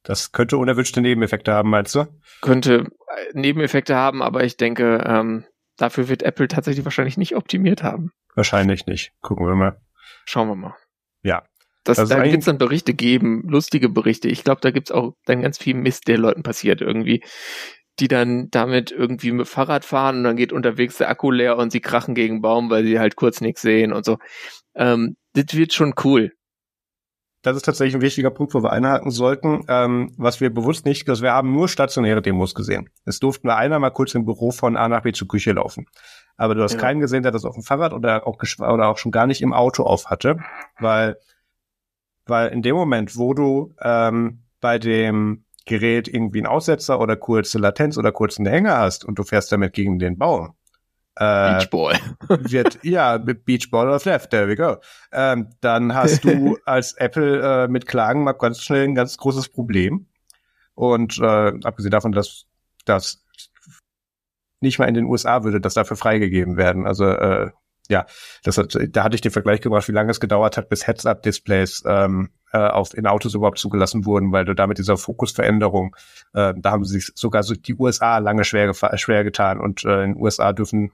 Das 0.03 0.33
könnte 0.33 0.57
unerwünschte 0.57 1.03
Nebeneffekte 1.03 1.53
haben, 1.53 1.69
meinst 1.69 1.95
du? 1.95 2.07
Könnte 2.41 2.87
äh, 3.09 3.39
Nebeneffekte 3.39 3.95
haben, 3.95 4.23
aber 4.23 4.45
ich 4.45 4.57
denke, 4.57 5.05
ähm, 5.07 5.45
dafür 5.77 6.09
wird 6.09 6.23
Apple 6.23 6.49
tatsächlich 6.49 6.87
wahrscheinlich 6.87 7.19
nicht 7.19 7.37
optimiert 7.37 7.83
haben. 7.83 8.13
Wahrscheinlich 8.35 8.87
nicht. 8.87 9.13
Gucken 9.21 9.47
wir 9.47 9.55
mal. 9.55 9.79
Schauen 10.25 10.49
wir 10.49 10.57
mal. 10.57 10.75
Ja. 11.23 11.43
Das, 11.85 11.97
das 11.97 12.09
da 12.11 12.23
gibt's 12.23 12.47
dann 12.47 12.59
Berichte 12.59 12.93
geben, 12.93 13.43
lustige 13.49 13.89
Berichte. 13.89 14.29
Ich 14.29 14.45
glaube, 14.45 14.61
da 14.61 14.71
gibt's 14.71 14.91
auch 14.91 15.15
dann 15.25 15.41
ganz 15.41 15.57
viel 15.59 15.75
Mist, 15.75 16.07
der 16.07 16.19
Leuten 16.19 16.43
passiert 16.43 16.83
irgendwie, 16.83 17.23
die 17.99 18.09
dann 18.09 18.49
damit 18.51 18.91
irgendwie 18.91 19.33
mit 19.33 19.49
Fahrrad 19.49 19.85
fahren 19.85 20.19
und 20.19 20.25
dann 20.25 20.37
geht 20.37 20.53
unterwegs 20.53 20.99
der 20.99 21.09
Akku 21.09 21.31
leer 21.31 21.57
und 21.57 21.73
sie 21.73 21.81
krachen 21.81 22.15
gegen 22.15 22.35
einen 22.35 22.43
Baum, 22.43 22.71
weil 22.71 22.85
sie 22.85 22.99
halt 22.99 23.17
kurz 23.17 23.41
nichts 23.41 23.63
sehen 23.63 23.93
und 23.93 24.05
so. 24.05 24.19
Ähm, 24.75 25.17
das 25.33 25.55
wird 25.55 25.73
schon 25.73 25.95
cool. 26.05 26.33
Das 27.43 27.57
ist 27.57 27.63
tatsächlich 27.63 27.95
ein 27.95 28.03
wichtiger 28.03 28.31
Punkt, 28.31 28.53
wo 28.55 28.63
wir 28.63 28.73
einhaken 28.73 29.11
sollten. 29.11 29.65
Ähm, 29.69 30.13
was 30.17 30.41
wir 30.41 30.51
bewusst 30.51 30.85
nicht, 30.85 31.09
dass 31.09 31.23
wir 31.23 31.33
haben 31.33 31.53
nur 31.53 31.69
stationäre 31.69 32.21
Demos 32.21 32.55
gesehen. 32.55 32.91
Es 33.05 33.21
durften 33.21 33.47
nur 33.47 33.57
einer 33.57 33.79
mal 33.79 33.91
kurz 33.91 34.15
im 34.15 34.25
Büro 34.25 34.51
von 34.51 34.77
A 34.77 34.89
nach 34.89 35.03
B 35.03 35.13
zur 35.13 35.29
Küche 35.29 35.53
laufen. 35.53 35.87
Aber 36.39 36.55
du 36.55 36.63
hast 36.63 36.75
ja. 36.75 36.79
keinen 36.79 37.01
gesehen, 37.01 37.23
der 37.23 37.33
das 37.33 37.45
auf 37.45 37.55
dem 37.55 37.63
Fahrrad 37.63 37.93
oder 37.93 38.27
auch, 38.27 38.39
oder 38.59 38.89
auch 38.89 38.97
schon 38.97 39.13
gar 39.13 39.27
nicht 39.27 39.43
im 39.43 39.53
Auto 39.53 39.83
auf 39.83 40.07
hatte, 40.07 40.39
weil 40.79 41.19
weil 42.25 42.49
in 42.49 42.63
dem 42.63 42.77
Moment, 42.77 43.17
wo 43.17 43.35
du 43.35 43.75
ähm, 43.81 44.45
bei 44.61 44.79
dem 44.79 45.45
Gerät 45.65 46.09
irgendwie 46.09 46.39
einen 46.39 46.47
Aussetzer 46.47 47.01
oder 47.01 47.17
kurze 47.17 47.59
Latenz 47.59 47.99
oder 47.99 48.13
kurzen 48.13 48.47
Hänger 48.47 48.77
hast 48.79 49.05
und 49.05 49.19
du 49.19 49.23
fährst 49.23 49.51
damit 49.51 49.73
gegen 49.73 49.99
den 49.99 50.19
Baum, 50.19 50.55
äh, 51.19 51.55
Beachball. 51.55 51.99
wird, 52.29 52.79
ja, 52.83 53.19
Beachball 53.19 53.89
of 53.89 54.05
Left, 54.05 54.31
there 54.31 54.47
we 54.47 54.55
go. 54.55 54.77
Ähm, 55.11 55.49
dann 55.61 55.95
hast 55.95 56.23
du 56.25 56.59
als 56.65 56.93
Apple 56.93 57.65
äh, 57.65 57.69
mit 57.69 57.87
Klagen 57.87 58.23
mal 58.23 58.33
ganz 58.33 58.63
schnell 58.63 58.85
ein 58.85 58.95
ganz 58.95 59.17
großes 59.17 59.49
Problem. 59.49 60.07
Und 60.75 61.19
äh, 61.19 61.53
abgesehen 61.65 61.91
davon, 61.91 62.13
dass 62.13 62.47
das 62.85 63.25
nicht 64.61 64.79
mal 64.79 64.89
in 64.89 64.95
den 64.95 65.07
USA 65.07 65.45
würde 65.45 65.61
das 65.61 65.75
dafür 65.75 65.97
freigegeben 65.97 66.57
werden. 66.57 66.87
Also 66.87 67.07
äh, 67.07 67.51
ja, 67.89 68.07
das 68.43 68.59
hat, 68.59 68.77
da 68.91 69.05
hatte 69.05 69.15
ich 69.15 69.23
den 69.23 69.33
Vergleich 69.33 69.61
gebracht, 69.61 69.89
wie 69.89 69.93
lange 69.93 70.11
es 70.11 70.21
gedauert 70.21 70.57
hat, 70.57 70.69
bis 70.69 70.87
Heads-Up-Displays 70.87 71.85
ähm, 71.87 72.31
äh, 72.53 72.59
auf, 72.59 72.95
in 72.95 73.07
Autos 73.07 73.35
überhaupt 73.35 73.59
zugelassen 73.59 74.05
wurden, 74.05 74.31
weil 74.31 74.45
du 74.45 74.55
da 74.55 74.67
mit 74.67 74.79
dieser 74.79 74.99
Fokusveränderung, 74.99 75.97
äh, 76.35 76.53
da 76.57 76.71
haben 76.71 76.85
sich 76.85 77.11
sogar 77.15 77.43
so 77.43 77.55
die 77.55 77.75
USA 77.75 78.19
lange 78.19 78.45
schwer, 78.45 78.75
schwer 78.75 79.25
getan 79.25 79.59
und 79.59 79.85
äh, 79.85 80.05
in 80.05 80.15
den 80.15 80.23
USA 80.23 80.53
dürfen 80.53 80.93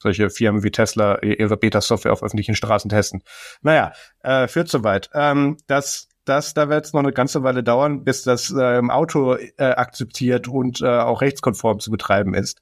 solche 0.00 0.30
Firmen 0.30 0.62
wie 0.62 0.70
Tesla 0.70 1.18
ihre 1.22 1.56
Beta-Software 1.56 2.12
auf 2.12 2.22
öffentlichen 2.22 2.54
Straßen 2.54 2.88
testen. 2.88 3.22
Naja, 3.62 3.92
äh, 4.22 4.46
führt 4.46 4.68
soweit. 4.68 5.10
Ähm, 5.14 5.56
das 5.66 6.08
das, 6.28 6.52
da 6.52 6.68
wird 6.68 6.84
es 6.84 6.92
noch 6.92 7.00
eine 7.00 7.12
ganze 7.12 7.42
Weile 7.42 7.62
dauern, 7.62 8.04
bis 8.04 8.22
das 8.22 8.50
äh, 8.50 8.78
im 8.78 8.90
Auto 8.90 9.34
äh, 9.34 9.50
akzeptiert 9.64 10.46
und 10.46 10.82
äh, 10.82 10.86
auch 10.86 11.22
rechtskonform 11.22 11.80
zu 11.80 11.90
betreiben 11.90 12.34
ist. 12.34 12.60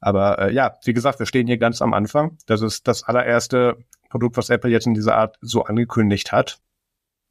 Aber 0.00 0.38
äh, 0.38 0.52
ja, 0.52 0.76
wie 0.84 0.92
gesagt, 0.92 1.18
wir 1.18 1.26
stehen 1.26 1.46
hier 1.46 1.58
ganz 1.58 1.82
am 1.82 1.94
Anfang. 1.94 2.38
Das 2.46 2.62
ist 2.62 2.86
das 2.86 3.02
allererste 3.02 3.76
Produkt, 4.10 4.36
was 4.36 4.50
Apple 4.50 4.70
jetzt 4.70 4.86
in 4.86 4.94
dieser 4.94 5.16
Art 5.16 5.36
so 5.40 5.64
angekündigt 5.64 6.32
hat. 6.32 6.58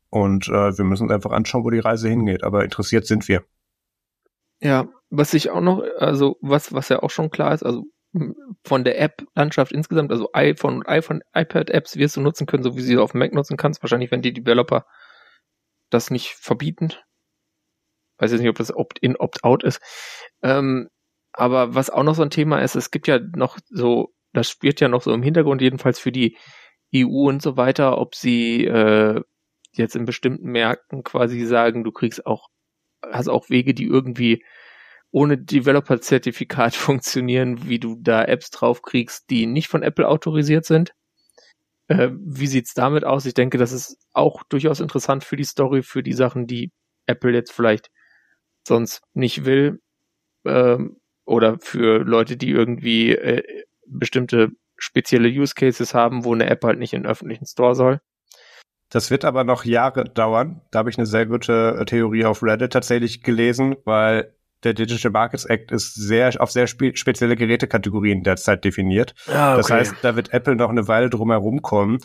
Und 0.09 0.47
äh, 0.47 0.77
wir 0.77 0.85
müssen 0.85 1.03
uns 1.03 1.11
einfach 1.11 1.31
anschauen, 1.31 1.63
wo 1.63 1.69
die 1.69 1.79
Reise 1.79 2.09
hingeht. 2.09 2.43
Aber 2.43 2.63
interessiert 2.63 3.05
sind 3.05 3.27
wir. 3.27 3.43
Ja, 4.61 4.87
was 5.09 5.33
ich 5.33 5.49
auch 5.49 5.61
noch, 5.61 5.83
also 5.97 6.37
was, 6.41 6.73
was 6.73 6.89
ja 6.89 7.03
auch 7.03 7.09
schon 7.09 7.29
klar 7.29 7.53
ist, 7.53 7.63
also 7.63 7.83
von 8.63 8.83
der 8.83 8.99
App-Landschaft 8.99 9.71
insgesamt, 9.71 10.11
also 10.11 10.29
iPhone 10.33 10.77
und 10.77 10.87
iPhone, 10.87 11.21
iPad-Apps 11.33 11.97
wirst 11.97 12.15
du 12.15 12.21
nutzen 12.21 12.47
können, 12.47 12.63
so 12.63 12.75
wie 12.75 12.81
sie 12.81 12.97
auf 12.97 13.11
dem 13.11 13.19
Mac 13.19 13.33
nutzen 13.33 13.57
kannst. 13.57 13.83
Wahrscheinlich, 13.83 14.11
wenn 14.11 14.21
die 14.21 14.33
Developer 14.33 14.85
das 15.89 16.09
nicht 16.11 16.29
verbieten. 16.29 16.93
Weiß 18.17 18.31
jetzt 18.31 18.39
nicht, 18.39 18.49
ob 18.49 18.57
das 18.57 18.73
Opt-in, 18.73 19.17
Opt-out 19.17 19.63
ist. 19.63 19.81
Ähm, 20.41 20.89
aber 21.37 21.75
was 21.75 21.89
auch 21.89 22.03
noch 22.03 22.15
so 22.15 22.23
ein 22.23 22.29
Thema 22.29 22.59
ist, 22.59 22.75
es 22.75 22.91
gibt 22.91 23.07
ja 23.07 23.19
noch 23.35 23.57
so, 23.69 24.13
das 24.33 24.49
spielt 24.49 24.79
ja 24.79 24.87
noch 24.87 25.01
so 25.01 25.13
im 25.13 25.23
Hintergrund, 25.23 25.61
jedenfalls 25.61 25.99
für 25.99 26.11
die 26.11 26.37
EU 26.95 27.27
und 27.27 27.41
so 27.41 27.57
weiter, 27.57 27.97
ob 27.97 28.15
sie 28.15 28.65
äh, 28.65 29.21
jetzt 29.73 29.95
in 29.95 30.05
bestimmten 30.05 30.49
Märkten 30.49 31.03
quasi 31.03 31.45
sagen, 31.45 31.83
du 31.83 31.91
kriegst 31.91 32.25
auch, 32.25 32.47
hast 33.01 33.27
auch 33.27 33.49
Wege, 33.49 33.73
die 33.73 33.85
irgendwie 33.85 34.43
ohne 35.11 35.37
Developer-Zertifikat 35.37 36.75
funktionieren, 36.75 37.67
wie 37.67 37.79
du 37.79 37.97
da 37.99 38.23
Apps 38.23 38.49
drauf 38.49 38.81
kriegst, 38.81 39.29
die 39.29 39.45
nicht 39.45 39.67
von 39.67 39.83
Apple 39.83 40.07
autorisiert 40.07 40.65
sind. 40.65 40.93
Äh, 41.87 42.09
wie 42.13 42.47
sieht's 42.47 42.73
damit 42.73 43.03
aus? 43.03 43.25
Ich 43.25 43.33
denke, 43.33 43.57
das 43.57 43.73
ist 43.73 43.97
auch 44.13 44.43
durchaus 44.43 44.79
interessant 44.79 45.23
für 45.23 45.35
die 45.35 45.43
Story, 45.43 45.83
für 45.83 46.01
die 46.01 46.13
Sachen, 46.13 46.47
die 46.47 46.71
Apple 47.07 47.33
jetzt 47.33 47.51
vielleicht 47.51 47.91
sonst 48.67 49.03
nicht 49.13 49.45
will. 49.45 49.81
Ähm, 50.45 50.97
oder 51.25 51.57
für 51.59 52.03
Leute, 52.03 52.37
die 52.37 52.51
irgendwie 52.51 53.15
äh, 53.15 53.43
bestimmte 53.87 54.49
spezielle 54.77 55.29
Use 55.29 55.53
Cases 55.55 55.93
haben, 55.93 56.25
wo 56.25 56.33
eine 56.33 56.47
App 56.47 56.63
halt 56.63 56.79
nicht 56.79 56.93
in 56.93 57.03
den 57.03 57.11
öffentlichen 57.11 57.45
Store 57.45 57.75
soll. 57.75 58.01
Das 58.89 59.09
wird 59.09 59.25
aber 59.25 59.43
noch 59.43 59.65
Jahre 59.65 60.05
dauern. 60.05 60.61
Da 60.71 60.79
habe 60.79 60.89
ich 60.89 60.97
eine 60.97 61.07
sehr 61.07 61.25
gute 61.25 61.77
äh, 61.79 61.85
Theorie 61.85 62.25
auf 62.25 62.43
Reddit 62.43 62.73
tatsächlich 62.73 63.23
gelesen, 63.23 63.75
weil 63.85 64.33
der 64.63 64.73
Digital 64.73 65.11
Markets 65.11 65.45
Act 65.45 65.71
ist 65.71 65.95
sehr 65.95 66.31
auf 66.39 66.51
sehr 66.51 66.67
spe 66.67 66.95
spezielle 66.95 67.35
Gerätekategorien 67.35 68.23
derzeit 68.23 68.63
definiert. 68.63 69.13
Ah, 69.27 69.53
okay. 69.53 69.57
Das 69.57 69.71
heißt, 69.71 69.95
da 70.01 70.15
wird 70.15 70.33
Apple 70.33 70.55
noch 70.55 70.69
eine 70.69 70.87
Weile 70.87 71.09
drum 71.09 71.31
herum 71.31 71.61
kommen 71.61 71.99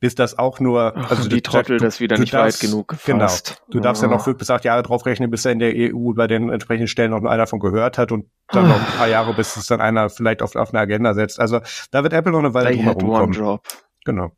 bis 0.00 0.14
das 0.14 0.38
auch 0.38 0.60
nur, 0.60 0.92
Ach, 0.96 1.10
also 1.10 1.28
die 1.28 1.40
Trottel, 1.40 1.78
das 1.78 2.00
wieder 2.00 2.18
nicht 2.18 2.34
darfst, 2.34 2.62
weit 2.62 2.68
genug 2.68 2.88
gefasst. 2.88 3.46
Genau. 3.46 3.70
Du 3.70 3.80
darfst 3.80 4.02
ja 4.02 4.08
noch 4.08 4.22
fünf 4.22 4.38
bis 4.38 4.50
acht 4.50 4.64
Jahre 4.64 4.82
draufrechnen, 4.82 5.30
bis 5.30 5.44
er 5.44 5.52
in 5.52 5.58
der 5.58 5.72
EU 5.74 6.12
bei 6.12 6.26
den 6.26 6.50
entsprechenden 6.50 6.88
Stellen 6.88 7.12
noch 7.12 7.24
einer 7.24 7.46
von 7.46 7.60
gehört 7.60 7.96
hat 7.96 8.12
und 8.12 8.26
dann 8.48 8.68
noch 8.68 8.78
ein 8.78 8.98
paar 8.98 9.08
Jahre, 9.08 9.34
bis 9.34 9.56
es 9.56 9.66
dann 9.66 9.80
einer 9.80 10.10
vielleicht 10.10 10.42
auf, 10.42 10.54
auf 10.54 10.72
eine 10.72 10.80
Agenda 10.80 11.14
setzt. 11.14 11.40
Also 11.40 11.60
da 11.90 12.02
wird 12.02 12.12
Apple 12.12 12.32
noch 12.32 12.40
eine 12.40 12.54
Weile 12.54 12.76
drum 12.76 13.08
kommen. 13.08 13.32
Job. 13.32 13.62
Genau. 14.04 14.32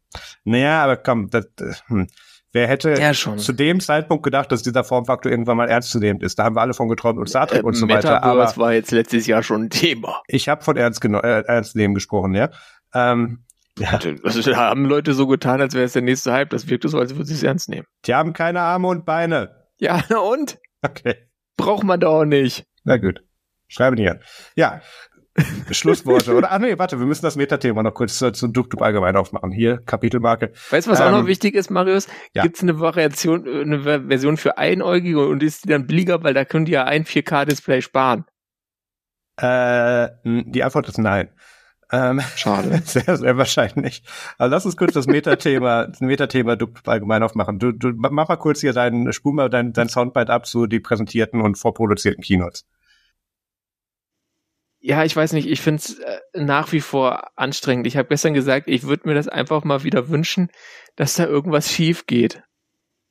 Naja, 0.45 0.83
aber 0.83 0.97
komm, 0.97 1.29
das, 1.29 1.47
hm. 1.87 2.07
Wer 2.53 2.67
hätte 2.67 2.95
ja, 2.99 3.13
zu 3.13 3.53
dem 3.53 3.79
Zeitpunkt 3.79 4.25
gedacht, 4.25 4.51
dass 4.51 4.63
dieser 4.63 4.83
Formfaktor 4.83 5.31
irgendwann 5.31 5.59
mal 5.59 5.69
ernstzunehmend 5.69 6.23
ist? 6.23 6.39
Da 6.39 6.45
haben 6.45 6.57
wir 6.57 6.63
alle 6.63 6.73
von 6.73 6.89
geträumt 6.89 7.19
und 7.19 7.29
Star 7.29 7.47
Trek 7.47 7.63
äh, 7.63 7.67
und 7.67 7.75
so 7.75 7.87
weiter. 7.89 8.23
Aber 8.23 8.41
das 8.41 8.57
war 8.57 8.73
jetzt 8.73 8.91
letztes 8.91 9.27
Jahr 9.27 9.43
schon 9.43 9.65
ein 9.65 9.71
Thema. 9.71 10.23
Ich 10.29 10.49
habe 10.49 10.65
von 10.65 10.77
ernst, 10.79 11.05
äh, 11.05 11.43
ernst 11.43 11.77
nehmen 11.77 11.95
gesprochen, 11.95 12.35
ja. 12.35 12.49
Ähm, 12.95 13.45
ja. 13.79 13.99
Also, 14.23 14.43
da 14.43 14.57
haben 14.57 14.85
Leute 14.85 15.15
so 15.15 15.27
getan, 15.27 15.61
als 15.61 15.75
wäre 15.75 15.85
es 15.85 15.93
der 15.93 16.03
nächste 16.03 16.33
Hype. 16.33 16.51
Das 16.51 16.69
wirkte 16.69 16.89
so, 16.89 16.99
als 16.99 17.15
würden 17.15 17.27
sie 17.27 17.35
es 17.35 17.43
ernst 17.43 17.69
nehmen. 17.69 17.87
Die 18.07 18.15
haben 18.15 18.33
keine 18.33 18.61
Arme 18.61 18.89
und 18.89 19.05
Beine. 19.05 19.67
Ja, 19.79 20.03
na 20.09 20.19
und? 20.19 20.59
Okay. 20.83 21.15
Braucht 21.57 21.85
man 21.85 22.01
da 22.01 22.09
auch 22.09 22.25
nicht. 22.25 22.65
Na 22.85 22.97
gut. 22.97 23.23
Schreibe 23.69 23.97
nicht 23.97 24.11
an. 24.11 24.21
Ja. 24.57 24.81
Schlussworte, 25.71 26.35
oder? 26.35 26.51
Ah, 26.51 26.59
nee, 26.59 26.79
warte, 26.79 26.99
wir 26.99 27.07
müssen 27.07 27.25
das 27.25 27.37
Metathema 27.37 27.83
noch 27.83 27.95
kurz 27.95 28.21
äh, 28.23 28.33
zum 28.33 28.53
DuckDuck 28.53 28.83
allgemein 28.83 29.17
aufmachen. 29.17 29.53
Hier, 29.53 29.79
Kapitelmarke. 29.79 30.53
Weißt 30.71 30.87
du, 30.87 30.91
was 30.91 31.01
ähm, 31.01 31.07
auch 31.07 31.11
noch 31.13 31.21
ähm, 31.21 31.27
wichtig 31.27 31.55
ist, 31.55 31.71
Marius? 31.71 32.09
Ja. 32.35 32.43
Gibt 32.43 32.57
es 32.57 32.63
eine 32.63 32.81
Variation, 32.81 33.47
eine 33.47 33.83
Version 34.09 34.37
für 34.37 34.59
Einäugige 34.59 35.27
und 35.27 35.43
ist 35.43 35.65
die 35.65 35.69
dann 35.69 35.87
billiger, 35.87 36.23
weil 36.25 36.35
da 36.35 36.45
können 36.45 36.65
die 36.65 36.73
ja 36.73 36.85
ein 36.85 37.05
4K-Display 37.05 37.83
sparen? 37.83 38.25
Äh, 39.41 40.09
die 40.25 40.65
Antwort 40.65 40.89
ist 40.89 40.99
nein. 40.99 41.31
Ähm, 41.91 42.21
Schade. 42.37 42.83
Sehr, 42.85 43.17
sehr 43.17 43.39
wahrscheinlich. 43.39 44.03
Aber 44.37 44.51
lass 44.51 44.67
uns 44.67 44.77
kurz 44.77 44.93
das 44.93 45.07
Metathema, 45.07 45.87
das 45.87 46.01
Metathema 46.01 46.55
du 46.57 46.69
allgemein 46.85 47.23
aufmachen. 47.23 47.59
Du, 47.59 47.73
du 47.73 47.93
mach 47.97 48.29
mal 48.29 48.37
kurz 48.37 48.61
hier 48.61 48.75
deinen, 48.75 49.13
spul 49.13 49.33
mal 49.33 49.49
dein, 49.49 49.73
dein 49.73 49.89
Soundbite 49.89 50.31
ab 50.31 50.47
zu 50.47 50.67
die 50.67 50.81
präsentierten 50.81 51.41
und 51.41 51.57
vorproduzierten 51.57 52.23
Keynotes. 52.23 52.67
Ja, 54.81 55.03
ich 55.05 55.17
weiß 55.17 55.33
nicht, 55.33 55.49
ich 55.49 55.61
finde 55.61 55.83
es 55.83 55.99
äh, 55.99 56.21
nach 56.35 56.73
wie 56.73 56.81
vor 56.81 57.31
anstrengend. 57.37 57.87
Ich 57.87 57.97
habe 57.97 58.09
gestern 58.09 58.35
gesagt, 58.35 58.69
ich 58.69 58.85
würde 58.85 59.09
mir 59.09 59.15
das 59.15 59.27
einfach 59.27 59.65
mal 59.65 59.83
wieder 59.83 60.09
wünschen, 60.09 60.51
dass 60.95 61.15
da 61.15 61.25
irgendwas 61.25 61.73
schief 61.73 62.07
geht 62.07 62.43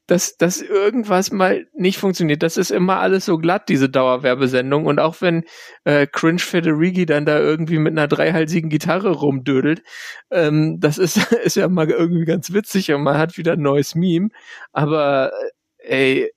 dass, 0.07 0.37
dass 0.37 0.61
irgendwas 0.61 1.31
mal 1.31 1.67
nicht 1.73 1.97
funktioniert. 1.97 2.41
Das 2.41 2.55
ist 2.55 2.71
immer 2.71 2.99
alles 2.99 3.25
so 3.25 3.37
glatt, 3.37 3.67
diese 3.67 3.89
Dauerwerbesendung. 3.89 4.85
Und 4.85 4.99
auch 4.99 5.21
wenn 5.21 5.43
äh, 5.83 6.07
Cringe 6.07 6.39
Federighi 6.39 7.05
dann 7.05 7.25
da 7.25 7.39
irgendwie 7.39 7.77
mit 7.77 7.91
einer 7.91 8.07
dreihalsigen 8.07 8.69
Gitarre 8.69 9.11
rumdödelt, 9.11 9.83
ähm, 10.31 10.79
das 10.79 10.97
ist, 10.97 11.17
ist 11.43 11.57
ja 11.57 11.67
mal 11.67 11.89
irgendwie 11.89 12.25
ganz 12.25 12.53
witzig 12.53 12.91
und 12.93 13.03
man 13.03 13.17
hat 13.17 13.37
wieder 13.37 13.53
ein 13.53 13.61
neues 13.61 13.95
Meme. 13.95 14.29
Aber 14.71 15.33
äh, 15.77 16.21
ey, 16.23 16.31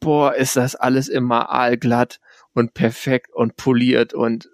boah, 0.00 0.34
ist 0.34 0.56
das 0.56 0.76
alles 0.76 1.08
immer 1.08 1.50
aalglatt 1.50 2.20
und 2.52 2.74
perfekt 2.74 3.32
und 3.32 3.56
poliert 3.56 4.12
und 4.14 4.50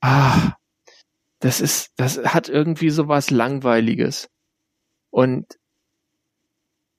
ah, 0.00 0.54
das 1.38 1.60
ist, 1.60 1.92
das 1.96 2.18
hat 2.18 2.48
irgendwie 2.48 2.90
so 2.90 3.06
was 3.08 3.30
Langweiliges. 3.30 4.28
Und 5.10 5.58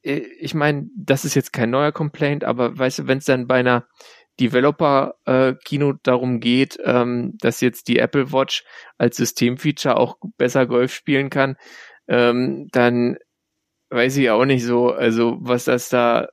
ich 0.06 0.54
meine, 0.54 0.88
das 0.96 1.26
ist 1.26 1.36
jetzt 1.36 1.52
kein 1.52 1.72
neuer 1.72 1.92
Complaint, 1.92 2.44
aber 2.44 2.78
weißt 2.78 3.00
du, 3.00 3.08
wenn 3.08 3.18
es 3.18 3.26
dann 3.26 3.48
bei 3.48 3.56
einer 3.56 3.88
Developer-Kino 4.40 5.92
äh, 5.92 5.98
darum 6.04 6.40
geht, 6.40 6.78
ähm, 6.84 7.34
dass 7.40 7.62
jetzt 7.62 7.88
die 7.88 8.00
Apple 8.00 8.32
Watch 8.32 8.64
als 8.98 9.18
Systemfeature 9.18 9.98
auch 9.98 10.18
besser 10.38 10.68
Golf 10.68 10.94
spielen 10.94 11.30
kann, 11.30 11.56
ähm, 12.08 12.68
dann 12.72 13.18
weiß 13.90 14.18
ich 14.18 14.30
auch 14.30 14.46
nicht 14.46 14.64
so, 14.64 14.92
also 14.92 15.38
was 15.40 15.66
das 15.66 15.90
da, 15.90 16.28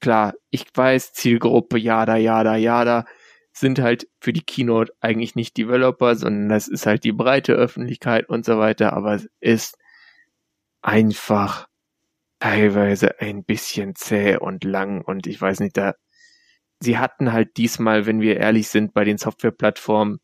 klar, 0.00 0.34
ich 0.50 0.66
weiß, 0.74 1.12
Zielgruppe, 1.12 1.78
jada, 1.78 2.16
jada, 2.16 2.56
jada, 2.56 3.06
sind 3.52 3.78
halt 3.78 4.08
für 4.20 4.32
die 4.32 4.42
Keynote 4.42 4.92
eigentlich 5.00 5.34
nicht 5.34 5.56
Developer, 5.56 6.16
sondern 6.16 6.48
das 6.48 6.68
ist 6.68 6.86
halt 6.86 7.04
die 7.04 7.12
breite 7.12 7.52
Öffentlichkeit 7.52 8.28
und 8.28 8.44
so 8.44 8.58
weiter, 8.58 8.92
aber 8.92 9.14
es 9.14 9.28
ist 9.40 9.78
einfach 10.82 11.69
teilweise 12.40 13.20
ein 13.20 13.44
bisschen 13.44 13.94
zäh 13.94 14.36
und 14.36 14.64
lang 14.64 15.02
und 15.02 15.26
ich 15.26 15.40
weiß 15.40 15.60
nicht, 15.60 15.76
da 15.76 15.94
sie 16.80 16.98
hatten 16.98 17.32
halt 17.32 17.56
diesmal, 17.56 18.06
wenn 18.06 18.20
wir 18.20 18.38
ehrlich 18.38 18.68
sind, 18.68 18.94
bei 18.94 19.04
den 19.04 19.18
Softwareplattformen 19.18 20.20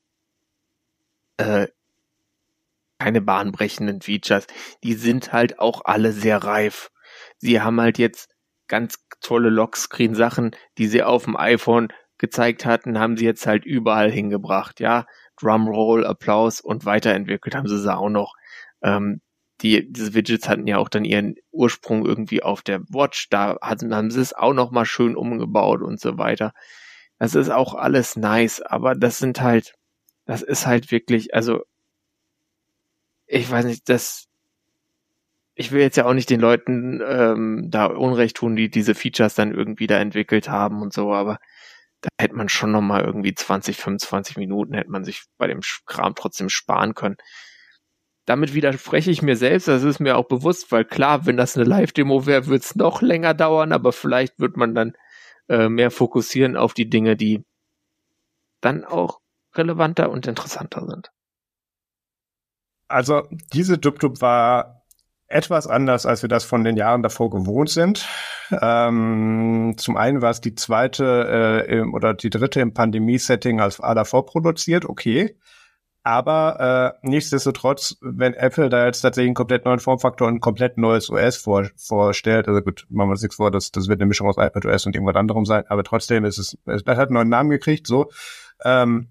äh, 1.39 1.69
keine 2.99 3.21
bahnbrechenden 3.21 4.01
Features. 4.01 4.47
Die 4.83 4.95
sind 4.95 5.33
halt 5.33 5.59
auch 5.59 5.83
alle 5.85 6.13
sehr 6.13 6.39
reif. 6.39 6.91
Sie 7.39 7.61
haben 7.61 7.81
halt 7.81 7.99
jetzt 7.99 8.35
ganz 8.69 8.97
tolle 9.21 9.51
Lockscreen-Sachen, 9.51 10.53
die 10.79 10.87
sie 10.89 11.03
auf 11.03 11.25
dem 11.25 11.37
iPhone 11.37 11.89
gezeigt 12.19 12.65
hatten, 12.65 12.99
haben 12.99 13.17
sie 13.17 13.27
jetzt 13.27 13.47
halt 13.47 13.67
überall 13.67 14.11
hingebracht. 14.11 14.81
Ja, 14.81 15.07
Drumroll, 15.39 16.07
Applaus 16.07 16.61
und 16.63 16.87
weiterentwickelt 16.87 17.55
haben 17.55 17.69
sie 17.69 17.79
sie 17.79 17.95
auch 17.95 18.09
noch. 18.09 18.35
Ähm, 18.83 19.21
die, 19.63 19.91
diese 19.91 20.15
Widgets 20.15 20.49
hatten 20.49 20.67
ja 20.67 20.79
auch 20.79 20.89
dann 20.89 21.05
ihren 21.05 21.37
Ursprung 21.51 22.05
irgendwie 22.05 22.43
auf 22.43 22.63
der 22.63 22.83
Watch. 22.89 23.29
Da 23.31 23.57
hatten, 23.63 23.95
haben 23.95 24.11
sie 24.11 24.21
es 24.21 24.35
auch 24.35 24.53
noch 24.53 24.71
mal 24.71 24.85
schön 24.85 25.17
umgebaut 25.17 25.83
und 25.83 26.01
so 26.01 26.19
weiter. 26.19 26.53
Das 27.19 27.35
ist 27.35 27.51
auch 27.51 27.75
alles 27.75 28.17
nice, 28.17 28.61
aber 28.61 28.95
das 28.95 29.19
sind 29.19 29.41
halt, 29.41 29.75
das 30.27 30.43
ist 30.43 30.67
halt 30.67 30.91
wirklich, 30.91 31.35
also, 31.35 31.65
ich 33.27 33.51
weiß 33.51 33.65
nicht, 33.65 33.89
das, 33.89 34.27
ich 35.55 35.73
will 35.73 35.81
jetzt 35.81 35.97
ja 35.97 36.05
auch 36.07 36.13
nicht 36.13 36.29
den 36.31 36.41
Leuten 36.41 37.01
ähm, 37.07 37.67
da 37.71 37.87
Unrecht 37.87 38.37
tun, 38.37 38.57
die 38.57 38.71
diese 38.71 38.95
Features 38.95 39.35
dann 39.35 39.55
irgendwie 39.55 39.87
da 39.87 39.99
entwickelt 39.99 40.51
haben 40.51 40.83
und 40.83 40.93
so, 40.93 41.15
aber 41.15 41.39
da 42.03 42.11
hätte 42.21 42.37
man 42.37 42.51
schon 42.51 42.73
noch 42.73 42.83
mal 42.83 43.03
irgendwie 43.05 43.35
20, 43.35 43.77
25 43.79 44.37
Minuten 44.37 44.75
hätte 44.75 44.91
man 44.91 45.05
sich 45.05 45.25
bei 45.39 45.47
dem 45.47 45.61
Kram 45.87 46.15
trotzdem 46.15 46.51
sparen 46.51 46.95
können 46.95 47.17
damit 48.27 48.55
widerspreche 48.55 49.11
ich 49.11 49.23
mir 49.23 49.37
selbst, 49.37 49.69
das 49.69 49.85
ist 49.85 50.01
mir 50.01 50.17
auch 50.17 50.27
bewusst, 50.27 50.71
weil 50.73 50.85
klar, 50.85 51.27
wenn 51.27 51.37
das 51.37 51.57
eine 51.57 51.65
Live-Demo 51.65 52.27
wäre, 52.27 52.47
wird 52.49 52.65
es 52.65 52.75
noch 52.75 53.01
länger 53.01 53.35
dauern, 53.35 53.73
aber 53.73 53.93
vielleicht 53.93 54.39
wird 54.41 54.57
man 54.57 54.75
dann 54.75 54.93
äh, 55.49 55.69
mehr 55.69 55.93
fokussieren 55.93 56.57
auf 56.57 56.75
die 56.75 56.91
Dinge, 56.91 57.17
die 57.17 57.45
dann 58.61 58.85
auch 58.85 59.21
relevanter 59.55 60.11
und 60.11 60.27
interessanter 60.27 60.85
sind. 60.87 61.11
Also 62.89 63.23
diese 63.53 63.79
Dub-Dub 63.79 64.21
war 64.21 64.83
etwas 65.29 65.67
anders, 65.67 66.07
als 66.07 66.23
wir 66.23 66.29
das 66.29 66.45
von 66.45 66.65
den 66.65 66.77
Jahren 66.77 67.03
davor 67.03 67.31
gewohnt 67.31 67.71
sind. 67.71 68.09
Ähm, 68.51 69.75
zum 69.77 69.97
einen 69.97 70.23
war 70.23 70.31
es 70.31 70.41
die 70.41 70.55
zweite 70.55 71.65
äh, 71.69 71.79
im, 71.79 71.95
oder 71.95 72.15
die 72.15 72.31
dritte 72.31 72.61
im 72.61 72.75
Pandemie-Setting 72.75 73.61
als 73.61 73.79
davor 73.79 74.27
produziert, 74.27 74.85
okay. 74.85 75.37
Aber 76.07 76.95
äh, 77.03 77.09
nichtsdestotrotz, 77.09 77.97
wenn 78.01 78.33
Apple 78.35 78.69
da 78.69 78.87
jetzt 78.87 79.01
tatsächlich 79.01 79.31
einen 79.31 79.35
komplett 79.35 79.65
neuen 79.65 79.81
Formfaktor 79.81 80.29
und 80.29 80.35
ein 80.35 80.41
komplett 80.41 80.79
neues 80.79 81.11
OS 81.11 81.37
vor, 81.37 81.69
vorstellt, 81.77 82.47
also 82.47 82.61
gut, 82.61 82.87
machen 82.91 83.09
wir 83.09 83.15
uns 83.15 83.23
nichts 83.23 83.35
vor, 83.35 83.51
das, 83.51 83.73
das 83.73 83.89
wird 83.89 84.01
eine 84.01 84.07
Mischung 84.07 84.29
aus 84.29 84.37
iPadOS 84.39 84.87
und 84.87 84.95
irgendwas 84.95 85.17
anderem 85.17 85.45
sein, 85.45 85.65
aber 85.67 85.83
trotzdem 85.83 86.25
ist 86.25 86.39
es, 86.39 86.57
es 86.65 86.87
hat 86.87 87.09
einen 87.09 87.15
neuen 87.15 87.29
Namen 87.29 87.51
gekriegt, 87.51 87.89
so, 87.89 88.09
ähm, 88.65 89.09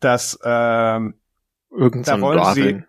dass 0.00 0.38
ähm, 0.44 1.14
Irgend 1.70 2.06
da 2.06 2.20
wollen 2.20 2.54
sie 2.54 2.82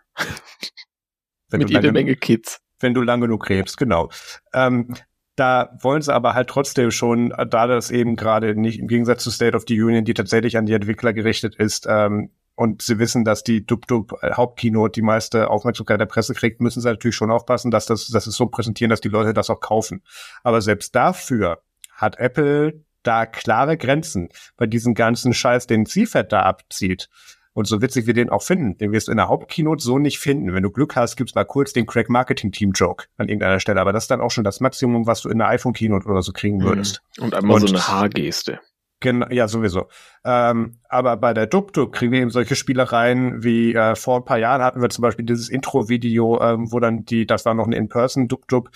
Mit 1.57 1.69
jede 1.69 1.93
Menge 1.93 2.17
Kids. 2.17 2.59
Wenn 2.81 2.93
du 2.93 3.03
lang 3.03 3.21
genug 3.21 3.45
krebst, 3.45 3.77
genau. 3.77 4.09
Ähm, 4.53 4.95
da 5.37 5.77
wollen 5.79 6.01
sie 6.01 6.13
aber 6.13 6.33
halt 6.33 6.49
trotzdem 6.49 6.91
schon, 6.91 7.29
da 7.29 7.67
das 7.67 7.89
eben 7.89 8.17
gerade 8.17 8.53
nicht 8.59 8.79
im 8.79 8.89
Gegensatz 8.89 9.23
zu 9.23 9.31
State 9.31 9.55
of 9.55 9.63
the 9.65 9.81
Union, 9.81 10.03
die 10.03 10.13
tatsächlich 10.13 10.57
an 10.57 10.65
die 10.65 10.73
Entwickler 10.73 11.13
gerichtet 11.13 11.55
ist, 11.55 11.87
ähm, 11.89 12.31
und 12.55 12.81
sie 12.81 12.99
wissen, 12.99 13.25
dass 13.25 13.43
die 13.43 13.65
Dub-Dub 13.65 14.13
äh, 14.21 14.33
Hauptkino 14.33 14.87
die 14.87 15.01
meiste 15.01 15.49
Aufmerksamkeit 15.49 15.99
der 15.99 16.05
Presse 16.05 16.33
kriegt, 16.33 16.61
müssen 16.61 16.81
sie 16.81 16.87
natürlich 16.87 17.15
schon 17.15 17.31
aufpassen, 17.31 17.71
dass 17.71 17.85
das, 17.85 18.07
dass 18.07 18.27
es 18.27 18.35
so 18.35 18.47
präsentieren, 18.47 18.89
dass 18.89 19.01
die 19.01 19.09
Leute 19.09 19.33
das 19.33 19.49
auch 19.49 19.59
kaufen. 19.59 20.01
Aber 20.43 20.61
selbst 20.61 20.95
dafür 20.95 21.61
hat 21.93 22.17
Apple 22.17 22.81
da 23.03 23.25
klare 23.25 23.77
Grenzen 23.77 24.29
bei 24.57 24.65
diesem 24.65 24.93
ganzen 24.93 25.33
Scheiß, 25.33 25.67
den 25.67 25.85
Zielfett 25.85 26.31
da 26.31 26.41
abzieht. 26.41 27.09
Und 27.53 27.67
so 27.67 27.81
witzig 27.81 28.05
wir 28.05 28.13
den 28.13 28.29
auch 28.29 28.41
finden, 28.41 28.77
den 28.77 28.91
wirst 28.91 29.07
du 29.07 29.11
in 29.11 29.17
der 29.17 29.29
Hauptkeynote 29.29 29.81
so 29.81 29.97
nicht 29.97 30.19
finden. 30.19 30.53
Wenn 30.53 30.63
du 30.63 30.71
Glück 30.71 30.97
hast, 30.97 31.15
gibt's 31.15 31.35
mal 31.35 31.45
kurz 31.45 31.71
den 31.71 31.85
Crack 31.85 32.09
Marketing 32.09 32.51
Team 32.51 32.71
Joke 32.73 33.05
an 33.17 33.29
irgendeiner 33.29 33.61
Stelle. 33.61 33.79
Aber 33.79 33.93
das 33.93 34.03
ist 34.03 34.11
dann 34.11 34.19
auch 34.19 34.31
schon 34.31 34.43
das 34.43 34.59
Maximum, 34.59 35.07
was 35.07 35.21
du 35.21 35.29
in 35.29 35.37
der 35.37 35.47
iPhone 35.47 35.71
Keynote 35.71 36.05
oder 36.05 36.21
so 36.21 36.33
kriegen 36.33 36.57
mhm. 36.57 36.63
würdest. 36.63 37.01
Und 37.17 37.33
einmal 37.33 37.61
und, 37.61 37.67
so 37.67 37.73
eine 37.73 37.87
Haargeste. 37.87 38.59
Genau, 39.01 39.27
ja, 39.29 39.47
sowieso. 39.47 39.87
Ähm, 40.23 40.79
aber 40.87 41.17
bei 41.17 41.33
der 41.33 41.47
Dub-Dub 41.47 41.91
kriegen 41.91 42.11
wir 42.11 42.21
eben 42.21 42.29
solche 42.29 42.55
Spielereien 42.55 43.43
wie 43.43 43.73
äh, 43.73 43.95
vor 43.95 44.17
ein 44.17 44.25
paar 44.25 44.37
Jahren 44.37 44.61
hatten 44.61 44.81
wir 44.81 44.89
zum 44.89 45.01
Beispiel 45.01 45.25
dieses 45.25 45.49
Intro-Video, 45.49 46.41
ähm, 46.41 46.71
wo 46.71 46.79
dann 46.79 47.05
die, 47.05 47.25
das 47.25 47.45
war 47.45 47.53
noch 47.53 47.65
eine 47.65 47.75
In-Person 47.75 48.27
Dub-Dub, 48.27 48.69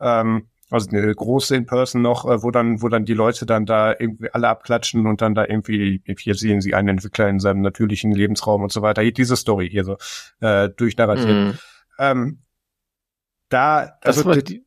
ähm, 0.00 0.48
also 0.70 0.88
eine 0.90 1.14
große 1.14 1.54
In-Person 1.54 2.02
noch, 2.02 2.24
äh, 2.24 2.42
wo 2.42 2.50
dann, 2.50 2.82
wo 2.82 2.88
dann 2.88 3.04
die 3.04 3.14
Leute 3.14 3.44
dann 3.46 3.66
da 3.66 3.94
irgendwie 3.96 4.30
alle 4.32 4.48
abklatschen 4.48 5.06
und 5.06 5.20
dann 5.20 5.34
da 5.34 5.44
irgendwie, 5.46 6.02
hier 6.18 6.34
sehen 6.34 6.60
sie 6.60 6.74
einen 6.74 6.88
Entwickler 6.88 7.28
in 7.28 7.38
seinem 7.38 7.60
natürlichen 7.60 8.12
Lebensraum 8.12 8.62
und 8.62 8.72
so 8.72 8.82
weiter. 8.82 9.02
Hier 9.02 9.12
diese 9.12 9.36
Story 9.36 9.68
hier 9.70 9.84
so 9.84 9.98
äh, 10.40 10.70
durchnarratiert. 10.70 11.28
Mhm. 11.28 11.58
Ähm, 11.98 12.38
da, 13.50 13.92
also 14.00 14.32
das, 14.32 14.42
die, 14.44 14.64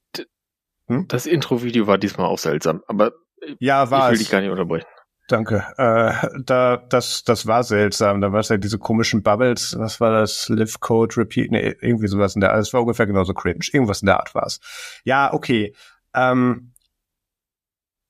hm? 0.88 1.08
das 1.08 1.26
Intro-Video 1.26 1.88
war 1.88 1.98
diesmal 1.98 2.28
auch 2.28 2.40
seltsam, 2.40 2.84
aber 2.88 3.12
ja, 3.60 3.90
war 3.92 4.08
ich 4.08 4.12
will 4.12 4.20
dich 4.20 4.32
gar 4.32 4.42
nicht 4.42 4.52
unterbrechen. 4.52 4.88
Danke. 5.30 5.64
Äh, 5.78 6.42
da, 6.44 6.78
das, 6.78 7.24
das 7.24 7.46
war 7.46 7.64
seltsam. 7.64 8.20
Da 8.20 8.34
war 8.34 8.40
es 8.40 8.50
ja 8.50 8.58
diese 8.58 8.80
komischen 8.80 9.22
Bubbles. 9.22 9.76
Was 9.78 10.02
war 10.02 10.12
das? 10.12 10.50
Live 10.50 10.80
Code 10.80 11.18
Repeat? 11.18 11.52
Nee, 11.52 11.76
irgendwie 11.82 12.08
sowas 12.08 12.34
in 12.34 12.42
der 12.42 12.52
Art. 12.52 12.62
Es 12.62 12.74
war 12.74 12.82
ungefähr 12.82 13.06
genauso 13.06 13.36
cringe. 13.36 13.66
Irgendwas 13.72 14.02
in 14.02 14.08
der 14.08 14.18
Art 14.18 14.34
war 14.34 14.48
es. 14.48 14.60
Ja, 15.04 15.32
okay. 15.32 15.76
Ähm, 16.16 16.74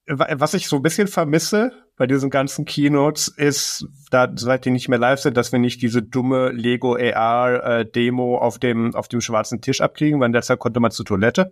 was 0.07 0.53
ich 0.53 0.69
so 0.69 0.77
ein 0.77 0.81
bisschen 0.81 1.09
vermisse 1.09 1.73
bei 1.97 2.07
diesen 2.07 2.29
ganzen 2.29 2.63
Keynotes 2.63 3.27
ist, 3.27 3.85
da 4.11 4.31
seit 4.33 4.63
die 4.63 4.71
nicht 4.71 4.87
mehr 4.87 4.97
live 4.97 5.19
sind, 5.19 5.35
dass 5.35 5.51
wir 5.51 5.59
nicht 5.59 5.81
diese 5.81 6.01
dumme 6.01 6.51
Lego 6.51 6.95
AR 6.95 7.79
äh, 7.79 7.85
Demo 7.85 8.37
auf 8.37 8.59
dem 8.59 8.95
auf 8.95 9.09
dem 9.09 9.19
schwarzen 9.19 9.59
Tisch 9.59 9.81
abkriegen, 9.81 10.21
weil 10.21 10.31
derzeit 10.31 10.57
konnte 10.57 10.79
man 10.79 10.91
zur 10.91 11.05
Toilette. 11.05 11.51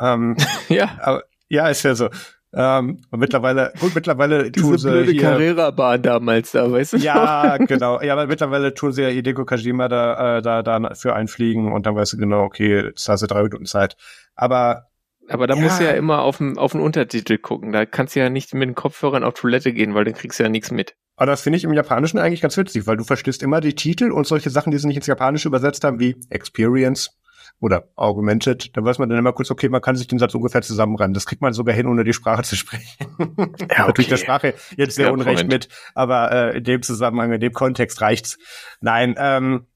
Ähm, 0.00 0.36
ja. 0.68 0.98
Aber, 0.98 1.22
ja, 1.48 1.68
ist 1.68 1.84
ja 1.84 1.94
so. 1.94 2.10
Ähm, 2.54 2.98
und 3.10 3.18
mittlerweile, 3.18 3.72
gut, 3.80 3.94
mittlerweile 3.94 4.50
Diese 4.50 4.66
tun 4.66 4.78
sie 4.78 4.90
blöde 4.90 5.16
Carrera-Bahn 5.16 6.02
damals 6.02 6.52
da, 6.52 6.70
weißt 6.70 6.94
du? 6.94 6.96
Ja, 6.98 7.56
genau. 7.56 8.00
Ja, 8.02 8.12
aber 8.12 8.26
mittlerweile 8.26 8.74
tun 8.74 8.92
sie 8.92 9.02
ja 9.02 9.08
Hideko 9.08 9.44
Kajima 9.44 9.88
da, 9.88 10.38
äh, 10.38 10.42
da, 10.42 10.62
da 10.62 10.94
für 10.94 11.14
einfliegen 11.14 11.72
und 11.72 11.86
dann 11.86 11.96
weißt 11.96 12.12
du 12.12 12.16
genau, 12.18 12.42
okay, 12.42 12.82
jetzt 12.88 13.08
hast 13.08 13.22
du 13.22 13.26
drei 13.26 13.42
Minuten 13.42 13.64
Zeit. 13.64 13.96
Aber 14.34 14.88
aber 15.28 15.46
da 15.46 15.54
ja. 15.54 15.62
musst 15.62 15.80
du 15.80 15.84
ja 15.84 15.92
immer 15.92 16.22
auf 16.22 16.38
den, 16.38 16.58
auf 16.58 16.72
den 16.72 16.80
Untertitel 16.80 17.38
gucken. 17.38 17.72
Da 17.72 17.86
kannst 17.86 18.16
du 18.16 18.20
ja 18.20 18.28
nicht 18.28 18.52
mit 18.54 18.68
den 18.68 18.74
Kopfhörern 18.74 19.24
auf 19.24 19.34
Toilette 19.34 19.72
gehen, 19.72 19.94
weil 19.94 20.04
dann 20.04 20.14
kriegst 20.14 20.38
du 20.38 20.42
ja 20.42 20.48
nichts 20.48 20.70
mit. 20.70 20.94
Aber 21.16 21.26
das 21.26 21.42
finde 21.42 21.58
ich 21.58 21.64
im 21.64 21.72
Japanischen 21.72 22.18
eigentlich 22.18 22.40
ganz 22.40 22.56
witzig, 22.56 22.86
weil 22.86 22.96
du 22.96 23.04
verstehst 23.04 23.42
immer 23.42 23.60
die 23.60 23.74
Titel 23.74 24.10
und 24.10 24.26
solche 24.26 24.50
Sachen, 24.50 24.72
die 24.72 24.78
sie 24.78 24.88
nicht 24.88 24.96
ins 24.96 25.06
Japanische 25.06 25.48
übersetzt 25.48 25.84
haben, 25.84 26.00
wie 26.00 26.16
Experience, 26.30 27.18
oder 27.62 27.88
augmented, 27.94 28.76
da 28.76 28.84
weiß 28.84 28.98
man 28.98 29.08
dann 29.08 29.18
immer 29.18 29.32
kurz, 29.32 29.52
okay, 29.52 29.68
man 29.68 29.80
kann 29.80 29.94
sich 29.94 30.08
den 30.08 30.18
Satz 30.18 30.34
ungefähr 30.34 30.62
zusammenreimen. 30.62 31.14
Das 31.14 31.26
kriegt 31.26 31.40
man 31.42 31.52
sogar 31.52 31.76
hin, 31.76 31.86
ohne 31.86 32.02
die 32.02 32.12
Sprache 32.12 32.42
zu 32.42 32.56
sprechen. 32.56 32.82
Ja, 33.18 33.28
okay. 33.38 33.86
Natürlich 33.86 34.08
der 34.08 34.16
Sprache 34.16 34.54
jetzt 34.76 34.96
sehr 34.96 35.06
ja, 35.06 35.12
unrecht 35.12 35.44
Moment. 35.44 35.52
mit, 35.52 35.68
aber 35.94 36.32
äh, 36.32 36.58
in 36.58 36.64
dem 36.64 36.82
Zusammenhang, 36.82 37.32
in 37.32 37.40
dem 37.40 37.52
Kontext 37.52 38.00
reicht's. 38.00 38.38
Nein, 38.80 39.14
ähm, 39.16 39.66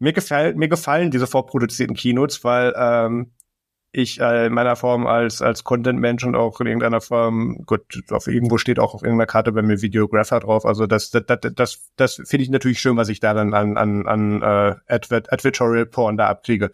mir 0.00 0.12
gefällt, 0.12 0.56
mir 0.56 0.68
gefallen 0.68 1.12
diese 1.12 1.28
vorproduzierten 1.28 1.94
Keynotes, 1.94 2.42
weil 2.42 2.74
ähm, 2.76 3.30
ich 3.92 4.20
äh, 4.20 4.46
in 4.46 4.54
meiner 4.54 4.74
Form 4.76 5.06
als 5.06 5.42
als 5.42 5.64
Content-Mensch 5.64 6.24
und 6.24 6.34
auch 6.34 6.60
in 6.60 6.66
irgendeiner 6.66 7.02
Form, 7.02 7.62
gut, 7.66 7.82
auf 8.10 8.26
irgendwo 8.26 8.56
steht 8.58 8.78
auch 8.78 8.94
auf 8.94 9.02
irgendeiner 9.02 9.26
Karte 9.26 9.52
bei 9.52 9.62
mir 9.62 9.82
Videographer 9.82 10.40
drauf. 10.40 10.64
Also 10.64 10.86
das 10.86 11.10
das 11.10 11.24
das 11.26 11.40
das, 11.54 11.90
das 11.96 12.14
finde 12.14 12.44
ich 12.44 12.50
natürlich 12.50 12.80
schön, 12.80 12.96
was 12.96 13.10
ich 13.10 13.20
da 13.20 13.34
dann 13.34 13.52
an 13.54 13.76
an 13.76 14.06
an 14.06 14.42
äh, 14.42 14.76
Advert, 14.88 15.32
Advertorial 15.32 15.86
Porn 15.86 16.16
da 16.16 16.28
abkriege. 16.28 16.70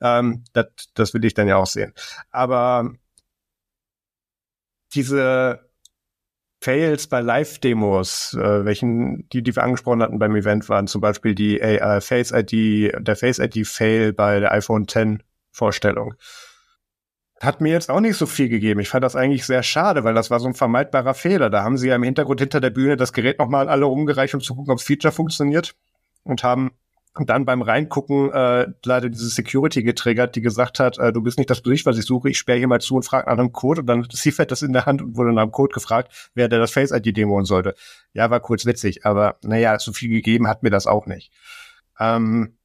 Ähm, 0.00 0.44
das 0.54 0.66
das 0.94 1.14
will 1.14 1.24
ich 1.24 1.34
dann 1.34 1.48
ja 1.48 1.56
auch 1.56 1.66
sehen. 1.66 1.92
Aber 2.30 2.90
diese 4.94 5.60
Fails 6.62 7.08
bei 7.08 7.20
Live-Demos, 7.20 8.34
äh, 8.34 8.64
welchen, 8.64 9.28
die, 9.30 9.42
die 9.42 9.56
wir 9.56 9.64
angesprochen 9.64 10.00
hatten 10.02 10.18
beim 10.20 10.36
Event, 10.36 10.68
waren 10.68 10.86
zum 10.86 11.00
Beispiel 11.00 11.34
die 11.34 11.60
äh, 11.60 12.00
Face 12.00 12.30
ID, 12.32 12.92
der 12.98 13.16
Face 13.16 13.40
ID 13.40 13.66
Fail 13.66 14.12
bei 14.12 14.38
der 14.38 14.52
iPhone 14.52 14.86
10 14.86 15.22
Vorstellung. 15.50 16.14
Hat 17.42 17.60
mir 17.60 17.72
jetzt 17.72 17.90
auch 17.90 18.00
nicht 18.00 18.16
so 18.16 18.26
viel 18.26 18.48
gegeben. 18.48 18.80
Ich 18.80 18.88
fand 18.88 19.04
das 19.04 19.16
eigentlich 19.16 19.44
sehr 19.46 19.62
schade, 19.62 20.04
weil 20.04 20.14
das 20.14 20.30
war 20.30 20.40
so 20.40 20.46
ein 20.46 20.54
vermeidbarer 20.54 21.14
Fehler. 21.14 21.50
Da 21.50 21.62
haben 21.62 21.76
sie 21.76 21.88
ja 21.88 21.96
im 21.96 22.02
Hintergrund 22.02 22.40
hinter 22.40 22.60
der 22.60 22.70
Bühne 22.70 22.96
das 22.96 23.12
Gerät 23.12 23.38
nochmal 23.38 23.68
alle 23.68 23.86
umgereicht, 23.86 24.34
um 24.34 24.40
zu 24.40 24.54
gucken, 24.54 24.72
ob 24.72 24.78
das 24.78 24.86
Feature 24.86 25.12
funktioniert 25.12 25.74
und 26.24 26.44
haben 26.44 26.72
dann 27.14 27.44
beim 27.44 27.60
Reingucken 27.60 28.32
äh, 28.32 28.68
leider 28.84 29.10
diese 29.10 29.28
Security 29.28 29.82
getriggert, 29.82 30.34
die 30.34 30.40
gesagt 30.40 30.80
hat, 30.80 30.98
äh, 30.98 31.12
du 31.12 31.20
bist 31.20 31.36
nicht 31.36 31.50
das 31.50 31.62
Gesicht, 31.62 31.84
was 31.84 31.98
ich 31.98 32.06
suche, 32.06 32.30
ich 32.30 32.38
sperre 32.38 32.58
hier 32.58 32.68
mal 32.68 32.80
zu 32.80 32.96
und 32.96 33.02
frage 33.02 33.26
nach 33.26 33.36
einem 33.36 33.52
Code 33.52 33.82
und 33.82 33.86
dann 33.86 34.06
Seafed 34.10 34.50
das 34.50 34.62
in 34.62 34.72
der 34.72 34.86
Hand 34.86 35.02
und 35.02 35.16
wurde 35.16 35.32
nach 35.32 35.42
einem 35.42 35.52
Code 35.52 35.74
gefragt, 35.74 36.30
wer 36.34 36.48
der 36.48 36.58
das 36.58 36.72
Face 36.72 36.90
ID 36.90 37.14
demoen 37.16 37.44
sollte. 37.44 37.74
Ja, 38.14 38.30
war 38.30 38.40
kurz 38.40 38.64
witzig, 38.64 39.04
aber 39.04 39.36
naja, 39.42 39.78
so 39.78 39.92
viel 39.92 40.08
gegeben 40.08 40.48
hat 40.48 40.62
mir 40.62 40.70
das 40.70 40.86
auch 40.86 41.04
nicht. 41.04 41.30
Ähm, 42.00 42.56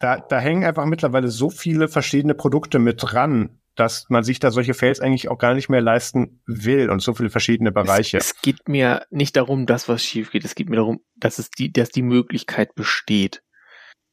da, 0.00 0.18
da 0.18 0.40
hängen 0.40 0.64
einfach 0.64 0.86
mittlerweile 0.86 1.28
so 1.28 1.50
viele 1.50 1.86
verschiedene 1.86 2.34
Produkte 2.34 2.78
mit 2.78 2.96
dran, 3.00 3.60
dass 3.76 4.06
man 4.08 4.24
sich 4.24 4.40
da 4.40 4.50
solche 4.50 4.74
Fails 4.74 5.00
eigentlich 5.00 5.28
auch 5.28 5.38
gar 5.38 5.54
nicht 5.54 5.68
mehr 5.68 5.82
leisten 5.82 6.42
will 6.46 6.90
und 6.90 7.00
so 7.00 7.14
viele 7.14 7.30
verschiedene 7.30 7.70
Bereiche. 7.70 8.16
Es, 8.16 8.32
es 8.32 8.42
geht 8.42 8.68
mir 8.68 9.06
nicht 9.10 9.36
darum, 9.36 9.66
dass 9.66 9.88
was 9.88 10.02
schief 10.02 10.30
geht. 10.30 10.44
Es 10.44 10.54
geht 10.54 10.68
mir 10.68 10.76
darum, 10.76 11.00
dass 11.16 11.38
es 11.38 11.50
die, 11.50 11.70
dass 11.72 11.90
die 11.90 12.02
Möglichkeit 12.02 12.74
besteht. 12.74 13.42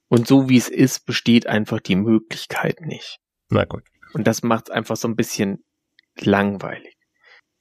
Und 0.09 0.27
so 0.27 0.49
wie 0.49 0.57
es 0.57 0.69
ist, 0.69 1.05
besteht 1.05 1.47
einfach 1.47 1.79
die 1.79 1.95
Möglichkeit 1.95 2.81
nicht. 2.81 3.19
Na 3.49 3.65
gut. 3.65 3.83
Und 4.13 4.27
das 4.27 4.43
macht 4.43 4.69
es 4.69 4.71
einfach 4.71 4.97
so 4.97 5.07
ein 5.07 5.15
bisschen 5.15 5.63
langweilig. 6.19 6.95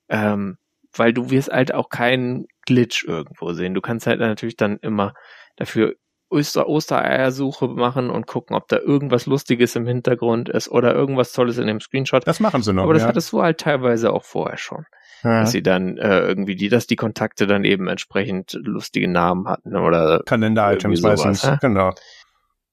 Ähm, 0.08 0.58
weil 0.92 1.12
du 1.12 1.30
wirst 1.30 1.50
halt 1.50 1.72
auch 1.74 1.90
keinen 1.90 2.46
Glitch 2.66 3.04
irgendwo 3.04 3.52
sehen. 3.52 3.74
Du 3.74 3.80
kannst 3.80 4.06
halt 4.06 4.20
natürlich 4.20 4.56
dann 4.56 4.78
immer 4.78 5.14
dafür 5.56 5.96
Oster 6.28 6.68
Ostereiersuche 6.68 7.68
machen 7.68 8.10
und 8.10 8.26
gucken, 8.26 8.56
ob 8.56 8.66
da 8.68 8.78
irgendwas 8.78 9.26
Lustiges 9.26 9.76
im 9.76 9.86
Hintergrund 9.86 10.48
ist 10.48 10.68
oder 10.68 10.94
irgendwas 10.94 11.32
Tolles 11.32 11.58
in 11.58 11.68
dem 11.68 11.80
Screenshot. 11.80 12.26
Das 12.26 12.40
machen 12.40 12.62
sie 12.62 12.72
noch. 12.72 12.82
Aber 12.82 12.94
das 12.94 13.02
ja. 13.02 13.08
hattest 13.08 13.32
du 13.32 13.42
halt 13.42 13.58
teilweise 13.58 14.12
auch 14.12 14.24
vorher 14.24 14.58
schon. 14.58 14.86
Ja. 15.22 15.40
Dass 15.40 15.52
sie 15.52 15.62
dann 15.62 15.98
äh, 15.98 16.20
irgendwie 16.20 16.56
die, 16.56 16.68
dass 16.68 16.86
die 16.86 16.96
Kontakte 16.96 17.46
dann 17.46 17.64
eben 17.64 17.88
entsprechend 17.88 18.58
lustige 18.60 19.08
Namen 19.08 19.48
hatten 19.48 19.76
oder 19.76 20.22
Kalender-Items 20.26 21.00
meistens. 21.00 21.44
ne? 21.44 21.58
Genau. 21.60 21.94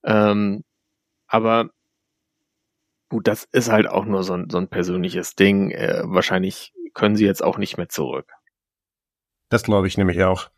Ähm, 0.04 0.64
aber 1.28 1.70
gut, 3.10 3.28
das 3.28 3.48
ist 3.52 3.72
halt 3.72 3.88
auch 3.88 4.06
nur 4.06 4.24
so 4.24 4.34
ein, 4.34 4.50
so 4.50 4.58
ein 4.58 4.68
persönliches 4.68 5.36
Ding. 5.36 5.72
Äh, 5.72 6.02
wahrscheinlich 6.06 6.74
können 6.94 7.16
sie 7.16 7.26
jetzt 7.26 7.44
auch 7.44 7.58
nicht 7.58 7.78
mehr 7.78 7.90
zurück. 7.90 8.32
Das 9.50 9.64
glaube 9.64 9.88
ich 9.88 9.98
nämlich 9.98 10.24
auch. 10.24 10.50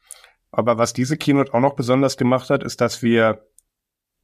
Aber 0.55 0.77
was 0.77 0.93
diese 0.93 1.17
Keynote 1.17 1.53
auch 1.53 1.59
noch 1.59 1.75
besonders 1.75 2.15
gemacht 2.15 2.49
hat, 2.49 2.63
ist, 2.63 2.79
dass 2.79 3.03
wir 3.03 3.45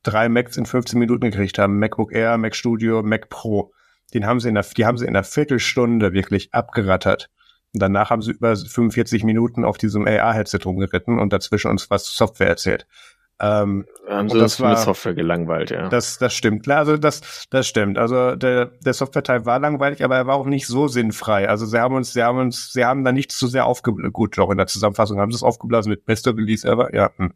drei 0.03 0.29
Macs 0.29 0.55
in 0.55 0.65
15 0.65 0.97
Minuten 0.97 1.29
gekriegt 1.29 1.59
haben. 1.59 1.77
MacBook 1.77 2.13
Air, 2.13 2.37
Mac 2.37 2.55
Studio, 2.55 3.03
Mac 3.03 3.29
Pro. 3.29 3.73
Den 4.13 4.25
haben 4.25 4.39
sie 4.39 4.49
in 4.49 4.55
der, 4.55 4.63
die 4.63 4.85
haben 4.85 4.97
sie 4.97 5.05
in 5.05 5.15
einer 5.15 5.25
Viertelstunde 5.25 6.13
wirklich 6.13 6.53
abgerattert. 6.53 7.29
Und 7.73 7.81
danach 7.81 8.09
haben 8.09 8.21
sie 8.21 8.31
über 8.31 8.55
45 8.55 9.23
Minuten 9.23 9.65
auf 9.65 9.77
diesem 9.77 10.07
AR-Headset 10.07 10.59
rumgeritten 10.65 11.19
und 11.19 11.33
dazwischen 11.33 11.69
uns 11.69 11.89
was 11.89 12.05
Software 12.05 12.47
erzählt. 12.47 12.87
Ähm, 13.43 13.87
Haben 14.07 14.29
sie 14.29 14.37
das 14.37 14.57
das 14.57 14.59
mit 14.59 14.69
war- 14.69 14.77
Software 14.77 15.15
gelangweilt, 15.15 15.71
ja. 15.71 15.89
das, 15.89 16.19
das 16.19 16.33
stimmt. 16.35 16.69
Also 16.69 16.95
das, 16.97 17.47
das 17.49 17.67
stimmt. 17.67 17.97
Also 17.97 18.35
der, 18.35 18.67
der 18.85 18.93
Software-Teil 18.93 19.45
war 19.47 19.57
langweilig, 19.59 20.03
aber 20.03 20.15
er 20.15 20.27
war 20.27 20.35
auch 20.35 20.45
nicht 20.45 20.67
so 20.67 20.87
sinnfrei. 20.87 21.49
Also 21.49 21.65
sie 21.65 21.79
haben 21.79 21.95
uns, 21.95 22.13
sie 22.13 22.21
haben 22.21 22.37
uns, 22.37 22.71
sie 22.71 22.85
haben 22.85 23.03
da 23.03 23.11
nicht 23.11 23.31
zu 23.31 23.47
sehr 23.47 23.65
aufgeblasen. 23.65 24.13
Gut, 24.13 24.37
doch 24.37 24.51
in 24.51 24.57
der 24.57 24.67
Zusammenfassung 24.67 25.19
haben 25.19 25.31
sie 25.31 25.37
es 25.37 25.43
aufgeblasen 25.43 25.89
mit 25.89 26.05
bester 26.05 26.37
Release 26.37 26.67
ever. 26.67 26.93
Ja, 26.93 27.09
hm. 27.17 27.33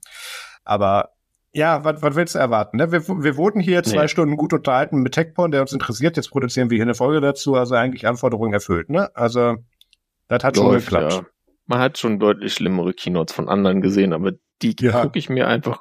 aber 0.64 1.10
ja, 1.53 1.84
was, 1.86 2.02
was 2.02 2.15
willst 2.15 2.36
du 2.36 2.40
erwarten? 2.40 2.77
Ne? 2.77 2.91
Wir, 2.91 3.07
wir 3.07 3.38
wurden 3.38 3.61
hier 3.61 3.82
zwei 3.82 4.03
Nee. 4.03 4.07
Stunden 4.10 4.36
gut 4.38 4.52
unterhalten 4.53 4.98
mit 5.02 5.14
TechPorn, 5.14 5.52
der 5.52 5.61
uns 5.61 5.72
interessiert. 5.73 6.18
Jetzt 6.18 6.30
produzieren 6.30 6.69
wir 6.69 6.76
hier 6.76 6.84
eine 6.84 6.95
Folge 6.95 7.22
dazu, 7.22 7.56
also 7.56 7.76
eigentlich 7.76 8.06
Anforderungen 8.06 8.53
erfüllt. 8.53 8.90
Ne? 8.90 9.10
Also 9.15 9.56
das 10.27 10.44
hat 10.44 10.57
schon 10.57 10.68
Läuft, 10.68 10.90
geklappt. 10.90 11.14
ja. 11.14 11.22
Man 11.65 11.80
hat 11.80 11.98
schon 11.98 12.19
deutlich 12.19 12.53
schlimmere 12.53 12.94
Keynotes 12.94 13.34
von 13.34 13.48
anderen 13.49 13.82
gesehen, 13.82 14.11
aber 14.14 14.34
die 14.61 14.76
Ja. 14.82 15.02
gucke 15.02 15.18
ich 15.18 15.30
mir 15.30 15.48
einfach 15.48 15.80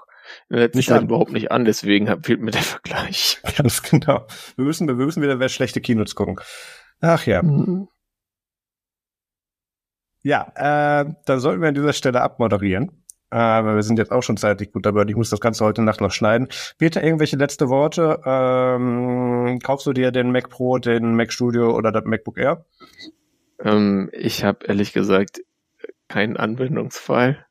in 0.48 0.56
letzter 0.58 0.78
Nicht 0.78 0.88
Zeit 0.88 0.98
an. 0.98 1.04
überhaupt 1.04 1.32
nicht 1.32 1.50
an, 1.50 1.64
deswegen 1.64 2.06
fehlt 2.22 2.40
mir 2.40 2.50
der 2.50 2.62
Vergleich. 2.62 3.40
Ganz 3.56 3.82
genau. 3.82 4.26
Wir 4.56 4.64
müssen, 4.64 4.86
wir 4.88 4.94
müssen 4.94 5.22
wieder 5.22 5.48
schlechte 5.48 5.80
Keynotes 5.80 6.14
gucken. 6.14 6.38
Ach 7.00 7.26
ja. 7.26 7.42
Ja, 10.22 10.52
äh, 11.02 11.12
dann 11.26 11.40
sollten 11.40 11.60
wir 11.60 11.68
an 11.68 11.74
dieser 11.74 11.92
Stelle 11.92 12.22
abmoderieren. 12.22 13.04
Äh, 13.30 13.36
weil 13.36 13.74
wir 13.74 13.82
sind 13.82 13.98
jetzt 13.98 14.12
auch 14.12 14.22
schon 14.22 14.36
zeitlich 14.36 14.70
gut 14.70 14.86
dabei 14.86 15.00
und 15.00 15.08
ich 15.08 15.16
muss 15.16 15.28
das 15.28 15.40
Ganze 15.40 15.64
heute 15.64 15.82
Nacht 15.82 16.00
noch 16.00 16.12
schneiden. 16.12 16.46
Peter, 16.78 17.02
irgendwelche 17.02 17.36
letzte 17.36 17.68
Worte? 17.68 18.20
Ähm, 18.24 19.58
kaufst 19.60 19.86
du 19.86 19.92
dir 19.92 20.12
den 20.12 20.30
Mac 20.30 20.50
Pro, 20.50 20.78
den 20.78 21.16
Mac 21.16 21.32
Studio 21.32 21.76
oder 21.76 21.90
das 21.90 22.04
MacBook 22.04 22.38
Air? 22.38 22.64
Ähm, 23.60 24.08
ich 24.12 24.44
habe 24.44 24.64
ehrlich 24.66 24.92
gesagt 24.92 25.40
keinen 26.06 26.36
Anwendungsfall. 26.36 27.43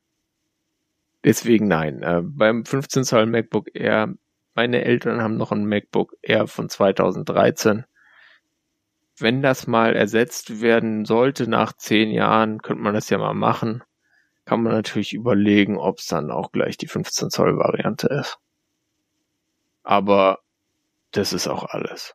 Deswegen 1.24 1.68
nein. 1.68 2.02
Äh, 2.02 2.20
beim 2.22 2.64
15 2.64 3.04
Zoll 3.04 3.26
MacBook 3.26 3.74
Air, 3.74 4.14
meine 4.54 4.84
Eltern 4.84 5.22
haben 5.22 5.36
noch 5.36 5.52
ein 5.52 5.66
MacBook 5.66 6.14
Air 6.22 6.46
von 6.46 6.68
2013. 6.68 7.84
Wenn 9.18 9.42
das 9.42 9.66
mal 9.66 9.96
ersetzt 9.96 10.60
werden 10.60 11.04
sollte 11.04 11.48
nach 11.48 11.72
zehn 11.72 12.10
Jahren, 12.10 12.60
könnte 12.60 12.82
man 12.82 12.94
das 12.94 13.08
ja 13.10 13.18
mal 13.18 13.34
machen. 13.34 13.82
Kann 14.44 14.62
man 14.62 14.72
natürlich 14.72 15.14
überlegen, 15.14 15.78
ob 15.78 15.98
es 15.98 16.06
dann 16.06 16.30
auch 16.30 16.52
gleich 16.52 16.76
die 16.76 16.88
15 16.88 17.30
Zoll 17.30 17.56
Variante 17.56 18.08
ist. 18.08 18.38
Aber 19.82 20.40
das 21.12 21.32
ist 21.32 21.48
auch 21.48 21.64
alles. 21.64 22.14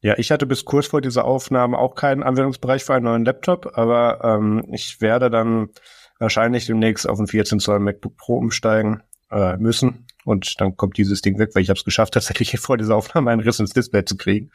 Ja, 0.00 0.18
ich 0.18 0.30
hatte 0.30 0.46
bis 0.46 0.64
kurz 0.64 0.88
vor 0.88 1.00
dieser 1.00 1.24
Aufnahme 1.24 1.78
auch 1.78 1.94
keinen 1.94 2.22
Anwendungsbereich 2.22 2.84
für 2.84 2.94
einen 2.94 3.04
neuen 3.04 3.24
Laptop, 3.24 3.78
aber 3.78 4.20
ähm, 4.22 4.64
ich 4.72 5.00
werde 5.00 5.30
dann 5.30 5.70
wahrscheinlich 6.24 6.66
demnächst 6.66 7.08
auf 7.08 7.18
ein 7.20 7.26
14 7.26 7.60
Zoll 7.60 7.78
MacBook 7.80 8.16
Pro 8.16 8.36
umsteigen 8.38 9.02
äh, 9.30 9.56
müssen 9.56 10.06
und 10.24 10.60
dann 10.60 10.76
kommt 10.76 10.96
dieses 10.96 11.22
Ding 11.22 11.38
weg, 11.38 11.50
weil 11.54 11.62
ich 11.62 11.68
habe 11.68 11.78
es 11.78 11.84
geschafft, 11.84 12.14
tatsächlich 12.14 12.58
vor 12.58 12.76
dieser 12.76 12.96
Aufnahme 12.96 13.30
einen 13.30 13.40
Riss 13.42 13.60
ins 13.60 13.72
Display 13.72 14.04
zu 14.04 14.16
kriegen. 14.16 14.50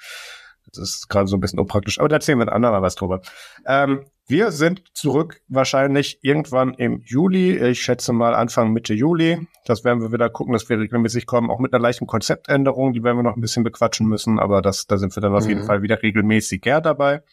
Das 0.71 0.77
ist 0.77 1.09
gerade 1.09 1.27
so 1.27 1.35
ein 1.35 1.39
bisschen 1.39 1.59
unpraktisch, 1.59 1.99
aber 1.99 2.09
da 2.09 2.17
erzählen 2.17 2.37
wir 2.37 2.45
ein 2.45 2.53
andermal 2.53 2.81
was 2.81 2.95
drüber. 2.95 3.21
Ähm, 3.65 4.05
wir 4.27 4.51
sind 4.51 4.83
zurück 4.93 5.41
wahrscheinlich 5.47 6.19
irgendwann 6.21 6.75
im 6.75 7.01
Juli. 7.03 7.57
Ich 7.57 7.81
schätze 7.81 8.13
mal 8.13 8.35
Anfang 8.35 8.71
Mitte 8.71 8.93
Juli. 8.93 9.47
Das 9.65 9.83
werden 9.83 10.01
wir 10.03 10.11
wieder 10.11 10.29
gucken, 10.29 10.53
dass 10.53 10.69
wir 10.69 10.77
regelmäßig 10.79 11.25
kommen, 11.25 11.49
auch 11.49 11.57
mit 11.57 11.73
einer 11.73 11.81
leichten 11.81 12.05
Konzeptänderung. 12.05 12.93
Die 12.93 13.03
werden 13.03 13.17
wir 13.17 13.23
noch 13.23 13.35
ein 13.35 13.41
bisschen 13.41 13.63
bequatschen 13.63 14.05
müssen, 14.07 14.37
aber 14.37 14.61
das, 14.61 14.85
da 14.85 14.97
sind 14.97 15.15
wir 15.15 15.21
dann 15.21 15.33
auf 15.33 15.47
jeden 15.47 15.61
Mhm. 15.61 15.65
Fall 15.65 15.81
wieder 15.81 16.03
regelmäßig 16.03 16.61
gern 16.61 16.83
dabei. 16.83 17.23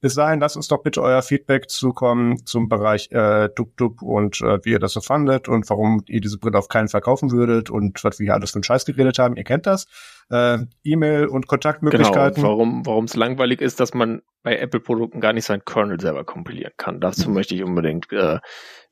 Bis 0.00 0.14
dahin, 0.14 0.40
lasst 0.40 0.56
uns 0.56 0.68
doch 0.68 0.82
bitte 0.82 1.02
euer 1.02 1.20
Feedback 1.22 1.68
zukommen 1.68 2.46
zum 2.46 2.68
Bereich 2.68 3.10
äh, 3.12 3.48
DubDub 3.54 4.00
und 4.00 4.40
äh, 4.40 4.64
wie 4.64 4.70
ihr 4.70 4.78
das 4.78 4.92
so 4.94 5.00
fandet 5.00 5.46
und 5.48 5.68
warum 5.68 6.02
ihr 6.06 6.20
diese 6.22 6.38
Brille 6.38 6.56
auf 6.58 6.68
keinen 6.68 6.88
verkaufen 6.88 7.30
würdet 7.30 7.68
und 7.68 8.02
was 8.02 8.18
wir 8.18 8.24
hier 8.24 8.34
alles 8.34 8.52
für 8.52 8.56
einen 8.56 8.64
Scheiß 8.64 8.86
geredet 8.86 9.18
haben. 9.18 9.36
Ihr 9.36 9.44
kennt 9.44 9.66
das. 9.66 9.86
Äh, 10.30 10.58
E-Mail 10.84 11.24
und 11.26 11.28
Genau, 11.28 11.34
und 11.36 11.48
Kontaktmöglichkeiten. 11.48 12.42
warum 12.42 12.86
warum 12.86 13.04
es 13.04 13.14
langweilig 13.14 13.60
ist, 13.60 13.78
dass 13.80 13.92
man 13.92 14.22
bei 14.42 14.56
Apple-Produkten 14.56 15.20
gar 15.20 15.32
nicht 15.34 15.44
sein 15.44 15.64
Kernel 15.64 16.00
selber 16.00 16.24
kompilieren 16.24 16.72
kann. 16.78 17.00
Dazu 17.00 17.28
Mhm. 17.28 17.34
möchte 17.34 17.54
ich 17.54 17.62
unbedingt 17.62 18.10
äh, 18.12 18.38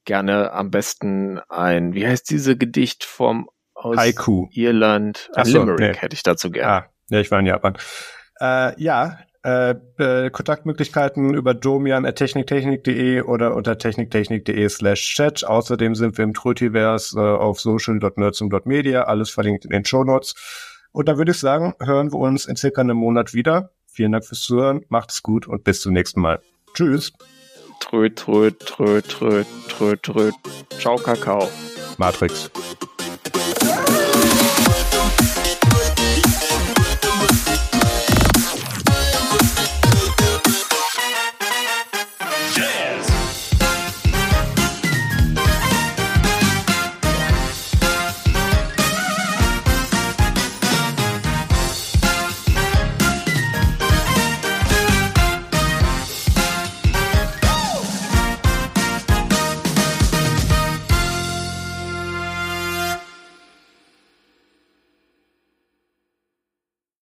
gerne 0.05 0.53
am 0.53 0.71
besten 0.71 1.39
ein, 1.49 1.95
wie 1.95 2.07
heißt 2.07 2.29
diese 2.29 2.57
Gedichtform 2.57 3.49
aus 3.75 3.97
Haiku. 3.97 4.49
Irland? 4.51 5.31
Ach 5.35 5.47
so, 5.47 5.61
Limerick 5.61 5.81
nee. 5.81 5.95
hätte 5.95 6.15
ich 6.15 6.23
dazu 6.23 6.51
gerne. 6.51 6.73
Ah, 6.73 6.87
ja, 7.09 7.21
ich 7.21 7.31
war 7.31 7.39
in 7.41 7.47
Japan. 7.47 7.77
Äh, 8.41 8.81
ja, 8.83 9.19
äh, 9.45 9.75
äh, 9.99 10.31
Kontaktmöglichkeiten 10.31 11.35
über 11.35 11.55
domian.techniktechnik.de 11.55 13.23
oder 13.23 13.55
unter 13.55 13.79
techniktechnik.de 13.79 14.69
slash 14.69 15.15
chat. 15.15 15.45
Außerdem 15.45 15.95
sind 15.95 16.19
wir 16.19 16.25
im 16.25 16.35
Trötiverse 16.35 17.19
äh, 17.19 17.23
auf 17.23 17.61
social.nerdsum.media, 17.61 19.03
alles 19.03 19.31
verlinkt 19.31 19.65
in 19.65 19.71
den 19.71 19.85
Shownotes. 19.85 20.35
Und 20.93 21.09
dann 21.09 21.19
würde 21.19 21.33
ich 21.33 21.39
sagen, 21.39 21.75
hören 21.81 22.13
wir 22.13 22.19
uns 22.19 22.47
in 22.47 22.57
circa 22.57 22.81
einem 22.81 22.97
Monat 22.97 23.35
wieder. 23.35 23.71
Vielen 23.87 24.13
Dank 24.13 24.25
fürs 24.25 24.41
Zuhören, 24.41 24.85
macht's 24.89 25.23
gut 25.23 25.47
und 25.47 25.65
bis 25.65 25.81
zum 25.81 25.93
nächsten 25.93 26.21
Mal. 26.21 26.41
Tschüss, 26.75 27.13
Trö, 27.81 28.11
trö, 28.11 28.51
trö, 28.51 29.01
trö, 29.01 29.45
trö, 29.69 29.97
trö. 29.97 30.31
Ciao, 30.79 30.97
Kakao. 30.97 31.49
Matrix. 31.97 32.51